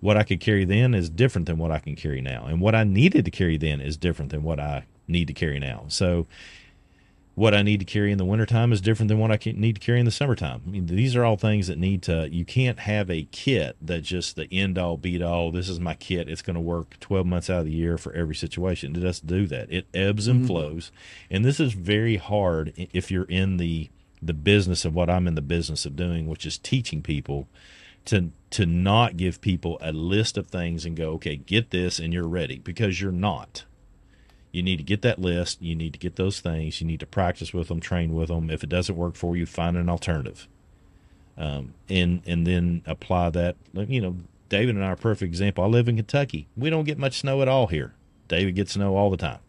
what 0.05 0.19
I 0.19 0.23
could 0.23 0.41
carry 0.41 0.67
then 0.67 0.93
is 0.93 1.09
different 1.09 1.47
than 1.47 1.57
what 1.57 1.71
I 1.71 1.79
can 1.79 1.97
carry 1.97 2.21
now. 2.21 2.45
And 2.45 2.61
what 2.61 2.75
I 2.75 2.85
needed 2.85 3.25
to 3.25 3.31
carry 3.31 3.57
then 3.57 3.81
is 3.81 3.97
different 3.97 4.33
than 4.33 4.43
what 4.43 4.61
I 4.61 4.85
need 5.09 5.29
to 5.29 5.33
carry 5.33 5.59
now. 5.59 5.87
So 5.89 6.27
what 7.35 7.55
I 7.55 7.63
need 7.63 7.81
to 7.81 7.87
carry 7.87 8.13
in 8.13 8.19
the 8.19 8.25
wintertime 8.27 8.71
is 8.71 8.83
different 8.83 9.09
than 9.09 9.19
what 9.19 9.31
I 9.31 9.39
can, 9.39 9.59
need 9.59 9.77
to 9.77 9.81
carry 9.81 9.99
in 9.99 10.05
the 10.05 10.11
summertime. 10.11 10.61
I 10.67 10.71
mean, 10.71 10.85
these 10.85 11.17
are 11.17 11.25
all 11.25 11.39
things 11.39 11.69
that 11.69 11.79
need 11.79 12.03
to, 12.03 12.29
you 12.31 12.45
can't 12.45 12.81
have 12.81 13.09
a 13.11 13.27
kit 13.33 13.77
that 13.81 14.03
just 14.03 14.37
the 14.37 14.47
end 14.53 14.77
all 14.77 14.99
beat 14.99 15.23
all. 15.23 15.51
This 15.51 15.71
is 15.71 15.81
my 15.81 15.95
kit. 15.95 16.29
It's 16.29 16.43
going 16.43 16.53
to 16.53 16.61
work 16.61 17.01
12 17.01 17.25
months 17.25 17.49
out 17.49 17.61
of 17.61 17.65
the 17.65 17.73
year 17.73 17.97
for 17.97 18.13
every 18.13 18.35
situation. 18.35 18.95
It 18.95 19.01
doesn't 19.01 19.27
do 19.27 19.47
that. 19.47 19.73
It 19.73 19.87
ebbs 19.95 20.29
and 20.29 20.41
mm-hmm. 20.41 20.49
flows. 20.49 20.93
And 21.31 21.47
this 21.47 21.59
is 21.59 21.73
very 21.73 22.17
hard 22.17 22.75
if 22.77 23.11
you're 23.11 23.25
in 23.25 23.57
the, 23.57 23.89
the 24.21 24.35
business 24.35 24.85
of 24.85 24.95
what 24.95 25.09
I'm 25.09 25.27
in 25.27 25.35
the 25.35 25.41
business 25.41 25.87
of 25.87 25.97
doing, 25.97 26.27
which 26.27 26.45
is 26.45 26.59
teaching 26.59 27.01
people 27.01 27.49
to, 28.05 28.31
to 28.55 28.67
not 28.67 29.17
give 29.17 29.41
people 29.41 29.79
a 29.81 29.93
list 29.93 30.37
of 30.37 30.49
things 30.49 30.85
and 30.85 30.97
go, 30.97 31.11
okay, 31.13 31.37
get 31.37 31.71
this 31.71 31.99
and 31.99 32.13
you're 32.13 32.29
ready 32.29 32.59
because 32.59 33.01
you're 33.01 33.13
not 33.13 33.65
you 34.55 34.63
need 34.63 34.77
to 34.77 34.85
get 34.85 35.03
that 35.03 35.19
list. 35.19 35.61
You 35.61 35.75
need 35.75 35.95
to 35.95 35.99
get 35.99 36.15
those 36.15 36.39
things. 36.39 36.81
You 36.81 36.87
need 36.87 37.01
to 37.01 37.07
practice 37.07 37.53
with 37.53 37.67
them, 37.67 37.81
train 37.81 38.15
with 38.15 38.29
them. 38.29 38.51
If 38.51 38.63
it 38.63 38.69
doesn't 38.69 38.95
work 38.95 39.17
for 39.17 39.37
you, 39.37 39.47
find 39.47 39.77
an 39.77 39.89
alternative. 39.89 40.47
Um, 41.37 41.75
and 41.89 42.23
and 42.25 42.47
then 42.47 42.83
apply 42.87 43.31
that. 43.31 43.57
You 43.73 44.01
know, 44.01 44.17
David 44.49 44.77
and 44.77 44.85
I 44.85 44.91
are 44.91 44.93
a 44.93 44.97
perfect 44.97 45.29
example. 45.29 45.65
I 45.65 45.67
live 45.67 45.89
in 45.89 45.97
Kentucky. 45.97 46.47
We 46.57 46.71
don't 46.71 46.85
get 46.85 46.99
much 46.99 47.19
snow 47.19 47.43
at 47.43 47.49
all 47.49 47.67
here. 47.67 47.95
David 48.29 48.55
gets 48.55 48.75
snow 48.75 48.97
all 48.97 49.11
the 49.11 49.17
time. 49.17 49.41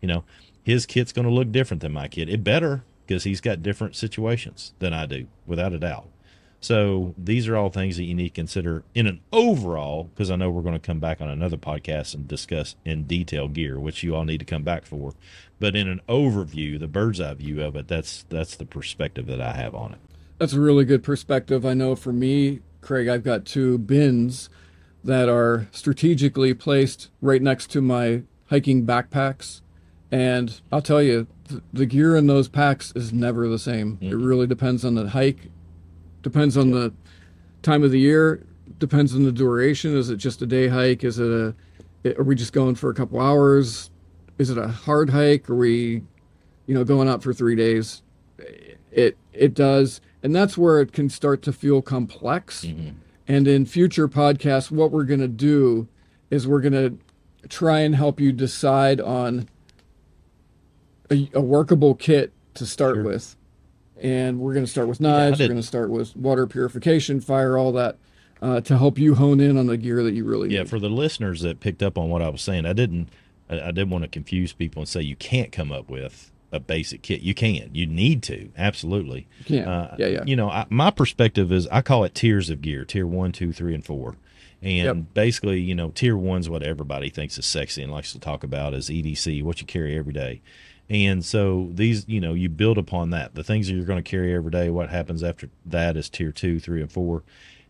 You 0.00 0.08
know, 0.08 0.24
his 0.64 0.84
kit's 0.84 1.12
going 1.12 1.28
to 1.28 1.32
look 1.32 1.52
different 1.52 1.80
than 1.80 1.92
my 1.92 2.08
kit. 2.08 2.28
It 2.28 2.42
better 2.42 2.82
because 3.06 3.22
he's 3.22 3.40
got 3.40 3.62
different 3.62 3.94
situations 3.94 4.72
than 4.80 4.92
I 4.92 5.06
do, 5.06 5.28
without 5.46 5.72
a 5.72 5.78
doubt. 5.78 6.08
So 6.62 7.14
these 7.16 7.48
are 7.48 7.56
all 7.56 7.70
things 7.70 7.96
that 7.96 8.04
you 8.04 8.14
need 8.14 8.28
to 8.28 8.34
consider 8.34 8.84
in 8.94 9.06
an 9.06 9.20
overall, 9.32 10.04
because 10.04 10.30
I 10.30 10.36
know 10.36 10.50
we're 10.50 10.60
going 10.62 10.74
to 10.74 10.78
come 10.78 11.00
back 11.00 11.20
on 11.20 11.28
another 11.30 11.56
podcast 11.56 12.14
and 12.14 12.28
discuss 12.28 12.76
in 12.84 13.04
detail 13.04 13.48
gear, 13.48 13.80
which 13.80 14.02
you 14.02 14.14
all 14.14 14.24
need 14.24 14.38
to 14.38 14.44
come 14.44 14.62
back 14.62 14.84
for. 14.84 15.14
But 15.58 15.74
in 15.74 15.88
an 15.88 16.02
overview, 16.08 16.78
the 16.78 16.86
bird's 16.86 17.20
eye 17.20 17.34
view 17.34 17.62
of 17.62 17.76
it, 17.76 17.88
that's 17.88 18.24
that's 18.28 18.56
the 18.56 18.66
perspective 18.66 19.26
that 19.26 19.40
I 19.40 19.52
have 19.52 19.74
on 19.74 19.92
it. 19.92 19.98
That's 20.38 20.52
a 20.52 20.60
really 20.60 20.84
good 20.84 21.02
perspective. 21.02 21.64
I 21.64 21.74
know 21.74 21.96
for 21.96 22.12
me, 22.12 22.60
Craig, 22.82 23.08
I've 23.08 23.24
got 23.24 23.44
two 23.44 23.78
bins 23.78 24.50
that 25.02 25.28
are 25.28 25.66
strategically 25.72 26.52
placed 26.52 27.08
right 27.22 27.40
next 27.40 27.70
to 27.70 27.80
my 27.80 28.22
hiking 28.48 28.84
backpacks. 28.84 29.62
And 30.10 30.60
I'll 30.72 30.82
tell 30.82 31.02
you, 31.02 31.26
the 31.72 31.86
gear 31.86 32.16
in 32.16 32.26
those 32.26 32.48
packs 32.48 32.92
is 32.94 33.12
never 33.12 33.48
the 33.48 33.58
same. 33.58 33.96
Mm-hmm. 33.96 34.06
It 34.06 34.16
really 34.16 34.46
depends 34.46 34.84
on 34.84 34.94
the 34.94 35.10
hike 35.10 35.50
Depends 36.22 36.56
on 36.56 36.70
the 36.70 36.92
time 37.62 37.82
of 37.82 37.90
the 37.90 38.00
year. 38.00 38.46
Depends 38.78 39.14
on 39.14 39.24
the 39.24 39.32
duration. 39.32 39.96
Is 39.96 40.10
it 40.10 40.16
just 40.16 40.42
a 40.42 40.46
day 40.46 40.68
hike? 40.68 41.04
Is 41.04 41.18
it 41.18 41.30
a? 41.30 41.54
Are 42.18 42.24
we 42.24 42.34
just 42.34 42.52
going 42.52 42.74
for 42.74 42.90
a 42.90 42.94
couple 42.94 43.20
hours? 43.20 43.90
Is 44.38 44.50
it 44.50 44.56
a 44.56 44.68
hard 44.68 45.10
hike? 45.10 45.50
Are 45.50 45.54
we, 45.54 46.02
you 46.66 46.74
know, 46.74 46.84
going 46.84 47.08
out 47.08 47.22
for 47.22 47.32
three 47.32 47.56
days? 47.56 48.02
It 48.90 49.16
it 49.32 49.54
does, 49.54 50.00
and 50.22 50.34
that's 50.34 50.56
where 50.56 50.80
it 50.80 50.92
can 50.92 51.08
start 51.08 51.42
to 51.42 51.52
feel 51.52 51.82
complex. 51.82 52.64
Mm-hmm. 52.64 52.90
And 53.28 53.46
in 53.46 53.64
future 53.66 54.08
podcasts, 54.08 54.70
what 54.70 54.90
we're 54.90 55.04
going 55.04 55.20
to 55.20 55.28
do 55.28 55.86
is 56.30 56.48
we're 56.48 56.60
going 56.60 56.72
to 56.72 56.98
try 57.48 57.80
and 57.80 57.94
help 57.94 58.18
you 58.18 58.32
decide 58.32 59.00
on 59.00 59.48
a, 61.10 61.30
a 61.34 61.40
workable 61.40 61.94
kit 61.94 62.32
to 62.54 62.66
start 62.66 62.96
sure. 62.96 63.04
with 63.04 63.36
and 64.00 64.40
we're 64.40 64.54
going 64.54 64.64
to 64.64 64.70
start 64.70 64.88
with 64.88 65.00
knives. 65.00 65.38
Yeah, 65.38 65.44
we're 65.44 65.50
going 65.50 65.60
to 65.60 65.66
start 65.66 65.90
with 65.90 66.16
water 66.16 66.46
purification, 66.46 67.20
fire, 67.20 67.56
all 67.56 67.72
that, 67.72 67.96
uh, 68.42 68.60
to 68.62 68.78
help 68.78 68.98
you 68.98 69.14
hone 69.14 69.40
in 69.40 69.56
on 69.56 69.66
the 69.66 69.76
gear 69.76 70.02
that 70.02 70.12
you 70.12 70.24
really 70.24 70.50
yeah, 70.50 70.60
need. 70.60 70.70
for 70.70 70.78
the 70.78 70.88
listeners 70.88 71.42
that 71.42 71.60
picked 71.60 71.82
up 71.82 71.98
on 71.98 72.08
what 72.08 72.22
I 72.22 72.28
was 72.28 72.42
saying, 72.42 72.66
I 72.66 72.72
didn't, 72.72 73.08
I, 73.48 73.60
I 73.60 73.70
didn't 73.70 73.90
want 73.90 74.02
to 74.02 74.08
confuse 74.08 74.52
people 74.52 74.80
and 74.80 74.88
say 74.88 75.02
you 75.02 75.16
can't 75.16 75.52
come 75.52 75.70
up 75.72 75.88
with 75.88 76.30
a 76.52 76.60
basic 76.60 77.02
kit. 77.02 77.20
You 77.20 77.34
can. 77.34 77.70
You 77.72 77.86
need 77.86 78.22
to. 78.24 78.50
Absolutely. 78.56 79.28
Yeah. 79.46 79.70
Uh, 79.70 79.96
yeah. 79.98 80.06
Yeah. 80.06 80.24
You 80.26 80.36
know, 80.36 80.50
I, 80.50 80.66
my 80.68 80.90
perspective 80.90 81.52
is 81.52 81.68
I 81.68 81.82
call 81.82 82.04
it 82.04 82.14
tiers 82.14 82.50
of 82.50 82.60
gear: 82.60 82.84
tier 82.84 83.06
one, 83.06 83.32
two, 83.32 83.52
three, 83.52 83.74
and 83.74 83.84
four. 83.84 84.16
And 84.62 84.84
yep. 84.84 85.14
basically, 85.14 85.60
you 85.60 85.74
know, 85.74 85.90
tier 85.90 86.16
one's 86.16 86.50
what 86.50 86.62
everybody 86.62 87.08
thinks 87.08 87.38
is 87.38 87.46
sexy 87.46 87.82
and 87.82 87.90
likes 87.90 88.12
to 88.12 88.18
talk 88.18 88.44
about 88.44 88.74
is 88.74 88.90
EDC, 88.90 89.42
what 89.42 89.60
you 89.60 89.66
carry 89.66 89.96
every 89.96 90.12
day. 90.12 90.42
And 90.90 91.24
so 91.24 91.70
these, 91.72 92.06
you 92.08 92.20
know, 92.20 92.34
you 92.34 92.48
build 92.48 92.76
upon 92.76 93.10
that. 93.10 93.36
The 93.36 93.44
things 93.44 93.68
that 93.68 93.74
you're 93.74 93.84
going 93.84 94.02
to 94.02 94.10
carry 94.10 94.34
every 94.34 94.50
day, 94.50 94.70
what 94.70 94.90
happens 94.90 95.22
after 95.22 95.48
that 95.64 95.96
is 95.96 96.10
tier 96.10 96.32
two, 96.32 96.58
three, 96.58 96.82
and 96.82 96.90
four. 96.90 97.22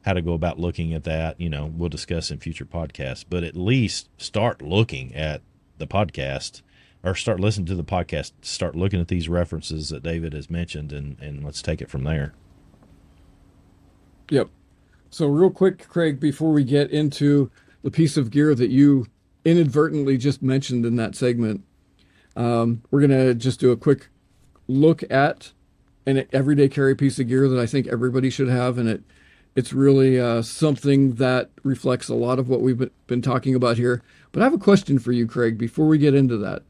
How 0.02 0.14
to 0.14 0.22
go 0.22 0.32
about 0.32 0.58
looking 0.58 0.94
at 0.94 1.04
that, 1.04 1.38
you 1.38 1.50
know, 1.50 1.66
we'll 1.66 1.90
discuss 1.90 2.30
in 2.30 2.38
future 2.38 2.64
podcasts. 2.64 3.22
But 3.28 3.44
at 3.44 3.54
least 3.54 4.08
start 4.16 4.62
looking 4.62 5.14
at 5.14 5.42
the 5.76 5.86
podcast 5.86 6.62
or 7.02 7.14
start 7.14 7.40
listening 7.40 7.66
to 7.66 7.74
the 7.74 7.84
podcast, 7.84 8.32
start 8.40 8.74
looking 8.74 9.00
at 9.00 9.08
these 9.08 9.28
references 9.28 9.90
that 9.90 10.02
David 10.02 10.32
has 10.32 10.48
mentioned, 10.48 10.90
and, 10.90 11.18
and 11.20 11.44
let's 11.44 11.60
take 11.60 11.82
it 11.82 11.90
from 11.90 12.04
there. 12.04 12.32
Yep. 14.30 14.48
So, 15.10 15.26
real 15.26 15.50
quick, 15.50 15.88
Craig, 15.88 16.20
before 16.20 16.52
we 16.52 16.64
get 16.64 16.90
into 16.90 17.50
the 17.82 17.90
piece 17.90 18.16
of 18.16 18.30
gear 18.30 18.54
that 18.54 18.70
you 18.70 19.06
inadvertently 19.44 20.16
just 20.16 20.42
mentioned 20.42 20.86
in 20.86 20.96
that 20.96 21.14
segment, 21.14 21.64
um, 22.36 22.82
we're 22.90 23.06
going 23.06 23.10
to 23.10 23.34
just 23.34 23.60
do 23.60 23.70
a 23.70 23.76
quick 23.76 24.08
look 24.68 25.02
at 25.10 25.52
an 26.06 26.26
everyday 26.32 26.68
carry 26.68 26.94
piece 26.94 27.18
of 27.18 27.28
gear 27.28 27.48
that 27.48 27.58
I 27.58 27.66
think 27.66 27.86
everybody 27.86 28.30
should 28.30 28.48
have, 28.48 28.78
and 28.78 28.88
it 28.88 29.02
it's 29.56 29.72
really 29.72 30.18
uh, 30.18 30.42
something 30.42 31.14
that 31.14 31.50
reflects 31.64 32.08
a 32.08 32.14
lot 32.14 32.38
of 32.38 32.48
what 32.48 32.60
we've 32.60 32.88
been 33.08 33.22
talking 33.22 33.54
about 33.54 33.76
here. 33.76 34.02
But 34.32 34.42
I 34.42 34.44
have 34.44 34.54
a 34.54 34.58
question 34.58 34.98
for 34.98 35.12
you, 35.12 35.26
Craig, 35.26 35.58
before 35.58 35.88
we 35.88 35.98
get 35.98 36.14
into 36.14 36.36
that. 36.38 36.62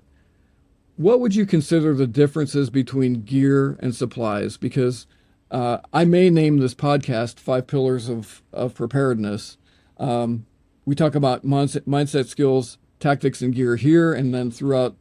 What 0.97 1.21
would 1.21 1.35
you 1.35 1.47
consider 1.47 1.95
the 1.95 2.07
differences 2.07 2.71
between 2.71 3.23
gear 3.23 3.77
and 3.81 3.95
supplies? 3.95 4.57
Because 4.57 5.07
uh, 5.51 5.79
I 5.93 6.05
may 6.05 6.31
name 6.31 6.59
this 6.59 6.75
podcast 6.75 7.39
Five 7.39 7.67
Pillars 7.67 8.09
of, 8.09 8.43
of 8.53 8.75
Preparedness. 8.75 9.59
Um, 9.99 10.47
we 10.85 10.95
talk 10.95 11.15
about 11.15 11.45
mindset, 11.45 11.83
mindset 11.83 12.27
skills, 12.27 12.79
tactics, 12.99 13.43
and 13.43 13.55
gear 13.55 13.77
here, 13.77 14.13
and 14.13 14.35
then 14.35 14.51
throughout 14.51 14.97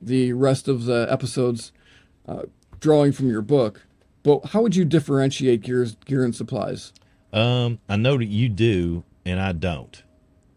the 0.00 0.32
rest 0.32 0.68
of 0.68 0.84
the 0.84 1.06
episodes 1.10 1.72
uh, 2.26 2.42
drawing 2.80 3.12
from 3.12 3.28
your 3.28 3.42
book. 3.42 3.86
But 4.22 4.46
how 4.46 4.62
would 4.62 4.76
you 4.76 4.84
differentiate 4.84 5.62
gears, 5.62 5.96
gear 6.04 6.24
and 6.24 6.34
supplies? 6.34 6.92
Um, 7.32 7.78
I 7.88 7.96
know 7.96 8.18
that 8.18 8.26
you 8.26 8.48
do, 8.48 9.04
and 9.24 9.40
I 9.40 9.52
don't. 9.52 10.02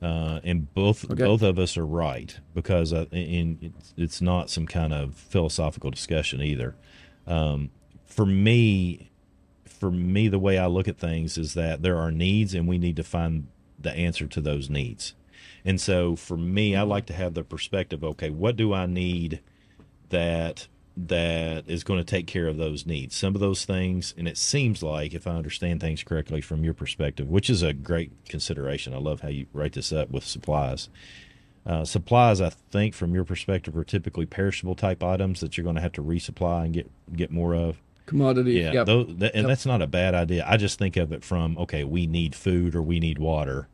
Uh, 0.02 0.40
and 0.44 0.74
both 0.74 1.10
okay. 1.12 1.24
both 1.24 1.44
of 1.44 1.60
us 1.60 1.78
are 1.78 1.86
right 1.86 2.40
because 2.56 2.92
uh, 2.92 3.06
in, 3.12 3.60
it's, 3.62 3.94
it's 3.96 4.22
not 4.22 4.50
some 4.50 4.66
kind 4.66 4.94
of 4.94 5.14
philosophical 5.14 5.92
discussion 5.92 6.42
either. 6.42 6.76
Um, 7.28 7.70
for 8.06 8.26
me, 8.26 9.12
for 9.64 9.92
me, 9.92 10.28
the 10.28 10.40
way 10.40 10.58
I 10.58 10.66
look 10.66 10.88
at 10.88 10.98
things 10.98 11.38
is 11.38 11.54
that 11.54 11.84
there 11.84 11.98
are 11.98 12.12
needs, 12.12 12.56
and 12.56 12.68
we 12.68 12.80
need 12.80 12.96
to 12.96 13.04
find 13.04 13.48
the 13.80 13.92
answer 13.94 14.26
to 14.26 14.42
those 14.42 14.70
needs. 14.70 15.14
And 15.64 15.80
so 15.80 16.16
for 16.16 16.38
me, 16.38 16.76
I 16.76 16.82
like 16.82 17.06
to 17.08 17.14
have 17.14 17.34
the 17.34 17.44
perspective, 17.44 18.04
okay, 18.04 18.30
what 18.30 18.56
do 18.56 18.74
I 18.74 18.86
need 18.86 19.42
that 20.10 20.68
that 20.98 21.64
is 21.68 21.84
going 21.84 22.00
to 22.00 22.06
take 22.06 22.28
care 22.28 22.48
of 22.48 22.58
those 22.58 22.86
needs. 22.86 23.16
Some 23.16 23.34
of 23.34 23.42
those 23.42 23.66
things, 23.66 24.14
and 24.18 24.28
it 24.28 24.38
seems 24.38 24.84
like, 24.84 25.14
if 25.14 25.26
I 25.26 25.32
understand 25.32 25.80
things 25.80 26.04
correctly 26.04 26.42
from 26.42 26.64
your 26.64 26.74
perspective, 26.74 27.30
which 27.30 27.50
is 27.50 27.64
a 27.64 27.74
great 27.74 28.12
consideration. 28.28 28.94
I 28.94 28.98
love 28.98 29.22
how 29.22 29.30
you 29.30 29.48
write 29.54 29.74
this 29.74 29.94
up 29.94 30.12
with 30.12 30.26
supplies. 30.26 30.90
Uh, 31.66 31.86
supplies, 31.86 32.42
I 32.42 32.50
think, 32.50 32.94
from 32.94 33.14
your 33.14 33.24
perspective, 33.24 33.78
are 33.78 33.84
typically 33.84 34.26
perishable 34.26 34.76
type 34.76 35.04
items 35.04 35.40
that 35.42 35.58
you're 35.58 35.64
going 35.64 35.76
to 35.76 35.82
have 35.82 35.94
to 35.94 36.04
resupply 36.04 36.66
and 36.66 36.74
get 36.74 36.92
get 37.16 37.32
more 37.32 37.54
of. 37.54 37.80
Commodity, 38.08 38.54
yeah, 38.54 38.72
yep. 38.74 38.86
those, 38.88 39.08
and 39.08 39.22
yep. 39.22 39.34
that's 39.34 39.66
not 39.66 39.82
a 39.82 39.88
bad 39.88 40.16
idea. 40.16 40.44
I 40.48 40.58
just 40.58 40.80
think 40.80 40.98
of 40.98 41.14
it 41.14 41.24
from 41.24 41.58
okay, 41.60 41.84
we 41.84 42.08
need 42.08 42.34
food 42.36 42.76
or 42.76 42.82
we 42.82 43.00
need 43.00 43.20
water, 43.20 43.68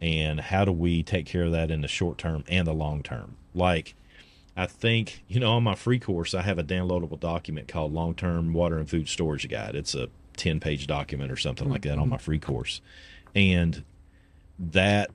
and 0.00 0.40
how 0.40 0.64
do 0.64 0.72
we 0.72 1.02
take 1.02 1.26
care 1.26 1.44
of 1.44 1.52
that 1.52 1.70
in 1.70 1.82
the 1.82 1.88
short 1.88 2.18
term 2.18 2.44
and 2.48 2.66
the 2.66 2.72
long 2.72 3.02
term? 3.02 3.36
Like, 3.54 3.94
I 4.56 4.66
think, 4.66 5.22
you 5.28 5.40
know, 5.40 5.52
on 5.52 5.62
my 5.62 5.74
free 5.74 5.98
course, 5.98 6.34
I 6.34 6.42
have 6.42 6.58
a 6.58 6.64
downloadable 6.64 7.20
document 7.20 7.68
called 7.68 7.92
Long 7.92 8.14
Term 8.14 8.52
Water 8.52 8.78
and 8.78 8.88
Food 8.88 9.08
Storage 9.08 9.48
Guide. 9.48 9.74
It's 9.74 9.94
a 9.94 10.08
10 10.36 10.60
page 10.60 10.86
document 10.86 11.30
or 11.30 11.36
something 11.36 11.68
like 11.68 11.82
that 11.82 11.98
on 11.98 12.08
my 12.08 12.18
free 12.18 12.38
course. 12.38 12.80
And 13.34 13.84
that, 14.58 15.10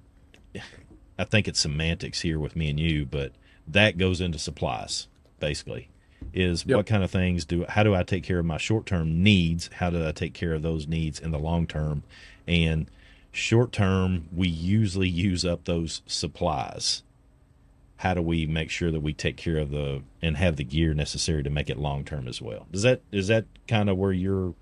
I 1.18 1.24
think 1.24 1.48
it's 1.48 1.60
semantics 1.60 2.22
here 2.22 2.40
with 2.40 2.56
me 2.56 2.70
and 2.70 2.80
you, 2.80 3.06
but 3.06 3.34
that 3.68 3.98
goes 3.98 4.22
into 4.22 4.40
supplies, 4.40 5.08
basically. 5.40 5.90
Is 6.34 6.66
yep. 6.66 6.78
what 6.78 6.86
kind 6.86 7.04
of 7.04 7.12
things 7.12 7.46
do, 7.46 7.66
how 7.68 7.84
do 7.84 7.94
I 7.94 8.04
take 8.04 8.24
care 8.24 8.40
of 8.40 8.46
my 8.46 8.58
short 8.58 8.86
term 8.86 9.22
needs? 9.22 9.70
How 9.76 9.90
do 9.90 10.08
I 10.08 10.12
take 10.12 10.34
care 10.34 10.54
of 10.54 10.62
those 10.62 10.88
needs 10.88 11.20
in 11.20 11.32
the 11.32 11.40
long 11.40 11.68
term? 11.68 12.04
And, 12.48 12.90
Short 13.36 13.74
term, 13.74 14.30
we 14.34 14.48
usually 14.48 15.10
use 15.10 15.44
up 15.44 15.66
those 15.66 16.02
supplies. 16.08 17.04
How 17.98 18.14
do 18.14 18.22
we 18.22 18.46
make 18.46 18.70
sure 18.70 18.92
that 18.92 19.02
we 19.02 19.14
take 19.14 19.36
care 19.36 19.58
of 19.58 19.72
the 19.72 20.04
and 20.22 20.38
have 20.38 20.56
the 20.56 20.64
gear 20.64 20.94
necessary 20.94 21.44
to 21.44 21.50
make 21.50 21.70
it 21.70 21.78
long 21.78 22.06
term 22.06 22.30
as 22.30 22.42
well? 22.42 22.66
Is 22.72 22.84
that 22.84 23.02
is 23.12 23.28
that 23.28 23.44
kind 23.68 23.90
of 23.90 23.98
where 23.98 24.14
your 24.14 24.54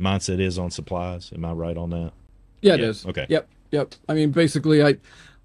mindset 0.00 0.38
is 0.40 0.56
on 0.56 0.70
supplies? 0.70 1.32
Am 1.34 1.44
I 1.44 1.50
right 1.50 1.76
on 1.76 1.90
that? 1.90 2.12
Yeah, 2.60 2.74
it 2.74 2.80
yeah. 2.80 2.86
is. 2.86 3.06
Okay. 3.06 3.26
Yep. 3.28 3.48
Yep. 3.72 3.94
I 4.08 4.14
mean, 4.14 4.30
basically, 4.30 4.84
I 4.84 4.98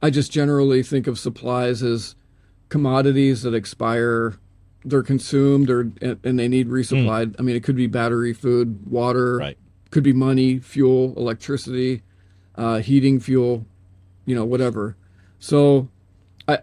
I 0.03 0.11
just 0.11 0.31
generally 0.31 0.83
think 0.83 1.07
of 1.07 1.17
supplies 1.17 1.81
as 1.81 2.15
commodities 2.69 3.41
that 3.41 3.55
expire 3.55 4.35
they're 4.85 5.01
consumed 5.01 5.71
or 5.71 5.91
and 6.01 6.37
they 6.39 6.47
need 6.47 6.67
resupplied. 6.67 7.35
Hmm. 7.35 7.39
I 7.39 7.41
mean, 7.41 7.55
it 7.55 7.63
could 7.63 7.75
be 7.75 7.87
battery, 7.87 8.33
food, 8.33 8.85
water, 8.87 9.37
Right. 9.37 9.57
could 9.89 10.03
be 10.03 10.13
money, 10.13 10.59
fuel, 10.59 11.15
electricity, 11.17 12.03
uh, 12.57 12.79
heating, 12.79 13.19
fuel, 13.19 13.65
you 14.25 14.35
know, 14.35 14.45
whatever. 14.45 14.95
So, 15.39 15.89
I, 16.47 16.59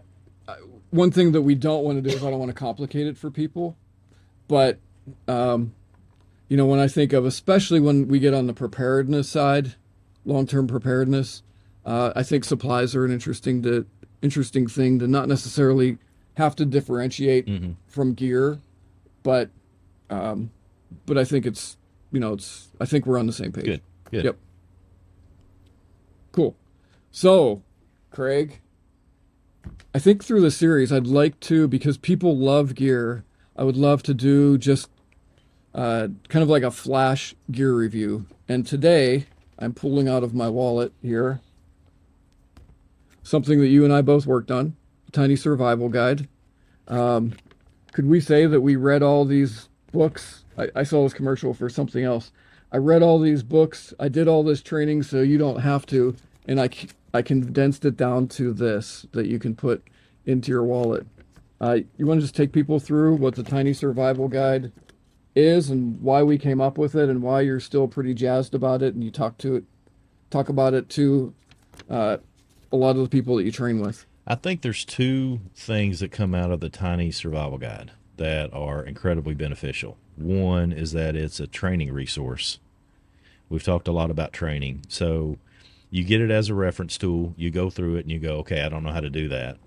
I 0.47 0.55
one 0.91 1.11
thing 1.11 1.31
that 1.31 1.41
we 1.41 1.55
don't 1.55 1.83
want 1.83 2.03
to 2.03 2.09
do 2.09 2.15
is 2.15 2.23
I 2.23 2.29
don't 2.29 2.39
want 2.39 2.49
to 2.49 2.55
complicate 2.55 3.07
it 3.07 3.17
for 3.17 3.31
people, 3.31 3.77
but 4.47 4.79
um, 5.27 5.73
you 6.47 6.57
know, 6.57 6.65
when 6.65 6.79
I 6.79 6.87
think 6.87 7.13
of 7.13 7.25
especially 7.25 7.79
when 7.79 8.07
we 8.07 8.19
get 8.19 8.33
on 8.33 8.47
the 8.47 8.53
preparedness 8.53 9.29
side, 9.29 9.75
long-term 10.25 10.67
preparedness, 10.67 11.41
uh, 11.85 12.11
I 12.15 12.23
think 12.23 12.43
supplies 12.43 12.95
are 12.95 13.05
an 13.05 13.11
interesting 13.11 13.61
to 13.63 13.85
interesting 14.21 14.67
thing 14.67 14.99
to 14.99 15.07
not 15.07 15.27
necessarily 15.27 15.97
have 16.37 16.55
to 16.57 16.65
differentiate 16.65 17.47
from 17.87 18.13
gear, 18.13 18.59
but 19.23 19.49
um, 20.09 20.51
but 21.05 21.17
I 21.17 21.23
think 21.23 21.45
it's 21.45 21.77
you 22.11 22.19
know 22.19 22.33
it's 22.33 22.69
I 22.79 22.85
think 22.85 23.05
we're 23.05 23.19
on 23.19 23.27
the 23.27 23.33
same 23.33 23.51
page. 23.51 23.65
Good. 23.65 23.81
Good. 24.11 24.25
Yep. 24.25 24.37
Cool. 26.35 26.53
So, 27.11 27.63
Craig, 28.11 28.59
I 29.93 29.99
think 29.99 30.21
through 30.21 30.41
the 30.41 30.51
series, 30.51 30.91
I'd 30.91 31.07
like 31.07 31.39
to, 31.39 31.65
because 31.65 31.97
people 31.97 32.35
love 32.37 32.75
gear, 32.75 33.23
I 33.55 33.63
would 33.63 33.77
love 33.77 34.03
to 34.03 34.13
do 34.13 34.57
just 34.57 34.89
uh, 35.73 36.09
kind 36.27 36.43
of 36.43 36.49
like 36.49 36.63
a 36.63 36.71
flash 36.71 37.35
gear 37.49 37.73
review. 37.73 38.25
And 38.49 38.67
today, 38.67 39.27
I'm 39.57 39.73
pulling 39.73 40.09
out 40.09 40.23
of 40.23 40.33
my 40.33 40.49
wallet 40.49 40.91
here 41.01 41.39
something 43.23 43.61
that 43.61 43.67
you 43.67 43.85
and 43.85 43.93
I 43.93 44.01
both 44.01 44.25
worked 44.25 44.51
on 44.51 44.75
Tiny 45.13 45.37
Survival 45.37 45.87
Guide. 45.87 46.27
Um, 46.89 47.31
could 47.93 48.07
we 48.07 48.19
say 48.19 48.45
that 48.45 48.59
we 48.59 48.75
read 48.75 49.01
all 49.01 49.23
these 49.23 49.69
books? 49.93 50.43
I, 50.57 50.67
I 50.75 50.83
saw 50.83 51.03
this 51.03 51.13
commercial 51.13 51.53
for 51.53 51.69
something 51.69 52.03
else. 52.03 52.33
I 52.75 52.77
read 52.77 53.01
all 53.01 53.19
these 53.19 53.41
books. 53.41 53.93
I 54.01 54.09
did 54.09 54.27
all 54.27 54.43
this 54.43 54.61
training 54.61 55.03
so 55.03 55.21
you 55.21 55.37
don't 55.37 55.61
have 55.61 55.85
to. 55.85 56.13
And 56.45 56.59
I, 56.59 56.69
I 57.13 57.21
condensed 57.21 57.85
it 57.85 57.95
down 57.95 58.27
to 58.27 58.51
this 58.51 59.05
that 59.13 59.27
you 59.27 59.39
can 59.39 59.55
put 59.55 59.81
into 60.25 60.51
your 60.51 60.65
wallet. 60.65 61.07
Uh, 61.61 61.77
you 61.95 62.05
want 62.05 62.19
to 62.19 62.23
just 62.23 62.35
take 62.35 62.51
people 62.51 62.81
through 62.81 63.15
what 63.15 63.35
the 63.35 63.43
Tiny 63.43 63.71
Survival 63.71 64.27
Guide 64.27 64.73
is 65.35 65.69
and 65.69 66.01
why 66.01 66.21
we 66.21 66.37
came 66.37 66.59
up 66.59 66.77
with 66.77 66.95
it 66.95 67.07
and 67.07 67.21
why 67.21 67.39
you're 67.39 67.61
still 67.61 67.87
pretty 67.87 68.13
jazzed 68.13 68.53
about 68.53 68.81
it 68.81 68.93
and 68.93 69.05
you 69.05 69.09
talk 69.09 69.37
to 69.37 69.55
it, 69.55 69.63
talk 70.29 70.49
about 70.49 70.73
it 70.73 70.89
to 70.89 71.33
uh, 71.89 72.17
a 72.73 72.75
lot 72.75 72.97
of 72.97 73.03
the 73.03 73.07
people 73.07 73.37
that 73.37 73.45
you 73.45 73.53
train 73.53 73.79
with. 73.79 74.05
I 74.27 74.35
think 74.35 74.63
there's 74.63 74.83
two 74.83 75.39
things 75.55 76.01
that 76.01 76.11
come 76.11 76.35
out 76.35 76.51
of 76.51 76.59
the 76.59 76.69
Tiny 76.69 77.11
Survival 77.11 77.57
Guide 77.57 77.91
that 78.17 78.53
are 78.53 78.83
incredibly 78.83 79.33
beneficial. 79.33 79.97
One 80.17 80.73
is 80.73 80.91
that 80.91 81.15
it's 81.15 81.39
a 81.39 81.47
training 81.47 81.93
resource. 81.93 82.59
We've 83.49 83.63
talked 83.63 83.87
a 83.87 83.91
lot 83.91 84.11
about 84.11 84.33
training. 84.33 84.85
So 84.87 85.37
you 85.89 86.03
get 86.03 86.21
it 86.21 86.31
as 86.31 86.49
a 86.49 86.55
reference 86.55 86.97
tool, 86.97 87.33
you 87.37 87.51
go 87.51 87.69
through 87.69 87.95
it 87.95 88.01
and 88.01 88.11
you 88.11 88.19
go, 88.19 88.37
okay, 88.37 88.61
I 88.61 88.69
don't 88.69 88.83
know 88.83 88.91
how 88.91 89.01
to 89.01 89.09
do 89.09 89.29
that. 89.29 89.57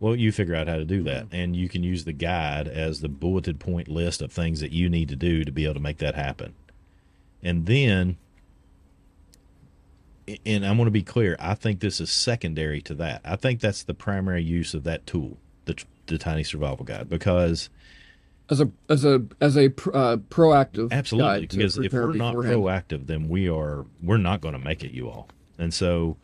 Well, 0.00 0.16
you 0.16 0.32
figure 0.32 0.56
out 0.56 0.66
how 0.66 0.76
to 0.76 0.84
do 0.84 1.02
that. 1.04 1.26
Mm-hmm. 1.26 1.34
And 1.36 1.56
you 1.56 1.68
can 1.68 1.82
use 1.82 2.04
the 2.04 2.12
guide 2.12 2.66
as 2.66 3.00
the 3.00 3.08
bulleted 3.08 3.60
point 3.60 3.88
list 3.88 4.20
of 4.20 4.32
things 4.32 4.60
that 4.60 4.72
you 4.72 4.88
need 4.88 5.08
to 5.10 5.16
do 5.16 5.44
to 5.44 5.52
be 5.52 5.64
able 5.64 5.74
to 5.74 5.80
make 5.80 5.98
that 5.98 6.14
happen. 6.14 6.54
And 7.42 7.66
then 7.66 8.16
and 10.46 10.64
I 10.64 10.70
want 10.72 10.86
to 10.86 10.92
be 10.92 11.02
clear, 11.02 11.36
I 11.38 11.54
think 11.54 11.80
this 11.80 12.00
is 12.00 12.10
secondary 12.10 12.80
to 12.82 12.94
that. 12.94 13.20
I 13.24 13.36
think 13.36 13.60
that's 13.60 13.82
the 13.82 13.94
primary 13.94 14.42
use 14.42 14.74
of 14.74 14.84
that 14.84 15.06
tool, 15.06 15.38
the, 15.64 15.82
the 16.06 16.18
Tiny 16.18 16.44
Survival 16.44 16.84
Guide, 16.84 17.08
because 17.08 17.70
as 18.52 18.60
a 18.60 18.70
as 18.88 19.04
a 19.04 19.24
as 19.40 19.56
a 19.56 19.70
pr- 19.70 19.96
uh, 19.96 20.16
proactive 20.18 20.92
absolutely, 20.92 21.46
because 21.46 21.78
if 21.78 21.92
we're 21.92 22.12
not 22.12 22.34
beforehand. 22.34 22.56
proactive, 22.56 23.06
then 23.06 23.28
we 23.28 23.48
are 23.48 23.86
we're 24.02 24.18
not 24.18 24.40
going 24.40 24.52
to 24.52 24.60
make 24.60 24.84
it, 24.84 24.92
you 24.92 25.08
all. 25.08 25.28
And 25.58 25.72
so, 25.72 26.18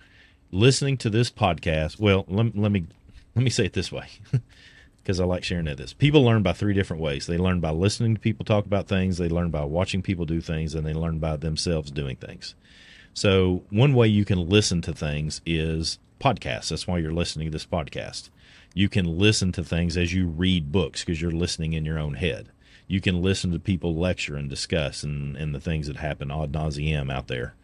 listening 0.53 0.99
to 0.99 1.11
this 1.11 1.31
podcast, 1.31 1.99
well, 1.99 2.25
let, 2.29 2.57
let 2.57 2.71
me 2.71 2.87
let 3.35 3.43
me 3.43 3.51
say 3.51 3.65
it 3.65 3.73
this 3.73 3.91
way, 3.91 4.09
because 4.99 5.19
I 5.21 5.25
like 5.25 5.43
sharing. 5.43 5.65
This 5.65 5.95
people 5.95 6.23
learn 6.23 6.43
by 6.43 6.53
three 6.53 6.75
different 6.75 7.03
ways. 7.03 7.27
They 7.27 7.39
learn 7.39 7.61
by 7.61 7.71
listening 7.71 8.15
to 8.15 8.21
people 8.21 8.45
talk 8.45 8.67
about 8.67 8.87
things. 8.87 9.17
They 9.17 9.29
learn 9.29 9.51
by 9.51 9.65
watching 9.65 10.03
people 10.03 10.27
do 10.27 10.41
things, 10.41 10.75
and 10.75 10.87
they 10.87 10.95
learn 10.95 11.19
by 11.19 11.37
themselves 11.37 11.91
doing 11.91 12.17
things. 12.17 12.55
So, 13.15 13.65
one 13.71 13.95
way 13.95 14.09
you 14.09 14.25
can 14.25 14.49
listen 14.49 14.83
to 14.83 14.93
things 14.93 15.41
is 15.47 15.99
podcasts. 16.21 16.69
That's 16.69 16.87
why 16.87 16.99
you're 16.99 17.13
listening 17.13 17.47
to 17.47 17.53
this 17.53 17.67
podcast. 17.67 18.29
You 18.75 18.89
can 18.89 19.19
listen 19.19 19.53
to 19.53 19.65
things 19.65 19.97
as 19.97 20.13
you 20.13 20.27
read 20.27 20.71
books 20.71 21.05
because 21.05 21.21
you're 21.21 21.31
listening 21.31 21.73
in 21.73 21.85
your 21.85 21.99
own 21.99 22.15
head. 22.15 22.51
You 22.87 23.01
can 23.01 23.23
listen 23.23 23.51
to 23.53 23.59
people 23.59 23.95
lecture 23.95 24.37
and 24.37 24.49
discuss 24.49 25.03
and, 25.03 25.37
and 25.37 25.55
the 25.55 25.61
things 25.61 25.87
that 25.87 25.97
happen 25.97 26.31
ad 26.31 26.53
nauseum 26.53 27.13
out 27.13 27.29
there. 27.29 27.55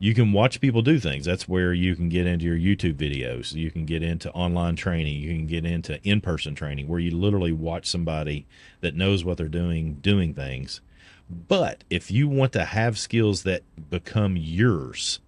You 0.00 0.14
can 0.14 0.32
watch 0.32 0.60
people 0.60 0.82
do 0.82 1.00
things. 1.00 1.24
That's 1.24 1.48
where 1.48 1.72
you 1.72 1.96
can 1.96 2.08
get 2.08 2.26
into 2.26 2.44
your 2.44 2.56
YouTube 2.56 2.94
videos. 2.94 3.52
You 3.54 3.72
can 3.72 3.84
get 3.84 4.04
into 4.04 4.30
online 4.30 4.76
training. 4.76 5.20
You 5.20 5.34
can 5.34 5.48
get 5.48 5.64
into 5.64 6.00
in 6.04 6.20
person 6.20 6.54
training 6.54 6.86
where 6.86 7.00
you 7.00 7.10
literally 7.10 7.50
watch 7.50 7.86
somebody 7.86 8.46
that 8.80 8.94
knows 8.94 9.24
what 9.24 9.38
they're 9.38 9.48
doing, 9.48 9.94
doing 9.94 10.34
things. 10.34 10.80
But 11.28 11.82
if 11.90 12.12
you 12.12 12.28
want 12.28 12.52
to 12.52 12.64
have 12.64 12.96
skills 12.96 13.42
that 13.42 13.62
become 13.90 14.36
yours, 14.36 15.18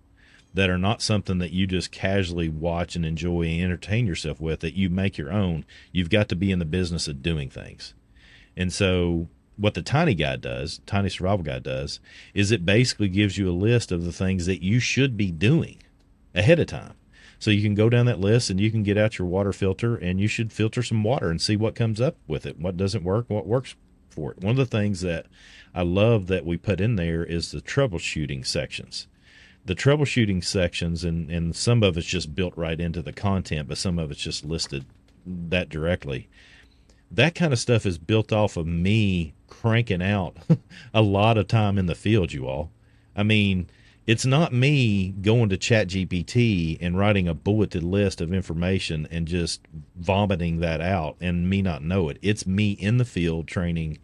that 0.54 0.70
are 0.70 0.78
not 0.78 1.02
something 1.02 1.38
that 1.38 1.52
you 1.52 1.66
just 1.66 1.92
casually 1.92 2.48
watch 2.48 2.96
and 2.96 3.06
enjoy 3.06 3.42
and 3.42 3.62
entertain 3.62 4.06
yourself 4.06 4.40
with, 4.40 4.60
that 4.60 4.76
you 4.76 4.90
make 4.90 5.16
your 5.16 5.32
own, 5.32 5.64
you've 5.92 6.10
got 6.10 6.28
to 6.28 6.36
be 6.36 6.50
in 6.50 6.58
the 6.58 6.64
business 6.64 7.06
of 7.06 7.22
doing 7.22 7.48
things. 7.48 7.94
And 8.56 8.72
so, 8.72 9.28
what 9.56 9.74
the 9.74 9.82
Tiny 9.82 10.14
guy 10.14 10.36
does, 10.36 10.80
Tiny 10.86 11.10
Survival 11.10 11.44
Guide 11.44 11.62
does, 11.62 12.00
is 12.32 12.50
it 12.50 12.64
basically 12.64 13.08
gives 13.08 13.36
you 13.36 13.48
a 13.48 13.52
list 13.52 13.92
of 13.92 14.04
the 14.04 14.12
things 14.12 14.46
that 14.46 14.62
you 14.62 14.80
should 14.80 15.16
be 15.16 15.30
doing 15.30 15.78
ahead 16.34 16.58
of 16.58 16.66
time. 16.66 16.94
So 17.38 17.50
you 17.50 17.62
can 17.62 17.74
go 17.74 17.88
down 17.88 18.06
that 18.06 18.20
list 18.20 18.50
and 18.50 18.60
you 18.60 18.70
can 18.70 18.82
get 18.82 18.98
out 18.98 19.18
your 19.18 19.26
water 19.26 19.52
filter 19.52 19.96
and 19.96 20.20
you 20.20 20.28
should 20.28 20.52
filter 20.52 20.82
some 20.82 21.02
water 21.02 21.30
and 21.30 21.40
see 21.40 21.56
what 21.56 21.74
comes 21.74 22.00
up 22.00 22.16
with 22.26 22.44
it, 22.44 22.58
what 22.58 22.76
doesn't 22.76 23.04
work, 23.04 23.26
what 23.28 23.46
works 23.46 23.74
for 24.10 24.32
it. 24.32 24.40
One 24.40 24.52
of 24.52 24.56
the 24.56 24.66
things 24.66 25.00
that 25.00 25.26
I 25.74 25.82
love 25.82 26.26
that 26.26 26.44
we 26.44 26.56
put 26.56 26.80
in 26.80 26.96
there 26.96 27.24
is 27.24 27.50
the 27.50 27.62
troubleshooting 27.62 28.46
sections. 28.46 29.06
The 29.70 29.76
troubleshooting 29.76 30.42
sections, 30.42 31.04
and, 31.04 31.30
and 31.30 31.54
some 31.54 31.84
of 31.84 31.96
it's 31.96 32.04
just 32.04 32.34
built 32.34 32.56
right 32.56 32.80
into 32.80 33.02
the 33.02 33.12
content, 33.12 33.68
but 33.68 33.78
some 33.78 34.00
of 34.00 34.10
it's 34.10 34.20
just 34.20 34.44
listed 34.44 34.84
that 35.24 35.68
directly. 35.68 36.28
That 37.08 37.36
kind 37.36 37.52
of 37.52 37.58
stuff 37.60 37.86
is 37.86 37.96
built 37.96 38.32
off 38.32 38.56
of 38.56 38.66
me 38.66 39.32
cranking 39.46 40.02
out 40.02 40.38
a 40.92 41.02
lot 41.02 41.38
of 41.38 41.46
time 41.46 41.78
in 41.78 41.86
the 41.86 41.94
field, 41.94 42.32
you 42.32 42.48
all. 42.48 42.72
I 43.14 43.22
mean, 43.22 43.70
it's 44.08 44.26
not 44.26 44.52
me 44.52 45.10
going 45.10 45.48
to 45.50 45.56
chat 45.56 45.86
gpt 45.86 46.78
and 46.80 46.98
writing 46.98 47.28
a 47.28 47.34
bulleted 47.34 47.84
list 47.84 48.20
of 48.20 48.32
information 48.32 49.06
and 49.08 49.28
just 49.28 49.60
vomiting 49.94 50.58
that 50.58 50.80
out 50.80 51.14
and 51.20 51.48
me 51.48 51.62
not 51.62 51.84
know 51.84 52.08
it 52.08 52.18
it's 52.22 52.44
me 52.44 52.72
in 52.72 52.96
the 52.96 53.04
field 53.04 53.46
training 53.46 53.98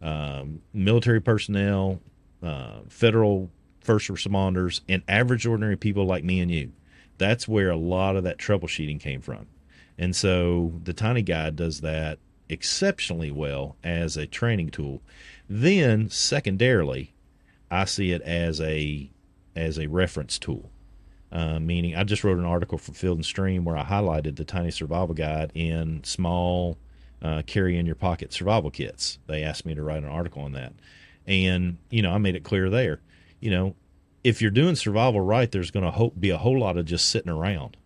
um, 0.00 0.62
military 0.72 1.20
personnel 1.20 2.00
uh, 2.42 2.78
federal 2.88 3.50
first 3.82 4.08
responders 4.08 4.80
and 4.88 5.02
average 5.08 5.46
ordinary 5.46 5.76
people 5.76 6.04
like 6.04 6.24
me 6.24 6.40
and 6.40 6.50
you 6.50 6.72
that's 7.18 7.46
where 7.46 7.70
a 7.70 7.76
lot 7.76 8.16
of 8.16 8.24
that 8.24 8.38
troubleshooting 8.38 9.00
came 9.00 9.20
from 9.20 9.46
and 9.98 10.16
so 10.16 10.72
the 10.84 10.92
tiny 10.92 11.22
guide 11.22 11.56
does 11.56 11.80
that 11.80 12.18
exceptionally 12.48 13.30
well 13.30 13.76
as 13.82 14.16
a 14.16 14.26
training 14.26 14.68
tool 14.70 15.00
then 15.48 16.08
secondarily 16.08 17.14
i 17.70 17.84
see 17.84 18.12
it 18.12 18.22
as 18.22 18.60
a 18.60 19.10
as 19.54 19.78
a 19.78 19.86
reference 19.86 20.38
tool. 20.38 20.70
Uh, 21.30 21.58
meaning, 21.58 21.96
I 21.96 22.04
just 22.04 22.24
wrote 22.24 22.38
an 22.38 22.44
article 22.44 22.78
for 22.78 22.92
Field 22.92 23.18
and 23.18 23.24
Stream 23.24 23.64
where 23.64 23.76
I 23.76 23.84
highlighted 23.84 24.36
the 24.36 24.44
Tiny 24.44 24.70
Survival 24.70 25.14
Guide 25.14 25.50
in 25.54 26.04
small 26.04 26.76
uh, 27.22 27.42
carry 27.46 27.78
in 27.78 27.86
your 27.86 27.94
pocket 27.94 28.32
survival 28.32 28.70
kits. 28.70 29.18
They 29.26 29.42
asked 29.42 29.64
me 29.64 29.74
to 29.74 29.82
write 29.82 30.02
an 30.02 30.10
article 30.10 30.42
on 30.42 30.52
that. 30.52 30.74
And, 31.26 31.78
you 31.88 32.02
know, 32.02 32.12
I 32.12 32.18
made 32.18 32.36
it 32.36 32.44
clear 32.44 32.68
there, 32.68 33.00
you 33.42 33.50
know, 33.50 33.74
if 34.24 34.40
you're 34.40 34.52
doing 34.52 34.76
survival 34.76 35.20
right, 35.20 35.50
there's 35.50 35.72
going 35.72 35.92
to 35.92 36.10
be 36.18 36.30
a 36.30 36.38
whole 36.38 36.58
lot 36.58 36.78
of 36.78 36.86
just 36.86 37.10
sitting 37.10 37.30
around, 37.30 37.76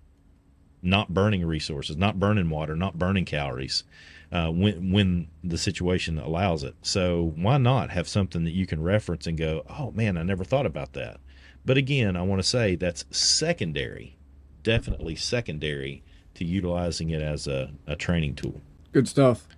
not 0.82 1.14
burning 1.14 1.44
resources, 1.44 1.96
not 1.96 2.20
burning 2.20 2.50
water, 2.50 2.76
not 2.76 2.98
burning 2.98 3.24
calories. 3.24 3.82
Uh, 4.30 4.50
when 4.50 4.90
when 4.90 5.28
the 5.44 5.56
situation 5.56 6.18
allows 6.18 6.64
it, 6.64 6.74
so 6.82 7.32
why 7.36 7.56
not 7.56 7.90
have 7.90 8.08
something 8.08 8.42
that 8.42 8.50
you 8.50 8.66
can 8.66 8.82
reference 8.82 9.26
and 9.26 9.38
go, 9.38 9.64
oh 9.68 9.92
man, 9.92 10.16
I 10.16 10.24
never 10.24 10.44
thought 10.44 10.66
about 10.66 10.94
that. 10.94 11.20
But 11.64 11.78
again, 11.78 12.16
I 12.16 12.22
want 12.22 12.42
to 12.42 12.48
say 12.48 12.74
that's 12.74 13.04
secondary, 13.10 14.18
definitely 14.64 15.14
secondary 15.14 16.02
to 16.34 16.44
utilizing 16.44 17.10
it 17.10 17.22
as 17.22 17.46
a, 17.46 17.70
a 17.86 17.94
training 17.96 18.34
tool. 18.34 18.60
Good 18.92 19.08
stuff. 19.08 19.48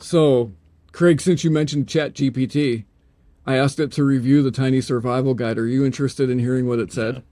So, 0.00 0.52
Craig, 0.92 1.20
since 1.20 1.44
you 1.44 1.50
mentioned 1.50 1.86
Chat 1.86 2.14
GPT, 2.14 2.84
I 3.48 3.56
asked 3.56 3.80
it 3.80 3.90
to 3.92 4.04
review 4.04 4.42
the 4.42 4.50
Tiny 4.50 4.82
Survival 4.82 5.32
Guide. 5.32 5.56
Are 5.56 5.66
you 5.66 5.82
interested 5.82 6.28
in 6.28 6.38
hearing 6.38 6.68
what 6.68 6.78
it 6.78 6.92
said? 6.92 7.22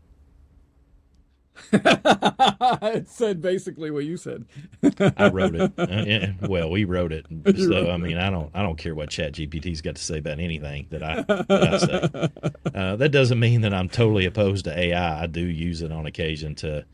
it 1.75 3.07
said 3.11 3.43
basically 3.43 3.91
what 3.91 4.07
you 4.07 4.17
said. 4.17 4.47
I 5.19 5.29
wrote 5.29 5.55
it. 5.55 5.73
Uh, 5.77 6.49
well, 6.49 6.71
we 6.71 6.85
wrote 6.85 7.13
it. 7.13 7.27
So 7.59 7.91
I 7.91 7.99
mean, 7.99 8.17
I 8.17 8.31
don't 8.31 8.51
I 8.55 8.63
don't 8.63 8.77
care 8.79 8.95
what 8.95 9.11
Chat 9.11 9.33
GPT's 9.33 9.83
got 9.83 9.97
to 9.97 10.03
say 10.03 10.19
about 10.19 10.41
anything 10.41 10.87
that 10.89 11.03
I, 11.03 11.23
that 11.23 11.51
I 11.51 11.79
say. 11.79 12.51
Uh, 12.75 12.97
that 12.97 13.11
doesn't 13.11 13.39
mean 13.39 13.63
that 13.63 13.75
I'm 13.75 13.89
totally 13.89 14.25
opposed 14.25 14.65
to 14.65 14.79
AI. 14.79 15.23
I 15.23 15.27
do 15.27 15.41
use 15.41 15.83
it 15.83 15.93
on 15.93 16.07
occasion 16.07 16.55
to 16.57 16.87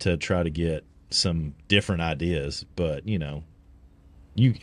to 0.00 0.16
try 0.16 0.42
to 0.42 0.50
get 0.50 0.84
some 1.10 1.54
different 1.68 2.00
ideas, 2.00 2.64
but 2.76 3.06
you 3.06 3.18
know, 3.18 3.44
you 4.34 4.54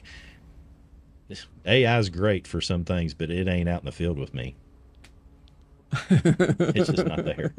AI 1.65 1.99
is 1.99 2.09
great 2.09 2.47
for 2.47 2.61
some 2.61 2.83
things, 2.85 3.13
but 3.13 3.29
it 3.29 3.47
ain't 3.47 3.67
out 3.67 3.81
in 3.81 3.85
the 3.85 3.91
field 3.91 4.17
with 4.17 4.33
me. 4.33 4.55
it's 6.09 6.89
just 6.89 7.05
not 7.05 7.23
there. 7.25 7.53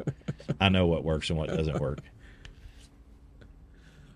I 0.59 0.69
know 0.69 0.87
what 0.87 1.03
works 1.03 1.29
and 1.29 1.37
what 1.37 1.49
doesn't 1.49 1.79
work. 1.79 1.99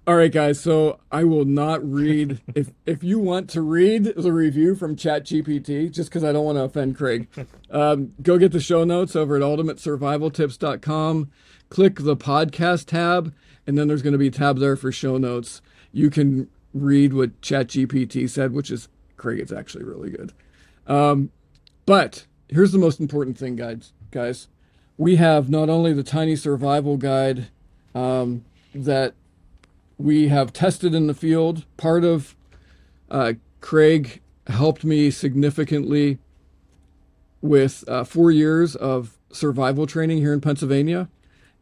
All 0.05 0.15
right, 0.15 0.31
guys. 0.31 0.59
So 0.59 0.99
I 1.11 1.23
will 1.23 1.45
not 1.45 1.81
read. 1.89 2.41
if 2.55 2.71
if 2.85 3.03
you 3.03 3.19
want 3.19 3.49
to 3.51 3.61
read 3.61 4.03
the 4.17 4.34
review 4.34 4.75
from 4.75 4.97
ChatGPT, 4.97 5.89
just 5.89 6.09
because 6.09 6.25
I 6.25 6.34
don't 6.34 6.43
want 6.43 6.57
to 6.57 6.63
offend 6.63 6.97
Craig, 6.97 7.30
um, 7.71 8.13
go 8.21 8.38
get 8.38 8.51
the 8.51 8.59
show 8.59 8.84
notes 8.84 9.15
over 9.15 9.38
at 9.38 9.41
ultimatesurvivaltips.com. 9.41 11.31
Click 11.69 11.95
the 11.99 12.17
podcast 12.17 12.88
tab, 12.88 13.34
and 13.65 13.77
then 13.77 13.88
there's 13.88 14.01
going 14.01 14.11
to 14.11 14.19
be 14.19 14.27
a 14.27 14.31
tab 14.31 14.59
there 14.59 14.75
for 14.75 14.91
show 14.91 15.17
notes. 15.17 15.61
You 15.93 16.09
can 16.09 16.49
read 16.73 17.13
what 17.13 17.39
ChatGPT 17.39 18.30
said, 18.30 18.51
which 18.51 18.71
is 18.71 18.89
Craig. 19.24 19.40
It's 19.40 19.54
actually 19.54 19.86
really 19.86 20.10
good. 20.10 20.34
Um, 20.86 21.32
but 21.86 22.26
here's 22.50 22.74
the 22.74 22.78
most 22.78 23.00
important 23.00 23.38
thing, 23.38 23.56
guys 23.56 23.94
guys. 24.14 24.48
We 24.98 25.16
have 25.16 25.50
not 25.50 25.70
only 25.70 25.91
the 25.91 26.04
tiny 26.04 26.36
survival 26.36 26.98
guide 26.98 27.48
um, 27.95 28.45
that 28.76 29.16
we 29.98 30.28
have 30.28 30.54
tested 30.54 30.94
in 30.94 31.08
the 31.08 31.14
field. 31.14 31.66
Part 31.78 32.04
of 32.04 32.36
uh, 33.10 33.34
Craig 33.60 34.22
helped 34.48 34.84
me 34.86 35.10
significantly 35.10 36.20
with 37.41 37.84
uh, 37.88 38.04
four 38.04 38.32
years 38.32 38.76
of 38.76 39.18
survival 39.32 39.88
training 39.88 40.20
here 40.20 40.34
in 40.34 40.41
Pennsylvania. 40.41 41.10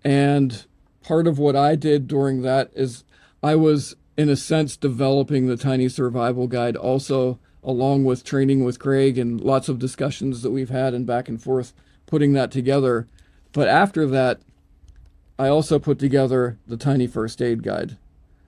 And 0.04 0.66
part 1.02 1.26
of 1.26 1.40
what 1.40 1.56
I 1.56 1.76
did 1.76 2.08
during 2.08 2.42
that 2.42 2.70
is 2.74 3.04
I 3.42 3.56
was, 3.56 3.96
in 4.18 4.30
a 4.30 4.36
sense, 4.36 4.76
developing 4.76 5.48
the 5.48 5.58
Tiny 5.58 5.88
Survival 5.88 6.48
Guide 6.48 6.76
also, 6.76 7.40
along 7.64 8.06
with 8.06 8.24
training 8.24 8.64
with 8.64 8.80
Craig 8.80 9.18
and 9.18 9.40
lots 9.40 9.70
of 9.70 9.80
discussions 9.80 10.42
that 10.42 10.52
we've 10.52 10.70
had 10.70 10.94
and 10.94 11.06
back 11.06 11.30
and 11.30 11.42
forth 11.42 11.74
putting 12.06 12.34
that 12.34 12.52
together. 12.52 13.08
But 13.54 13.68
after 13.68 14.08
that, 14.08 14.42
I 15.38 15.48
also 15.48 15.80
put 15.80 16.00
together 16.00 16.58
the 16.68 16.78
tiny 16.78 17.08
first 17.08 17.42
aid 17.42 17.64
guide. 17.64 17.98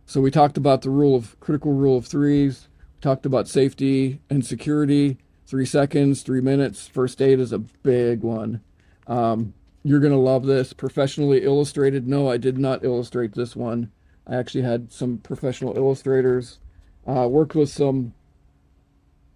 So 0.06 0.22
we 0.22 0.32
talked 0.32 0.58
about 0.58 0.82
the 0.82 0.90
rule 0.90 1.16
of 1.16 1.40
critical 1.40 1.74
rule 1.74 1.98
of 1.98 2.06
threes, 2.06 2.68
we 2.96 3.02
talked 3.02 3.26
about 3.26 3.48
safety 3.48 4.20
and 4.30 4.46
security, 4.46 5.18
three 5.46 5.66
seconds, 5.66 6.22
three 6.22 6.42
minutes. 6.42 6.88
First 6.88 7.22
aid 7.22 7.40
is 7.40 7.52
a 7.52 7.60
big 7.60 8.22
one. 8.22 8.62
Um, 9.08 9.54
you're 9.84 10.00
going 10.00 10.14
to 10.14 10.18
love 10.18 10.46
this. 10.46 10.74
Professionally 10.74 11.44
illustrated. 11.44 12.08
No, 12.08 12.30
I 12.30 12.38
did 12.38 12.58
not 12.58 12.84
illustrate 12.84 13.34
this 13.34 13.56
one. 13.56 13.92
I 14.26 14.36
actually 14.36 14.64
had 14.64 14.92
some 14.92 15.18
professional 15.18 15.78
illustrators, 15.78 16.60
uh, 17.06 17.28
worked 17.30 17.56
with 17.56 17.70
some 17.70 18.14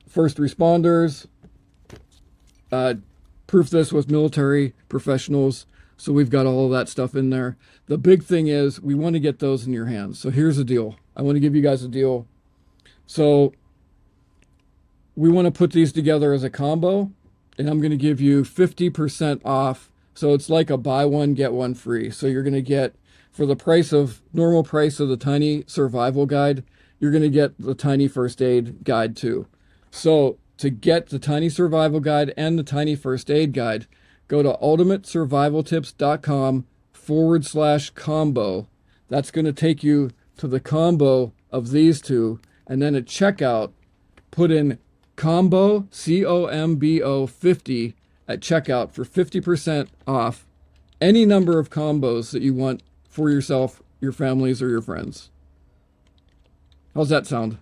first 0.07 0.37
responders, 0.37 1.27
uh, 2.71 2.95
proof 3.45 3.69
this 3.69 3.91
with 3.91 4.09
military 4.09 4.73
professionals. 4.89 5.65
So 5.97 6.13
we've 6.13 6.29
got 6.29 6.45
all 6.45 6.65
of 6.65 6.71
that 6.71 6.89
stuff 6.89 7.15
in 7.15 7.29
there. 7.29 7.57
The 7.87 7.97
big 7.97 8.23
thing 8.23 8.47
is 8.47 8.79
we 8.81 8.93
want 8.93 9.13
to 9.13 9.19
get 9.19 9.39
those 9.39 9.65
in 9.65 9.73
your 9.73 9.87
hands. 9.87 10.19
So 10.19 10.29
here's 10.29 10.57
the 10.57 10.63
deal. 10.63 10.97
I 11.15 11.21
want 11.21 11.35
to 11.35 11.39
give 11.39 11.55
you 11.55 11.61
guys 11.61 11.83
a 11.83 11.87
deal. 11.87 12.27
So 13.07 13.53
we 15.15 15.29
want 15.29 15.45
to 15.45 15.51
put 15.51 15.71
these 15.71 15.91
together 15.91 16.33
as 16.33 16.43
a 16.43 16.49
combo 16.49 17.11
and 17.57 17.67
I'm 17.67 17.79
going 17.79 17.91
to 17.91 17.97
give 17.97 18.21
you 18.21 18.43
50% 18.43 19.41
off. 19.43 19.89
So 20.13 20.33
it's 20.33 20.49
like 20.49 20.69
a 20.69 20.77
buy 20.77 21.05
one, 21.05 21.33
get 21.33 21.53
one 21.53 21.73
free. 21.73 22.11
So 22.11 22.27
you're 22.27 22.43
going 22.43 22.53
to 22.53 22.61
get 22.61 22.95
for 23.37 23.45
the 23.45 23.55
price 23.55 23.93
of 23.93 24.21
normal 24.33 24.63
price 24.63 24.99
of 24.99 25.09
the 25.09 25.17
tiny 25.17 25.63
survival 25.67 26.25
guide, 26.25 26.63
you're 26.99 27.11
going 27.11 27.23
to 27.23 27.29
get 27.29 27.59
the 27.59 27.75
tiny 27.75 28.07
first 28.07 28.41
aid 28.41 28.83
guide 28.83 29.15
too. 29.15 29.45
So 29.97 30.37
to 30.57 30.69
get 30.69 31.07
the 31.07 31.17
Tiny 31.17 31.49
Survival 31.49 31.99
Guide 31.99 32.31
and 32.37 32.59
the 32.59 32.63
Tiny 32.63 32.95
First 32.95 33.31
Aid 33.31 33.51
Guide, 33.51 33.87
go 34.27 34.43
to 34.43 34.55
ultimatesurvivaltips.com 34.61 36.67
forward 36.93 37.45
slash 37.45 37.89
combo. 37.89 38.67
That's 39.09 39.31
going 39.31 39.45
to 39.45 39.53
take 39.53 39.83
you 39.83 40.11
to 40.37 40.47
the 40.47 40.59
combo 40.59 41.33
of 41.49 41.71
these 41.71 41.99
two. 41.99 42.39
And 42.67 42.79
then 42.79 42.93
at 42.93 43.05
checkout, 43.05 43.71
put 44.29 44.51
in 44.51 44.77
combo, 45.15 45.87
C 45.89 46.23
O 46.23 46.45
M 46.45 46.75
B 46.75 47.01
O 47.01 47.25
50 47.25 47.95
at 48.27 48.39
checkout 48.39 48.91
for 48.91 49.03
50% 49.03 49.87
off 50.05 50.45
any 51.01 51.25
number 51.25 51.57
of 51.57 51.71
combos 51.71 52.29
that 52.31 52.43
you 52.43 52.53
want 52.53 52.83
for 53.09 53.31
yourself, 53.31 53.81
your 53.99 54.11
families, 54.11 54.61
or 54.61 54.69
your 54.69 54.83
friends. 54.83 55.31
How's 56.93 57.09
that 57.09 57.25
sound? 57.25 57.57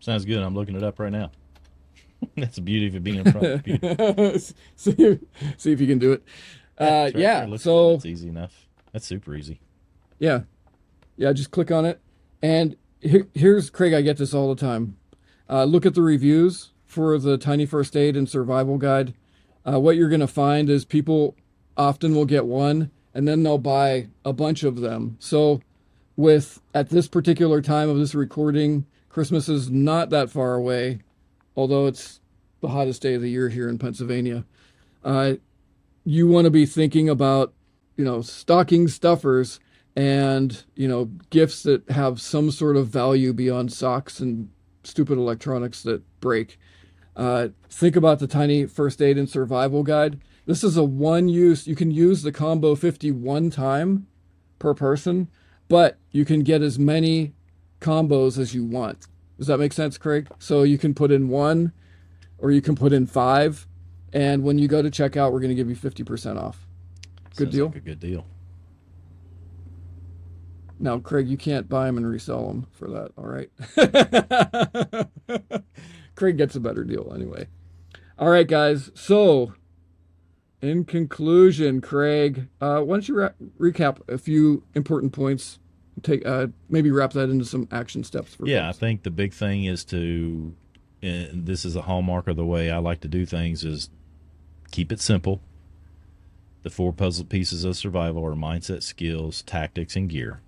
Sounds 0.00 0.24
good. 0.24 0.42
I'm 0.42 0.54
looking 0.54 0.74
it 0.74 0.82
up 0.82 0.98
right 0.98 1.12
now. 1.12 1.30
That's 2.36 2.56
the 2.56 2.62
beauty 2.62 2.86
of 2.88 2.96
it 2.96 3.04
being 3.04 3.24
in 3.24 3.32
front. 3.32 4.40
see, 4.76 4.94
if, 4.98 5.20
see 5.56 5.72
if 5.72 5.80
you 5.80 5.86
can 5.86 5.98
do 5.98 6.12
it. 6.12 6.22
Uh, 6.78 7.10
yeah, 7.14 7.56
so 7.56 7.94
it's 7.94 8.06
easy 8.06 8.28
enough. 8.28 8.66
That's 8.92 9.06
super 9.06 9.34
easy. 9.34 9.60
Yeah, 10.18 10.40
yeah. 11.16 11.32
Just 11.32 11.50
click 11.50 11.70
on 11.70 11.84
it, 11.84 12.00
and 12.42 12.76
here, 13.00 13.26
here's 13.34 13.70
Craig. 13.70 13.94
I 13.94 14.02
get 14.02 14.18
this 14.18 14.34
all 14.34 14.54
the 14.54 14.60
time. 14.60 14.96
Uh, 15.48 15.64
look 15.64 15.86
at 15.86 15.94
the 15.94 16.02
reviews 16.02 16.72
for 16.84 17.18
the 17.18 17.38
Tiny 17.38 17.66
First 17.66 17.96
Aid 17.96 18.16
and 18.16 18.28
Survival 18.28 18.78
Guide. 18.78 19.14
Uh, 19.66 19.80
what 19.80 19.96
you're 19.96 20.08
going 20.08 20.20
to 20.20 20.26
find 20.26 20.68
is 20.68 20.84
people 20.84 21.34
often 21.76 22.14
will 22.14 22.24
get 22.24 22.46
one, 22.46 22.90
and 23.14 23.26
then 23.26 23.42
they'll 23.42 23.58
buy 23.58 24.08
a 24.24 24.32
bunch 24.32 24.62
of 24.62 24.80
them. 24.80 25.16
So, 25.18 25.60
with 26.16 26.60
at 26.74 26.90
this 26.90 27.08
particular 27.08 27.62
time 27.62 27.88
of 27.88 27.98
this 27.98 28.14
recording, 28.14 28.86
Christmas 29.08 29.48
is 29.48 29.70
not 29.70 30.10
that 30.10 30.30
far 30.30 30.54
away 30.54 31.00
although 31.56 31.86
it's 31.86 32.20
the 32.60 32.68
hottest 32.68 33.02
day 33.02 33.14
of 33.14 33.22
the 33.22 33.30
year 33.30 33.48
here 33.48 33.68
in 33.68 33.78
Pennsylvania. 33.78 34.44
Uh, 35.04 35.34
you 36.04 36.26
want 36.28 36.44
to 36.44 36.50
be 36.50 36.66
thinking 36.66 37.08
about, 37.08 37.52
you 37.96 38.04
know, 38.04 38.20
stocking 38.22 38.88
stuffers 38.88 39.58
and, 39.94 40.64
you 40.74 40.86
know, 40.86 41.06
gifts 41.30 41.62
that 41.62 41.88
have 41.90 42.20
some 42.20 42.50
sort 42.50 42.76
of 42.76 42.88
value 42.88 43.32
beyond 43.32 43.72
socks 43.72 44.20
and 44.20 44.50
stupid 44.84 45.18
electronics 45.18 45.82
that 45.82 46.02
break. 46.20 46.58
Uh, 47.16 47.48
think 47.70 47.96
about 47.96 48.18
the 48.18 48.26
tiny 48.26 48.66
first 48.66 49.00
aid 49.00 49.16
and 49.16 49.28
survival 49.28 49.82
guide. 49.82 50.20
This 50.44 50.62
is 50.62 50.76
a 50.76 50.84
one 50.84 51.28
use, 51.28 51.66
you 51.66 51.74
can 51.74 51.90
use 51.90 52.22
the 52.22 52.30
combo 52.30 52.74
50 52.74 53.10
one 53.10 53.50
time 53.50 54.06
per 54.58 54.74
person, 54.74 55.28
but 55.68 55.98
you 56.12 56.24
can 56.24 56.40
get 56.40 56.62
as 56.62 56.78
many 56.78 57.32
combos 57.80 58.38
as 58.38 58.54
you 58.54 58.64
want. 58.64 59.06
Does 59.38 59.46
that 59.48 59.58
make 59.58 59.72
sense, 59.72 59.98
Craig? 59.98 60.28
So 60.38 60.62
you 60.62 60.78
can 60.78 60.94
put 60.94 61.10
in 61.10 61.28
one 61.28 61.72
or 62.38 62.50
you 62.50 62.62
can 62.62 62.74
put 62.74 62.92
in 62.92 63.06
five. 63.06 63.66
And 64.12 64.42
when 64.42 64.58
you 64.58 64.68
go 64.68 64.82
to 64.82 64.90
checkout, 64.90 65.32
we're 65.32 65.40
going 65.40 65.50
to 65.50 65.54
give 65.54 65.68
you 65.68 65.76
50% 65.76 66.40
off. 66.40 66.66
Good 67.36 67.46
Sounds 67.46 67.54
deal? 67.54 67.66
Like 67.66 67.76
a 67.76 67.80
good 67.80 68.00
deal. 68.00 68.26
Now, 70.78 70.98
Craig, 70.98 71.28
you 71.28 71.36
can't 71.36 71.68
buy 71.68 71.86
them 71.86 71.96
and 71.96 72.08
resell 72.08 72.48
them 72.48 72.66
for 72.72 72.88
that. 72.88 73.12
All 73.16 73.26
right. 73.26 73.50
Craig 76.14 76.36
gets 76.36 76.54
a 76.54 76.60
better 76.60 76.84
deal 76.84 77.12
anyway. 77.14 77.48
All 78.18 78.28
right, 78.28 78.46
guys. 78.46 78.90
So, 78.94 79.54
in 80.60 80.84
conclusion, 80.84 81.80
Craig, 81.80 82.48
uh, 82.60 82.80
why 82.80 82.96
don't 82.96 83.08
you 83.08 83.16
ra- 83.18 83.30
recap 83.58 84.06
a 84.08 84.18
few 84.18 84.64
important 84.74 85.12
points 85.12 85.58
take 86.02 86.26
uh, 86.26 86.48
maybe 86.68 86.90
wrap 86.90 87.12
that 87.12 87.28
into 87.28 87.44
some 87.44 87.68
action 87.70 88.04
steps. 88.04 88.34
For 88.34 88.46
Yeah, 88.46 88.66
folks. 88.66 88.76
I 88.76 88.80
think 88.80 89.02
the 89.02 89.10
big 89.10 89.32
thing 89.32 89.64
is 89.64 89.84
to, 89.86 90.54
and 91.02 91.46
this 91.46 91.64
is 91.64 91.76
a 91.76 91.82
hallmark 91.82 92.28
of 92.28 92.36
the 92.36 92.44
way 92.44 92.70
I 92.70 92.78
like 92.78 93.00
to 93.00 93.08
do 93.08 93.26
things, 93.26 93.64
is 93.64 93.90
keep 94.70 94.92
it 94.92 95.00
simple. 95.00 95.40
The 96.62 96.70
four 96.70 96.92
puzzle 96.92 97.24
pieces 97.24 97.64
of 97.64 97.76
survival 97.76 98.24
are 98.26 98.34
mindset, 98.34 98.82
skills, 98.82 99.42
tactics, 99.42 99.94
and 99.96 100.08
gear. 100.08 100.40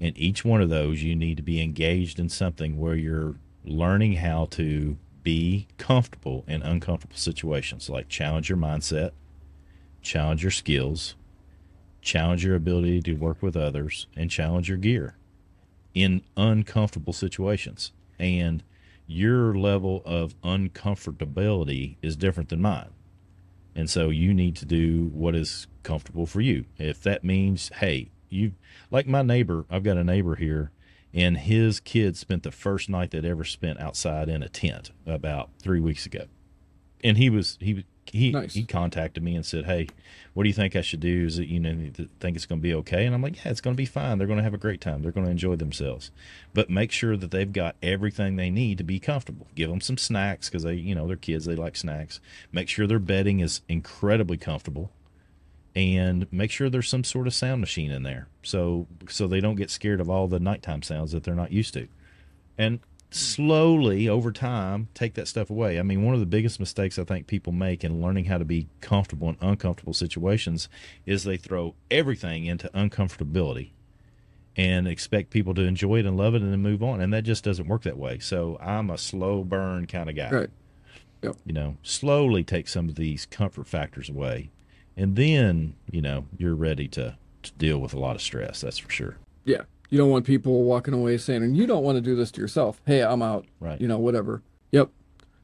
In 0.00 0.16
each 0.16 0.44
one 0.44 0.60
of 0.60 0.68
those, 0.68 1.02
you 1.02 1.14
need 1.14 1.36
to 1.36 1.42
be 1.42 1.60
engaged 1.60 2.18
in 2.18 2.28
something 2.28 2.78
where 2.78 2.94
you're 2.94 3.36
learning 3.64 4.14
how 4.14 4.46
to 4.46 4.96
be 5.22 5.66
comfortable 5.76 6.44
in 6.46 6.62
uncomfortable 6.62 7.16
situations, 7.16 7.90
like 7.90 8.08
challenge 8.08 8.48
your 8.48 8.58
mindset, 8.58 9.10
challenge 10.02 10.42
your 10.42 10.50
skills, 10.50 11.14
challenge 12.08 12.42
your 12.42 12.56
ability 12.56 13.02
to 13.02 13.12
work 13.12 13.42
with 13.42 13.54
others, 13.54 14.06
and 14.16 14.30
challenge 14.30 14.68
your 14.70 14.78
gear 14.78 15.14
in 15.92 16.22
uncomfortable 16.38 17.12
situations. 17.12 17.92
And 18.18 18.62
your 19.06 19.54
level 19.54 20.02
of 20.06 20.34
uncomfortability 20.40 21.96
is 22.00 22.16
different 22.16 22.48
than 22.48 22.62
mine. 22.62 22.88
And 23.74 23.90
so 23.90 24.08
you 24.08 24.32
need 24.32 24.56
to 24.56 24.64
do 24.64 25.10
what 25.12 25.34
is 25.34 25.66
comfortable 25.82 26.24
for 26.24 26.40
you. 26.40 26.64
If 26.78 27.02
that 27.02 27.24
means, 27.24 27.70
hey, 27.76 28.10
you 28.30 28.52
like 28.90 29.06
my 29.06 29.22
neighbor. 29.22 29.66
I've 29.70 29.82
got 29.82 29.98
a 29.98 30.04
neighbor 30.04 30.34
here, 30.34 30.70
and 31.12 31.36
his 31.36 31.78
kid 31.78 32.16
spent 32.16 32.42
the 32.42 32.50
first 32.50 32.88
night 32.88 33.10
they'd 33.10 33.24
ever 33.24 33.44
spent 33.44 33.80
outside 33.80 34.30
in 34.30 34.42
a 34.42 34.48
tent 34.48 34.92
about 35.06 35.50
three 35.60 35.80
weeks 35.80 36.06
ago, 36.06 36.24
and 37.04 37.18
he 37.18 37.28
was 37.28 37.58
he 37.60 37.84
he 38.10 38.30
Nice. 38.30 38.54
he 38.54 38.64
contacted 38.64 39.22
me 39.22 39.34
and 39.34 39.44
said, 39.44 39.64
"Hey, 39.64 39.88
what 40.34 40.42
do 40.44 40.48
you 40.48 40.54
think 40.54 40.76
I 40.76 40.80
should 40.80 41.00
do? 41.00 41.26
Is 41.26 41.38
it 41.38 41.48
you 41.48 41.60
know 41.60 41.90
think 42.20 42.36
it's 42.36 42.46
going 42.46 42.60
to 42.60 42.62
be 42.62 42.74
okay?" 42.74 43.06
And 43.06 43.14
I'm 43.14 43.22
like, 43.22 43.44
"Yeah, 43.44 43.50
it's 43.50 43.60
going 43.60 43.74
to 43.74 43.80
be 43.80 43.86
fine. 43.86 44.18
They're 44.18 44.26
going 44.26 44.38
to 44.38 44.42
have 44.44 44.54
a 44.54 44.58
great 44.58 44.80
time. 44.80 45.02
They're 45.02 45.12
going 45.12 45.26
to 45.26 45.30
enjoy 45.30 45.56
themselves, 45.56 46.10
but 46.54 46.70
make 46.70 46.92
sure 46.92 47.16
that 47.16 47.30
they've 47.30 47.52
got 47.52 47.76
everything 47.82 48.36
they 48.36 48.50
need 48.50 48.78
to 48.78 48.84
be 48.84 48.98
comfortable. 48.98 49.46
Give 49.54 49.70
them 49.70 49.80
some 49.80 49.98
snacks 49.98 50.48
because 50.48 50.62
they 50.62 50.74
you 50.74 50.94
know 50.94 51.06
they're 51.06 51.16
kids. 51.16 51.44
They 51.44 51.56
like 51.56 51.76
snacks. 51.76 52.20
Make 52.52 52.68
sure 52.68 52.86
their 52.86 52.98
bedding 52.98 53.40
is 53.40 53.62
incredibly 53.68 54.36
comfortable." 54.36 54.90
and 55.76 56.26
make 56.32 56.50
sure 56.50 56.68
there's 56.70 56.88
some 56.88 57.04
sort 57.04 57.26
of 57.26 57.34
sound 57.34 57.60
machine 57.60 57.90
in 57.90 58.02
there 58.02 58.26
so 58.42 58.86
so 59.08 59.28
they 59.28 59.38
don't 59.38 59.54
get 59.54 59.70
scared 59.70 60.00
of 60.00 60.08
all 60.08 60.26
the 60.26 60.40
nighttime 60.40 60.82
sounds 60.82 61.12
that 61.12 61.22
they're 61.22 61.34
not 61.34 61.52
used 61.52 61.74
to 61.74 61.86
and 62.56 62.80
slowly 63.10 64.08
over 64.08 64.30
time 64.30 64.88
take 64.92 65.14
that 65.14 65.26
stuff 65.26 65.48
away 65.48 65.78
i 65.78 65.82
mean 65.82 66.02
one 66.04 66.12
of 66.12 66.20
the 66.20 66.26
biggest 66.26 66.60
mistakes 66.60 66.98
i 66.98 67.04
think 67.04 67.26
people 67.26 67.52
make 67.52 67.82
in 67.82 68.02
learning 68.02 68.26
how 68.26 68.36
to 68.36 68.44
be 68.44 68.68
comfortable 68.82 69.28
in 69.30 69.36
uncomfortable 69.40 69.94
situations 69.94 70.68
is 71.06 71.24
they 71.24 71.36
throw 71.38 71.74
everything 71.90 72.44
into 72.44 72.68
uncomfortability 72.74 73.70
and 74.56 74.86
expect 74.86 75.30
people 75.30 75.54
to 75.54 75.62
enjoy 75.62 75.96
it 76.00 76.04
and 76.06 76.16
love 76.18 76.34
it 76.34 76.42
and 76.42 76.52
then 76.52 76.60
move 76.60 76.82
on 76.82 77.00
and 77.00 77.12
that 77.12 77.24
just 77.24 77.42
doesn't 77.44 77.66
work 77.66 77.82
that 77.82 77.96
way 77.96 78.18
so 78.18 78.58
i'm 78.60 78.90
a 78.90 78.98
slow 78.98 79.42
burn 79.42 79.86
kind 79.86 80.10
of 80.10 80.16
guy 80.16 80.30
Right. 80.30 80.50
Yep. 81.22 81.36
you 81.46 81.52
know 81.54 81.76
slowly 81.82 82.44
take 82.44 82.68
some 82.68 82.88
of 82.90 82.96
these 82.96 83.24
comfort 83.26 83.66
factors 83.66 84.08
away 84.10 84.50
and 84.98 85.16
then 85.16 85.74
you 85.90 86.02
know 86.02 86.26
you're 86.36 86.54
ready 86.54 86.88
to, 86.88 87.16
to 87.42 87.52
deal 87.52 87.78
with 87.78 87.94
a 87.94 87.98
lot 87.98 88.16
of 88.16 88.22
stress 88.22 88.60
that's 88.60 88.78
for 88.78 88.90
sure 88.90 89.16
Yeah. 89.46 89.62
You 89.88 89.98
don't 89.98 90.10
want 90.10 90.26
people 90.26 90.64
walking 90.64 90.94
away 90.94 91.16
saying, 91.16 91.42
and 91.42 91.56
you 91.56 91.66
don't 91.66 91.82
want 91.82 91.96
to 91.96 92.02
do 92.02 92.14
this 92.14 92.30
to 92.32 92.40
yourself. 92.40 92.80
Hey, 92.86 93.02
I'm 93.02 93.22
out. 93.22 93.46
Right. 93.60 93.80
You 93.80 93.88
know, 93.88 93.98
whatever. 93.98 94.42
Yep. 94.70 94.90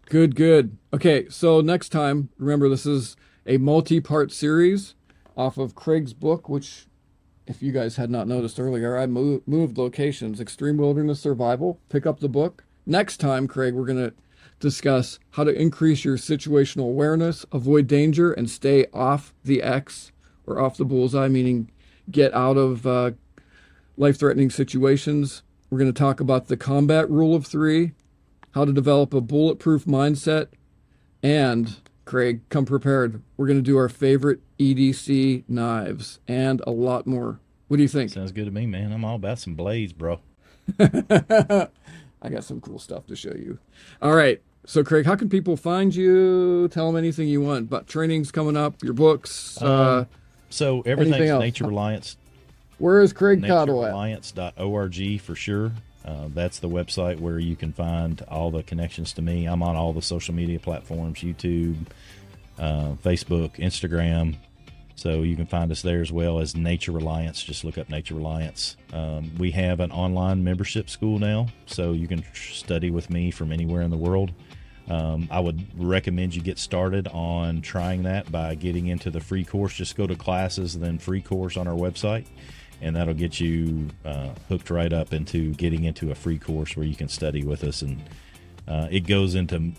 Good, 0.06 0.36
good. 0.36 0.76
Okay, 0.92 1.28
so 1.30 1.60
next 1.60 1.88
time, 1.88 2.28
remember 2.36 2.68
this 2.68 2.84
is 2.84 3.16
a 3.46 3.56
multi 3.56 4.00
part 4.00 4.32
series 4.32 4.94
off 5.36 5.56
of 5.56 5.74
Craig's 5.74 6.12
book, 6.12 6.48
which, 6.48 6.86
if 7.46 7.62
you 7.62 7.72
guys 7.72 7.96
had 7.96 8.10
not 8.10 8.28
noticed 8.28 8.60
earlier, 8.60 8.98
I 8.98 9.06
mo- 9.06 9.42
moved 9.46 9.78
locations 9.78 10.40
Extreme 10.40 10.76
Wilderness 10.76 11.20
Survival. 11.20 11.80
Pick 11.88 12.04
up 12.04 12.20
the 12.20 12.28
book. 12.28 12.64
Next 12.86 13.16
time, 13.16 13.48
Craig, 13.48 13.72
we're 13.74 13.86
going 13.86 14.10
to 14.10 14.14
discuss 14.60 15.18
how 15.30 15.44
to 15.44 15.54
increase 15.58 16.04
your 16.04 16.16
situational 16.18 16.84
awareness, 16.84 17.46
avoid 17.50 17.86
danger, 17.86 18.32
and 18.32 18.48
stay 18.48 18.86
off 18.92 19.32
the 19.42 19.62
X 19.62 20.12
or 20.46 20.60
off 20.60 20.76
the 20.76 20.84
bullseye, 20.84 21.28
meaning 21.28 21.70
get 22.10 22.34
out 22.34 22.58
of 22.58 22.86
uh, 22.86 23.12
life 23.96 24.18
threatening 24.18 24.50
situations. 24.50 25.42
We're 25.70 25.78
going 25.78 25.92
to 25.92 25.98
talk 25.98 26.20
about 26.20 26.48
the 26.48 26.56
combat 26.56 27.10
rule 27.10 27.34
of 27.34 27.46
three, 27.46 27.92
how 28.52 28.64
to 28.64 28.72
develop 28.72 29.12
a 29.14 29.20
bulletproof 29.20 29.84
mindset, 29.86 30.48
and 31.22 31.76
Craig, 32.04 32.40
come 32.48 32.64
prepared. 32.66 33.22
We're 33.36 33.46
going 33.46 33.58
to 33.58 33.62
do 33.62 33.76
our 33.78 33.88
favorite 33.88 34.40
EDC 34.58 35.44
knives 35.48 36.20
and 36.28 36.60
a 36.66 36.70
lot 36.70 37.06
more. 37.06 37.40
What 37.68 37.78
do 37.78 37.82
you 37.82 37.88
think? 37.88 38.10
sounds 38.12 38.30
good 38.30 38.44
to 38.44 38.50
me 38.50 38.66
man 38.66 38.92
i'm 38.92 39.04
all 39.04 39.16
about 39.16 39.38
some 39.38 39.54
blades 39.54 39.92
bro 39.92 40.20
I 40.78 41.68
got 42.30 42.44
some 42.44 42.60
cool 42.60 42.78
stuff 42.78 43.06
to 43.08 43.16
show 43.16 43.34
you. 43.34 43.58
All 44.00 44.14
right. 44.14 44.40
So, 44.64 44.82
Craig, 44.82 45.04
how 45.04 45.14
can 45.14 45.28
people 45.28 45.56
find 45.58 45.94
you? 45.94 46.68
Tell 46.68 46.86
them 46.86 46.96
anything 46.96 47.28
you 47.28 47.42
want. 47.42 47.68
But 47.68 47.86
training's 47.86 48.30
coming 48.32 48.56
up, 48.56 48.82
your 48.82 48.94
books. 48.94 49.60
uh, 49.60 49.66
Um, 50.00 50.06
so 50.48 50.80
everything's 50.82 51.38
nature 51.38 51.66
reliance 51.66 52.16
where 52.85 53.01
is 53.01 53.15
Craig 53.15 53.40
Caudill 53.40 53.89
at? 53.89 53.94
naturereliance.org 53.94 55.20
for 55.23 55.35
sure. 55.35 55.73
Uh, 56.05 56.28
that's 56.35 56.59
the 56.59 56.69
website 56.69 57.19
where 57.19 57.39
you 57.39 57.56
can 57.56 57.73
find 57.73 58.20
all 58.28 58.51
the 58.51 58.62
connections 58.62 59.15
to 59.15 59.23
me. 59.23 59.47
I'm 59.47 59.62
on 59.62 59.74
all 59.74 59.94
the 59.94 60.02
social 60.02 60.35
media 60.35 60.59
platforms 60.59 61.20
youtube 61.20 61.77
uh, 62.59 62.93
facebook 63.02 63.56
instagram. 63.56 64.36
So 64.97 65.23
you 65.23 65.35
can 65.35 65.47
find 65.47 65.73
us 65.73 65.81
there 65.81 66.02
as 66.02 66.12
well 66.12 66.39
as 66.39 66.55
nature 66.55 66.93
reliance. 66.93 67.43
Just 67.43 67.65
look 67.65 67.78
up 67.78 67.89
nature 67.89 68.15
reliance. 68.16 68.77
Um, 68.93 69.35
we 69.39 69.51
have 69.52 69.81
an 69.81 69.90
online 69.90 70.44
membership 70.44 70.90
school 70.90 71.19
now 71.19 71.48
so 71.65 71.93
you 71.93 72.06
can 72.06 72.23
study 72.35 72.90
with 72.90 73.09
me 73.09 73.31
from 73.31 73.51
anywhere 73.51 73.81
in 73.81 73.90
the 73.90 73.97
world. 73.97 74.31
Um, 74.89 75.28
I 75.31 75.40
would 75.40 75.66
recommend 75.82 76.35
you 76.35 76.43
get 76.43 76.59
started 76.59 77.09
on 77.09 77.62
trying 77.62 78.02
that 78.02 78.31
by 78.31 78.55
getting 78.55 78.89
into 78.89 79.11
the 79.11 79.20
free 79.20 79.44
course. 79.44 79.73
Just 79.73 79.97
go 79.97 80.06
to 80.06 80.15
classes, 80.15 80.78
then 80.78 80.98
free 80.98 81.23
course 81.23 81.56
on 81.56 81.66
our 81.66 81.74
website, 81.74 82.27
and 82.85 82.94
that'll 82.94 83.15
get 83.15 83.40
you 83.40 83.89
uh, 84.05 84.28
hooked 84.48 84.70
right 84.70 84.93
up 84.93 85.12
into 85.12 85.55
getting 85.55 85.85
into 85.85 86.11
a 86.11 86.15
free 86.15 86.39
course 86.39 86.77
where 86.77 86.86
you 86.86 86.94
can 86.94 87.09
study 87.09 87.43
with 87.43 87.65
us. 87.65 87.82
And 87.82 88.02
uh, 88.69 88.89
it 88.90 89.06
goes 89.06 89.35
into 89.35 89.73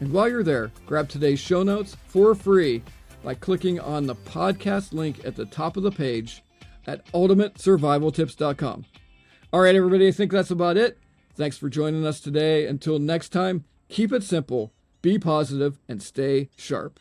And 0.00 0.12
while 0.12 0.28
you're 0.28 0.42
there, 0.42 0.70
grab 0.86 1.08
today's 1.08 1.40
show 1.40 1.62
notes 1.62 1.96
for 2.06 2.34
free 2.34 2.82
by 3.22 3.34
clicking 3.34 3.78
on 3.80 4.06
the 4.06 4.14
podcast 4.14 4.92
link 4.92 5.24
at 5.24 5.36
the 5.36 5.44
top 5.44 5.76
of 5.76 5.82
the 5.82 5.90
page 5.90 6.42
at 6.86 7.04
ultimatesurvivaltips.com. 7.12 8.84
All 9.52 9.60
right, 9.60 9.74
everybody, 9.74 10.08
I 10.08 10.12
think 10.12 10.32
that's 10.32 10.50
about 10.50 10.76
it. 10.76 10.98
Thanks 11.34 11.58
for 11.58 11.68
joining 11.68 12.06
us 12.06 12.20
today. 12.20 12.66
Until 12.66 12.98
next 12.98 13.30
time, 13.30 13.64
keep 13.88 14.12
it 14.12 14.22
simple, 14.22 14.72
be 15.02 15.18
positive, 15.18 15.78
and 15.88 16.02
stay 16.02 16.48
sharp. 16.56 17.00